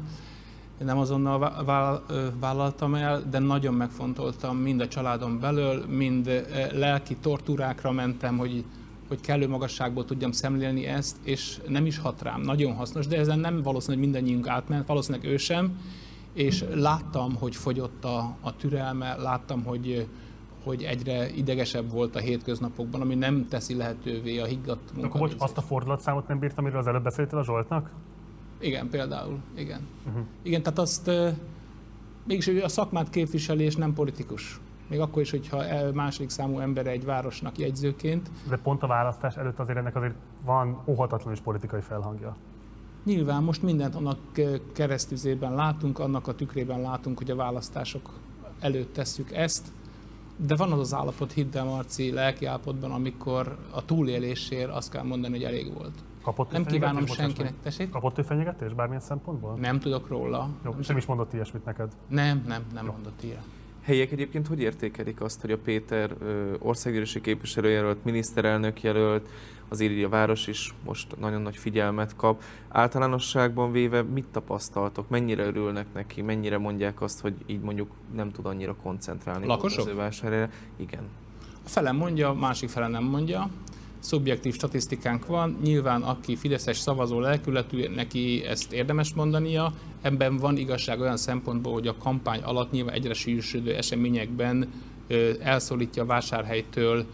nem 0.77 0.97
azonnal 0.97 1.63
vállaltam 2.39 2.95
el, 2.95 3.23
de 3.29 3.39
nagyon 3.39 3.73
megfontoltam 3.73 4.57
mind 4.57 4.81
a 4.81 4.87
családon 4.87 5.39
belül, 5.39 5.85
mind 5.85 6.45
lelki 6.71 7.15
tortúrákra 7.15 7.91
mentem, 7.91 8.37
hogy, 8.37 8.63
hogy 9.13 9.21
kellő 9.21 9.47
magasságból 9.47 10.05
tudjam 10.05 10.31
szemlélni 10.31 10.85
ezt, 10.85 11.17
és 11.23 11.59
nem 11.67 11.85
is 11.85 11.97
hat 11.97 12.21
rám. 12.21 12.41
Nagyon 12.41 12.73
hasznos, 12.73 13.07
de 13.07 13.17
ezen 13.17 13.39
nem 13.39 13.61
valószínű, 13.61 13.93
hogy 13.93 14.03
mindannyiunk 14.03 14.47
átment, 14.47 14.87
valószínűleg 14.87 15.27
ő 15.27 15.37
sem, 15.37 15.79
és 16.33 16.65
láttam, 16.73 17.35
hogy 17.35 17.55
fogyott 17.55 18.05
a, 18.05 18.35
a 18.41 18.55
türelme, 18.55 19.15
láttam, 19.15 19.63
hogy 19.63 20.07
hogy 20.63 20.83
egyre 20.83 21.29
idegesebb 21.29 21.91
volt 21.91 22.15
a 22.15 22.19
hétköznapokban, 22.19 23.01
ami 23.01 23.15
nem 23.15 23.47
teszi 23.47 23.75
lehetővé 23.75 24.39
a 24.39 24.45
higgadt 24.45 24.91
Akkor 25.01 25.19
bocs, 25.19 25.33
azt 25.37 25.57
a 25.57 25.61
fordulatszámot 25.61 26.27
nem 26.27 26.39
bírtam, 26.39 26.63
amiről 26.63 26.79
az 26.79 26.87
előbb 26.87 27.03
beszéltél 27.03 27.39
a 27.39 27.43
Zsoltnak? 27.43 27.91
Igen, 28.59 28.89
például. 28.89 29.39
Igen. 29.55 29.87
Uh-huh. 30.07 30.23
Igen, 30.41 30.63
tehát 30.63 30.79
azt 30.79 31.11
mégis 32.27 32.47
a 32.47 32.69
szakmát 32.69 33.09
képviseli, 33.09 33.63
és 33.63 33.75
nem 33.75 33.93
politikus. 33.93 34.59
Még 34.93 35.01
akkor 35.01 35.21
is, 35.21 35.31
hogyha 35.31 35.65
e- 35.65 35.91
második 35.91 36.29
számú 36.29 36.59
ember 36.59 36.87
egy 36.87 37.05
városnak 37.05 37.57
jegyzőként. 37.57 38.29
De 38.49 38.57
pont 38.57 38.83
a 38.83 38.87
választás 38.87 39.35
előtt 39.35 39.59
azért 39.59 39.77
ennek 39.77 39.95
azért 39.95 40.13
van 40.45 40.81
óhatatlan 40.85 41.33
is 41.33 41.39
politikai 41.39 41.81
felhangja. 41.81 42.35
Nyilván 43.03 43.43
most 43.43 43.61
mindent 43.61 43.95
annak 43.95 44.17
eh, 44.33 44.53
keresztüzében 44.73 45.55
látunk, 45.55 45.99
annak 45.99 46.27
a 46.27 46.35
tükrében 46.35 46.81
látunk, 46.81 47.17
hogy 47.17 47.31
a 47.31 47.35
választások 47.35 48.09
előtt 48.59 48.93
tesszük 48.93 49.31
ezt, 49.31 49.71
de 50.37 50.55
van 50.55 50.71
az 50.71 50.79
az 50.79 50.93
állapot, 50.93 51.31
hidd 51.31 51.57
el 51.57 51.63
Marci, 51.63 52.11
lelki 52.11 52.45
állapotban, 52.45 52.91
amikor 52.91 53.57
a 53.71 53.85
túlélésért 53.85 54.69
azt 54.69 54.91
kell 54.91 55.03
mondani, 55.03 55.33
hogy 55.33 55.43
elég 55.43 55.73
volt. 55.73 56.03
Kapott 56.23 56.51
Nem 56.51 56.65
kívánom 56.65 57.05
senkinek. 57.05 57.53
Tessék? 57.63 57.89
Kapott 57.89 58.17
ő 58.17 58.21
fenyegetést 58.21 58.75
bármilyen 58.75 59.01
szempontból? 59.01 59.55
Nem 59.55 59.79
tudok 59.79 60.07
róla. 60.07 60.49
Jó, 60.65 60.75
sem 60.81 60.97
is 60.97 61.05
mondott 61.05 61.33
ilyesmit 61.33 61.65
neked. 61.65 61.91
Nem, 62.07 62.43
nem, 62.47 62.63
nem 62.73 62.85
mondott 62.85 63.23
ilyen. 63.23 63.43
Helyek 63.83 64.11
egyébként 64.11 64.47
hogy 64.47 64.59
értékelik 64.59 65.21
azt, 65.21 65.41
hogy 65.41 65.51
a 65.51 65.57
Péter 65.57 66.15
országgyűlési 66.59 67.21
képviselőjelölt, 67.21 68.03
miniszterelnök 68.03 68.81
jelölt, 68.81 69.27
így 69.79 70.03
a 70.03 70.09
város 70.09 70.47
is 70.47 70.73
most 70.85 71.19
nagyon 71.19 71.41
nagy 71.41 71.57
figyelmet 71.57 72.15
kap. 72.15 72.43
Általánosságban 72.67 73.71
véve 73.71 74.01
mit 74.01 74.25
tapasztaltok? 74.31 75.09
Mennyire 75.09 75.45
örülnek 75.45 75.85
neki? 75.93 76.21
Mennyire 76.21 76.57
mondják 76.57 77.01
azt, 77.01 77.19
hogy 77.19 77.33
így 77.45 77.59
mondjuk 77.59 77.91
nem 78.15 78.31
tud 78.31 78.45
annyira 78.45 78.75
koncentrálni? 78.75 79.45
Lakosok? 79.45 79.89
Igen. 80.75 81.03
A 81.65 81.69
fele 81.69 81.91
mondja, 81.91 82.29
a 82.29 82.33
másik 82.33 82.69
fele 82.69 82.87
nem 82.87 83.03
mondja. 83.03 83.49
Szubjektív 84.03 84.53
statisztikánk 84.53 85.25
van, 85.25 85.57
nyilván 85.63 86.01
aki 86.01 86.35
Fideszes 86.35 86.77
szavazó 86.77 87.19
lelkületű, 87.19 87.87
neki 87.87 88.43
ezt 88.45 88.73
érdemes 88.73 89.13
mondania. 89.13 89.73
Ebben 90.01 90.37
van 90.37 90.57
igazság 90.57 90.99
olyan 90.99 91.17
szempontból, 91.17 91.73
hogy 91.73 91.87
a 91.87 91.97
kampány 91.97 92.41
alatt 92.41 92.71
nyilván 92.71 92.93
egyre 92.93 93.13
sűrűsödő 93.13 93.75
eseményekben 93.75 94.71
elszólítja 95.39 96.03
a 96.03 96.05
vásárhelytől 96.05 97.05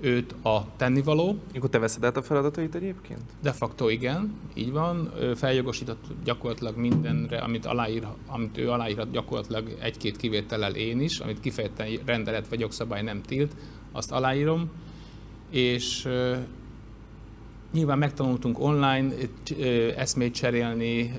őt 0.00 0.34
a 0.42 0.66
tennivaló. 0.76 1.38
Akkor 1.54 1.70
te 1.70 1.78
veszed 1.78 2.04
át 2.04 2.16
a 2.16 2.22
feladatait 2.22 2.74
egyébként? 2.74 3.22
De 3.42 3.52
facto 3.52 3.88
igen, 3.88 4.34
így 4.54 4.72
van. 4.72 5.12
Feljogosított 5.34 6.04
gyakorlatilag 6.24 6.76
mindenre, 6.76 7.38
amit, 7.38 7.66
aláír, 7.66 8.06
amit 8.26 8.58
ő 8.58 8.70
aláírhat 8.70 9.10
gyakorlatilag 9.10 9.76
egy-két 9.80 10.16
kivétellel 10.16 10.74
én 10.74 11.00
is, 11.00 11.18
amit 11.18 11.40
kifejezetten 11.40 11.88
rendelet 12.04 12.48
vagy 12.48 12.60
jogszabály 12.60 13.02
nem 13.02 13.22
tilt, 13.22 13.56
azt 13.92 14.12
aláírom. 14.12 14.70
És 15.50 16.08
nyilván 17.72 17.98
megtanultunk 17.98 18.58
online 18.60 19.12
eszmét 19.96 20.34
cserélni 20.34 21.12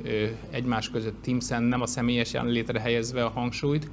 egymás 0.49 0.89
között 0.89 1.21
Teams-en, 1.21 1.63
nem 1.63 1.81
a 1.81 1.85
személyes 1.85 2.33
jelenlétre 2.33 2.79
helyezve 2.79 3.25
a 3.25 3.29
hangsúlyt, 3.29 3.89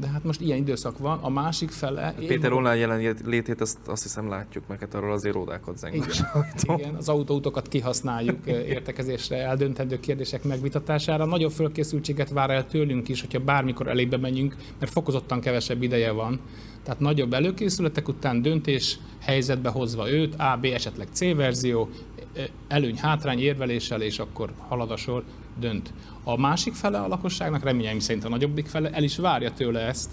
de 0.00 0.06
hát 0.06 0.24
most 0.24 0.40
ilyen 0.40 0.58
időszak 0.58 0.98
van. 0.98 1.18
A 1.22 1.28
másik 1.28 1.70
fele... 1.70 2.14
én 2.20 2.26
Péter 2.26 2.50
vagyok- 2.50 2.56
online 2.56 2.76
jelenlétét 2.76 3.60
azt, 3.60 3.78
azt 3.86 4.02
hiszem 4.02 4.28
látjuk 4.28 4.64
meg, 4.68 4.80
hát 4.80 4.94
arról 4.94 5.12
azért 5.12 5.34
ródákat 5.34 5.78
zengnek. 5.78 6.14
igen, 6.62 6.78
igen, 6.78 6.94
az 6.94 7.08
autóutokat 7.08 7.68
kihasználjuk 7.68 8.46
értekezésre, 8.46 9.36
eldöntendő 9.36 10.00
kérdések 10.00 10.44
megvitatására. 10.44 11.24
Nagyobb 11.24 11.50
fölkészültséget 11.50 12.30
vár 12.30 12.50
el 12.50 12.66
tőlünk 12.66 13.08
is, 13.08 13.20
hogyha 13.20 13.38
bármikor 13.38 13.88
elébe 13.88 14.16
menjünk, 14.16 14.56
mert 14.78 14.92
fokozottan 14.92 15.40
kevesebb 15.40 15.82
ideje 15.82 16.10
van. 16.10 16.40
Tehát 16.82 17.00
nagyobb 17.00 17.32
előkészületek 17.32 18.08
után 18.08 18.42
döntés 18.42 18.98
helyzetbe 19.20 19.68
hozva 19.68 20.10
őt, 20.10 20.34
A, 20.34 20.58
B, 20.60 20.64
esetleg 20.64 21.08
C 21.12 21.34
verzió, 21.34 21.88
eh, 22.32 22.44
előny, 22.68 22.96
hátrány 22.96 23.38
érveléssel, 23.38 24.02
és 24.02 24.18
akkor 24.18 24.52
halad 24.68 24.90
a 24.90 24.96
sor, 24.96 25.24
dönt. 25.58 25.92
A 26.24 26.40
másik 26.40 26.74
fele 26.74 26.98
a 26.98 27.08
lakosságnak, 27.08 27.62
reményeim 27.62 27.98
szerint 27.98 28.24
a 28.24 28.28
nagyobbik 28.28 28.66
fele, 28.66 28.90
el 28.90 29.02
is 29.02 29.16
várja 29.16 29.52
tőle 29.52 29.80
ezt, 29.80 30.10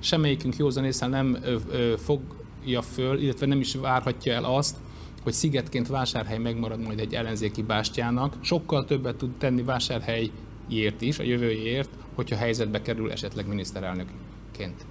semmelyikünk 0.00 0.56
józanésszel 0.56 1.08
nem 1.08 1.38
ö, 1.42 1.56
ö, 1.70 1.94
fogja 1.96 2.82
föl, 2.82 3.18
illetve 3.18 3.46
nem 3.46 3.60
is 3.60 3.74
várhatja 3.74 4.32
el 4.32 4.44
azt, 4.44 4.76
hogy 5.22 5.32
szigetként 5.32 5.88
vásárhely 5.88 6.38
megmarad 6.38 6.80
majd 6.80 7.00
egy 7.00 7.14
ellenzéki 7.14 7.62
bástyának. 7.62 8.36
Sokkal 8.40 8.84
többet 8.84 9.16
tud 9.16 9.30
tenni 9.38 9.62
vásárhelyért 9.62 11.00
is, 11.00 11.18
a 11.18 11.22
jövőjéért, 11.22 11.90
hogyha 12.14 12.36
helyzetbe 12.36 12.82
kerül 12.82 13.10
esetleg 13.10 13.46
miniszterelnökként. 13.46 14.86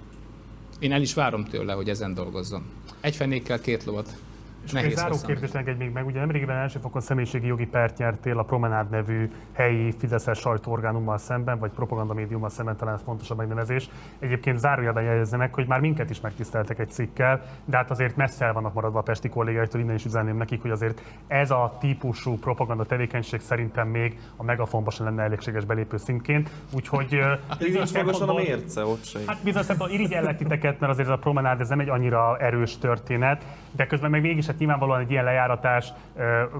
Én 0.78 0.92
el 0.92 1.00
is 1.00 1.14
várom 1.14 1.44
tőle, 1.44 1.72
hogy 1.72 1.88
ezen 1.88 2.14
dolgozzon. 2.14 2.62
Egy 3.00 3.16
fenékkel 3.16 3.60
két 3.60 3.84
lovat 3.84 4.16
És 4.64 4.72
egy 4.72 4.94
záró 4.94 5.10
hosszan. 5.10 5.26
kérdés 5.26 5.52
engedj 5.52 5.78
még 5.78 5.92
meg, 5.92 6.06
ugye 6.06 6.18
nemrégiben 6.18 6.56
első 6.56 6.78
fokon 6.78 7.00
személyiségi 7.00 7.46
jogi 7.46 7.66
pert 7.66 7.98
nyertél 7.98 8.38
a 8.38 8.42
Promenád 8.42 8.90
nevű 8.90 9.30
helyi 9.52 9.92
Fideszes 9.98 10.38
sajtóorgánummal 10.38 11.18
szemben, 11.18 11.58
vagy 11.58 11.70
propagandamédiummal 11.70 12.48
szemben 12.48 12.76
talán 12.76 12.94
ez 12.94 13.02
pontosabb 13.04 13.36
megnevezés. 13.36 13.88
Egyébként 14.18 14.58
zárójelben 14.58 15.02
jegyezze 15.02 15.36
meg, 15.36 15.54
hogy 15.54 15.66
már 15.66 15.80
minket 15.80 16.10
is 16.10 16.20
megtiszteltek 16.20 16.78
egy 16.78 16.90
cikkel, 16.90 17.42
de 17.64 17.76
hát 17.76 17.90
azért 17.90 18.16
messze 18.16 18.44
el 18.44 18.52
vannak 18.52 18.74
maradva 18.74 18.98
a 18.98 19.02
pesti 19.02 19.28
kollégáitól, 19.28 19.80
innen 19.80 19.94
is 19.94 20.04
üzenném 20.04 20.36
nekik, 20.36 20.62
hogy 20.62 20.70
azért 20.70 21.02
ez 21.26 21.50
a 21.50 21.76
típusú 21.80 22.38
propaganda 22.38 22.84
tevékenység 22.84 23.40
szerintem 23.40 23.88
még 23.88 24.18
a 24.36 24.44
megafonba 24.44 24.90
sem 24.90 25.06
lenne 25.06 25.22
elégséges 25.22 25.64
belépő 25.64 25.96
szintként. 25.96 26.50
Úgyhogy 26.72 27.14
ö, 27.14 27.32
bizonyos 27.58 27.92
magasan 27.92 28.28
a 28.28 28.34
mérce 28.34 28.84
ott 28.84 29.04
se. 29.04 29.18
Hát 29.26 29.42
bizonyos 29.42 29.66
szempontból 29.66 30.00
irigyellek 30.00 30.36
titeket, 30.36 30.80
mert 30.80 30.92
azért 30.92 31.08
ez 31.08 31.14
a 31.14 31.18
promenád 31.18 31.60
ez 31.60 31.68
nem 31.68 31.80
egy 31.80 31.88
annyira 31.88 32.36
erős 32.38 32.78
történet, 32.78 33.44
de 33.70 33.86
közben 33.86 34.10
meg 34.10 34.20
mégis 34.20 34.48
hát 34.52 34.60
nyilvánvalóan 34.60 35.00
egy 35.00 35.10
ilyen 35.10 35.24
lejáratás 35.24 35.92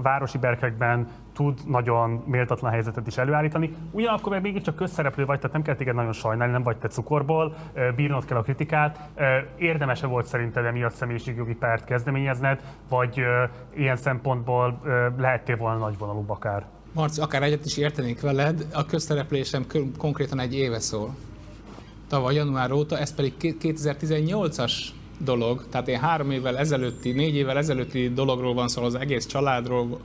városi 0.01 0.37
berkekben 0.37 1.07
tud 1.33 1.59
nagyon 1.67 2.23
méltatlan 2.25 2.71
helyzetet 2.71 3.07
is 3.07 3.17
előállítani. 3.17 3.75
Ugyanakkor 3.91 4.31
meg 4.31 4.41
mégiscsak 4.41 4.75
közszereplő 4.75 5.25
vagy, 5.25 5.37
tehát 5.37 5.53
nem 5.53 5.61
kell 5.61 5.75
téged 5.75 5.95
nagyon 5.95 6.11
sajnálni, 6.13 6.53
nem 6.53 6.63
vagy 6.63 6.77
te 6.77 6.87
cukorból, 6.87 7.55
bírnod 7.95 8.25
kell 8.25 8.37
a 8.37 8.41
kritikát. 8.41 8.99
Érdemese 9.57 10.07
volt 10.07 10.25
szerinted 10.25 10.65
emiatt 10.65 10.93
személyiségjogi 10.93 11.55
párt 11.55 11.85
kezdeményezned, 11.85 12.59
vagy 12.89 13.21
ilyen 13.75 13.95
szempontból 13.95 14.79
lehettél 15.17 15.57
volna 15.57 15.77
nagyvonalúbb 15.77 16.29
akár? 16.29 16.65
Marci, 16.93 17.21
akár 17.21 17.41
egyet 17.41 17.65
is 17.65 17.77
értenék 17.77 18.21
veled, 18.21 18.65
a 18.73 18.85
közszereplésem 18.85 19.67
kö- 19.67 19.97
konkrétan 19.97 20.39
egy 20.39 20.55
éve 20.55 20.79
szól. 20.79 21.15
Tavaly 22.07 22.33
január 22.33 22.71
óta, 22.71 22.97
ez 22.97 23.15
pedig 23.15 23.37
ké- 23.37 23.57
2018-as 23.61 24.73
dolog, 25.17 25.65
tehát 25.69 25.87
én 25.87 25.99
három 25.99 26.31
évvel 26.31 26.57
ezelőtti, 26.57 27.11
négy 27.11 27.35
évvel 27.35 27.57
ezelőtti 27.57 28.13
dologról 28.13 28.53
van 28.53 28.67
szó, 28.67 28.83
az 28.83 28.95
egész 28.95 29.25
családról 29.25 29.99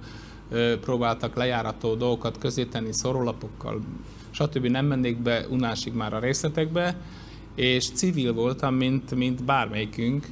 ö, 0.51 0.79
próbáltak 0.81 1.35
lejárató 1.37 1.95
dolgokat 1.95 2.39
közé 2.39 2.65
tenni, 2.65 2.93
szórólapokkal, 2.93 3.81
stb. 4.31 4.67
Nem 4.67 4.87
mennék 4.87 5.19
be 5.19 5.47
unásig 5.51 5.93
már 5.93 6.15
a 6.15 6.19
részletekbe, 6.19 6.97
és 7.55 7.91
civil 7.91 8.33
voltam, 8.33 8.75
mint, 8.75 9.15
mint 9.15 9.45
bármelyikünk. 9.45 10.27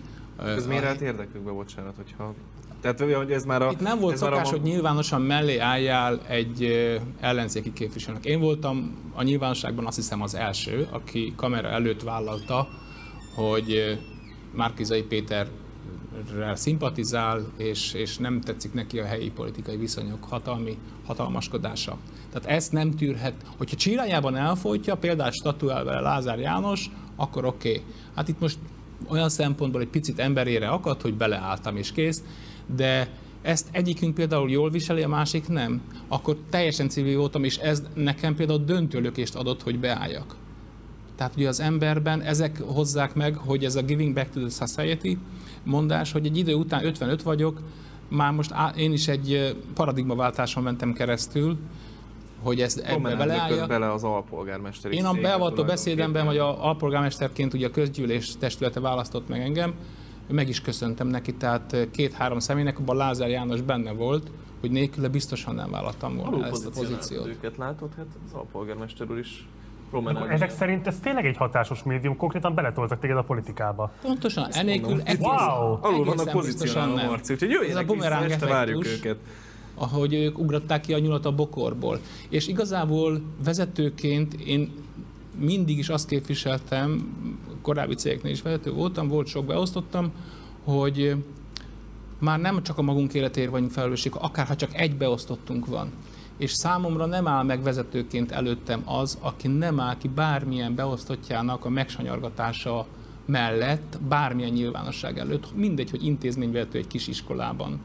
Ez 0.44 0.66
miért 0.66 0.84
állt 0.84 1.00
érdekükbe, 1.00 1.50
bocsánat, 1.50 1.96
hogyha... 1.96 2.34
Tehát 2.80 3.00
hogy 3.16 3.32
ez 3.32 3.44
már 3.44 3.62
a... 3.62 3.70
itt 3.70 3.80
nem 3.80 3.98
volt 3.98 4.12
ez 4.12 4.18
szokás, 4.18 4.48
a... 4.48 4.50
hogy 4.50 4.62
nyilvánosan 4.62 5.22
mellé 5.22 5.58
álljál 5.58 6.20
egy 6.28 6.62
ellenzéki 7.20 7.72
képviselőnek. 7.72 8.24
Én 8.24 8.40
voltam 8.40 8.96
a 9.14 9.22
nyilvánosságban 9.22 9.86
azt 9.86 9.96
hiszem 9.96 10.22
az 10.22 10.34
első, 10.34 10.88
aki 10.90 11.32
kamera 11.36 11.68
előtt 11.68 12.02
vállalta, 12.02 12.68
hogy 13.34 13.98
Márkizai 14.56 15.02
Péterrel 15.02 16.54
szimpatizál, 16.54 17.52
és, 17.56 17.92
és 17.92 18.16
nem 18.16 18.40
tetszik 18.40 18.72
neki 18.72 18.98
a 18.98 19.04
helyi 19.04 19.30
politikai 19.30 19.76
viszonyok 19.76 20.24
hatalmi 20.24 20.78
hatalmaskodása. 21.06 21.96
Tehát 22.32 22.48
ezt 22.58 22.72
nem 22.72 22.90
tűrhet. 22.90 23.34
Hogyha 23.56 23.76
csirájában 23.76 24.36
elfolytja, 24.36 24.96
például 24.96 25.30
statuál 25.30 25.84
vele 25.84 26.00
Lázár 26.00 26.38
János, 26.38 26.90
akkor 27.16 27.44
oké. 27.44 27.68
Okay. 27.68 27.82
Hát 28.14 28.28
itt 28.28 28.40
most 28.40 28.58
olyan 29.08 29.28
szempontból 29.28 29.80
egy 29.80 29.88
picit 29.88 30.18
emberére 30.18 30.68
akadt, 30.68 31.02
hogy 31.02 31.14
beleálltam 31.14 31.76
és 31.76 31.92
kész, 31.92 32.22
de 32.76 33.10
ezt 33.42 33.68
egyikünk 33.72 34.14
például 34.14 34.50
jól 34.50 34.70
viseli, 34.70 35.02
a 35.02 35.08
másik 35.08 35.48
nem, 35.48 35.82
akkor 36.08 36.36
teljesen 36.50 36.88
civil 36.88 37.18
voltam, 37.18 37.44
és 37.44 37.56
ez 37.56 37.82
nekem 37.94 38.34
például 38.34 38.64
döntőlökést 38.64 39.34
adott, 39.34 39.62
hogy 39.62 39.78
beálljak. 39.78 40.36
Tehát 41.16 41.36
ugye 41.36 41.48
az 41.48 41.60
emberben 41.60 42.20
ezek 42.20 42.60
hozzák 42.60 43.14
meg, 43.14 43.36
hogy 43.36 43.64
ez 43.64 43.76
a 43.76 43.82
giving 43.82 44.14
back 44.14 44.30
to 44.30 44.40
the 44.40 44.66
society 44.66 45.18
mondás, 45.62 46.12
hogy 46.12 46.26
egy 46.26 46.36
idő 46.36 46.54
után 46.54 46.84
55 46.84 47.22
vagyok, 47.22 47.60
már 48.08 48.32
most 48.32 48.50
á- 48.52 48.76
én 48.76 48.92
is 48.92 49.08
egy 49.08 49.56
paradigmaváltáson 49.74 50.62
mentem 50.62 50.92
keresztül, 50.92 51.56
hogy 52.42 52.60
ezt 52.60 52.78
ebbe 52.78 53.16
beleálljak. 53.16 53.68
bele 53.68 53.92
az 53.92 54.04
alpolgármesteri 54.04 54.96
Én 54.96 55.04
a 55.04 55.12
beavató 55.12 55.64
beszédemben, 55.64 56.24
vagy 56.24 56.38
a 56.38 56.66
alpolgármesterként 56.66 57.54
ugye 57.54 57.66
a 57.66 57.70
közgyűlés 57.70 58.36
testülete 58.38 58.80
választott 58.80 59.28
meg 59.28 59.40
engem, 59.40 59.74
meg 60.30 60.48
is 60.48 60.60
köszöntem 60.60 61.08
neki, 61.08 61.34
tehát 61.34 61.88
két-három 61.90 62.38
személynek, 62.38 62.78
abban 62.78 62.96
Lázár 62.96 63.28
János 63.28 63.60
benne 63.60 63.92
volt, 63.92 64.30
hogy 64.60 64.70
nélküle 64.70 65.08
biztosan 65.08 65.54
nem 65.54 65.70
vállaltam 65.70 66.16
volna 66.16 66.30
Alul 66.30 66.44
ezt 66.46 66.66
a 66.66 66.70
pozíciót. 66.70 67.26
őket, 67.26 67.56
látod? 67.56 67.88
Hát 67.96 68.06
az 68.26 68.32
alpolgármester 68.32 69.10
úr 69.10 69.18
is 69.18 69.46
Akkor 69.90 70.02
promenál. 70.02 70.30
ezek 70.30 70.50
szerint 70.50 70.86
ez 70.86 70.98
tényleg 71.00 71.26
egy 71.26 71.36
hatásos 71.36 71.82
médium, 71.82 72.16
konkrétan 72.16 72.54
beletoltak 72.54 73.00
téged 73.00 73.16
a 73.16 73.22
politikába. 73.22 73.92
Pontosan, 74.02 74.48
enélkül 74.52 75.00
egész, 75.04 75.26
Wow! 75.26 75.78
Alul 75.80 76.04
vannak 76.04 76.30
pozícionálva, 76.30 76.94
nem. 76.94 77.06
Marci, 77.06 77.32
úgyhogy 77.32 77.50
Ez 77.50 77.56
a 77.56 77.62
jöjjenek 77.62 77.92
vissza, 77.92 78.24
este 78.24 78.46
várjuk 78.46 78.86
őket. 78.86 79.16
ahogy 79.74 80.14
ők 80.14 80.38
ugratták 80.38 80.80
ki 80.80 80.92
a 80.94 80.98
nyulat 80.98 81.26
a 81.26 81.32
bokorból. 81.34 82.00
És 82.28 82.48
igazából 82.48 83.20
vezetőként 83.44 84.34
én 84.34 84.72
mindig 85.38 85.78
is 85.78 85.88
azt 85.88 86.08
képviseltem, 86.08 87.14
korábbi 87.62 87.94
cégeknél 87.94 88.32
is 88.32 88.42
vezető 88.42 88.72
voltam, 88.72 89.08
volt 89.08 89.26
sok 89.26 89.44
beosztottam, 89.44 90.12
hogy 90.64 91.16
már 92.18 92.40
nem 92.40 92.62
csak 92.62 92.78
a 92.78 92.82
magunk 92.82 93.14
életéért 93.14 93.50
vagyunk 93.50 93.70
felelősség, 93.70 94.12
akár 94.14 94.46
ha 94.46 94.56
csak 94.56 94.74
egy 94.74 94.96
beosztottunk 94.96 95.66
van. 95.66 95.92
És 96.36 96.52
számomra 96.52 97.06
nem 97.06 97.26
áll 97.26 97.44
meg 97.44 97.62
vezetőként 97.62 98.32
előttem 98.32 98.82
az, 98.84 99.18
aki 99.20 99.48
nem 99.48 99.80
áll 99.80 99.96
ki 99.96 100.08
bármilyen 100.08 100.74
beosztottjának 100.74 101.64
a 101.64 101.68
megsanyargatása 101.68 102.86
mellett, 103.26 103.98
bármilyen 104.08 104.50
nyilvánosság 104.50 105.18
előtt, 105.18 105.56
mindegy, 105.56 105.90
hogy 105.90 106.04
intézményvezető 106.04 106.78
egy 106.78 106.86
kis 106.86 107.08
iskolában, 107.08 107.80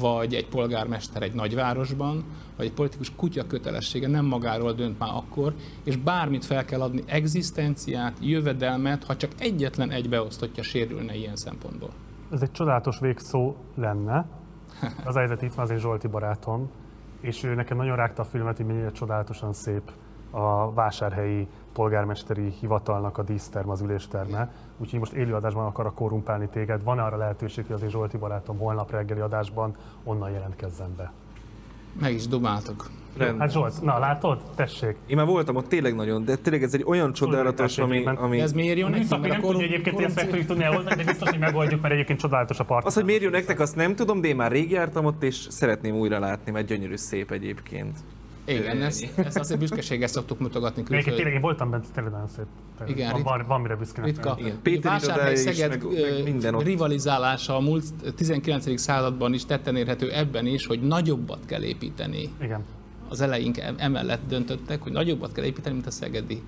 vagy 0.00 0.34
egy 0.34 0.48
polgármester 0.48 1.22
egy 1.22 1.34
nagyvárosban, 1.34 2.24
vagy 2.56 2.66
egy 2.66 2.72
politikus 2.72 3.12
kutya 3.16 3.46
kötelessége 3.46 4.08
nem 4.08 4.24
magáról 4.24 4.72
dönt 4.72 4.98
már 4.98 5.10
akkor, 5.14 5.54
és 5.84 5.96
bármit 5.96 6.44
fel 6.44 6.64
kell 6.64 6.80
adni, 6.80 7.02
egzisztenciát, 7.06 8.16
jövedelmet, 8.20 9.04
ha 9.04 9.16
csak 9.16 9.30
egyetlen 9.38 9.90
egy 9.90 10.08
beosztottja 10.08 10.62
sérülne 10.62 11.14
ilyen 11.14 11.36
szempontból. 11.36 11.90
Ez 12.32 12.42
egy 12.42 12.52
csodálatos 12.52 12.98
végszó 12.98 13.54
lenne. 13.74 14.26
Az 15.04 15.14
helyzet 15.14 15.42
itt 15.42 15.54
van 15.54 15.64
az 15.64 15.70
én 15.70 15.78
Zsolti 15.78 16.06
barátom, 16.06 16.70
és 17.24 17.42
ő 17.42 17.54
nekem 17.54 17.76
nagyon 17.76 17.96
rágta 17.96 18.22
a 18.22 18.24
filmet, 18.24 18.56
hogy 18.56 18.66
mennyire 18.66 18.90
csodálatosan 18.90 19.52
szép 19.52 19.92
a 20.30 20.72
vásárhelyi 20.72 21.48
polgármesteri 21.72 22.48
hivatalnak 22.60 23.18
a 23.18 23.22
díszterm, 23.22 23.68
az 23.70 23.80
ülésterme. 23.80 24.52
Úgyhogy 24.78 24.98
most 24.98 25.12
élőadásban 25.12 25.66
akarok 25.66 25.94
korrumpálni 25.94 26.48
téged. 26.48 26.84
Van-e 26.84 27.02
arra 27.02 27.16
lehetőség, 27.16 27.66
hogy 27.66 27.74
az 27.74 27.82
én 27.82 27.88
Zsolti 27.88 28.16
barátom 28.16 28.58
holnap 28.58 28.90
reggeli 28.90 29.20
adásban 29.20 29.76
onnan 30.04 30.30
jelentkezzen 30.30 30.94
be? 30.96 31.12
Meg 32.00 32.12
is 32.12 32.26
dumáltak. 32.26 32.90
Rendben. 33.16 33.40
Hát 33.40 33.52
Zsolt, 33.52 33.82
na 33.82 33.98
látod? 33.98 34.40
Tessék. 34.54 34.96
Én 35.06 35.16
már 35.16 35.26
voltam 35.26 35.56
ott 35.56 35.68
tényleg 35.68 35.94
nagyon, 35.94 36.24
de 36.24 36.36
tényleg 36.36 36.62
ez 36.62 36.74
egy 36.74 36.82
olyan 36.86 37.12
csodálatos, 37.12 37.78
ami, 37.78 38.04
ami... 38.04 38.40
Ez 38.40 38.52
miért 38.52 38.78
jó? 38.78 38.88
Műszaki 38.88 39.20
Mert 39.28 39.32
nem 39.40 39.44
a 39.44 39.52
tudja 39.52 39.66
egyébként, 39.66 39.94
hogy 39.96 40.04
ezt 40.04 40.30
meg 40.30 40.46
tudni 40.46 40.62
elhozni, 40.64 40.94
de 40.94 41.04
biztos, 41.04 41.28
hogy 41.28 41.38
megoldjuk, 41.38 41.80
mert 41.80 41.94
egyébként 41.94 42.18
csodálatos 42.18 42.58
a 42.58 42.64
part. 42.64 42.86
Az, 42.86 42.94
hogy 42.94 43.04
miért 43.04 43.22
jó 43.22 43.30
nektek, 43.30 43.60
azt 43.60 43.76
nem 43.76 43.94
tudom, 43.96 44.20
de 44.20 44.28
én 44.28 44.36
már 44.36 44.50
rég 44.52 44.70
jártam 44.70 45.04
ott, 45.04 45.22
és 45.22 45.46
szeretném 45.50 45.94
újra 45.94 46.18
látni, 46.18 46.52
mert 46.52 46.66
gyönyörű 46.66 46.96
szép 46.96 47.30
egyébként. 47.30 47.98
Igen, 48.46 48.82
ezt, 48.82 49.08
ezt 49.16 49.38
azért 49.38 49.60
büszkeséggel 49.60 50.08
szoktuk 50.08 50.38
mutogatni 50.38 50.82
Egyébként 50.82 51.04
tényleg 51.04 51.14
külföldön. 51.14 51.34
én 51.34 51.40
voltam 51.40 51.70
bent, 51.70 51.86
tényleg 51.92 52.12
nagyon 52.12 52.28
szép. 52.28 52.44
Igen, 52.86 53.12
van, 53.12 53.22
van, 53.22 53.44
van, 53.48 53.60
mire 53.60 53.76
büszkének 53.76 54.10
Ritka. 54.10 54.36
Igen, 54.38 54.58
Péter 54.62 54.92
Vásárhely 54.92 55.34
Szeged 55.34 55.68
meg- 55.68 55.82
meg 56.14 56.24
minden 56.24 56.54
ott. 56.54 56.62
rivalizálása 56.64 57.56
a 57.56 57.60
múlt 57.60 57.84
19. 58.16 58.80
században 58.80 59.34
is 59.34 59.44
tetten 59.44 59.76
érhető 59.76 60.10
ebben 60.10 60.46
is, 60.46 60.66
hogy 60.66 60.80
nagyobbat 60.82 61.38
kell 61.46 61.62
építeni. 61.62 62.28
Igen. 62.42 62.64
Az 63.14 63.20
eleink 63.20 63.58
em- 63.58 63.80
emellett 63.80 64.20
döntöttek, 64.28 64.82
hogy 64.82 64.92
nagyobbat 64.92 65.32
kell 65.32 65.44
építeni, 65.44 65.74
mint 65.74 65.86
a 65.86 65.90
szegedi 65.90 66.42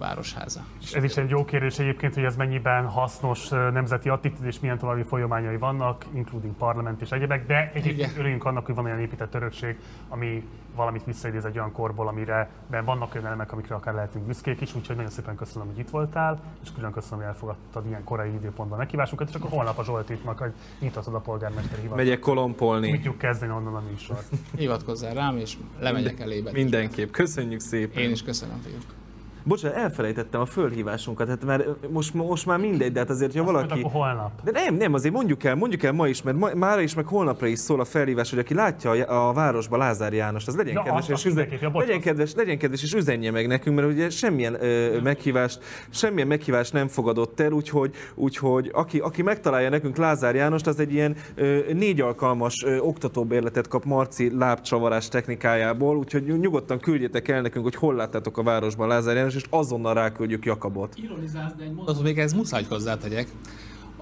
városháza. 0.00 0.60
És 0.80 0.92
ez 0.92 1.04
is 1.04 1.16
egy 1.16 1.30
jó 1.30 1.44
kérdés 1.44 1.78
egyébként, 1.78 2.14
hogy 2.14 2.24
ez 2.24 2.36
mennyiben 2.36 2.86
hasznos 2.86 3.48
nemzeti 3.48 4.08
attitűd 4.08 4.46
és 4.46 4.60
milyen 4.60 4.78
további 4.78 5.02
folyamányai 5.02 5.56
vannak, 5.56 6.04
including 6.14 6.54
parlament 6.54 7.00
és 7.00 7.10
egyebek, 7.10 7.46
de 7.46 7.70
egyébként 7.74 8.16
örüljünk 8.18 8.44
annak, 8.44 8.66
hogy 8.66 8.74
van 8.74 8.84
olyan 8.84 9.00
épített 9.00 9.34
örökség, 9.34 9.78
ami 10.08 10.48
valamit 10.74 11.04
visszaidéz 11.04 11.44
egy 11.44 11.58
olyan 11.58 11.72
korból, 11.72 12.08
amire 12.08 12.50
ben 12.70 12.84
vannak 12.84 13.14
olyan 13.14 13.26
elemek, 13.26 13.52
amikre 13.52 13.74
akár 13.74 13.94
lehetünk 13.94 14.24
büszkék 14.26 14.60
is, 14.60 14.74
úgyhogy 14.74 14.96
nagyon 14.96 15.10
szépen 15.10 15.36
köszönöm, 15.36 15.66
hogy 15.68 15.78
itt 15.78 15.90
voltál, 15.90 16.40
és 16.62 16.68
külön 16.74 16.92
köszönöm, 16.92 17.18
hogy 17.18 17.26
elfogadtad 17.26 17.86
ilyen 17.86 18.04
korai 18.04 18.34
időpontban 18.34 18.78
meghívásunkat, 18.78 19.28
és 19.28 19.34
akkor 19.34 19.50
holnap 19.50 19.78
a 19.78 19.84
Zsoltitnak, 19.84 20.38
hogy 20.38 20.52
nyitatod 20.80 21.14
a 21.14 21.18
polgármesteri 21.18 21.80
hivatalt. 21.80 22.02
Megyek 22.02 22.18
kolompolni. 22.18 22.90
Tudjuk 22.90 23.18
kezdeni 23.18 23.52
onnan 23.52 23.74
a 23.74 23.82
műsort. 23.90 24.28
Hivatkozzál 24.56 25.14
rám, 25.14 25.36
és 25.36 25.56
lemegyek 25.78 26.20
elébe. 26.20 26.52
Mindenképp. 26.52 27.10
Köszönjük 27.10 27.60
szépen. 27.60 28.02
Én 28.02 28.10
is 28.10 28.22
köszönöm, 28.22 28.60
fiúk. 28.60 28.99
Bocsánat, 29.44 29.76
elfelejtettem 29.76 30.40
a 30.40 30.46
fölhívásunkat, 30.46 31.28
hát 31.28 31.44
már 31.44 31.64
most, 31.88 32.14
most 32.14 32.46
már 32.46 32.58
mindegy, 32.58 32.92
de 32.92 32.98
hát 32.98 33.10
azért, 33.10 33.36
ha 33.36 33.44
valaki... 33.44 33.78
akkor 33.78 33.92
holnap. 33.92 34.30
De 34.44 34.50
nem, 34.50 34.74
nem, 34.74 34.94
azért 34.94 35.14
mondjuk 35.14 35.44
el, 35.44 35.54
mondjuk 35.54 35.82
el 35.82 35.92
ma 35.92 36.08
is, 36.08 36.22
mert 36.22 36.36
ma, 36.36 36.48
mára 36.54 36.80
is, 36.80 36.94
meg 36.94 37.06
holnapra 37.06 37.46
is 37.46 37.58
szól 37.58 37.80
a 37.80 37.84
felhívás, 37.84 38.30
hogy 38.30 38.38
aki 38.38 38.54
látja 38.54 38.90
a, 38.90 39.28
a 39.28 39.32
városba 39.32 39.76
Lázár 39.76 40.12
Jánost, 40.12 40.48
az 40.48 40.56
legyen 40.56 40.74
Ja, 40.74 40.82
kedves, 40.82 41.08
és 41.08 41.24
üzen, 41.24 41.48
ja, 41.60 41.70
bocs, 41.70 41.86
legyen, 41.86 42.00
kedves, 42.00 42.34
legyen 42.34 42.58
kedves, 42.58 42.82
és 42.82 42.94
üzenje 42.94 43.30
meg 43.30 43.46
nekünk, 43.46 43.76
mert 43.76 43.88
ugye 43.88 44.10
semmilyen 44.10 44.64
ö, 44.64 45.00
meghívást, 45.00 45.58
semmilyen 45.90 46.28
meghívást 46.28 46.72
nem 46.72 46.88
fogadott 46.88 47.40
el, 47.40 47.52
úgyhogy, 47.52 47.94
úgyhogy 48.14 48.70
aki, 48.72 48.98
aki 48.98 49.22
megtalálja 49.22 49.68
nekünk 49.68 49.96
Lázár 49.96 50.34
Jánost, 50.34 50.66
az 50.66 50.80
egy 50.80 50.92
ilyen 50.92 51.16
ö, 51.34 51.58
négy 51.72 52.00
alkalmas 52.00 52.64
ö, 52.64 52.78
oktatóbérletet 52.78 53.68
kap 53.68 53.84
Marci 53.84 54.36
lábcsavarás 54.38 55.08
technikájából, 55.08 55.96
úgyhogy 55.96 56.38
nyugodtan 56.38 56.78
küldjétek 56.78 57.28
el 57.28 57.40
nekünk, 57.40 57.64
hogy 57.64 57.74
hol 57.74 57.94
láttátok 57.94 58.38
a 58.38 58.42
városban 58.42 58.88
Lázár 58.88 59.16
János, 59.30 59.44
és 59.44 59.58
azonnal 59.58 59.94
ráküldjük 59.94 60.44
Jakabot. 60.44 60.94
Ironizálsz, 61.02 61.52
de 61.58 61.64
egy 61.64 61.72
mondatot 61.72 62.02
még 62.02 62.18
ez 62.18 62.32
muszáj 62.32 62.64
hozzátegyek, 62.68 63.28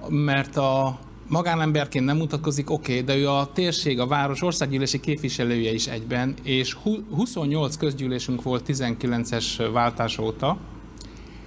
mert 0.07 0.57
a 0.57 0.99
magánemberként 1.27 2.05
nem 2.05 2.17
mutatkozik, 2.17 2.69
oké, 2.69 2.91
okay, 2.91 3.03
de 3.03 3.15
ő 3.15 3.29
a 3.29 3.49
térség, 3.53 3.99
a 3.99 4.07
város 4.07 4.41
országgyűlési 4.41 4.99
képviselője 4.99 5.73
is 5.73 5.87
egyben, 5.87 6.33
és 6.43 6.73
hu- 6.73 7.03
28 7.15 7.77
közgyűlésünk 7.77 8.43
volt 8.43 8.63
19-es 8.67 9.69
váltás 9.73 10.17
óta. 10.17 10.57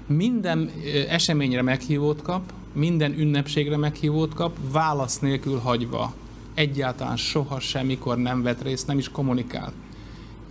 Minden 0.06 0.70
eseményre 1.08 1.62
meghívót 1.62 2.22
kap, 2.22 2.52
minden 2.72 3.18
ünnepségre 3.18 3.76
meghívót 3.76 4.34
kap, 4.34 4.56
válasz 4.72 5.18
nélkül 5.18 5.58
hagyva. 5.58 6.12
Egyáltalán 6.54 7.16
soha 7.16 7.60
semmikor 7.60 8.18
nem 8.18 8.42
vett 8.42 8.62
részt, 8.62 8.86
nem 8.86 8.98
is 8.98 9.08
kommunikál 9.08 9.72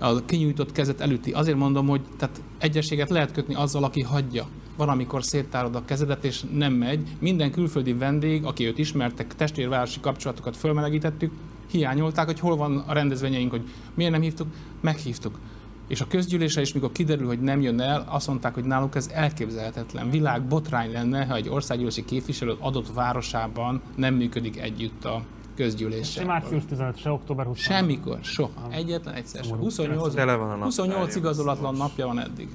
a 0.02 0.26
kinyújtott 0.26 0.72
kezet 0.72 1.02
elüti. 1.02 1.32
Azért 1.32 1.57
mondom, 1.57 1.88
hogy 1.88 2.02
tehát 2.18 2.41
egyességet 2.57 3.10
lehet 3.10 3.32
kötni 3.32 3.56
azzal, 3.56 3.84
aki 3.84 4.02
hagyja. 4.02 4.48
Van, 4.78 4.90
amikor 4.90 5.23
széttárod 5.23 5.76
a 5.76 5.86
kezedet, 5.86 6.23
és 6.23 6.44
nem 6.53 6.73
megy. 6.73 7.07
Minden 7.19 7.52
külföldi 7.52 7.94
vendég, 7.94 8.45
aki 8.45 8.65
őt 8.65 8.78
ismertek, 8.78 9.36
testvérvárosi 9.36 9.99
kapcsolatokat 9.99 10.57
fölmelegítettük, 10.57 11.32
hiányolták, 11.72 12.26
hogy 12.26 12.40
hol 12.40 12.56
van 12.56 12.78
a 12.78 12.94
rendezvényeink, 12.94 13.52
hogy 13.52 13.69
miért 13.94 14.11
nem 14.11 14.22
hívtuk, 14.22 14.48
meghívtuk. 14.82 15.40
És 15.88 16.02
a 16.02 16.07
közgyűlésre 16.07 16.61
is, 16.61 16.73
mikor 16.73 16.91
kiderül, 16.91 17.28
hogy 17.28 17.41
nem 17.41 17.61
jön 17.61 17.80
el, 17.80 18.06
azt 18.10 18.28
mondták, 18.28 18.53
hogy 18.53 18.64
náluk 18.64 18.95
ez 18.95 19.10
elképzelhetetlen. 19.14 20.10
Világ 20.10 20.48
botrány 20.48 20.91
lenne, 20.91 21.26
ha 21.26 21.36
egy 21.36 21.49
országgyűlési 21.49 22.06
képviselő 22.06 22.56
adott 22.60 22.94
városában 22.94 23.82
nem 23.95 24.14
működik 24.14 24.60
együtt 24.60 25.06
a 25.06 25.23
Se 25.57 25.64
közgyűléssel. 25.64 26.26
március 26.26 26.65
15, 26.65 26.98
se 26.98 27.11
október 27.11 27.45
20. 27.45 27.60
Semmikor, 27.60 28.19
soha. 28.22 28.68
Egyetlen 28.72 29.14
egyszer 29.14 29.44
sem. 29.44 29.57
28, 29.57 30.14
Tele 30.14 30.36
van 30.36 30.49
a 30.49 30.56
naptárja. 30.56 30.65
28 30.65 31.15
igazolatlan 31.15 31.76
napja 31.76 32.06
van 32.06 32.19
eddig. 32.19 32.49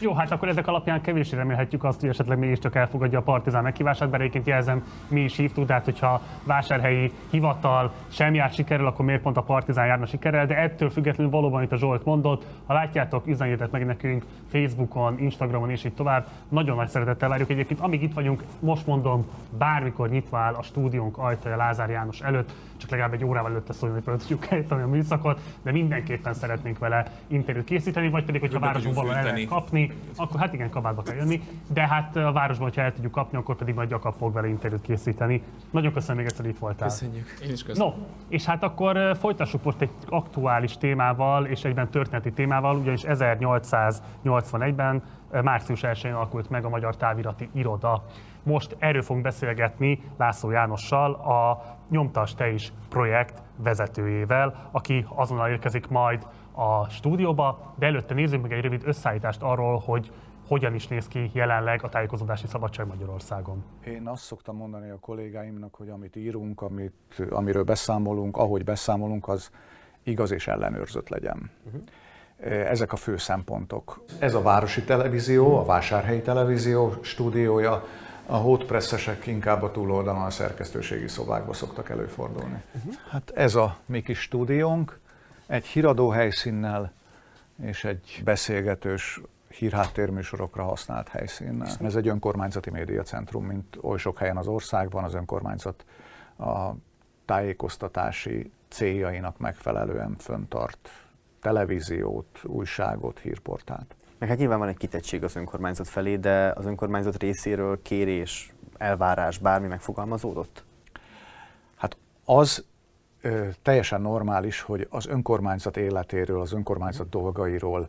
Jó, 0.00 0.12
hát 0.14 0.30
akkor 0.30 0.48
ezek 0.48 0.66
alapján 0.66 1.00
kevéssé 1.00 1.36
remélhetjük 1.36 1.84
azt, 1.84 2.00
hogy 2.00 2.08
esetleg 2.08 2.38
mégiscsak 2.38 2.74
elfogadja 2.74 3.18
a 3.18 3.22
Partizán 3.22 3.62
meghívását, 3.62 4.10
bár 4.10 4.20
egyébként 4.20 4.46
jelzem, 4.46 4.84
mi 5.08 5.20
is 5.20 5.36
hívtuk, 5.36 5.66
de 5.66 5.72
hát 5.72 5.84
hogyha 5.84 6.22
vásárhelyi 6.44 7.12
hivatal 7.30 7.92
sem 8.08 8.34
jár 8.34 8.50
sikerrel, 8.50 8.86
akkor 8.86 9.04
miért 9.04 9.22
pont 9.22 9.36
a 9.36 9.42
Partizán 9.42 9.86
járna 9.86 10.06
sikerrel, 10.06 10.46
de 10.46 10.56
ettől 10.56 10.90
függetlenül 10.90 11.32
valóban 11.32 11.62
itt 11.62 11.72
a 11.72 11.76
Zsolt 11.76 12.04
mondott, 12.04 12.46
ha 12.66 12.72
látjátok, 12.72 13.26
üzenjétek 13.26 13.70
meg 13.70 13.86
nekünk 13.86 14.24
Facebookon, 14.50 15.18
Instagramon 15.18 15.70
és 15.70 15.84
így 15.84 15.94
tovább. 15.94 16.26
Nagyon 16.48 16.76
nagy 16.76 16.88
szeretettel 16.88 17.28
várjuk 17.28 17.50
egyébként, 17.50 17.80
amíg 17.80 18.02
itt 18.02 18.14
vagyunk, 18.14 18.42
most 18.60 18.86
mondom, 18.86 19.26
bármikor 19.58 20.08
nyitva 20.08 20.38
áll 20.38 20.54
a 20.54 20.62
stúdiónk 20.62 21.18
ajtaja 21.18 21.56
Lázár 21.56 21.90
János 21.90 22.20
előtt, 22.20 22.52
csak 22.76 22.90
legalább 22.90 23.12
egy 23.12 23.24
órával 23.24 23.50
előtte 23.50 23.72
szólni, 23.72 23.94
hogy 23.94 24.04
fel 24.04 24.16
tudjuk 24.16 24.52
állítani 24.52 24.82
a 24.82 24.86
műszakot, 24.86 25.40
de 25.62 25.72
mindenképpen 25.72 26.34
szeretnénk 26.34 26.78
vele 26.78 27.06
interjút 27.26 27.64
készíteni, 27.64 28.08
vagy 28.08 28.24
pedig, 28.24 28.40
hogyha 28.40 28.72
tudjuk 28.72 28.94
valahol 28.94 29.16
el 29.16 29.34
akkor 30.16 30.40
hát 30.40 30.52
igen, 30.52 30.70
kabátba 30.70 31.02
kell 31.02 31.14
jönni, 31.14 31.42
de 31.72 31.86
hát 31.86 32.16
a 32.16 32.32
városban, 32.32 32.66
hogyha 32.66 32.82
el 32.82 32.92
tudjuk 32.92 33.12
kapni, 33.12 33.38
akkor 33.38 33.56
pedig 33.56 33.74
majd 33.74 33.90
Jakab 33.90 34.14
fog 34.14 34.32
vele 34.32 34.48
interjút 34.48 34.82
készíteni. 34.82 35.42
Nagyon 35.70 35.92
köszönöm 35.92 36.16
még 36.16 36.26
egyszer, 36.26 36.44
hogy 36.44 36.54
itt 36.54 36.60
voltál. 36.60 36.88
Köszönjük. 36.88 37.38
Én 37.42 37.50
is 37.52 37.62
köszönöm. 37.62 37.88
No, 37.88 37.94
és 38.28 38.44
hát 38.44 38.62
akkor 38.62 39.16
folytassuk 39.20 39.64
most 39.64 39.80
egy 39.80 39.90
aktuális 40.08 40.76
témával 40.76 41.46
és 41.46 41.64
egyben 41.64 41.88
történeti 41.88 42.32
témával, 42.32 42.76
ugyanis 42.76 43.02
1881-ben, 43.06 45.02
ö, 45.30 45.42
március 45.42 45.80
1-én 45.82 46.12
alakult 46.12 46.50
meg 46.50 46.64
a 46.64 46.68
Magyar 46.68 46.96
Távirati 46.96 47.48
Iroda. 47.52 48.04
Most 48.42 48.76
erről 48.78 49.02
fogunk 49.02 49.24
beszélgetni 49.24 50.00
László 50.16 50.50
Jánossal, 50.50 51.12
a 51.12 51.62
Nyomtas 51.90 52.34
Te 52.34 52.50
is 52.50 52.72
projekt 52.88 53.42
vezetőjével, 53.56 54.68
aki 54.70 55.06
azonnal 55.14 55.48
érkezik 55.48 55.88
majd 55.88 56.26
a 56.58 56.88
stúdióba, 56.88 57.74
de 57.78 57.86
előtte 57.86 58.14
nézzünk 58.14 58.42
meg 58.42 58.52
egy 58.52 58.62
rövid 58.62 58.82
összeállítást 58.84 59.42
arról, 59.42 59.78
hogy 59.78 60.12
hogyan 60.46 60.74
is 60.74 60.86
néz 60.86 61.08
ki 61.08 61.30
jelenleg 61.34 61.84
a 61.84 61.88
tájékozódási 61.88 62.46
szabadság 62.46 62.86
Magyarországon. 62.86 63.64
Én 63.84 64.08
azt 64.08 64.22
szoktam 64.22 64.56
mondani 64.56 64.90
a 64.90 64.98
kollégáimnak, 65.00 65.74
hogy 65.74 65.88
amit 65.88 66.16
írunk, 66.16 66.60
amit, 66.60 67.26
amiről 67.30 67.62
beszámolunk, 67.62 68.36
ahogy 68.36 68.64
beszámolunk, 68.64 69.28
az 69.28 69.50
igaz 70.02 70.30
és 70.30 70.46
ellenőrzött 70.46 71.08
legyen. 71.08 71.50
Ezek 72.40 72.92
a 72.92 72.96
fő 72.96 73.16
szempontok. 73.16 74.04
Ez 74.18 74.34
a 74.34 74.42
Városi 74.42 74.84
Televízió, 74.84 75.58
a 75.58 75.64
Vásárhelyi 75.64 76.22
Televízió 76.22 76.92
stúdiója, 77.00 77.84
a 78.26 78.36
hótpresszesek 78.36 79.26
inkább 79.26 79.62
a 79.62 79.70
túloldalon 79.70 80.22
a 80.22 80.30
szerkesztőségi 80.30 81.08
szobákba 81.08 81.52
szoktak 81.52 81.88
előfordulni. 81.88 82.62
Hát 83.10 83.30
ez 83.34 83.54
a 83.54 83.76
mi 83.86 84.02
kis 84.02 84.20
stúdiónk, 84.20 84.98
egy 85.48 85.66
híradó 85.66 86.08
helyszínnel 86.08 86.92
és 87.62 87.84
egy 87.84 88.20
beszélgetős 88.24 89.20
hírháttérműsorokra 89.48 90.62
használt 90.62 91.08
helyszínnel. 91.08 91.68
Ez 91.82 91.96
egy 91.96 92.08
önkormányzati 92.08 92.70
médiacentrum, 92.70 93.44
mint 93.44 93.78
oly 93.80 93.98
sok 93.98 94.18
helyen 94.18 94.36
az 94.36 94.46
országban, 94.46 95.04
az 95.04 95.14
önkormányzat 95.14 95.84
a 96.38 96.70
tájékoztatási 97.24 98.52
céljainak 98.68 99.38
megfelelően 99.38 100.16
föntart 100.18 100.90
televíziót, 101.40 102.44
újságot, 102.44 103.18
hírportált. 103.18 103.94
Meg 104.18 104.28
hát 104.28 104.38
nyilván 104.38 104.58
van 104.58 104.68
egy 104.68 104.76
kitettség 104.76 105.24
az 105.24 105.36
önkormányzat 105.36 105.88
felé, 105.88 106.16
de 106.16 106.52
az 106.56 106.66
önkormányzat 106.66 107.18
részéről 107.18 107.82
kérés, 107.82 108.52
elvárás, 108.76 109.38
bármi 109.38 109.66
megfogalmazódott? 109.66 110.64
Hát 111.76 111.96
az 112.24 112.64
ö, 113.20 113.48
teljesen 113.62 114.00
normális, 114.00 114.60
hogy 114.60 114.86
az 114.90 115.06
önkormányzat 115.06 115.76
életéről, 115.76 116.40
az 116.40 116.52
önkormányzat 116.52 117.08
dolgairól 117.08 117.88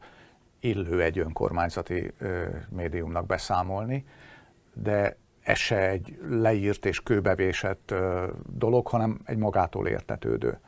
illő 0.59 1.01
egy 1.01 1.19
önkormányzati 1.19 2.11
ö, 2.17 2.45
médiumnak 2.69 3.25
beszámolni, 3.25 4.05
de 4.73 5.17
ez 5.41 5.57
se 5.57 5.89
egy 5.89 6.19
leírt 6.29 6.85
és 6.85 7.03
kőbevésett 7.03 7.91
ö, 7.91 8.27
dolog, 8.53 8.87
hanem 8.87 9.19
egy 9.25 9.37
magától 9.37 9.87
értetődő. 9.87 10.59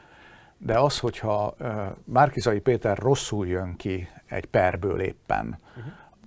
De 0.58 0.80
az, 0.80 1.00
hogyha 1.00 1.56
ö, 1.58 1.86
Márkizai 2.04 2.60
Péter 2.60 2.98
rosszul 2.98 3.48
jön 3.48 3.76
ki 3.76 4.08
egy 4.26 4.46
perből 4.46 5.00
éppen, 5.00 5.60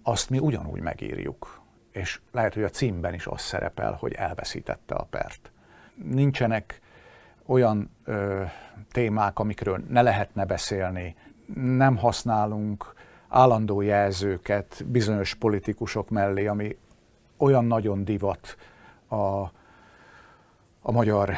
azt 0.02 0.30
mi 0.30 0.38
ugyanúgy 0.38 0.80
megírjuk. 0.80 1.62
És 1.90 2.20
lehet, 2.32 2.54
hogy 2.54 2.62
a 2.62 2.68
címben 2.68 3.14
is 3.14 3.26
az 3.26 3.40
szerepel, 3.40 3.92
hogy 3.92 4.12
elveszítette 4.12 4.94
a 4.94 5.04
pert. 5.04 5.52
Nincsenek 5.94 6.80
olyan 7.46 7.90
ö, 8.04 8.42
témák, 8.90 9.38
amikről 9.38 9.84
ne 9.88 10.02
lehetne 10.02 10.44
beszélni, 10.44 11.16
nem 11.54 11.96
használunk 11.96 12.94
állandó 13.28 13.80
jelzőket 13.80 14.84
bizonyos 14.86 15.34
politikusok 15.34 16.10
mellé, 16.10 16.46
ami 16.46 16.76
olyan 17.36 17.64
nagyon 17.64 18.04
divat 18.04 18.56
a, 19.08 19.16
a 20.80 20.92
magyar 20.92 21.34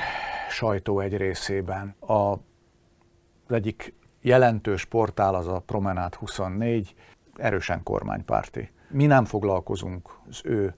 sajtó 0.50 1.00
egy 1.00 1.16
részében. 1.16 1.94
A, 2.00 2.12
az 2.12 3.54
egyik 3.54 3.94
jelentős 4.20 4.84
portál 4.84 5.34
az 5.34 5.46
a 5.46 5.62
Promenát 5.66 6.14
24, 6.14 6.94
erősen 7.36 7.82
kormánypárti. 7.82 8.70
Mi 8.88 9.06
nem 9.06 9.24
foglalkozunk 9.24 10.18
az 10.28 10.40
ő 10.44 10.74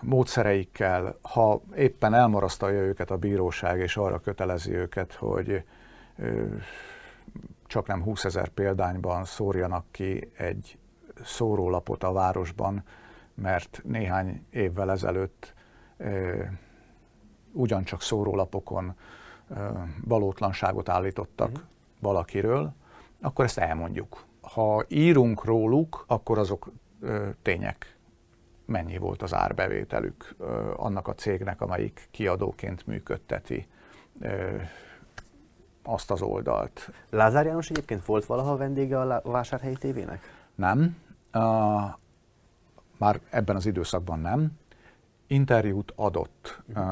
módszereikkel, 0.00 1.18
ha 1.22 1.62
éppen 1.76 2.14
elmarasztalja 2.14 2.80
őket 2.80 3.10
a 3.10 3.16
bíróság, 3.16 3.80
és 3.80 3.96
arra 3.96 4.18
kötelezi 4.18 4.72
őket, 4.72 5.12
hogy 5.12 5.64
csak 7.66 7.86
nem 7.86 8.02
20 8.02 8.24
ezer 8.24 8.48
példányban 8.48 9.24
szórjanak 9.24 9.84
ki 9.90 10.30
egy 10.36 10.78
szórólapot 11.24 12.04
a 12.04 12.12
városban, 12.12 12.82
mert 13.34 13.80
néhány 13.84 14.46
évvel 14.50 14.90
ezelőtt 14.90 15.54
ugyancsak 17.52 18.02
szórólapokon 18.02 18.94
ö, 19.48 19.68
valótlanságot 20.04 20.88
állítottak 20.88 21.48
uh-huh. 21.48 21.62
valakiről, 22.00 22.72
akkor 23.20 23.44
ezt 23.44 23.58
elmondjuk. 23.58 24.24
Ha 24.40 24.84
írunk 24.88 25.44
róluk, 25.44 26.04
akkor 26.06 26.38
azok 26.38 26.70
tények. 27.42 27.96
Mennyi 28.64 28.98
volt 28.98 29.22
az 29.22 29.34
árbevételük 29.34 30.34
ö, 30.38 30.72
annak 30.76 31.08
a 31.08 31.14
cégnek, 31.14 31.60
amelyik 31.60 32.08
kiadóként 32.10 32.86
működteti 32.86 33.66
ö, 34.20 34.56
azt 35.82 36.10
az 36.10 36.22
oldalt. 36.22 36.90
Lázár 37.10 37.46
János 37.46 37.70
egyébként 37.70 38.04
volt 38.04 38.24
valaha 38.24 38.56
vendége 38.56 39.00
a 39.00 39.20
Vásárhelyi 39.24 39.76
tévének? 39.76 40.20
Nem. 40.54 40.96
Uh, 41.34 41.42
már 42.98 43.20
ebben 43.30 43.56
az 43.56 43.66
időszakban 43.66 44.18
nem. 44.18 44.58
Interjút 45.26 45.92
adott 45.96 46.62
uh, 46.76 46.84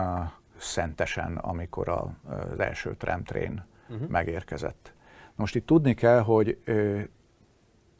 szentesen, 0.56 1.36
amikor 1.36 1.88
a, 1.88 2.12
az 2.52 2.60
első 2.60 2.94
tramtrain 2.97 3.64
uh-huh. 3.88 4.09
megérkezett. 4.09 4.92
Most 5.34 5.55
itt 5.55 5.66
tudni 5.66 5.94
kell, 5.94 6.20
hogy 6.20 6.59
uh, 6.66 7.02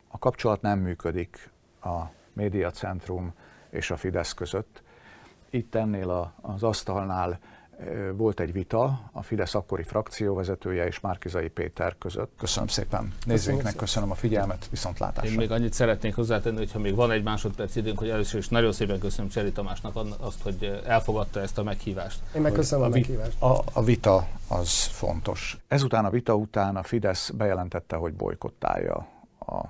a 0.09 0.19
kapcsolat 0.19 0.61
nem 0.61 0.79
működik 0.79 1.51
a 1.83 2.01
médiacentrum 2.33 3.33
és 3.71 3.91
a 3.91 3.97
Fidesz 3.97 4.35
között. 4.35 4.83
Itt 5.51 5.75
ennél 5.75 6.11
a, 6.11 6.33
az 6.41 6.63
asztalnál 6.63 7.39
volt 8.17 8.41
egy 8.41 8.53
vita 8.53 9.11
a 9.13 9.23
Fidesz 9.23 9.55
akkori 9.55 9.83
frakcióvezetője 9.83 10.87
és 10.87 11.01
Márkizai 11.01 11.49
Péter 11.49 11.99
között. 11.99 12.33
Köszönöm 12.39 12.69
szépen 12.69 13.15
nézőinknek, 13.27 13.77
köszönöm 13.77 14.11
a 14.11 14.15
figyelmet, 14.15 14.69
viszontlátásra. 14.71 15.31
Én 15.31 15.37
még 15.37 15.51
annyit 15.51 15.73
szeretnék 15.73 16.15
hozzátenni, 16.15 16.57
hogy 16.57 16.73
ha 16.73 16.79
még 16.79 16.95
van 16.95 17.11
egy 17.11 17.23
másodperc 17.23 17.77
időnk, 17.77 17.99
hogy 17.99 18.09
először 18.09 18.41
is 18.41 18.49
nagyon 18.49 18.73
szépen 18.73 18.99
köszönöm 18.99 19.31
Cseri 19.31 19.53
Tamásnak 19.53 19.97
azt, 20.21 20.43
hogy 20.43 20.81
elfogadta 20.87 21.41
ezt 21.41 21.59
a 21.59 21.63
meghívást. 21.63 22.21
Én 22.35 22.41
meg 22.41 22.53
köszönöm 22.53 22.85
a, 22.85 22.87
a 22.87 22.91
meghívást. 22.91 23.43
A, 23.43 23.63
a 23.73 23.83
vita 23.83 24.29
az 24.49 24.85
fontos. 24.85 25.59
Ezután 25.69 26.05
a 26.05 26.11
vita 26.11 26.35
után 26.35 26.77
a 26.77 26.83
Fidesz 26.83 27.31
bejelentette, 27.31 27.97
hogy 27.97 28.15
bolykottálja 28.15 29.09
a 29.39 29.65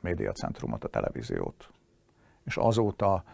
médiacentrumot, 0.00 0.84
a 0.84 0.88
televíziót. 0.88 1.68
És 2.44 2.56
azóta 2.56 3.24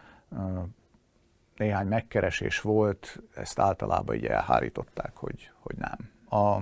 néhány 1.55 1.87
megkeresés 1.87 2.61
volt, 2.61 3.21
ezt 3.33 3.59
általában 3.59 4.15
így 4.15 4.25
elhárították, 4.25 5.15
hogy, 5.15 5.51
hogy 5.59 5.75
nem. 5.75 6.09
A 6.41 6.61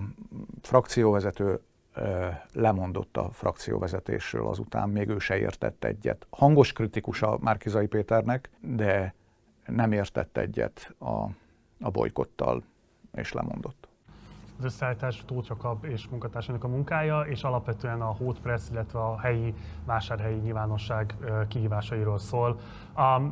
frakcióvezető 0.61 1.61
lemondott 2.53 3.17
a 3.17 3.29
frakcióvezetésről 3.31 4.47
azután, 4.47 4.89
még 4.89 5.09
ő 5.09 5.19
se 5.19 5.37
értett 5.37 5.83
egyet. 5.83 6.27
Hangos 6.29 6.73
kritikus 6.73 7.21
a 7.21 7.37
Márkizai 7.41 7.87
Péternek, 7.87 8.49
de 8.61 9.13
nem 9.65 9.91
értett 9.91 10.37
egyet 10.37 10.95
a, 10.97 11.23
a 11.79 11.89
bolykottal, 11.91 12.63
és 13.13 13.31
lemondott 13.31 13.86
az 14.57 14.63
összeállítás 14.63 15.23
Tóth 15.25 15.49
Jakab 15.49 15.85
és 15.85 16.07
munkatársának 16.07 16.63
a 16.63 16.67
munkája, 16.67 17.19
és 17.19 17.43
alapvetően 17.43 18.01
a 18.01 18.05
Hot 18.05 18.39
Press, 18.39 18.61
illetve 18.71 18.99
a 18.99 19.19
helyi 19.19 19.53
vásárhelyi 19.85 20.37
nyilvánosság 20.37 21.15
kihívásairól 21.47 22.17
szól. 22.17 22.59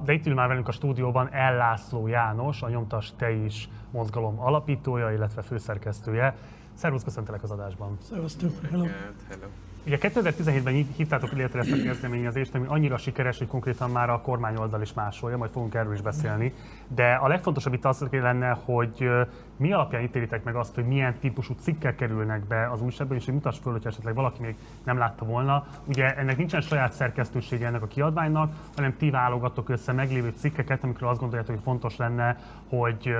De 0.03 0.14
itt 0.14 0.26
ül 0.26 0.34
már 0.34 0.47
velünk 0.47 0.68
a 0.68 0.72
stúdióban 0.72 1.30
Ellászló 1.31 2.07
János, 2.07 2.61
a 2.61 2.69
Nyomtas 2.69 3.14
Te 3.15 3.31
is 3.31 3.69
mozgalom 3.91 4.39
alapítója, 4.39 5.11
illetve 5.11 5.41
főszerkesztője. 5.41 6.35
Szervusz, 6.73 7.03
köszöntelek 7.03 7.43
az 7.43 7.52
adásban. 7.52 7.97
Szervusztok, 8.02 8.52
hello. 8.69 8.85
hello. 9.30 9.47
Ugye 9.85 9.97
2017-ben 10.01 10.73
hívtátok 10.73 11.31
létre 11.31 11.59
ezt 11.59 11.71
a 11.71 11.83
kezdeményezést, 11.83 12.55
ami 12.55 12.65
annyira 12.67 12.97
sikeres, 12.97 13.37
hogy 13.37 13.47
konkrétan 13.47 13.91
már 13.91 14.09
a 14.09 14.21
kormány 14.21 14.55
oldal 14.55 14.81
is 14.81 14.93
másolja, 14.93 15.37
majd 15.37 15.51
fogunk 15.51 15.73
erről 15.73 15.93
is 15.93 16.01
beszélni. 16.01 16.53
De 16.87 17.13
a 17.13 17.27
legfontosabb 17.27 17.73
itt 17.73 17.85
az 17.85 18.05
lenne, 18.11 18.57
hogy 18.63 19.09
mi 19.57 19.73
alapján 19.73 20.01
ítélitek 20.01 20.43
meg 20.43 20.55
azt, 20.55 20.75
hogy 20.75 20.85
milyen 20.85 21.17
típusú 21.19 21.53
cikkek 21.59 21.95
kerülnek 21.95 22.47
be 22.47 22.71
az 22.71 22.81
újságban, 22.81 23.17
és 23.17 23.25
hogy 23.25 23.33
mutass 23.33 23.59
föl, 23.59 23.71
hogyha 23.71 23.89
esetleg 23.89 24.15
valaki 24.15 24.41
még 24.41 24.55
nem 24.83 24.97
látta 24.97 25.25
volna. 25.25 25.67
Ugye 25.87 26.15
ennek 26.15 26.37
nincsen 26.37 26.61
saját 26.61 26.93
szerkesztősége 26.93 27.67
ennek 27.67 27.81
a 27.81 27.87
kiadványnak, 27.87 28.53
hanem 28.75 28.97
ti 28.97 29.09
válogatok 29.09 29.69
össze 29.69 29.91
meglévő 29.91 30.33
cikkeket, 30.37 30.83
amikről 30.83 31.09
azt 31.09 31.19
gondoljátok, 31.19 31.55
hogy 31.55 31.63
fontos 31.63 31.97
lenne, 31.97 32.37
hogy 32.69 33.15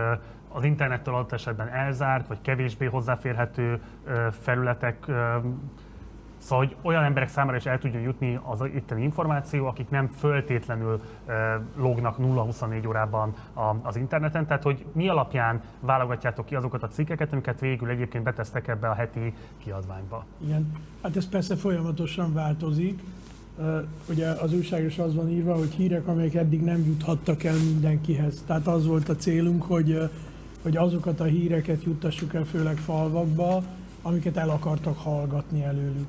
az 0.50 0.64
internettől 0.64 1.14
adott 1.14 1.32
esetben 1.32 1.68
elzárt, 1.68 2.28
vagy 2.28 2.42
kevésbé 2.42 2.86
hozzáférhető 2.86 3.82
felületek 4.42 5.06
Szóval, 6.46 6.66
hogy 6.66 6.76
olyan 6.82 7.04
emberek 7.04 7.30
számára 7.30 7.58
is 7.58 7.66
el 7.66 7.80
tudjon 7.80 8.02
jutni 8.02 8.40
az 8.44 8.60
itteni 8.76 9.04
információ, 9.04 9.66
akik 9.66 9.90
nem 9.90 10.08
föltétlenül 10.08 11.02
uh, 11.28 11.34
lognak 11.76 12.18
0-24 12.20 12.88
órában 12.88 13.34
az 13.82 13.96
interneten. 13.96 14.46
Tehát, 14.48 14.64
hogy 14.64 14.86
mi 14.92 15.08
alapján 15.08 15.62
válogatjátok 15.80 16.46
ki 16.46 16.56
azokat 16.56 16.84
a 16.84 16.88
cikkeket, 16.88 17.32
amiket 17.32 17.60
végül 17.60 17.90
egyébként 17.90 18.24
betesztek 18.24 18.68
ebbe 18.68 18.90
a 18.90 18.94
heti 18.94 19.34
kiadványba? 19.58 20.26
Igen, 20.44 20.72
hát 21.02 21.16
ez 21.16 21.30
persze 21.30 21.56
folyamatosan 21.56 22.34
változik. 22.34 23.02
Uh, 23.58 23.84
ugye 24.10 24.28
az 24.28 24.54
újságos 24.54 25.00
az 25.00 25.16
van 25.16 25.30
írva, 25.30 25.56
hogy 25.56 25.74
hírek, 25.74 26.08
amelyek 26.08 26.34
eddig 26.34 26.64
nem 26.64 26.86
juthattak 26.86 27.44
el 27.44 27.56
mindenkihez. 27.56 28.44
Tehát 28.48 28.68
az 28.68 28.86
volt 28.88 29.10
a 29.10 29.16
célunk, 29.16 29.64
hogy, 29.64 30.10
hogy 30.62 30.78
azokat 30.78 31.20
a 31.20 31.24
híreket 31.24 31.84
juttassuk 31.84 32.34
el 32.34 32.44
főleg 32.44 32.78
falvakba, 32.78 33.64
amiket 34.02 34.38
el 34.38 34.50
akartak 34.50 34.98
hallgatni 34.98 35.64
előlük. 35.64 36.08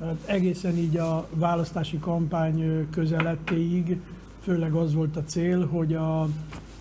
Hát 0.00 0.16
egészen 0.24 0.76
így 0.76 0.96
a 0.96 1.26
választási 1.34 1.98
kampány 1.98 2.86
közelettéig 2.90 4.00
főleg 4.42 4.72
az 4.72 4.94
volt 4.94 5.16
a 5.16 5.24
cél, 5.24 5.66
hogy 5.66 5.94
a, 5.94 6.28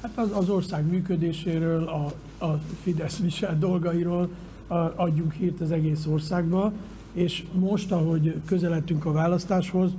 hát 0.02 0.12
az, 0.16 0.30
az 0.34 0.50
ország 0.50 0.86
működéséről, 0.90 1.84
a, 1.84 2.14
a 2.46 2.60
Fidesz 2.82 3.20
visel 3.20 3.58
dolgairól 3.60 4.30
a, 4.68 4.76
adjunk 4.76 5.34
hírt 5.34 5.62
az 5.62 5.72
egész 5.72 6.06
országba, 6.06 6.72
és 7.14 7.44
most, 7.54 7.92
ahogy 7.92 8.36
közeledtünk 8.46 9.06
a 9.06 9.12
választáshoz, 9.12 9.92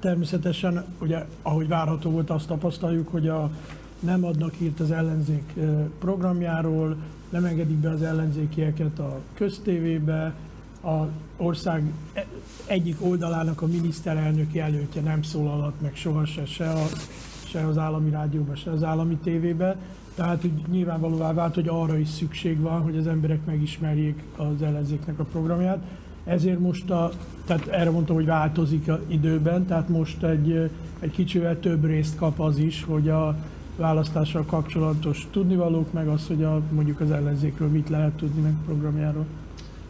természetesen, 0.00 0.84
ugye, 1.00 1.26
ahogy 1.42 1.68
várható 1.68 2.10
volt, 2.10 2.30
azt 2.30 2.46
tapasztaljuk, 2.46 3.08
hogy 3.08 3.28
a, 3.28 3.50
nem 4.00 4.24
adnak 4.24 4.54
hírt 4.54 4.80
az 4.80 4.90
ellenzék 4.90 5.52
programjáról, 5.98 6.96
nem 7.30 7.44
engedik 7.44 7.76
be 7.76 7.90
az 7.90 8.02
ellenzékieket 8.02 8.98
a 8.98 9.20
köztévébe, 9.34 10.34
a 10.84 11.08
ország 11.36 11.92
egyik 12.66 12.96
oldalának 13.00 13.62
a 13.62 13.66
miniszterelnök 13.66 14.54
jelöltje 14.54 15.02
nem 15.02 15.22
szólalhat 15.22 15.80
meg 15.80 15.94
soha 15.94 16.24
se, 16.24 16.46
se, 16.46 16.70
a, 16.70 16.86
se 17.46 17.66
az 17.66 17.78
állami 17.78 18.10
rádióban, 18.10 18.56
se 18.56 18.70
az 18.70 18.82
állami 18.82 19.16
tévében. 19.16 19.76
Tehát 20.14 20.44
úgy 20.44 20.68
nyilvánvalóvá 20.70 21.32
vált, 21.32 21.54
hogy 21.54 21.68
arra 21.68 21.98
is 21.98 22.08
szükség 22.08 22.60
van, 22.60 22.82
hogy 22.82 22.96
az 22.96 23.06
emberek 23.06 23.44
megismerjék 23.44 24.22
az 24.36 24.62
ellenzéknek 24.62 25.18
a 25.18 25.24
programját. 25.24 25.82
Ezért 26.24 26.58
most, 26.58 26.90
a, 26.90 27.10
tehát 27.44 27.66
erre 27.66 27.90
mondtam, 27.90 28.14
hogy 28.14 28.26
változik 28.26 28.88
a 28.88 29.00
időben, 29.06 29.66
tehát 29.66 29.88
most 29.88 30.22
egy, 30.22 30.70
egy 31.00 31.10
kicsivel 31.10 31.60
több 31.60 31.84
részt 31.84 32.16
kap 32.16 32.40
az 32.40 32.58
is, 32.58 32.82
hogy 32.82 33.08
a 33.08 33.36
választással 33.76 34.44
kapcsolatos 34.44 35.28
tudnivalók, 35.30 35.92
meg 35.92 36.08
az, 36.08 36.26
hogy 36.26 36.42
a, 36.42 36.60
mondjuk 36.70 37.00
az 37.00 37.10
ellenzékről 37.10 37.68
mit 37.68 37.88
lehet 37.88 38.12
tudni 38.12 38.40
meg 38.40 38.54
programjáról. 38.64 39.24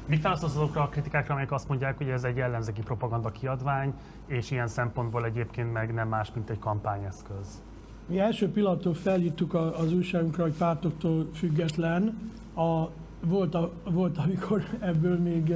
Mit 0.07 0.23
választasz 0.23 0.55
azokra 0.55 0.83
a 0.83 0.89
kritikákra, 0.89 1.33
amelyek 1.33 1.53
azt 1.53 1.69
mondják, 1.69 1.97
hogy 1.97 2.09
ez 2.09 2.25
egy 2.25 2.39
ellenzéki 2.39 2.81
propaganda 2.81 3.31
kiadvány, 3.31 3.95
és 4.27 4.51
ilyen 4.51 4.67
szempontból 4.67 5.25
egyébként 5.25 5.73
meg 5.73 5.95
nem 5.95 6.09
más, 6.09 6.33
mint 6.35 6.51
egy 6.51 6.59
kampányeszköz? 6.59 7.63
Mi 8.07 8.19
első 8.19 8.51
pillanattól 8.51 8.95
felírtuk 8.95 9.55
az 9.55 9.93
újságunkra, 9.93 10.43
hogy 10.43 10.57
pártoktól 10.57 11.29
független. 11.35 12.31
A, 12.55 12.89
volt, 13.27 13.55
a, 13.55 13.73
volt, 13.91 14.19
amikor 14.19 14.65
ebből 14.81 15.19
még 15.19 15.55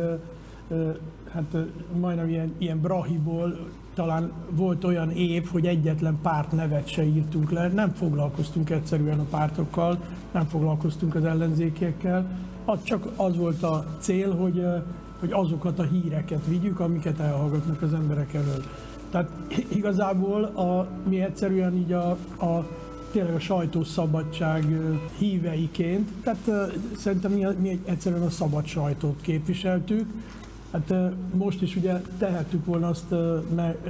hát 1.33 1.57
majdnem 2.01 2.29
ilyen, 2.29 2.55
ilyen 2.59 2.81
brahiból 2.81 3.59
talán 3.95 4.33
volt 4.51 4.85
olyan 4.85 5.11
év, 5.11 5.47
hogy 5.47 5.67
egyetlen 5.67 6.19
párt 6.23 6.53
nevet 6.53 6.89
se 6.89 7.05
írtunk 7.05 7.51
le, 7.51 7.69
nem 7.69 7.93
foglalkoztunk 7.95 8.71
egyszerűen 8.71 9.19
a 9.19 9.25
pártokkal, 9.31 9.99
nem 10.33 10.47
foglalkoztunk 10.47 11.15
az 11.15 11.25
ellenzékiekkel, 11.25 12.27
az 12.69 12.79
csak 12.83 13.09
az 13.17 13.37
volt 13.37 13.63
a 13.63 13.85
cél, 13.99 14.35
hogy, 14.37 14.65
hogy 15.21 15.33
azokat 15.33 15.79
a 15.79 15.83
híreket 15.83 16.47
vigyük, 16.47 16.81
amiket 16.81 17.19
elhallgatnak 17.19 17.83
az 17.83 17.95
emberek 17.95 18.35
elől. 18.35 18.65
Tehát 19.11 19.31
igazából 19.69 20.45
a, 20.45 20.87
mi 21.09 21.21
egyszerűen 21.21 21.77
így 21.77 21.93
a, 21.93 22.11
a 22.41 22.67
tényleg 23.13 23.35
a 23.35 23.39
sajtószabadság 23.39 24.81
híveiként, 25.19 26.11
tehát 26.23 26.73
szerintem 26.97 27.33
mi, 27.33 27.47
mi 27.61 27.81
egyszerűen 27.85 28.23
a 28.23 28.31
szabad 28.31 28.67
sajtót 28.67 29.21
képviseltük, 29.21 30.07
Hát 30.73 30.95
most 31.35 31.63
is 31.63 31.77
ugye 31.77 31.93
tehettük 32.19 32.65
volna 32.65 32.89
azt, 32.89 33.15
mert 33.55 33.89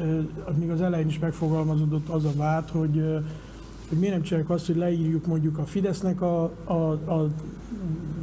még 0.58 0.70
az 0.70 0.80
elején 0.80 1.08
is 1.08 1.18
megfogalmazódott 1.18 2.08
az 2.08 2.24
a 2.24 2.32
vád, 2.36 2.68
hogy, 2.70 3.22
hogy 3.88 3.98
miért 3.98 4.14
nem 4.14 4.22
csináljuk 4.22 4.50
azt, 4.50 4.66
hogy 4.66 4.76
leírjuk 4.76 5.26
mondjuk 5.26 5.58
a 5.58 5.64
Fidesznek 5.64 6.22
a, 6.22 6.42
a, 6.64 6.90
a 6.90 7.28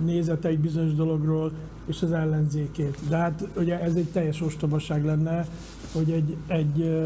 nézeteit 0.05 0.59
bizonyos 0.59 0.93
dologról, 0.93 1.51
és 1.85 2.01
az 2.01 2.11
ellenzékét. 2.11 2.97
De 3.09 3.17
hát 3.17 3.47
ugye 3.57 3.79
ez 3.79 3.95
egy 3.95 4.09
teljes 4.11 4.41
ostobaság 4.41 5.05
lenne, 5.05 5.47
hogy 5.93 6.11
egy, 6.11 6.35
egy 6.47 7.05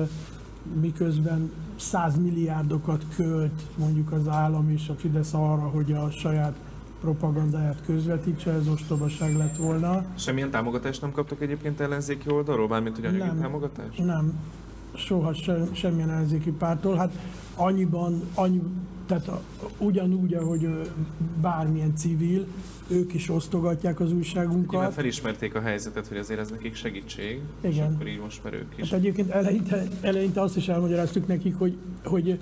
miközben 0.82 1.52
100 1.76 2.18
milliárdokat 2.18 3.06
költ 3.16 3.62
mondjuk 3.76 4.12
az 4.12 4.28
állam 4.28 4.70
és 4.70 4.90
a 4.90 4.94
Fidesz 4.94 5.34
arra, 5.34 5.68
hogy 5.68 5.92
a 5.92 6.10
saját 6.12 6.56
propagandáját 7.02 7.82
közvetítse, 7.86 8.52
ez 8.52 8.68
ostobaság 8.68 9.38
lett 9.38 9.58
volna. 9.58 10.06
Semmilyen 10.16 10.50
támogatást 10.50 11.02
nem 11.02 11.12
kaptok 11.12 11.42
egyébként 11.42 11.80
ellenzéki 11.80 12.30
oldalról, 12.32 12.68
bármint 12.68 12.96
hogy 12.96 13.06
anyagi 13.06 13.24
nem, 13.24 13.40
támogatást? 13.40 14.06
Nem, 14.06 14.40
soha 14.94 15.34
sem, 15.34 15.70
semmilyen 15.74 16.10
ellenzéki 16.10 16.52
pártól. 16.52 16.96
Hát 16.96 17.14
annyiban, 17.60 18.22
annyi, 18.34 18.62
tehát 19.06 19.30
ugyanúgy, 19.78 20.34
ahogy 20.34 20.70
bármilyen 21.42 21.96
civil, 21.96 22.48
ők 22.88 23.14
is 23.14 23.30
osztogatják 23.30 24.00
az 24.00 24.12
újságunkat. 24.12 24.94
felismerték 24.94 25.56
a 25.56 25.62
helyzetet, 25.62 26.08
hogy 26.08 26.18
azért 26.18 26.40
ez 26.40 26.50
nekik 26.50 26.76
segítség, 26.76 27.42
és 27.62 27.76
Igen. 27.76 27.94
akkor 27.94 28.08
így 28.08 28.20
most 28.20 28.44
már 28.44 28.54
ők 28.54 28.78
is. 28.78 28.90
Hát 28.90 29.00
egyébként 29.00 29.30
eleinte, 29.30 29.84
eleinte 30.02 30.42
azt 30.42 30.58
is 30.58 30.68
elmagyaráztuk 30.68 31.28
nekik, 31.28 31.56
hogy, 31.58 31.78
hogy 32.04 32.40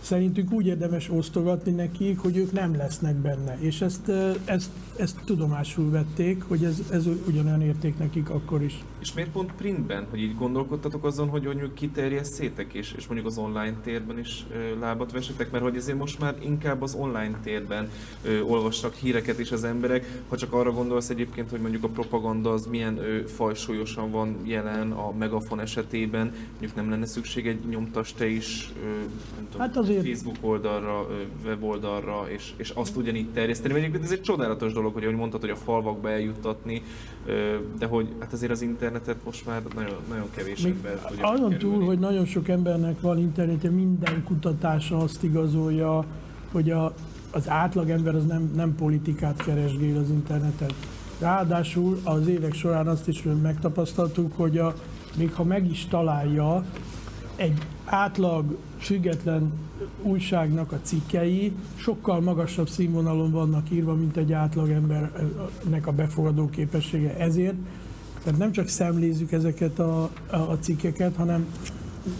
szerintünk 0.00 0.52
úgy 0.52 0.66
érdemes 0.66 1.10
osztogatni 1.10 1.72
nekik, 1.72 2.18
hogy 2.18 2.36
ők 2.36 2.52
nem 2.52 2.76
lesznek 2.76 3.14
benne. 3.14 3.58
És 3.58 3.80
ezt, 3.80 4.08
ezt, 4.44 4.70
ezt 4.96 5.16
tudomásul 5.24 5.90
vették, 5.90 6.42
hogy 6.42 6.64
ez, 6.64 6.82
ez 6.90 7.06
ugyanolyan 7.26 7.62
érték 7.62 7.98
nekik 7.98 8.30
akkor 8.30 8.62
is. 8.62 8.84
És 8.98 9.12
miért 9.12 9.30
pont 9.30 9.52
printben, 9.52 10.06
hogy 10.10 10.22
így 10.22 10.34
gondolkodtatok 10.34 11.04
azon, 11.04 11.28
hogy 11.28 11.42
mondjuk 11.42 11.74
kiterjesszétek, 11.74 12.72
és, 12.72 12.94
és 12.96 13.06
mondjuk 13.06 13.28
az 13.28 13.38
online 13.38 13.76
térben 13.82 14.18
is 14.18 14.46
ö, 14.52 14.78
lábat 14.78 15.12
vesetek, 15.12 15.50
mert 15.50 15.64
hogy 15.64 15.76
azért 15.76 15.98
most 15.98 16.18
már 16.18 16.34
inkább 16.44 16.82
az 16.82 16.94
online 16.94 17.38
térben 17.42 17.88
ö, 18.22 18.40
olvasnak 18.40 18.94
híreket 18.94 19.38
is 19.38 19.52
az 19.52 19.64
emberek, 19.64 20.22
ha 20.28 20.36
csak 20.36 20.52
arra 20.52 20.72
gondolsz 20.72 21.10
egyébként, 21.10 21.50
hogy 21.50 21.60
mondjuk 21.60 21.84
a 21.84 21.88
propaganda 21.88 22.52
az 22.52 22.66
milyen 22.66 22.98
ö, 22.98 23.26
fajsúlyosan 23.26 24.10
van 24.10 24.36
jelen 24.44 24.92
a 24.92 25.12
megafon 25.12 25.60
esetében, 25.60 26.32
mondjuk 26.50 26.74
nem 26.74 26.90
lenne 26.90 27.06
szükség 27.06 27.46
egy 27.46 27.58
nyomtas 27.68 28.12
te 28.12 28.26
is, 28.26 28.72
ö, 28.82 28.86
nem 29.36 29.48
tudom, 29.50 29.60
Hát 29.60 29.76
azért- 29.90 30.06
Facebook 30.06 30.36
oldalra, 30.40 31.06
weboldalra, 31.44 32.24
és, 32.28 32.52
és 32.56 32.70
azt 32.70 32.96
ugyanígy 32.96 33.28
terjeszteni. 33.32 33.74
Egyébként 33.74 34.04
ez 34.04 34.10
egy 34.10 34.20
csodálatos 34.20 34.72
dolog, 34.72 34.92
hogy 34.92 35.04
ahogy 35.04 35.16
mondtad, 35.16 35.40
hogy 35.40 35.50
a 35.50 35.56
falvakba 35.56 36.10
eljuttatni, 36.10 36.82
de 37.78 37.86
hogy 37.86 38.08
hát 38.18 38.32
azért 38.32 38.50
az 38.52 38.62
internetet 38.62 39.16
most 39.24 39.46
már 39.46 39.62
nagyon, 39.74 39.96
nagyon 40.08 40.26
kevés 40.36 40.60
Még 40.60 40.72
ember 40.72 41.00
tudja 41.08 41.28
azon 41.28 41.58
túl, 41.58 41.84
hogy 41.84 41.98
nagyon 41.98 42.24
sok 42.24 42.48
embernek 42.48 43.00
van 43.00 43.18
internetje, 43.18 43.70
minden 43.70 44.24
kutatása 44.24 44.96
azt 44.96 45.22
igazolja, 45.22 46.04
hogy 46.52 46.70
a, 46.70 46.94
az 47.30 47.48
átlagember 47.48 48.14
az 48.14 48.26
nem, 48.26 48.52
nem 48.54 48.74
politikát 48.74 49.44
keresgél 49.44 49.98
az 49.98 50.08
interneten. 50.10 50.70
Ráadásul 51.18 52.00
az 52.04 52.26
évek 52.26 52.54
során 52.54 52.88
azt 52.88 53.08
is 53.08 53.22
megtapasztaltuk, 53.42 54.32
hogy 54.36 54.58
a, 54.58 54.74
még 55.16 55.32
ha 55.32 55.44
meg 55.44 55.70
is 55.70 55.86
találja, 55.86 56.64
egy 57.40 57.58
átlag 57.84 58.56
független 58.78 59.52
újságnak 60.02 60.72
a 60.72 60.80
cikkei 60.82 61.52
sokkal 61.74 62.20
magasabb 62.20 62.68
színvonalon 62.68 63.30
vannak 63.30 63.70
írva, 63.70 63.94
mint 63.94 64.16
egy 64.16 64.32
átlagembernek 64.32 65.86
a 65.86 65.92
befogadó 65.92 66.48
képessége. 66.48 67.16
Ezért 67.16 67.54
tehát 68.22 68.38
nem 68.38 68.52
csak 68.52 68.68
szemlézzük 68.68 69.32
ezeket 69.32 69.78
a, 69.78 70.10
a, 70.30 70.36
a 70.36 70.58
cikkeket, 70.60 71.16
hanem 71.16 71.46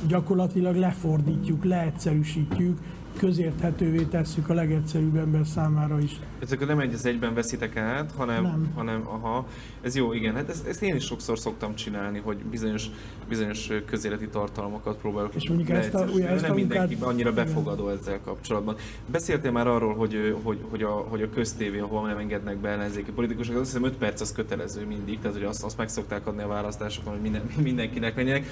gyakorlatilag 0.06 0.76
lefordítjuk, 0.76 1.64
leegyszerűsítjük, 1.64 2.78
közérthetővé 3.18 4.02
tesszük 4.02 4.48
a 4.48 4.54
legegyszerűbb 4.54 5.16
ember 5.16 5.46
számára 5.46 6.00
is. 6.00 6.18
Ezek 6.38 6.66
nem 6.66 6.78
egy 6.78 6.94
az 6.94 7.06
egyben 7.06 7.34
veszitek 7.34 7.76
át, 7.76 8.12
hanem, 8.16 8.42
Nem. 8.42 8.70
hanem 8.74 9.02
aha, 9.06 9.46
ez 9.82 9.96
jó, 9.96 10.12
igen, 10.12 10.34
hát 10.34 10.48
ezt, 10.48 10.66
ezt 10.66 10.82
én 10.82 10.94
is 10.94 11.04
sokszor 11.04 11.38
szoktam 11.38 11.74
csinálni, 11.74 12.18
hogy 12.24 12.36
bizonyos, 12.36 12.86
bizonyos 13.28 13.70
közéleti 13.86 14.28
tartalmakat 14.28 14.96
próbálok 14.98 15.34
És 15.34 15.48
mondjuk 15.48 15.70
ezt 15.70 15.94
a- 15.94 16.04
ugye 16.14 16.28
ezt 16.28 16.42
nem 16.42 16.50
a 16.50 16.54
munkát- 16.54 16.78
mindenki 16.88 16.96
annyira 17.04 17.30
igen. 17.30 17.44
befogadó 17.44 17.88
ezzel 17.88 18.20
kapcsolatban. 18.24 18.76
Beszéltél 19.06 19.50
már 19.50 19.66
arról, 19.66 19.94
hogy, 19.94 20.36
hogy, 20.42 20.58
hogy, 20.70 20.82
a, 20.82 20.90
hogy 20.90 21.22
a 21.22 21.30
köztévé, 21.30 21.78
ahol 21.78 22.06
nem 22.06 22.18
engednek 22.18 22.56
be 22.56 22.68
ellenzéki 22.68 23.10
politikusokat, 23.10 23.60
azt 23.60 23.70
hiszem 23.70 23.84
5 23.86 23.96
perc 23.96 24.20
az 24.20 24.32
kötelező 24.32 24.86
mindig, 24.86 25.18
tehát 25.18 25.36
hogy 25.36 25.46
azt, 25.46 25.64
azt 25.64 25.76
meg 25.76 25.88
szokták 25.88 26.26
adni 26.26 26.42
a 26.42 26.46
választásokon, 26.46 27.12
hogy 27.12 27.22
minden, 27.22 27.42
mindenkinek 27.62 28.16
legyenek. 28.16 28.46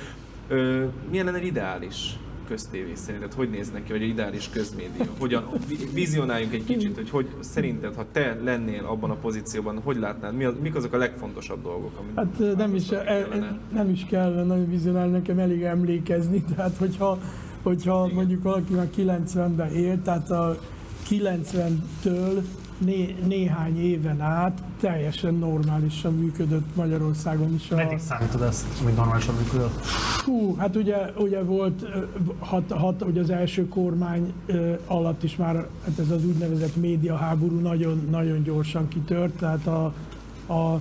Ö, 0.48 0.84
milyen 1.10 1.24
lenne 1.24 1.42
ideális 1.42 2.18
köztévé 2.48 2.94
szerinted? 2.94 3.32
Hogy 3.32 3.50
néznek 3.50 3.84
ki, 3.84 3.92
vagy 3.92 4.02
egy 4.02 4.08
ideális 4.08 4.48
közmédia? 4.48 5.06
Hogyan 5.18 5.44
vi- 5.68 5.92
vizionáljunk 5.92 6.52
egy 6.52 6.64
kicsit, 6.64 6.96
hogy, 6.96 7.10
hogy 7.10 7.28
szerinted, 7.40 7.94
ha 7.94 8.04
te 8.12 8.38
lennél 8.42 8.84
abban 8.84 9.10
a 9.10 9.14
pozícióban, 9.14 9.80
hogy 9.80 9.96
látnád, 9.96 10.34
mi 10.34 10.44
az, 10.44 10.54
mik 10.62 10.74
azok 10.74 10.92
a 10.92 10.96
legfontosabb 10.96 11.62
dolgok, 11.62 11.98
amit 11.98 12.16
Hát 12.16 12.56
nem 12.56 12.74
is, 12.74 12.90
e, 12.90 12.96
e, 12.96 13.58
nem 13.72 13.90
is 13.90 14.04
kell 14.04 14.44
nagyon 14.44 14.68
vizionálni, 14.68 15.12
nekem 15.12 15.38
elég 15.38 15.62
emlékezni, 15.62 16.44
tehát 16.54 16.76
hogyha, 16.76 17.18
hogyha 17.62 18.10
mondjuk 18.14 18.42
valaki 18.42 18.74
már 18.74 18.88
90-ben 18.96 19.72
élt, 19.72 20.00
tehát 20.00 20.30
a 20.30 20.58
90-től 21.08 22.42
né, 22.78 23.16
néhány 23.26 23.80
éven 23.84 24.20
át 24.20 24.62
teljesen 24.80 25.34
normálisan 25.34 26.14
működött 26.14 26.76
Magyarországon 26.76 27.54
is. 27.54 27.70
A, 27.70 27.74
Meddig 27.74 27.98
számítod 27.98 28.42
ezt, 28.42 28.66
hogy 28.84 28.94
normálisan 28.94 29.34
működött? 29.34 29.84
Hú, 30.24 30.56
hát 30.56 30.76
ugye, 30.76 30.96
ugye 31.16 31.42
volt, 31.42 31.84
hat, 32.38 32.72
hat, 32.72 33.02
ugye 33.02 33.20
az 33.20 33.30
első 33.30 33.68
kormány 33.68 34.32
alatt 34.86 35.22
is 35.22 35.36
már 35.36 35.54
hát 35.84 35.98
ez 35.98 36.10
az 36.10 36.24
úgynevezett 36.24 36.76
médiaháború 36.76 37.58
nagyon, 37.58 38.06
nagyon 38.10 38.42
gyorsan 38.42 38.88
kitört, 38.88 39.32
tehát 39.32 39.66
a, 39.66 39.92
a 40.46 40.80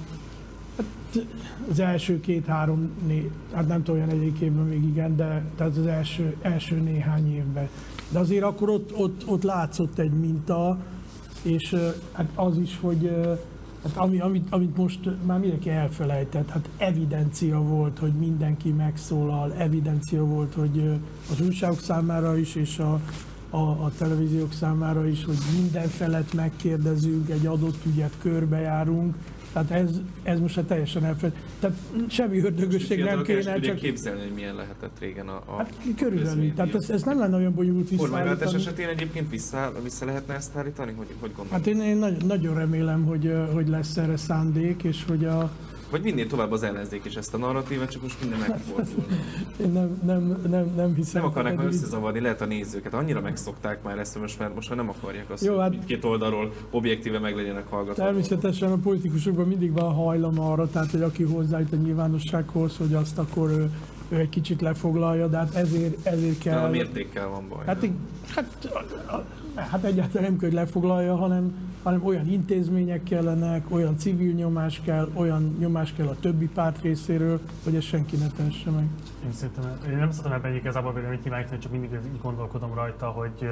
hát 0.77 1.25
az 1.71 1.79
első 1.79 2.19
két-három, 2.19 2.89
né, 3.07 3.31
hát 3.53 3.67
nem 3.67 3.83
tudom, 3.83 4.01
olyan 4.01 4.09
egyik 4.09 4.39
évben 4.39 4.65
még 4.65 4.83
igen, 4.83 5.15
de 5.15 5.43
tehát 5.55 5.77
az 5.77 5.85
első, 5.85 6.35
első 6.41 6.75
néhány 6.75 7.33
évben. 7.33 7.69
De 8.09 8.19
azért 8.19 8.43
akkor 8.43 8.69
ott, 8.69 8.97
ott, 8.97 9.27
ott 9.27 9.43
látszott 9.43 9.99
egy 9.99 10.11
minta, 10.11 10.77
és 11.47 11.75
hát 12.11 12.29
az 12.35 12.57
is, 12.57 12.77
hogy 12.81 13.11
Hát 13.83 13.97
ami, 13.97 14.19
amit, 14.19 14.47
amit 14.49 14.77
most 14.77 14.99
már 15.25 15.39
mindenki 15.39 15.69
elfelejtett, 15.69 16.49
hát 16.49 16.69
evidencia 16.77 17.61
volt, 17.61 17.99
hogy 17.99 18.13
mindenki 18.13 18.69
megszólal, 18.69 19.53
evidencia 19.57 20.25
volt, 20.25 20.53
hogy 20.53 20.99
az 21.31 21.41
újságok 21.41 21.79
számára 21.79 22.37
is, 22.37 22.55
és 22.55 22.79
a, 22.79 22.99
a, 23.49 23.57
a 23.57 23.91
televíziók 23.97 24.53
számára 24.53 25.07
is, 25.07 25.25
hogy 25.25 25.37
minden 25.59 25.87
felett 25.87 26.33
megkérdezünk, 26.33 27.29
egy 27.29 27.45
adott 27.45 27.85
ügyet 27.85 28.13
körbejárunk, 28.21 29.15
tehát 29.53 29.71
ez, 29.71 29.89
ez 30.23 30.39
most 30.39 30.55
már 30.55 30.65
teljesen 30.65 31.05
elfelejtett. 31.05 31.43
Tehát 31.59 31.77
semmi 32.07 32.39
ördögösség 32.39 33.03
nem 33.03 33.23
kéne, 33.23 33.59
csak 33.59 33.75
képzelni, 33.75 34.21
hogy 34.21 34.31
milyen 34.35 34.55
lehetett 34.55 34.99
régen 34.99 35.27
a, 35.27 35.43
a 35.45 35.55
hát 35.57 35.73
körülbelül. 35.97 36.53
Tehát 36.53 36.75
ez, 36.75 36.89
ez 36.89 37.03
nem 37.03 37.19
lenne 37.19 37.35
olyan 37.35 37.53
bonyolult 37.53 37.95
Kormányváltás 37.95 38.53
visszaállítani. 38.53 38.63
esetén 38.63 38.87
egyébként 38.87 39.29
vissza, 39.29 39.73
vissza 39.83 40.05
lehetne 40.05 40.33
ezt 40.33 40.55
állítani? 40.55 40.93
Hogy, 40.97 41.07
hogy 41.19 41.31
gondolod? 41.35 41.51
Hát 41.51 41.67
én, 41.67 41.81
én 41.81 41.97
nagyon, 41.97 42.25
nagyon 42.25 42.55
remélem, 42.55 43.05
hogy, 43.05 43.33
hogy 43.53 43.67
lesz 43.67 43.97
erre 43.97 44.17
szándék, 44.17 44.83
és 44.83 45.03
hogy 45.07 45.25
a, 45.25 45.51
Vagy 45.89 46.01
vinnél 46.01 46.27
tovább 46.27 46.51
az 46.51 46.63
ellenzék 46.63 47.05
is 47.05 47.15
ezt 47.15 47.33
a 47.33 47.37
narratívát, 47.37 47.91
csak 47.91 48.01
most 48.01 48.21
minden 48.21 48.39
megfordul. 48.47 49.05
Én 49.65 49.71
nem, 49.71 50.01
nem, 50.05 50.41
nem, 50.49 50.71
nem 50.75 50.93
hiszem. 50.95 51.21
Nem 51.21 51.29
akarnak 51.31 51.55
már 51.55 51.65
összezavarni, 51.65 52.19
lehet 52.19 52.41
a 52.41 52.45
nézőket. 52.45 52.93
Annyira 52.93 53.21
megszokták 53.21 53.83
már 53.83 53.97
ezt, 53.99 54.19
most 54.19 54.39
már, 54.39 54.51
most 54.53 54.69
már 54.69 54.77
nem 54.77 54.89
akarják 54.89 55.29
azt, 55.29 55.43
Jó, 55.45 55.51
hogy 55.53 55.61
hát- 55.61 55.69
mindkét 55.69 56.03
oldalról 56.05 56.53
objektíve 56.69 57.19
meg 57.19 57.35
legyenek 57.35 57.67
hallgatva. 57.69 58.03
Természetesen 58.03 58.71
a 58.71 58.75
politikusokban 58.77 59.47
mindig 59.47 59.71
van 59.73 59.93
hajlam 59.93 60.39
arra, 60.39 60.69
tehát 60.69 60.91
hogy 60.91 61.01
aki 61.01 61.23
hozzájut 61.23 61.73
a 61.73 61.75
nyilvánossághoz, 61.75 62.77
hogy 62.77 62.93
azt 62.93 63.17
akkor 63.17 63.49
ő, 63.49 63.69
ő 64.09 64.15
egy 64.19 64.29
kicsit 64.29 64.61
lefoglalja, 64.61 65.27
de 65.27 65.37
hát 65.37 65.55
ezért, 65.55 66.05
ezért 66.05 66.37
Kell. 66.37 66.57
A 66.57 66.61
kell... 66.61 66.69
mértékkel 66.69 67.27
van 67.27 67.47
baj. 67.49 67.65
Hát, 67.65 67.87
hát, 68.27 68.69
a- 68.73 69.13
a- 69.15 69.25
hát 69.59 69.83
egyáltalán 69.83 70.23
nem 70.29 70.37
kell, 70.37 70.49
hogy 70.49 70.57
lefoglalja, 70.57 71.15
hanem, 71.15 71.55
hanem 71.83 72.05
olyan 72.05 72.27
intézmények 72.27 73.03
kellenek, 73.03 73.65
olyan 73.69 73.97
civil 73.97 74.33
nyomás 74.33 74.81
kell, 74.85 75.09
olyan 75.13 75.55
nyomás 75.59 75.93
kell 75.93 76.07
a 76.07 76.15
többi 76.19 76.47
párt 76.47 76.81
részéről, 76.81 77.39
hogy 77.63 77.75
ez 77.75 77.83
senki 77.83 78.15
ne 78.15 78.27
tesse 78.27 78.69
meg. 78.69 78.85
Én 79.25 79.31
szerintem, 79.31 79.63
én 79.89 79.97
nem 79.97 80.11
szoktam 80.11 80.31
ebben 80.31 80.55
igazából 80.55 80.93
véleményt 80.93 81.23
nyilvánítani, 81.23 81.59
csak 81.59 81.71
mindig 81.71 81.89
így 82.13 82.21
gondolkodom 82.21 82.73
rajta, 82.73 83.05
hogy 83.07 83.49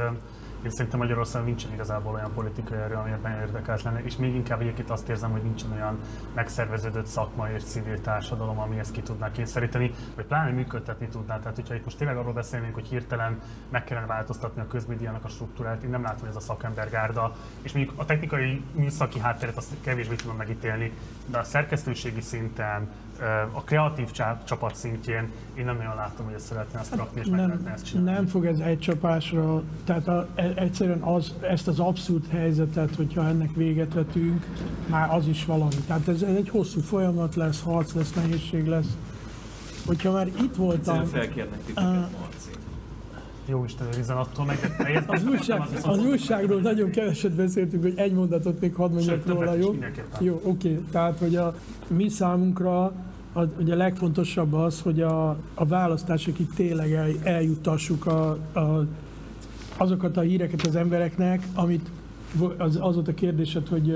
én 0.66 0.72
szerintem 0.72 1.00
Magyarországon 1.00 1.48
nincsen 1.48 1.74
igazából 1.74 2.14
olyan 2.14 2.34
politikai 2.34 2.78
erő, 2.78 2.96
ami 2.96 3.12
ebben 3.12 3.40
érdekelt 3.40 3.84
lenne, 3.84 4.04
és 4.04 4.16
még 4.16 4.36
inkább 4.36 4.62
egyébként 4.62 4.90
azt 4.90 5.10
érzem, 5.10 5.32
hogy 5.32 5.42
nincsen 5.42 5.72
olyan 5.72 6.00
megszerveződött 6.34 7.06
szakma 7.06 7.50
és 7.50 7.64
civil 7.64 8.02
társadalom, 8.02 8.60
ami 8.60 8.80
ezt 8.80 8.92
ki 8.92 9.02
tudná 9.02 9.32
kényszeríteni, 9.32 9.92
vagy 10.16 10.26
pláne 10.26 10.52
működtetni 10.52 11.08
tudná. 11.08 11.40
Tehát, 11.40 11.56
hogyha 11.56 11.76
itt 11.76 11.84
most 11.84 11.98
tényleg 11.98 12.18
arról 12.18 12.34
beszélnénk, 12.34 12.74
hogy 12.74 12.86
hirtelen 12.86 13.40
meg 13.70 13.84
kellene 13.84 14.08
változtatni 14.08 14.62
a 14.62 14.68
közmédiának 14.68 15.24
a 15.24 15.28
struktúrát, 15.28 15.84
én 15.84 15.90
nem 15.90 16.02
látom, 16.02 16.20
hogy 16.20 16.30
ez 16.30 16.36
a 16.36 16.40
szakembergárda, 16.40 17.36
és 17.62 17.74
mondjuk 17.74 18.00
a 18.00 18.06
technikai 18.06 18.64
műszaki 18.72 19.20
hátteret 19.20 19.58
azt 19.58 19.74
kevésbé 19.82 20.16
tudom 20.16 20.36
megítélni, 20.36 20.92
de 21.26 21.38
a 21.38 21.44
szerkesztőségi 21.44 22.22
szinten, 22.22 22.90
a 23.52 23.62
kreatív 23.62 24.12
csapat 24.44 24.76
szintjén 24.76 25.32
én 25.58 25.66
nem 25.66 25.78
nagyon 25.78 25.96
látom, 25.96 26.26
hogy 26.26 26.36
ezt 26.36 26.46
szeretné 26.46 26.80
azt 26.80 26.96
rakni, 26.96 27.20
és 27.20 27.28
meg 27.28 27.40
lehetne 27.40 27.64
nem, 27.64 27.74
ezt 27.74 27.86
csinálni. 27.86 28.12
nem 28.12 28.28
fog 28.28 28.46
ez 28.46 28.60
egy 28.60 28.80
csapásra, 28.80 29.64
tehát 29.84 30.08
a, 30.08 30.28
e- 30.36 30.54
egyszerűen 30.56 31.02
az, 31.02 31.34
ezt 31.42 31.68
az 31.68 31.80
abszurd 31.80 32.28
helyzetet, 32.30 32.96
hogyha 32.96 33.28
ennek 33.28 33.56
véget 33.56 33.94
vetünk, 33.94 34.46
már 34.88 35.14
az 35.14 35.28
is 35.28 35.46
valami. 35.46 35.76
Tehát 35.88 36.08
ez, 36.08 36.22
ez 36.22 36.36
egy 36.36 36.50
hosszú 36.50 36.82
folyamat 36.82 37.36
lesz, 37.36 37.62
harc 37.64 37.94
lesz, 37.94 38.14
nehézség 38.14 38.68
lesz. 38.68 38.98
Hogyha 39.86 40.12
már 40.12 40.28
itt 40.28 40.56
voltam... 40.56 41.00
Egyszerűen 41.00 41.06
felkérnek 41.06 41.64
titeket. 41.66 42.10
Jó 43.46 43.64
Isten 43.64 43.88
őrizzen 43.94 44.18
attól 44.18 44.46
meg, 44.46 44.58
Az, 45.08 45.24
újság, 45.28 45.62
az 45.84 46.06
újságról 46.06 46.62
nagyon 46.62 46.90
keveset 46.90 47.32
beszéltünk, 47.32 47.84
hogy 47.84 47.94
egy 47.96 48.14
mondatot 48.14 48.60
még 48.60 48.76
hadd 48.76 48.92
mondjak 48.92 49.26
róla, 49.26 49.54
jó? 49.54 49.76
Jó, 50.20 50.42
oké. 50.44 50.80
Tehát, 50.92 51.20
hogy 51.20 51.36
a 51.36 51.56
mi 51.88 52.10
számunkra 52.10 52.84
a, 53.34 53.44
ugye 53.60 53.74
a 53.74 53.78
legfontosabb 53.78 54.54
az, 54.54 54.82
hogy 54.82 55.02
a, 55.02 55.30
a 55.54 55.66
választásokig 55.66 56.48
tényleg 56.56 56.94
el, 56.94 57.10
eljutassuk 57.24 58.06
a, 58.06 58.30
a, 58.54 58.88
azokat 59.78 60.18
a 60.18 60.22
híreket 60.22 60.66
az 60.66 60.76
embereknek, 60.76 61.48
amit 61.54 61.90
az, 62.58 62.78
az 62.82 62.94
volt 62.94 63.08
a 63.08 63.14
kérdésed, 63.14 63.68
hogy, 63.68 63.96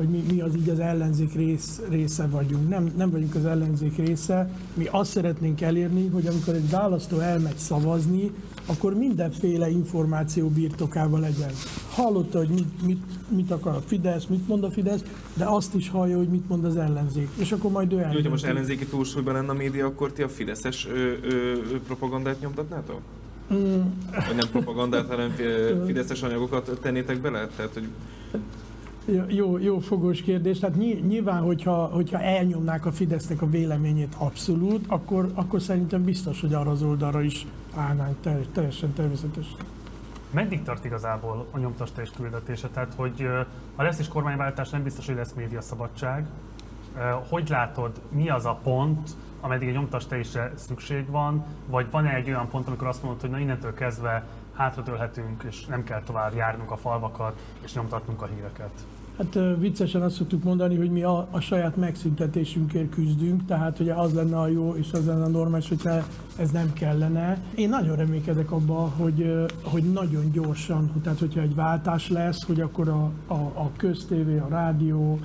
hogy 0.00 0.08
mi, 0.08 0.24
mi 0.32 0.40
az 0.40 0.56
így 0.56 0.68
az 0.68 0.78
ellenzék 0.78 1.34
rész, 1.34 1.80
része 1.88 2.26
vagyunk. 2.26 2.68
Nem, 2.68 2.92
nem 2.96 3.10
vagyunk 3.10 3.34
az 3.34 3.44
ellenzék 3.44 3.96
része. 3.96 4.50
Mi 4.74 4.86
azt 4.90 5.10
szeretnénk 5.10 5.60
elérni, 5.60 6.08
hogy 6.08 6.26
amikor 6.26 6.54
egy 6.54 6.70
választó 6.70 7.18
elmegy 7.18 7.56
szavazni, 7.56 8.30
akkor 8.66 8.94
mindenféle 8.94 9.70
információ 9.70 10.48
birtokában 10.48 11.20
legyen. 11.20 11.50
Hallotta, 11.90 12.38
hogy 12.38 12.48
mit, 12.48 12.86
mit, 12.86 13.02
mit 13.28 13.50
akar 13.50 13.74
a 13.74 13.80
Fidesz, 13.86 14.26
mit 14.26 14.48
mond 14.48 14.64
a 14.64 14.70
Fidesz, 14.70 15.02
de 15.34 15.44
azt 15.44 15.74
is 15.74 15.88
hallja, 15.88 16.16
hogy 16.16 16.28
mit 16.28 16.48
mond 16.48 16.64
az 16.64 16.76
ellenzék. 16.76 17.28
És 17.36 17.52
akkor 17.52 17.70
majd 17.70 17.92
ő 17.92 17.96
Jó, 17.96 18.02
hogyha 18.02 18.28
most 18.30 18.44
eldönti. 18.44 18.46
ellenzéki 18.48 18.90
túlsúlyban 18.90 19.34
lenne 19.34 19.50
a 19.50 19.54
média, 19.54 19.86
akkor 19.86 20.12
ti 20.12 20.22
a 20.22 20.28
fideszes 20.28 20.86
ö, 20.92 20.96
ö, 21.22 21.52
propagandát 21.86 22.40
nyomtatnátok? 22.40 23.00
Mm, 23.54 23.80
Vagy 24.26 24.36
nem 24.36 24.48
propagandát, 24.50 25.06
hanem 25.08 25.30
fideszes 25.86 26.22
anyagokat 26.22 26.78
tennétek 26.82 27.20
bele? 27.20 27.46
Tehát, 27.56 27.72
hogy 27.74 27.88
Jó- 29.28 29.58
Jó, 29.58 29.78
fogós 29.78 30.22
kérdés. 30.22 30.58
Tehát 30.58 30.76
ny- 30.76 31.08
nyilván, 31.08 31.42
hogyha, 31.42 31.84
hogyha 31.84 32.20
elnyomnák 32.20 32.86
a 32.86 32.92
Fidesznek 32.92 33.42
a 33.42 33.50
véleményét 33.50 34.14
abszolút, 34.18 34.84
akkor, 34.88 35.30
akkor 35.34 35.60
szerintem 35.60 36.04
biztos, 36.04 36.40
hogy 36.40 36.54
arra 36.54 36.70
az 36.70 36.82
oldalra 36.82 37.22
is 37.22 37.46
állnánk 37.74 38.20
tel- 38.20 38.48
teljesen 38.52 38.92
természetes. 38.92 39.46
Meddig 40.30 40.62
tart 40.62 40.84
igazából 40.84 41.46
a 41.50 41.58
nyomtastés 41.58 42.10
küldetése? 42.16 42.68
Tehát, 42.68 42.92
hogy 42.96 43.28
ha 43.76 43.82
lesz 43.82 43.98
is 43.98 44.08
kormányváltás, 44.08 44.70
nem 44.70 44.82
biztos, 44.82 45.06
hogy 45.06 45.14
lesz 45.16 45.32
médiaszabadság. 45.32 46.26
Hogy 47.28 47.48
látod, 47.48 48.00
mi 48.08 48.28
az 48.30 48.44
a 48.44 48.58
pont, 48.62 49.10
ameddig 49.40 49.68
a 49.68 49.72
nyomtastésre 49.72 50.52
szükség 50.56 51.10
van, 51.10 51.44
vagy 51.66 51.86
van-e 51.90 52.14
egy 52.14 52.28
olyan 52.28 52.48
pont, 52.48 52.66
amikor 52.66 52.86
azt 52.86 53.02
mondod, 53.02 53.20
hogy 53.20 53.30
na 53.30 53.38
innentől 53.38 53.74
kezdve 53.74 54.24
hátradőlhetünk, 54.54 55.42
és 55.48 55.66
nem 55.66 55.84
kell 55.84 56.02
tovább 56.02 56.34
járnunk 56.34 56.70
a 56.70 56.76
falvakat, 56.76 57.40
és 57.64 57.74
nyomtatnunk 57.74 58.22
a 58.22 58.26
híreket? 58.34 58.70
Hát 59.20 59.38
viccesen 59.58 60.02
azt 60.02 60.14
szoktuk 60.14 60.42
mondani, 60.42 60.76
hogy 60.76 60.90
mi 60.90 61.02
a, 61.02 61.28
a 61.30 61.40
saját 61.40 61.76
megszüntetésünkért 61.76 62.90
küzdünk, 62.90 63.44
tehát 63.46 63.80
ugye 63.80 63.92
az 63.92 64.12
lenne 64.12 64.38
a 64.38 64.46
jó, 64.46 64.74
és 64.74 64.92
az 64.92 65.06
lenne 65.06 65.24
a 65.24 65.28
normális, 65.28 65.68
hogyha 65.68 66.06
ez 66.36 66.50
nem 66.50 66.72
kellene. 66.72 67.42
Én 67.54 67.68
nagyon 67.68 67.96
reménykedek 67.96 68.50
abba, 68.50 68.92
hogy, 68.96 69.46
hogy 69.62 69.82
nagyon 69.82 70.30
gyorsan, 70.32 70.92
tehát 71.02 71.18
hogyha 71.18 71.40
egy 71.40 71.54
váltás 71.54 72.08
lesz, 72.08 72.44
hogy 72.44 72.60
akkor 72.60 72.88
a, 72.88 73.10
a, 73.26 73.34
a 73.34 73.70
köztévé, 73.76 74.38
a 74.38 74.46
rádió, 74.48 75.20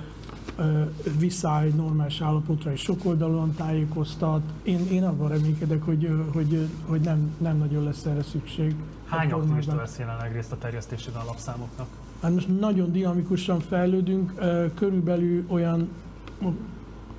visszaáll 1.18 1.62
egy 1.62 1.74
normális 1.74 2.20
állapotra 2.20 2.72
és 2.72 2.80
sokoldalúan 2.80 3.54
tájékoztat. 3.54 4.42
Én, 4.62 4.86
én 4.90 5.04
abban 5.04 5.28
reménykedek, 5.28 5.82
hogy, 5.82 6.10
hogy, 6.32 6.68
hogy 6.86 7.00
nem, 7.00 7.34
nem 7.38 7.56
nagyon 7.56 7.84
lesz 7.84 8.04
erre 8.04 8.22
szükség. 8.22 8.74
Hány 9.06 9.32
aktivista 9.32 9.76
vesz 9.76 9.98
jelenleg 9.98 10.32
részt 10.32 10.52
a 10.52 10.58
terjesztésében 10.58 11.20
a 11.20 11.24
lapszámoknak? 11.24 11.86
Hát 12.26 12.34
most 12.34 12.60
nagyon 12.60 12.92
dinamikusan 12.92 13.60
fejlődünk, 13.60 14.32
körülbelül 14.74 15.44
olyan 15.48 15.88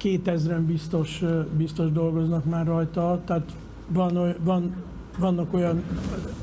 2000-en 0.02 0.64
biztos, 0.66 1.24
biztos 1.58 1.92
dolgoznak 1.92 2.46
már 2.46 2.66
rajta, 2.66 3.22
tehát 3.26 3.56
van, 3.88 4.36
van, 4.44 4.76
vannak 5.18 5.54
olyan, 5.54 5.84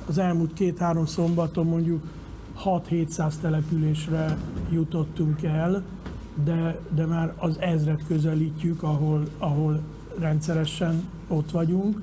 az 0.07 0.19
elmúlt 0.19 0.53
két-három 0.53 1.07
szombaton 1.07 1.67
mondjuk 1.67 2.03
6-700 2.65 3.33
településre 3.41 4.37
jutottunk 4.71 5.43
el, 5.43 5.83
de, 6.45 6.79
de 6.95 7.07
már 7.07 7.33
az 7.37 7.57
ezret 7.61 8.07
közelítjük, 8.07 8.83
ahol, 8.83 9.29
ahol 9.39 9.81
rendszeresen 10.19 11.09
ott 11.29 11.51
vagyunk. 11.51 12.03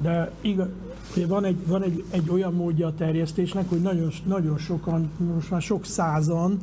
De 0.00 0.30
igaz, 0.40 0.68
ugye 1.16 1.26
van, 1.26 1.44
egy, 1.44 1.66
van 1.66 1.82
egy, 1.82 2.04
egy 2.10 2.30
olyan 2.30 2.54
módja 2.54 2.86
a 2.86 2.94
terjesztésnek, 2.94 3.68
hogy 3.68 3.80
nagyon, 3.80 4.10
nagyon 4.24 4.58
sokan, 4.58 5.10
most 5.34 5.50
már 5.50 5.62
sok 5.62 5.84
százan 5.84 6.58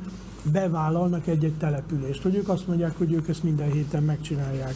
bevállalnak 0.52 1.28
egy-egy 1.28 1.54
települést, 1.54 2.22
hogy 2.22 2.36
ők 2.36 2.50
azt 2.50 2.68
mondják, 2.68 2.98
hogy 2.98 3.14
ők 3.14 3.28
ezt 3.28 3.44
minden 3.44 3.72
héten 3.72 4.04
megcsinálják. 4.04 4.76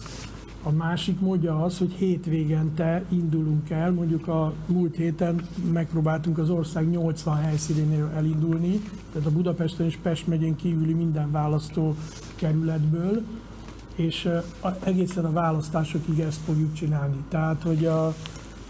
A 0.63 0.71
másik 0.71 1.19
módja 1.19 1.63
az, 1.63 1.77
hogy 1.77 1.91
hétvégente 1.91 3.03
indulunk 3.09 3.69
el, 3.69 3.91
mondjuk 3.91 4.27
a 4.27 4.53
múlt 4.65 4.95
héten 4.95 5.41
megpróbáltunk 5.71 6.37
az 6.37 6.49
ország 6.49 6.89
80 6.89 7.35
helyszínénél 7.35 8.11
elindulni, 8.15 8.81
tehát 9.13 9.27
a 9.27 9.31
Budapesten 9.31 9.85
és 9.85 9.97
Pest 10.01 10.27
megyén 10.27 10.55
kívüli 10.55 10.93
minden 10.93 11.31
választó 11.31 11.95
kerületből, 12.35 13.21
és 13.95 14.29
egészen 14.83 15.25
a 15.25 15.31
választásokig 15.31 16.19
ezt 16.19 16.39
fogjuk 16.45 16.73
csinálni. 16.73 17.17
Tehát, 17.29 17.61
hogy, 17.63 17.85
a, 17.85 18.15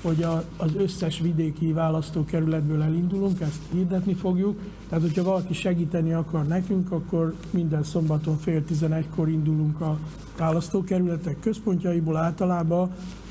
hogy 0.06 0.24
a, 0.24 0.44
az 0.58 0.76
összes 0.78 1.20
vidéki 1.20 1.72
választókerületből 1.72 2.82
elindulunk, 2.82 3.42
ezt 3.42 3.60
hirdetni 3.72 4.14
fogjuk. 4.14 4.60
Tehát, 4.90 5.04
hogyha 5.04 5.24
valaki 5.24 5.54
segíteni 5.54 6.14
akar 6.14 6.48
nekünk, 6.48 6.92
akkor 6.92 7.34
minden 7.50 7.84
szombaton 7.84 8.38
fél 8.38 8.66
tizenegykor 8.66 9.30
indulunk 9.30 9.82
a 9.82 9.98
választókerületek 10.38 11.40
központjaiból 11.40 12.18
általában, 12.18 12.88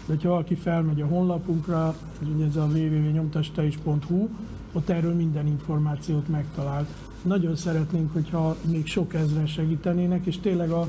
de 0.07 0.13
hogyha 0.13 0.29
valaki 0.29 0.55
felmegy 0.55 1.01
a 1.01 1.07
honlapunkra, 1.07 1.95
ugye 2.35 2.45
ez 2.45 2.57
a 2.57 2.65
www.nyomtasteis.hu, 2.65 4.29
ott 4.73 4.89
erről 4.89 5.15
minden 5.15 5.47
információt 5.47 6.29
megtalál. 6.29 6.87
Nagyon 7.23 7.57
szeretnénk, 7.57 8.13
hogyha 8.13 8.57
még 8.71 8.87
sok 8.87 9.15
ezren 9.15 9.47
segítenének, 9.47 10.27
és 10.27 10.39
tényleg 10.39 10.71
a, 10.71 10.89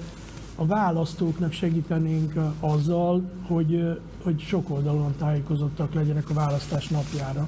a 0.55 0.65
választóknak 0.65 1.51
segítenénk 1.51 2.33
azzal, 2.59 3.31
hogy, 3.47 4.01
hogy 4.23 4.39
sok 4.39 4.69
oldalon 4.69 5.15
tájékozottak 5.17 5.93
legyenek 5.93 6.29
a 6.29 6.33
választás 6.33 6.87
napjára. 6.87 7.47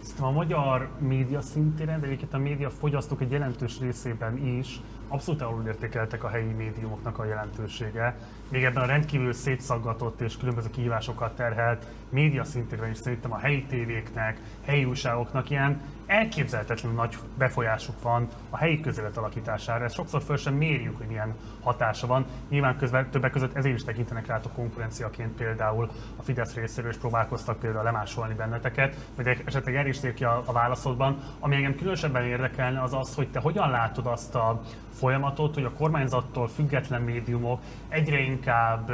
Szerintem 0.00 0.24
a 0.24 0.30
magyar 0.30 0.88
média 0.98 1.40
szintéren, 1.40 2.00
de 2.00 2.06
egyébként 2.06 2.34
a 2.34 2.38
média 2.38 2.70
fogyasztók 2.70 3.20
egy 3.20 3.30
jelentős 3.30 3.78
részében 3.80 4.46
is 4.46 4.80
abszolút 5.08 5.42
alulértékeltek 5.42 6.24
a 6.24 6.28
helyi 6.28 6.52
médiumoknak 6.52 7.18
a 7.18 7.24
jelentősége. 7.24 8.16
Még 8.48 8.64
ebben 8.64 8.82
a 8.82 8.86
rendkívül 8.86 9.32
szétszaggatott 9.32 10.20
és 10.20 10.36
különböző 10.36 10.70
kihívásokat 10.70 11.36
terhelt 11.36 11.86
média 12.08 12.44
szintéren 12.44 12.90
is 12.90 12.96
szerintem 12.96 13.32
a 13.32 13.38
helyi 13.38 13.64
tévéknek, 13.68 14.40
helyi 14.64 14.84
újságoknak 14.84 15.50
ilyen 15.50 15.80
elképzelhetetlenül 16.10 16.96
nagy 16.98 17.16
befolyásuk 17.38 18.02
van 18.02 18.28
a 18.50 18.56
helyi 18.56 18.80
közélet 18.80 19.16
alakítására. 19.16 19.84
Ezt 19.84 19.94
sokszor 19.94 20.22
föl 20.22 20.36
sem 20.36 20.54
mérjük, 20.54 20.96
hogy 20.96 21.06
milyen 21.06 21.34
hatása 21.62 22.06
van. 22.06 22.24
Nyilván 22.48 22.76
közben, 22.76 23.10
többek 23.10 23.30
között 23.30 23.56
ezért 23.56 23.74
is 23.74 23.84
tekintenek 23.84 24.26
rátok 24.26 24.52
konkurenciaként 24.52 25.36
például 25.36 25.90
a 26.16 26.22
Fidesz 26.22 26.54
részéről 26.54 26.90
is 26.90 26.96
próbálkoztak 26.96 27.58
például 27.58 27.84
lemásolni 27.84 28.34
benneteket, 28.34 28.96
vagy 29.16 29.42
esetleg 29.44 29.98
tér 30.00 30.14
ki 30.14 30.24
a, 30.24 30.42
a 30.44 30.52
válaszodban. 30.52 31.18
Ami 31.38 31.54
engem 31.56 31.74
különösebben 31.74 32.24
érdekelne 32.24 32.82
az 32.82 32.94
az, 32.94 33.14
hogy 33.14 33.30
te 33.30 33.40
hogyan 33.40 33.70
látod 33.70 34.06
azt 34.06 34.34
a 34.34 34.62
folyamatot, 34.92 35.54
hogy 35.54 35.64
a 35.64 35.72
kormányzattól 35.72 36.48
független 36.48 37.02
médiumok 37.02 37.60
egyre 37.88 38.20
inkább 38.20 38.90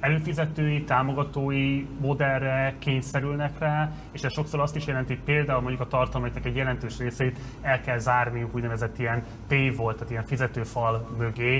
előfizetői, 0.00 0.84
támogatói 0.84 1.86
modellre 2.00 2.74
kényszerülnek 2.78 3.58
rá, 3.58 3.92
és 4.12 4.22
ez 4.22 4.32
sokszor 4.32 4.60
azt 4.60 4.76
is 4.76 4.86
jelenti, 4.86 5.14
hogy 5.14 5.24
például 5.24 5.60
mondjuk 5.60 5.80
a 5.80 5.86
tartalmaiknak 5.86 6.44
egy 6.44 6.56
jelentős 6.56 6.98
részét 6.98 7.38
el 7.60 7.80
kell 7.80 7.98
zárniuk 7.98 8.54
úgynevezett 8.54 8.98
ilyen 8.98 9.24
paywall, 9.48 9.94
tehát 9.94 10.10
ilyen 10.10 10.24
fizetőfal 10.24 11.08
mögé. 11.18 11.56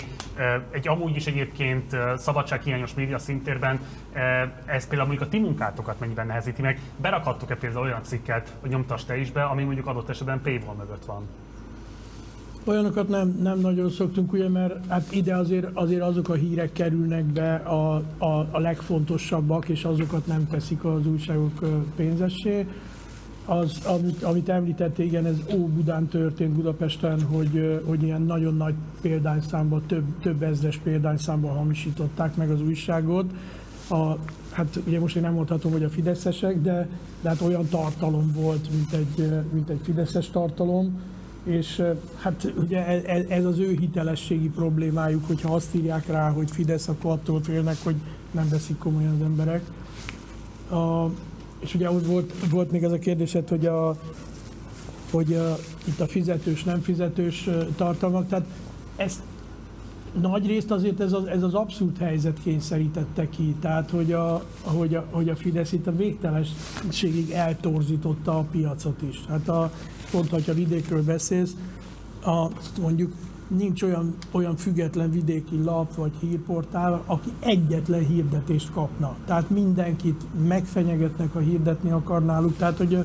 Egy 0.70 0.88
amúgy 0.88 1.16
is 1.16 1.26
egyébként 1.26 1.96
szabadsághiányos 2.16 2.94
média 2.94 3.18
szintérben 3.18 3.80
ez 4.66 4.88
például 4.88 5.08
mondjuk 5.08 5.28
a 5.28 5.30
ti 5.30 5.38
munkátokat 5.38 6.00
mennyiben 6.00 6.26
nehezíti 6.26 6.62
meg. 6.62 6.80
Berakhattok-e 6.96 7.56
például 7.56 7.84
olyan 7.84 8.02
cikket, 8.02 8.56
hogy 8.60 8.70
nyomtas 8.70 9.04
te 9.04 9.16
is 9.16 9.30
be, 9.30 9.44
ami 9.44 9.64
mondjuk 9.64 9.86
adott 9.86 10.08
esetben 10.08 10.40
paywall 10.42 10.74
mögött 10.74 11.04
van? 11.04 11.28
Olyanokat 12.68 13.08
nem, 13.08 13.38
nem 13.42 13.58
nagyon 13.58 13.90
szoktunk, 13.90 14.32
ugye, 14.32 14.48
mert 14.48 14.86
hát 14.86 15.12
ide 15.12 15.36
azért, 15.36 15.66
azért 15.74 16.02
azok 16.02 16.28
a 16.28 16.34
hírek 16.34 16.72
kerülnek 16.72 17.24
be 17.24 17.54
a, 17.54 17.94
a, 18.18 18.46
a 18.50 18.58
legfontosabbak, 18.58 19.68
és 19.68 19.84
azokat 19.84 20.26
nem 20.26 20.46
teszik 20.50 20.84
az 20.84 21.06
újságok 21.06 21.64
pénzessé. 21.96 22.66
Az, 23.44 23.84
amit, 23.84 24.22
amit 24.22 24.48
említett, 24.48 24.98
igen, 24.98 25.26
ez 25.26 25.36
Óbudán 25.54 26.06
történt 26.06 26.52
Budapesten, 26.52 27.22
hogy, 27.22 27.82
hogy 27.84 28.02
ilyen 28.02 28.22
nagyon 28.22 28.56
nagy 28.56 28.74
példányszámban, 29.00 29.82
több, 29.86 30.04
több 30.20 30.42
ezres 30.42 30.76
példányszámban 30.76 31.56
hamisították 31.56 32.36
meg 32.36 32.50
az 32.50 32.62
újságot. 32.62 33.32
A, 33.90 34.12
hát 34.50 34.80
ugye 34.86 35.00
most 35.00 35.16
én 35.16 35.22
nem 35.22 35.32
mondhatom, 35.32 35.72
hogy 35.72 35.84
a 35.84 35.90
fideszesek, 35.90 36.60
de, 36.60 36.88
de 37.20 37.28
hát 37.28 37.40
olyan 37.40 37.66
tartalom 37.68 38.32
volt, 38.34 38.68
mint 38.72 38.92
egy, 38.92 39.32
mint 39.52 39.68
egy 39.68 39.80
fideszes 39.82 40.30
tartalom, 40.30 41.00
és 41.48 41.82
hát 42.16 42.52
ugye 42.58 42.86
e- 42.86 43.02
e- 43.04 43.24
ez 43.28 43.44
az 43.44 43.58
ő 43.58 43.76
hitelességi 43.80 44.48
problémájuk, 44.48 45.26
hogyha 45.26 45.54
azt 45.54 45.74
írják 45.74 46.06
rá, 46.06 46.30
hogy 46.30 46.50
Fidesz, 46.50 46.88
akkor 46.88 47.10
attól 47.12 47.42
félnek, 47.42 47.76
hogy 47.82 47.94
nem 48.30 48.48
veszik 48.48 48.78
komolyan 48.78 49.14
az 49.14 49.24
emberek. 49.24 49.62
A, 50.70 51.10
és 51.58 51.74
ugye 51.74 51.90
ott 51.90 52.06
volt, 52.06 52.32
volt 52.50 52.70
még 52.70 52.82
ez 52.82 52.92
a 52.92 52.98
kérdésed, 52.98 53.48
hogy, 53.48 53.66
a, 53.66 53.96
hogy 55.10 55.34
a, 55.34 55.56
itt 55.84 56.00
a 56.00 56.06
fizetős, 56.06 56.64
nem 56.64 56.80
fizetős 56.80 57.48
tartalmak, 57.76 58.28
tehát 58.28 58.46
ezt 58.96 59.20
nagy 60.20 60.46
részt 60.46 60.70
azért 60.70 61.00
ez 61.00 61.12
az, 61.12 61.24
ez 61.24 61.42
az 61.42 61.54
abszurd 61.54 61.98
helyzet 61.98 62.38
kényszerítette 62.42 63.28
ki, 63.28 63.54
tehát 63.60 63.90
hogy 63.90 64.12
a, 64.12 64.42
hogy 64.62 64.94
a, 64.94 65.04
hogy 65.10 65.28
a 65.28 65.36
Fidesz 65.36 65.72
itt 65.72 65.86
a 65.86 65.96
végtelenségig 65.96 67.30
eltorzította 67.30 68.38
a 68.38 68.46
piacot 68.50 69.02
is. 69.02 69.24
Hát 69.28 69.48
a, 69.48 69.72
pont, 70.10 70.28
hogyha 70.28 70.54
vidékről 70.54 71.02
beszélsz, 71.02 71.54
a, 72.24 72.46
mondjuk 72.80 73.12
nincs 73.48 73.82
olyan, 73.82 74.14
olyan 74.30 74.56
független 74.56 75.10
vidéki 75.10 75.62
lap 75.62 75.94
vagy 75.94 76.12
hírportál, 76.20 77.02
aki 77.06 77.32
egyetlen 77.38 78.06
hirdetést 78.06 78.72
kapna. 78.72 79.16
Tehát 79.26 79.50
mindenkit 79.50 80.24
megfenyegetnek, 80.46 81.32
ha 81.32 81.38
hirdetni 81.38 81.90
akar 81.90 82.24
náluk. 82.24 82.56
Tehát, 82.56 82.76
hogy 82.78 83.04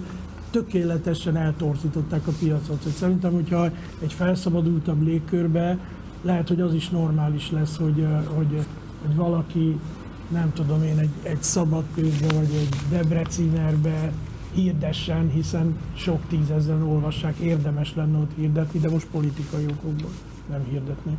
tökéletesen 0.51 1.37
eltorzították 1.37 2.27
a 2.27 2.31
piacot. 2.39 2.83
Hogy 2.83 2.91
szerintem, 2.91 3.33
hogyha 3.33 3.69
egy 3.99 4.13
felszabadultabb 4.13 5.01
légkörbe, 5.01 5.79
lehet, 6.21 6.47
hogy 6.47 6.61
az 6.61 6.73
is 6.73 6.89
normális 6.89 7.51
lesz, 7.51 7.77
hogy, 7.77 8.07
hogy, 8.35 8.65
hogy 9.05 9.15
valaki, 9.15 9.79
nem 10.27 10.53
tudom 10.53 10.83
én, 10.83 10.97
egy, 10.97 11.09
egy 11.23 11.43
szabadkőzbe 11.43 12.33
vagy 12.33 12.53
egy 12.53 12.75
Debrecinerbe 12.89 14.11
hirdessen, 14.53 15.29
hiszen 15.29 15.77
sok 15.93 16.27
tízezren 16.27 16.83
olvassák, 16.83 17.37
érdemes 17.37 17.95
lenne 17.95 18.17
ott 18.17 18.31
hirdetni, 18.35 18.79
de 18.79 18.89
most 18.89 19.07
politikai 19.07 19.65
okokból 19.65 20.11
nem 20.49 20.63
hirdetni. 20.69 21.17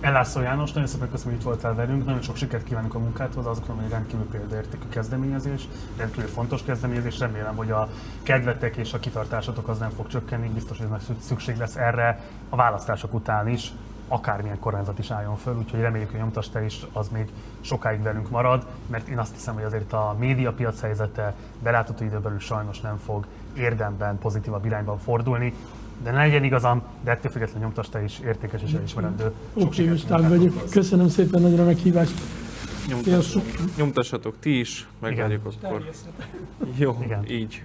Ellászó 0.00 0.40
János, 0.40 0.72
nagyon 0.72 0.88
szépen 0.88 1.10
köszönöm, 1.10 1.32
hogy 1.32 1.40
itt 1.40 1.46
voltál 1.46 1.74
velünk, 1.74 2.04
nagyon 2.04 2.22
sok 2.22 2.36
sikert 2.36 2.64
kívánunk 2.64 2.94
a 2.94 2.98
munkádhoz, 2.98 3.46
azt 3.46 3.58
gondolom, 3.58 3.82
hogy 3.82 3.90
rendkívül 3.90 4.26
példaértékű 4.26 4.88
kezdeményezés, 4.88 5.68
rendkívül 5.96 6.28
fontos 6.28 6.62
kezdeményezés, 6.62 7.18
remélem, 7.18 7.56
hogy 7.56 7.70
a 7.70 7.88
kedvetek 8.22 8.76
és 8.76 8.92
a 8.92 8.98
kitartásotok 8.98 9.68
az 9.68 9.78
nem 9.78 9.90
fog 9.90 10.06
csökkenni, 10.06 10.48
biztos, 10.48 10.78
hogy 10.78 10.88
nagy 10.88 11.02
szükség 11.20 11.56
lesz 11.56 11.76
erre 11.76 12.20
a 12.48 12.56
választások 12.56 13.14
után 13.14 13.48
is, 13.48 13.72
akármilyen 14.12 14.58
kormányzat 14.58 14.98
is 14.98 15.10
álljon 15.10 15.36
föl, 15.36 15.56
úgyhogy 15.56 15.80
reméljük, 15.80 16.10
hogy 16.10 16.18
nyomtas 16.20 16.48
te 16.48 16.64
is 16.64 16.86
az 16.92 17.08
még 17.08 17.28
sokáig 17.60 18.02
velünk 18.02 18.30
marad, 18.30 18.66
mert 18.86 19.08
én 19.08 19.18
azt 19.18 19.34
hiszem, 19.34 19.54
hogy 19.54 19.62
azért 19.62 19.92
a 19.92 20.16
médiapiac 20.18 20.80
helyzete 20.80 21.34
belátható 21.62 22.04
időn 22.04 22.22
belül 22.22 22.38
sajnos 22.38 22.80
nem 22.80 22.96
fog 23.04 23.26
érdemben, 23.56 24.18
pozitívabb 24.18 24.64
irányban 24.64 24.98
fordulni, 24.98 25.54
de 26.02 26.10
ne 26.10 26.16
legyen 26.16 26.44
igazam, 26.44 26.82
de 27.04 27.10
ettől 27.10 27.32
függetlenül 27.32 27.62
nyomtas 27.62 27.88
te 27.88 28.02
is 28.02 28.18
értékes 28.18 28.62
és 28.62 28.72
elismerendő. 28.72 29.32
Munkádhoz. 29.54 30.28
vagyok. 30.28 30.70
Köszönöm 30.70 31.08
szépen 31.08 31.42
nagyra 31.42 31.62
a 31.62 31.66
meghívást. 31.66 32.20
Sziasztok. 33.02 33.42
Nyomtassatok 33.76 34.38
ti 34.38 34.58
is, 34.58 34.88
meg 34.98 35.12
Igen. 35.12 35.26
vagyok 35.26 35.52
akkor. 35.62 35.90
Jó, 36.76 36.98
Igen. 37.02 37.24
így. 37.28 37.64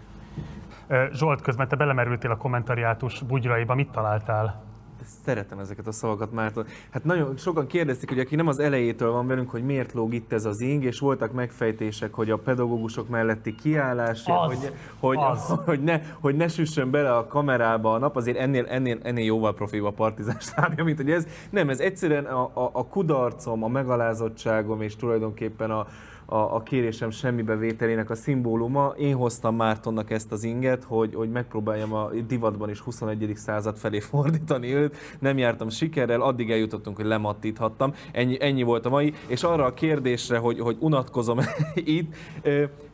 Zsolt, 1.13 1.41
közben 1.41 1.67
te 1.67 1.75
belemerültél 1.75 2.31
a 2.31 2.37
kommentariátus 2.37 3.21
bugyraiba, 3.21 3.75
mit 3.75 3.89
találtál? 3.89 4.66
Szeretem 5.25 5.59
ezeket 5.59 5.87
a 5.87 5.91
szavakat, 5.91 6.31
Márton. 6.31 6.65
Hát 6.89 7.03
nagyon 7.03 7.37
sokan 7.37 7.67
kérdezték, 7.67 8.09
hogy 8.09 8.19
aki 8.19 8.35
nem 8.35 8.47
az 8.47 8.59
elejétől 8.59 9.11
van 9.11 9.27
velünk, 9.27 9.49
hogy 9.49 9.63
miért 9.63 9.93
lóg 9.93 10.13
itt 10.13 10.33
ez 10.33 10.45
az 10.45 10.61
ing, 10.61 10.83
és 10.83 10.99
voltak 10.99 11.31
megfejtések, 11.31 12.13
hogy 12.13 12.31
a 12.31 12.37
pedagógusok 12.37 13.09
melletti 13.09 13.55
kiállás, 13.55 14.25
Az, 14.25 14.47
hogy, 14.47 14.73
hogy, 14.99 15.17
az. 15.19 15.53
hogy, 15.65 15.83
ne, 15.83 16.01
hogy 16.19 16.35
ne 16.35 16.47
süssön 16.47 16.91
bele 16.91 17.15
a 17.15 17.27
kamerába 17.27 17.93
a 17.93 17.97
nap, 17.97 18.15
azért 18.15 18.37
ennél, 18.37 18.65
ennél, 18.65 18.97
ennél 19.03 19.25
jóval 19.25 19.53
profibb 19.53 19.83
a 19.83 19.91
partizán 19.91 20.39
stábja, 20.39 20.83
mint 20.87 20.97
hogy 20.97 21.11
ez. 21.11 21.27
Nem, 21.49 21.69
ez 21.69 21.79
egyszerűen 21.79 22.25
a, 22.25 22.41
a, 22.41 22.69
a 22.73 22.87
kudarcom, 22.87 23.63
a 23.63 23.67
megalázottságom, 23.67 24.81
és 24.81 24.95
tulajdonképpen 24.95 25.71
a, 25.71 25.87
a, 26.29 26.55
a 26.55 26.63
kérésem 26.63 27.09
semmibevételének 27.09 28.09
a 28.09 28.15
szimbóluma. 28.15 28.93
Én 28.97 29.15
hoztam 29.15 29.55
Mártonnak 29.55 30.11
ezt 30.11 30.31
az 30.31 30.43
inget, 30.43 30.83
hogy, 30.83 31.15
hogy 31.15 31.31
megpróbáljam 31.31 31.93
a 31.93 32.09
divatban 32.27 32.69
is 32.69 32.79
21. 32.79 33.31
század 33.35 33.77
felé 33.77 33.99
fordítani 34.09 34.73
őt. 34.73 34.95
Nem 35.19 35.37
jártam 35.37 35.69
sikerrel, 35.69 36.21
addig 36.21 36.51
eljutottunk, 36.51 36.95
hogy 36.95 37.05
lemattíthattam. 37.05 37.93
Ennyi, 38.11 38.37
ennyi 38.39 38.63
volt 38.63 38.85
a 38.85 38.89
mai. 38.89 39.13
És 39.27 39.43
arra 39.43 39.65
a 39.65 39.73
kérdésre, 39.73 40.37
hogy, 40.37 40.59
hogy 40.59 40.77
unatkozom 40.79 41.39
itt, 41.75 42.15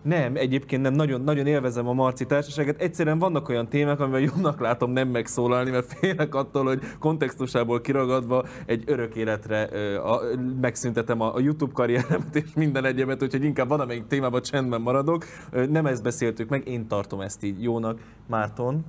nem, 0.03 0.35
egyébként 0.35 0.81
nem, 0.81 0.93
nagyon, 0.93 1.21
nagyon 1.21 1.47
élvezem 1.47 1.87
a 1.87 1.93
Marci 1.93 2.25
társaságot. 2.25 2.81
Egyszerűen 2.81 3.19
vannak 3.19 3.49
olyan 3.49 3.67
témák, 3.67 3.99
amivel 3.99 4.19
jónak 4.19 4.59
látom 4.59 4.91
nem 4.91 5.07
megszólalni, 5.07 5.71
mert 5.71 5.93
félek 5.99 6.35
attól, 6.35 6.63
hogy 6.65 6.79
kontextusából 6.99 7.81
kiragadva 7.81 8.45
egy 8.65 8.83
örök 8.85 9.15
életre 9.15 9.69
ö, 9.71 9.97
a, 9.97 10.21
megszüntetem 10.61 11.21
a, 11.21 11.35
a 11.35 11.39
YouTube 11.39 11.71
karrieremet 11.73 12.35
és 12.35 12.53
minden 12.55 12.85
egyebet, 12.85 13.23
úgyhogy 13.23 13.43
inkább 13.43 13.67
van, 13.67 13.79
amelyik 13.79 14.07
témában 14.07 14.41
csendben 14.41 14.81
maradok. 14.81 15.25
Nem 15.69 15.85
ezt 15.85 16.03
beszéltük 16.03 16.49
meg, 16.49 16.67
én 16.67 16.87
tartom 16.87 17.21
ezt 17.21 17.43
így 17.43 17.63
jónak. 17.63 17.99
Márton? 18.27 18.85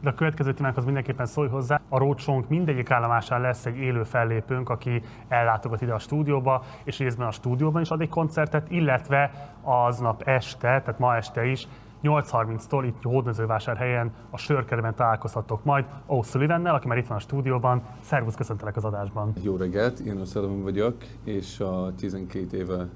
De 0.00 0.08
a 0.08 0.14
következő 0.14 0.52
témánkhoz 0.52 0.84
mindenképpen 0.84 1.26
szólj 1.26 1.48
hozzá. 1.48 1.80
A 1.88 1.98
rócsónk 1.98 2.48
mindegyik 2.48 2.90
állomásán 2.90 3.40
lesz 3.40 3.66
egy 3.66 3.76
élő 3.76 4.02
fellépőnk, 4.02 4.68
aki 4.68 5.02
ellátogat 5.28 5.82
ide 5.82 5.92
a 5.92 5.98
stúdióba, 5.98 6.64
és 6.84 6.98
részben 6.98 7.26
a 7.26 7.30
stúdióban 7.30 7.82
is 7.82 7.90
ad 7.90 8.00
egy 8.00 8.08
koncertet, 8.08 8.70
illetve 8.70 9.50
aznap 9.62 10.22
este, 10.22 10.80
tehát 10.80 10.98
ma 10.98 11.16
este 11.16 11.46
is, 11.46 11.68
8.30-tól 12.02 12.84
itt 12.86 13.02
Hódmezővásárhelyen 13.02 14.12
a 14.30 14.36
sörkerben 14.36 14.94
találkozhatok 14.94 15.64
majd 15.64 15.84
O'Sullivannel, 16.08 16.74
aki 16.74 16.86
már 16.86 16.98
itt 16.98 17.06
van 17.06 17.16
a 17.16 17.20
stúdióban. 17.20 17.82
Szervusz, 18.00 18.34
köszöntelek 18.34 18.76
az 18.76 18.84
adásban. 18.84 19.32
Jó 19.42 19.56
reggelt, 19.56 19.98
én 19.98 20.20
Oszalom 20.20 20.62
vagyok, 20.62 20.96
és 21.24 21.60
a 21.60 21.92
12 21.96 22.56
éve, 22.56 22.88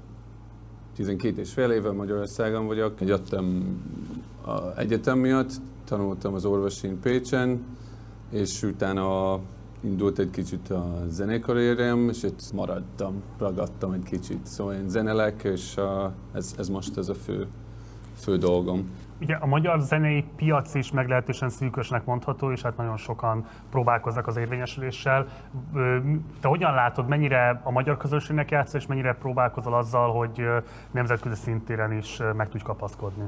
12 0.95 1.41
és 1.41 1.53
fél 1.53 1.71
éve 1.71 1.91
Magyarországon 1.91 2.67
vagyok. 2.67 3.01
Jöttem 3.01 3.77
a 4.45 4.79
egyetem 4.79 5.17
miatt, 5.17 5.51
tanultam 5.83 6.33
az 6.33 6.45
orvosin 6.45 6.99
Pécsen, 6.99 7.65
és 8.29 8.63
utána 8.63 9.39
indult 9.81 10.19
egy 10.19 10.29
kicsit 10.29 10.69
a 10.69 11.03
zenekarrierem, 11.07 12.09
és 12.09 12.23
itt 12.23 12.51
maradtam, 12.53 13.23
ragadtam 13.37 13.91
egy 13.91 14.03
kicsit. 14.03 14.45
Szóval 14.45 14.73
én 14.73 14.89
zenelek, 14.89 15.43
és 15.43 15.77
ez, 16.33 16.55
ez 16.57 16.69
most 16.69 16.97
ez 16.97 17.09
a 17.09 17.13
fő, 17.13 17.47
fő 18.15 18.37
dolgom. 18.37 18.89
Ugye 19.21 19.35
a 19.35 19.45
magyar 19.45 19.79
zenei 19.79 20.25
piac 20.35 20.73
is 20.73 20.91
meglehetősen 20.91 21.49
szűkösnek 21.49 22.05
mondható, 22.05 22.51
és 22.51 22.61
hát 22.61 22.77
nagyon 22.77 22.97
sokan 22.97 23.45
próbálkoznak 23.69 24.27
az 24.27 24.37
érvényesüléssel. 24.37 25.27
Te 26.39 26.47
hogyan 26.47 26.73
látod, 26.73 27.07
mennyire 27.07 27.61
a 27.63 27.71
magyar 27.71 27.97
közönségnek 27.97 28.51
játsz, 28.51 28.73
és 28.73 28.85
mennyire 28.85 29.13
próbálkozol 29.13 29.73
azzal, 29.73 30.11
hogy 30.11 30.47
nemzetközi 30.91 31.41
szintéren 31.41 31.91
is 31.91 32.21
meg 32.35 32.49
tudj 32.49 32.63
kapaszkodni? 32.63 33.23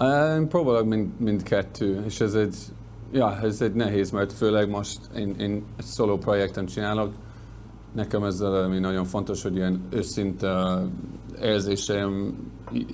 Én 0.00 0.48
próbálok 0.48 0.86
mind, 0.86 1.20
mindkettő, 1.20 2.02
és 2.04 2.20
ez 2.20 2.34
egy, 2.34 2.56
ja, 3.12 3.40
ez 3.40 3.60
egy 3.60 3.72
nehéz, 3.72 4.10
mert 4.10 4.32
főleg 4.32 4.68
most 4.68 5.00
én, 5.16 5.34
én 5.38 5.64
egy 5.76 5.84
szóló 5.84 6.18
projekten 6.18 6.66
csinálok. 6.66 7.12
Nekem 7.94 8.24
ez 8.24 8.40
ami 8.40 8.78
nagyon 8.78 9.04
fontos, 9.04 9.42
hogy 9.42 9.54
ilyen 9.56 9.80
őszinte 9.90 10.82
érzéseim 11.42 12.36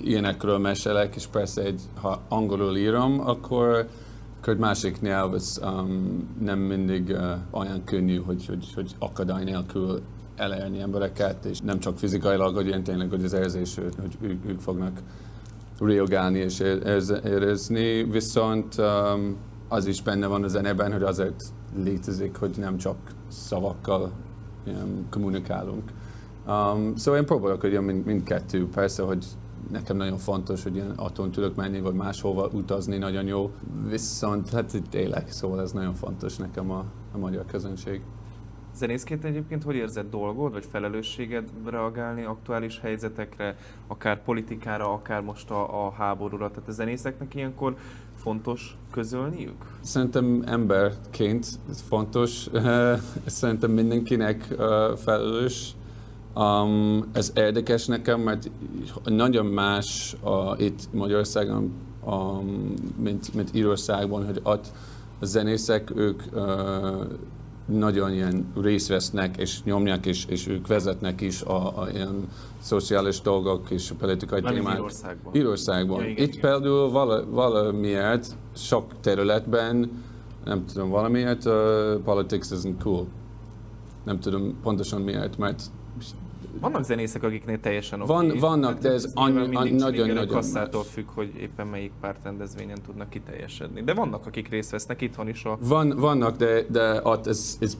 ilyenekről 0.03 0.57
mesélek, 0.57 1.15
és 1.15 1.27
persze 1.27 1.61
egy, 1.61 1.81
ha 2.01 2.21
angolul 2.29 2.75
írom, 2.77 3.19
akkor, 3.19 3.87
akkor 4.37 4.53
egy 4.53 4.59
másik 4.59 5.01
nyelv 5.01 5.33
az 5.33 5.61
um, 5.63 6.27
nem 6.39 6.59
mindig 6.59 7.09
uh, 7.09 7.31
olyan 7.51 7.83
könnyű, 7.83 8.17
hogy, 8.17 8.45
hogy, 8.45 8.73
hogy 8.75 8.91
akadály 8.99 9.43
nélkül 9.43 10.01
elérni 10.35 10.79
embereket, 10.79 11.45
és 11.45 11.59
nem 11.59 11.79
csak 11.79 11.97
fizikailag, 11.97 12.55
hogy 12.55 12.67
ilyen 12.67 12.83
tényleg, 12.83 13.09
hogy 13.09 13.23
az 13.23 13.33
érzés, 13.33 13.75
hogy 13.75 14.17
ők, 14.21 14.45
ők 14.49 14.59
fognak 14.59 14.99
reagálni 15.79 16.39
és 16.39 16.59
érezni, 17.23 18.03
viszont 18.03 18.75
um, 18.77 19.35
az 19.67 19.85
is 19.85 20.01
benne 20.01 20.27
van 20.27 20.43
a 20.43 20.47
zenében, 20.47 20.91
hogy 20.91 21.03
azért 21.03 21.43
létezik, 21.83 22.35
hogy 22.35 22.55
nem 22.57 22.77
csak 22.77 22.95
szavakkal 23.27 24.11
um, 24.67 25.07
kommunikálunk. 25.09 25.91
Um, 26.47 26.95
szóval 26.95 27.19
én 27.19 27.25
próbálok, 27.25 27.61
hogy 27.61 27.79
mind, 27.81 28.05
mindkettő. 28.05 28.67
Persze, 28.67 29.03
hogy 29.03 29.25
nekem 29.71 29.97
nagyon 29.97 30.17
fontos, 30.17 30.63
hogy 30.63 30.75
ilyen 30.75 30.93
attól 30.95 31.29
tudok 31.29 31.55
menni, 31.55 31.79
vagy 31.79 31.93
máshova 31.93 32.49
utazni, 32.53 32.97
nagyon 32.97 33.27
jó. 33.27 33.51
Viszont 33.89 34.49
hát 34.49 34.73
itt 34.73 34.93
élek, 34.93 35.31
szóval 35.31 35.61
ez 35.61 35.71
nagyon 35.71 35.93
fontos 35.93 36.37
nekem 36.37 36.71
a, 36.71 36.85
a 37.13 37.17
magyar 37.17 37.45
közönség. 37.45 38.01
Zenészként 38.75 39.23
egyébként 39.23 39.63
hogy 39.63 39.75
érzed 39.75 40.09
dolgod, 40.09 40.51
vagy 40.51 40.65
felelősséged 40.71 41.49
reagálni 41.65 42.23
aktuális 42.23 42.79
helyzetekre, 42.79 43.57
akár 43.87 44.23
politikára, 44.23 44.93
akár 44.93 45.21
most 45.21 45.49
a, 45.49 45.85
a 45.85 45.91
háborúra? 45.91 46.49
Tehát 46.49 46.69
a 46.69 46.71
zenészeknek 46.71 47.35
ilyenkor 47.35 47.75
fontos 48.15 48.77
közölniük? 48.91 49.79
Szerintem 49.81 50.43
emberként 50.45 51.47
fontos, 51.87 52.47
szerintem 53.25 53.71
mindenkinek 53.71 54.55
felelős. 54.95 55.75
Um, 56.35 57.05
ez 57.11 57.31
érdekes 57.35 57.85
nekem, 57.85 58.21
mert 58.21 58.51
nagyon 59.03 59.45
más 59.45 60.15
uh, 60.23 60.61
itt 60.61 60.93
Magyarországon, 60.93 61.73
um, 62.05 62.73
mint, 62.97 63.33
mint 63.33 63.49
Írországban, 63.53 64.25
hogy 64.25 64.39
ott 64.43 64.67
a 65.19 65.25
zenészek, 65.25 65.91
ők 65.95 66.21
uh, 66.31 66.41
nagyon 67.65 68.13
ilyen 68.13 68.51
részt 68.61 68.87
vesznek, 68.87 69.37
és 69.37 69.63
nyomják, 69.63 70.05
és, 70.05 70.25
és 70.25 70.47
ők 70.47 70.67
vezetnek 70.67 71.21
is 71.21 71.41
a, 71.41 71.81
a 71.81 71.89
ilyen 71.89 72.27
szociális 72.59 73.21
dolgok 73.21 73.69
és 73.69 73.91
a 73.91 73.95
politikai 73.95 74.41
Mármint 74.41 74.63
témák. 74.63 74.79
Írországban. 74.79 75.35
Írországban. 75.35 76.01
Ja, 76.03 76.09
igen, 76.09 76.23
Itt 76.23 76.33
igen. 76.35 76.51
például 76.51 76.89
vala, 76.91 77.29
valamiért 77.29 78.35
sok 78.55 78.85
területben, 79.01 80.03
nem 80.45 80.65
tudom, 80.65 80.89
valamiért 80.89 81.45
uh, 81.45 81.53
politics 82.03 82.47
isn't 82.51 82.75
cool. 82.83 83.07
Nem 84.03 84.19
tudom 84.19 84.59
pontosan 84.61 85.01
miért, 85.01 85.37
mert 85.37 85.61
Vannak 86.59 86.83
zenészek, 86.83 87.23
akiknél 87.23 87.59
teljesen 87.59 88.01
oké. 88.01 88.11
Van, 88.11 88.33
vannak, 88.39 88.79
de 88.79 88.89
ez 88.91 89.03
nyilván 89.13 89.35
annyi, 89.35 89.37
mindig 89.39 89.57
annyi, 89.57 89.69
csak 89.69 89.79
nagyon, 89.79 90.03
igen, 90.05 90.15
nagyon 90.15 90.35
kasszától 90.35 90.83
függ, 90.83 91.07
hogy 91.13 91.31
éppen 91.39 91.67
melyik 91.67 91.91
pártrendezvényen 92.01 92.77
tudnak 92.85 93.09
kiteljesedni. 93.09 93.81
De 93.83 93.93
vannak, 93.93 94.25
akik 94.25 94.49
részt 94.49 94.71
vesznek 94.71 95.01
itthon 95.01 95.27
is 95.27 95.43
a... 95.45 95.57
Van, 95.61 95.89
vannak, 95.97 96.37
de, 96.37 96.65
de 96.69 96.99
ott 97.03 97.27
ez, 97.27 97.57
ez 97.59 97.77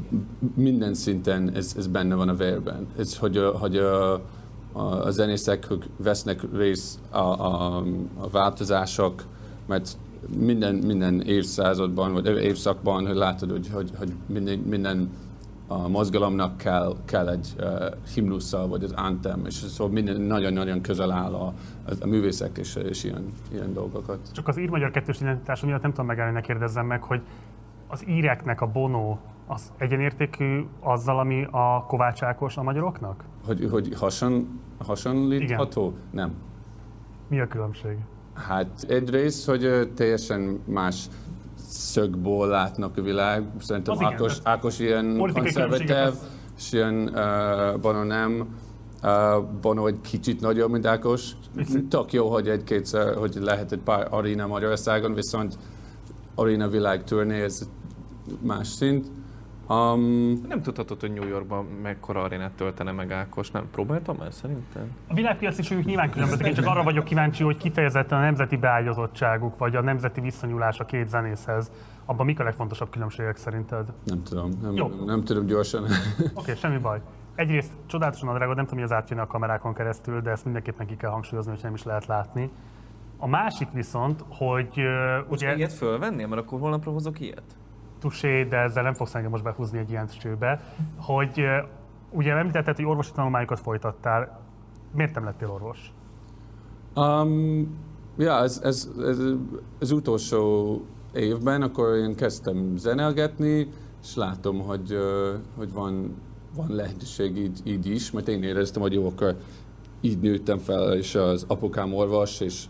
minden 0.56 0.94
szinten 0.94 1.52
ez, 1.56 1.74
ez 1.78 1.88
benne 1.88 2.16
van 2.16 2.30
a 2.30 2.34
vérben. 2.36 2.88
Ez, 2.98 3.18
hogy, 3.18 3.38
a- 3.38 3.58
hogy 3.58 3.78
a, 3.78 4.14
a, 4.72 5.10
zenészek 5.10 5.66
hogy 5.68 5.90
vesznek 5.98 6.42
részt 6.54 7.00
a, 7.10 7.18
a, 7.18 7.84
a 8.18 8.30
változások, 8.30 9.24
mert 9.68 9.98
minden, 10.38 10.76
minden 10.76 11.22
évszázadban, 11.22 12.14
vagy 12.14 12.26
évszakban, 12.26 13.08
hogy 13.08 13.16
látod, 13.16 13.52
hogy, 13.52 13.70
hogy, 13.74 13.92
hogy 13.98 14.14
minden, 14.28 14.60
minden 14.60 15.10
a 15.68 15.88
mozgalomnak 15.88 16.58
kell, 16.58 16.96
kell 17.06 17.30
egy 17.30 17.54
uh, 17.58 17.66
himnusza, 18.14 18.68
vagy 18.68 18.84
az 18.84 18.92
anthem, 18.92 19.46
és 19.46 19.54
szóval 19.54 19.94
minden 19.94 20.22
nagyon-nagyon 20.22 20.82
közel 20.82 21.12
áll 21.12 21.34
a, 21.34 21.46
a, 21.86 21.92
a 22.02 22.06
művészek 22.06 22.58
és, 22.58 22.76
és 22.76 23.04
ilyen, 23.04 23.26
ilyen 23.52 23.74
dolgokat. 23.74 24.20
Csak 24.32 24.48
az 24.48 24.58
ír-magyar 24.58 24.92
kettős 24.92 25.22
identitása 25.22 25.66
miatt 25.66 25.82
nem 25.82 25.92
tudom 25.92 26.06
megállni, 26.06 26.34
ne 26.34 26.42
kérdezzem 26.42 26.86
meg, 26.86 27.04
hogy 27.04 27.22
az 27.88 28.08
íreknek 28.08 28.62
a 28.62 28.68
Bono 28.68 29.18
az 29.48 29.72
egyenértékű 29.78 30.66
azzal, 30.80 31.20
ami 31.20 31.48
a 31.52 31.86
Kovács 31.88 32.24
Ákos 32.24 32.58
a 32.58 32.64
magyaroknak? 32.64 33.24
Hogy, 33.46 33.68
hogy 33.72 33.94
hason, 33.96 34.60
hasonlítható? 34.86 35.94
Nem. 36.12 36.34
Mi 37.28 37.40
a 37.40 37.48
különbség? 37.48 37.98
Hát 38.34 38.86
egyrészt, 38.88 39.46
hogy 39.46 39.92
teljesen 39.96 40.60
más 40.66 41.08
szögből 41.74 42.48
látnak 42.48 42.98
a 42.98 43.02
világ. 43.02 43.44
Szerintem 43.60 43.94
Az 43.94 44.00
igen, 44.00 44.14
Ákos, 44.14 44.42
tehát 44.42 44.58
Ákos 44.58 44.80
ilyen 44.80 45.16
politikai 45.18 45.44
konzervatív, 45.44 46.20
és 46.58 46.72
ilyen 46.72 47.12
uh, 47.14 47.80
Bono 47.80 48.04
nem. 48.04 48.48
Uh, 49.04 49.44
Bono 49.62 49.88
egy 49.88 50.02
kicsit 50.02 50.42
nagyobb, 50.42 50.72
mint 50.72 50.86
Ákos. 50.86 51.32
Tök 51.90 52.14
jó, 52.14 52.30
hogy 52.30 52.50
egy-kétszer, 52.50 53.16
hogy 53.16 53.38
lehet 53.42 53.72
egy 53.72 53.80
pár 53.80 54.08
aréna 54.10 54.48
Magyarországon, 54.48 55.14
viszont 55.14 55.58
aréna 56.36 56.68
világ 56.68 57.04
turné, 57.04 57.42
ez 57.42 57.68
más 58.42 58.68
szint. 58.68 59.08
Um, 59.70 60.42
Nem 60.48 60.62
tudhatod, 60.62 61.00
hogy 61.00 61.14
New 61.14 61.28
Yorkban 61.28 61.66
mekkora 61.66 62.22
arénát 62.22 62.52
töltene 62.52 62.92
meg 62.92 63.12
Ákos, 63.12 63.52
nem? 63.52 63.70
Próbáltam 63.72 64.22
el 64.22 64.32
szerintem? 64.32 64.92
A 65.08 65.14
világpiaci 65.14 65.62
súlyuk 65.62 65.86
nyilván 65.86 66.10
különbözik, 66.10 66.46
én 66.46 66.54
csak 66.54 66.66
arra 66.66 66.84
vagyok 66.84 67.04
kíváncsi, 67.04 67.44
hogy 67.44 67.58
kifejezetten 67.58 68.18
a 68.18 68.22
nemzeti 68.22 68.58
beágyazottságuk, 68.58 69.58
vagy 69.58 69.76
a 69.76 69.82
nemzeti 69.82 70.22
viszonyulás 70.22 70.80
a 70.80 70.86
két 70.86 71.08
zenészhez, 71.08 71.72
abban 72.06 72.26
mik 72.26 72.40
a 72.40 72.44
legfontosabb 72.44 72.90
különbségek 72.90 73.38
szerinted? 73.38 73.94
nem 74.06 74.24
tudom, 74.24 74.52
nem, 74.62 74.76
Jó. 74.76 74.88
nem 75.06 75.24
tudom 75.24 75.46
gyorsan. 75.46 75.84
Oké, 75.84 76.30
okay, 76.34 76.56
semmi 76.56 76.78
baj. 76.78 77.02
Egyrészt 77.36 77.72
csodálatosan 77.86 78.30
a 78.30 78.34
drága, 78.34 78.54
nem 78.54 78.66
tudom, 78.66 78.80
hogy 78.80 78.92
az 78.92 78.98
átjön 78.98 79.20
a 79.20 79.28
kamerákon 79.28 79.74
keresztül, 79.74 80.22
de 80.22 80.32
ezt 80.32 80.44
mindenképpen 80.44 80.88
ki 80.88 80.98
kell 80.98 81.12
hangsúlyozni, 81.12 81.52
hogy 81.52 81.60
nem 81.64 81.74
is 81.74 81.84
lehet 81.84 82.06
látni. 82.06 82.52
A 83.18 83.28
másik 83.28 83.68
viszont, 83.72 84.24
hogy 84.28 84.74
uh, 84.78 85.32
ugye... 85.32 85.56
Ilyet 85.56 85.74
fölvenni, 85.74 86.26
mert 86.26 86.42
akkor 86.42 86.60
holnapra 86.60 86.92
hozok 86.92 87.20
ilyet. 87.20 87.44
Tusé, 88.04 88.44
de 88.44 88.58
ezzel 88.58 88.84
nem 88.84 88.94
fogsz 88.94 89.16
engem 89.16 89.32
most 89.32 89.44
behúzni 89.44 89.78
egy 89.78 89.90
ilyen 89.90 90.08
csőbe, 90.08 90.62
hogy 90.98 91.44
ugye 92.10 92.34
említetted, 92.34 92.76
hogy 92.76 92.86
orvosi 92.86 93.12
tanulmányokat 93.12 93.60
folytattál. 93.60 94.40
Miért 94.96 95.14
nem 95.14 95.24
lettél 95.24 95.50
orvos? 95.50 95.94
Um, 96.96 97.78
ja, 98.18 98.38
ez, 98.38 98.62
ez, 98.64 98.90
ez, 99.00 99.20
az 99.80 99.92
utolsó 99.92 100.82
évben 101.14 101.62
akkor 101.62 101.96
én 101.96 102.16
kezdtem 102.16 102.78
zenelgetni, 102.78 103.68
és 104.02 104.16
látom, 104.16 104.60
hogy, 104.60 104.98
hogy 105.58 105.74
van, 105.74 106.16
van 106.56 106.68
lehetőség 106.70 107.38
így, 107.38 107.62
így 107.64 107.86
is, 107.86 108.12
mert 108.12 108.28
én 108.28 108.44
éreztem, 108.44 108.82
hogy 108.82 108.94
jó, 108.94 109.08
akkor 109.08 109.36
így 110.02 110.20
nőttem 110.20 110.58
fel, 110.58 110.94
és 110.94 111.16
az 111.16 111.46
apukám 111.48 111.94
orvos, 111.94 112.40
és 112.40 112.66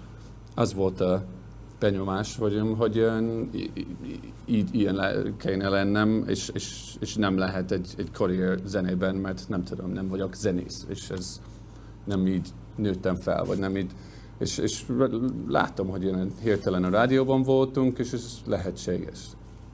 az 0.55 0.73
volt 0.73 1.01
a 1.01 1.23
benyomás, 1.83 2.37
hogy, 2.37 2.61
hogy 2.77 3.07
így, 4.45 4.75
ilyen 4.75 4.95
le, 4.95 5.21
kéne 5.37 5.69
lennem, 5.69 6.23
és, 6.27 6.49
és, 6.53 6.95
és 6.99 7.15
nem 7.15 7.37
lehet 7.37 7.71
egy, 7.71 7.93
egy 7.97 8.11
karrier 8.11 8.59
zenében, 8.65 9.15
mert 9.15 9.49
nem 9.49 9.63
tudom, 9.63 9.91
nem 9.91 10.07
vagyok 10.07 10.35
zenész, 10.35 10.85
és 10.89 11.09
ez 11.09 11.41
nem 12.03 12.27
így 12.27 12.49
nőttem 12.75 13.15
fel, 13.15 13.43
vagy 13.43 13.57
nem 13.57 13.77
így, 13.77 13.91
és, 14.39 14.57
és 14.57 14.85
láttam, 15.47 15.87
hogy 15.87 16.03
ilyen 16.03 16.31
hirtelen 16.41 16.83
a 16.83 16.89
rádióban 16.89 17.41
voltunk, 17.41 17.99
és 17.99 18.13
ez 18.13 18.41
lehetséges. 18.45 19.19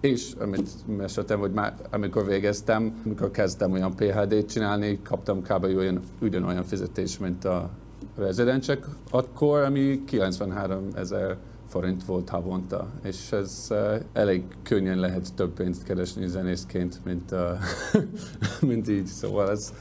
És 0.01 0.33
amit 0.39 0.69
meséltem, 0.97 1.39
hogy 1.39 1.51
már 1.51 1.75
amikor 1.91 2.25
végeztem, 2.25 3.01
amikor 3.05 3.31
kezdtem 3.31 3.71
olyan 3.71 3.95
PhD-t 3.95 4.49
csinálni, 4.49 4.99
kaptam 5.03 5.41
kb. 5.41 5.63
olyan, 5.63 5.99
ugyanolyan 6.21 6.63
fizetés, 6.63 7.17
mint 7.17 7.45
a 7.45 7.69
rezidensek 8.17 8.85
akkor, 9.09 9.59
ami 9.59 10.03
93 10.05 10.87
ezer 10.95 11.37
forint 11.69 12.05
volt 12.05 12.29
havonta, 12.29 12.87
és 13.03 13.31
ez 13.31 13.67
uh, 13.69 13.95
elég 14.13 14.43
könnyen 14.63 14.97
lehet 14.97 15.33
több 15.35 15.53
pénzt 15.53 15.83
keresni 15.83 16.27
zenészként, 16.27 16.99
mint, 17.05 17.31
uh, 17.31 17.39
mint 18.69 18.89
így, 18.89 19.05
szóval 19.05 19.49
ez... 19.49 19.73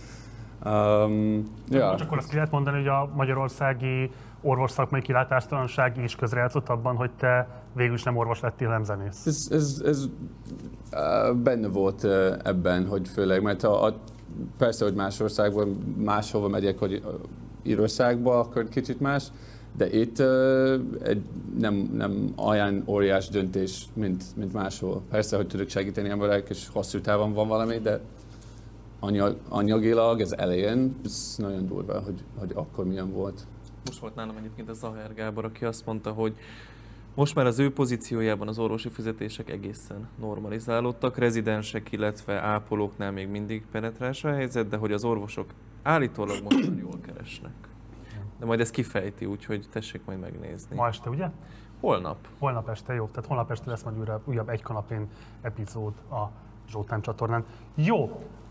Um, 0.65 1.43
Ja. 1.71 1.95
Csak 1.97 2.07
akkor 2.07 2.19
azt 2.19 2.29
ki 2.29 2.35
lehet 2.35 2.51
mondani, 2.51 2.77
hogy 2.77 2.87
a 2.87 3.11
magyarországi 3.15 4.11
orvos 4.43 4.71
szakmai 4.71 5.01
kilátástalanság 5.01 6.03
is 6.03 6.17
közrejátszott 6.17 6.69
abban, 6.69 6.97
hogy 6.97 7.11
te 7.11 7.49
végül 7.75 7.95
is 7.95 8.03
nem 8.03 8.17
orvos 8.17 8.41
lettél, 8.41 8.69
nem 8.69 8.85
zenész. 8.85 9.27
Ez, 9.27 9.49
ez, 9.51 9.83
ez 9.85 10.09
uh, 10.93 11.37
benne 11.37 11.69
volt 11.69 12.03
uh, 12.03 12.37
ebben, 12.45 12.87
hogy 12.87 13.09
főleg, 13.09 13.43
mert 13.43 13.63
a, 13.63 13.85
a, 13.85 13.95
persze, 14.59 14.85
hogy 14.85 14.95
más 14.95 15.21
országban, 15.21 15.69
máshova 16.05 16.49
megyek, 16.49 16.79
hogy 16.79 17.03
Írországba, 17.63 18.39
akkor 18.39 18.69
kicsit 18.69 19.01
más, 19.01 19.25
de 19.79 19.91
itt 19.91 20.19
egy, 21.03 21.23
nem, 21.59 21.75
nem 21.93 22.33
olyan 22.37 22.83
óriás 22.87 23.29
döntés, 23.29 23.87
mint, 23.93 24.25
mint 24.37 24.53
máshol. 24.53 25.03
Persze, 25.11 25.37
hogy 25.37 25.47
tudok 25.47 25.69
segíteni 25.69 26.09
emberek, 26.09 26.49
és 26.49 26.69
hosszú 26.73 27.01
távon 27.01 27.33
van 27.33 27.49
valami, 27.49 27.79
de 27.79 28.01
anyag, 29.01 29.37
anyagilag 29.49 30.21
ez 30.21 30.33
elején, 30.33 30.97
ez 31.05 31.35
nagyon 31.37 31.67
durva, 31.67 32.01
hogy, 32.01 32.25
hogy 32.39 32.51
akkor 32.55 32.85
milyen 32.87 33.13
volt. 33.13 33.47
Most 33.85 33.99
volt 33.99 34.15
nálam 34.15 34.37
egyébként 34.37 34.69
a 34.69 34.75
Zahár 34.75 35.15
Gábor, 35.15 35.45
aki 35.45 35.65
azt 35.65 35.87
mondta, 35.87 36.11
hogy 36.11 36.35
most 37.15 37.35
már 37.35 37.47
az 37.47 37.59
ő 37.59 37.73
pozíciójában 37.73 38.49
az 38.49 38.59
orvosi 38.59 38.89
fizetések 38.89 39.51
egészen 39.51 40.09
normalizálódtak, 40.21 41.17
rezidensek, 41.17 41.93
illetve 41.93 42.41
ápolóknál 42.41 43.13
még 43.13 43.29
mindig 43.29 43.63
penetráns 43.73 44.25
a 44.25 44.33
helyzet, 44.33 44.69
de 44.69 44.77
hogy 44.77 44.93
az 44.93 45.05
orvosok 45.05 45.51
állítólag 45.83 46.43
most 46.43 46.71
jól 46.81 46.99
keresnek. 47.07 47.68
De 48.39 48.47
majd 48.47 48.61
ezt 48.61 48.73
kifejti, 48.73 49.25
úgyhogy 49.25 49.69
tessék 49.73 50.05
majd 50.05 50.21
megnézni. 50.21 50.77
Ma 50.77 50.87
este, 50.87 51.11
ugye? 51.11 51.29
Holnap. 51.81 52.17
Holnap 52.39 52.69
este, 52.69 52.95
jó. 52.95 53.07
Tehát 53.07 53.27
holnap 53.27 53.51
este 53.51 53.71
lesz 53.71 53.83
majd 53.83 53.99
újra, 53.99 54.21
újabb 54.25 54.49
egy 54.49 54.63
kanapén 54.63 55.09
epizód 55.43 55.93
a 56.11 56.31
Zsoltán 56.69 57.01
csatornán. 57.01 57.45
Jó, 57.75 58.03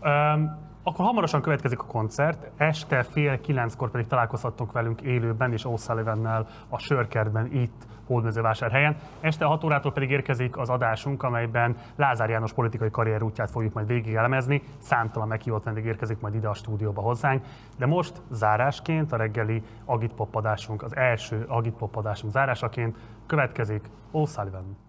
um, 0.02 0.66
akkor 0.82 1.04
hamarosan 1.04 1.42
következik 1.42 1.80
a 1.80 1.84
koncert, 1.84 2.50
este 2.56 3.02
fél 3.02 3.40
kilenckor 3.40 3.90
pedig 3.90 4.06
találkozhattok 4.06 4.72
velünk 4.72 5.00
élőben 5.00 5.52
és 5.52 5.62
O'Sullivannel 5.68 6.46
a 6.68 6.78
Sörkertben 6.78 7.52
itt 7.52 7.86
Hódmezővásárhelyen. 8.08 8.96
Este 9.20 9.44
6 9.44 9.64
órától 9.64 9.92
pedig 9.92 10.10
érkezik 10.10 10.56
az 10.56 10.68
adásunk, 10.68 11.22
amelyben 11.22 11.76
Lázár 11.96 12.30
János 12.30 12.52
politikai 12.52 12.90
karrierútját 12.90 13.50
fogjuk 13.50 13.72
majd 13.72 13.86
végig 13.86 14.14
elemezni. 14.14 14.62
Számtalan 14.78 15.28
meghívott 15.28 15.64
vendég 15.64 15.84
érkezik 15.84 16.20
majd 16.20 16.34
ide 16.34 16.48
a 16.48 16.54
stúdióba 16.54 17.00
hozzánk. 17.00 17.44
De 17.76 17.86
most 17.86 18.22
zárásként 18.30 19.12
a 19.12 19.16
reggeli 19.16 19.62
Agitpop 19.84 20.34
adásunk, 20.34 20.82
az 20.82 20.96
első 20.96 21.44
Agitpop 21.48 21.96
adásunk 21.96 22.32
zárásaként 22.32 22.96
következik 23.26 23.90
O'Sullivan. 24.12 24.87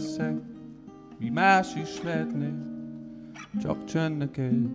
Leszek, 0.00 0.40
mi 1.18 1.28
más 1.28 1.74
is 1.74 2.02
lehetne, 2.02 2.52
csak 3.62 3.84
csönd 3.84 4.16
neked. 4.16 4.68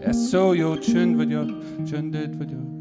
Ez 0.00 0.16
szó 0.16 0.52
jó, 0.52 0.78
csönd 0.78 1.16
vagyok, 1.16 1.50
csöndet 1.86 2.36
vagyok. 2.36 2.72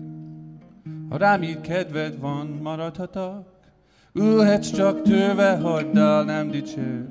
Ha 1.10 1.18
rám 1.18 1.44
így 1.44 1.62
kedved 1.62 2.20
van, 2.20 2.60
maradhatok. 2.62 3.52
Ülhetsz 4.14 4.72
csak 4.72 5.02
tőve, 5.02 5.58
hagyd 5.58 5.98
el, 5.98 6.24
nem 6.24 6.50
dicsér. 6.50 7.06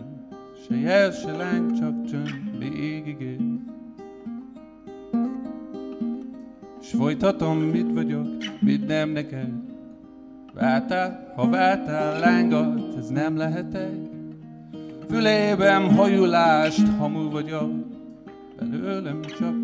Se 0.67 0.77
jel, 0.77 1.11
se 1.11 1.33
láng, 1.33 1.79
csak 1.79 2.05
csönd, 2.05 2.59
végig 2.59 3.21
él. 3.21 3.61
S 6.81 6.91
folytatom, 6.91 7.59
mit 7.59 7.93
vagyok, 7.93 8.27
mit 8.61 8.87
nem 8.87 9.11
neked. 9.11 9.62
Váltál, 10.55 11.33
ha 11.37 11.49
váltál 11.49 12.19
lángat, 12.19 12.97
ez 12.97 13.09
nem 13.09 13.37
lehet 13.37 13.75
egy. 13.75 14.11
Fülében 15.09 15.95
hajulást, 15.95 16.89
hamu 16.99 17.31
vagyok, 17.31 17.71
belőlem 18.57 19.21
csak 19.23 19.55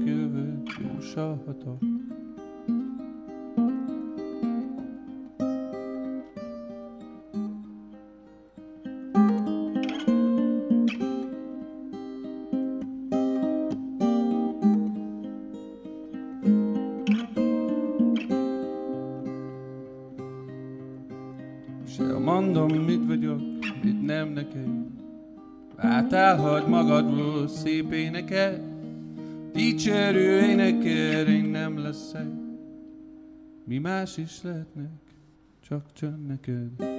jósolhatok. 0.83 1.79
Se 1.81 2.28
dicsérő 29.59 30.41
énekel, 30.41 31.27
én 31.27 31.45
nem 31.45 31.79
leszek. 31.79 32.29
Mi 33.65 33.79
más 33.79 34.17
is 34.17 34.43
lehetnek, 34.43 35.01
csak 35.61 35.93
csönd 35.93 36.27
neked. 36.27 36.98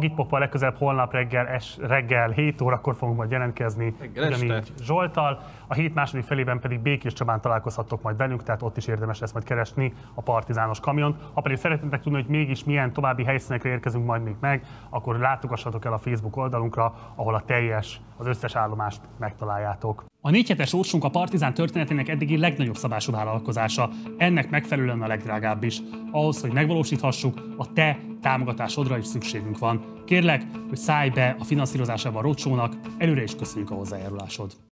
Agitpoppa 0.00 0.38
legközelebb 0.38 0.76
holnap 0.76 1.12
reggel, 1.12 1.46
es, 1.46 1.76
reggel 1.80 2.30
7 2.30 2.60
órakor 2.60 2.94
fogunk 2.94 3.16
majd 3.18 3.30
jelentkezni. 3.30 3.94
Ugyanígy 4.16 4.72
Zsoltal. 4.82 5.40
A 5.66 5.74
hét 5.74 5.94
második 5.94 6.24
felében 6.24 6.60
pedig 6.60 6.80
Békés 6.80 7.12
Csabán 7.12 7.40
találkozhattok 7.40 8.02
majd 8.02 8.16
velünk, 8.16 8.42
tehát 8.42 8.62
ott 8.62 8.76
is 8.76 8.86
érdemes 8.86 9.18
lesz 9.18 9.32
majd 9.32 9.44
keresni 9.44 9.92
a 10.14 10.22
partizános 10.22 10.80
kamiont. 10.80 11.20
Ha 11.34 11.40
pedig 11.40 11.56
szeretnétek 11.56 12.00
tudni, 12.00 12.20
hogy 12.20 12.30
mégis 12.30 12.64
milyen 12.64 12.92
további 12.92 13.24
helyszínekre 13.24 13.70
érkezünk 13.70 14.06
majd 14.06 14.22
még 14.22 14.36
meg, 14.40 14.64
akkor 14.90 15.18
látogassatok 15.18 15.84
el 15.84 15.92
a 15.92 15.98
Facebook 15.98 16.36
oldalunkra, 16.36 16.94
ahol 17.14 17.34
a 17.34 17.40
teljes, 17.40 18.00
az 18.16 18.26
összes 18.26 18.56
állomást 18.56 19.00
megtaláljátok. 19.18 20.09
A 20.22 20.30
négy 20.30 20.48
hetes 20.48 20.72
ócsunk 20.72 21.04
a 21.04 21.08
Partizán 21.08 21.54
történetének 21.54 22.08
eddigi 22.08 22.36
legnagyobb 22.36 22.76
szabású 22.76 23.12
vállalkozása, 23.12 23.90
ennek 24.18 24.50
megfelelően 24.50 25.02
a 25.02 25.06
legdrágább 25.06 25.62
is. 25.62 25.80
Ahhoz, 26.10 26.40
hogy 26.40 26.52
megvalósíthassuk, 26.52 27.54
a 27.56 27.72
te 27.72 27.98
támogatásodra 28.20 28.98
is 28.98 29.06
szükségünk 29.06 29.58
van. 29.58 30.02
Kérlek, 30.06 30.42
hogy 30.68 30.78
szállj 30.78 31.08
be 31.08 31.36
a 31.38 31.44
finanszírozásába 31.44 32.18
a 32.18 32.22
rocsónak, 32.22 32.74
előre 32.98 33.22
is 33.22 33.34
köszönjük 33.34 33.70
a 33.70 33.74
hozzájárulásod. 33.74 34.52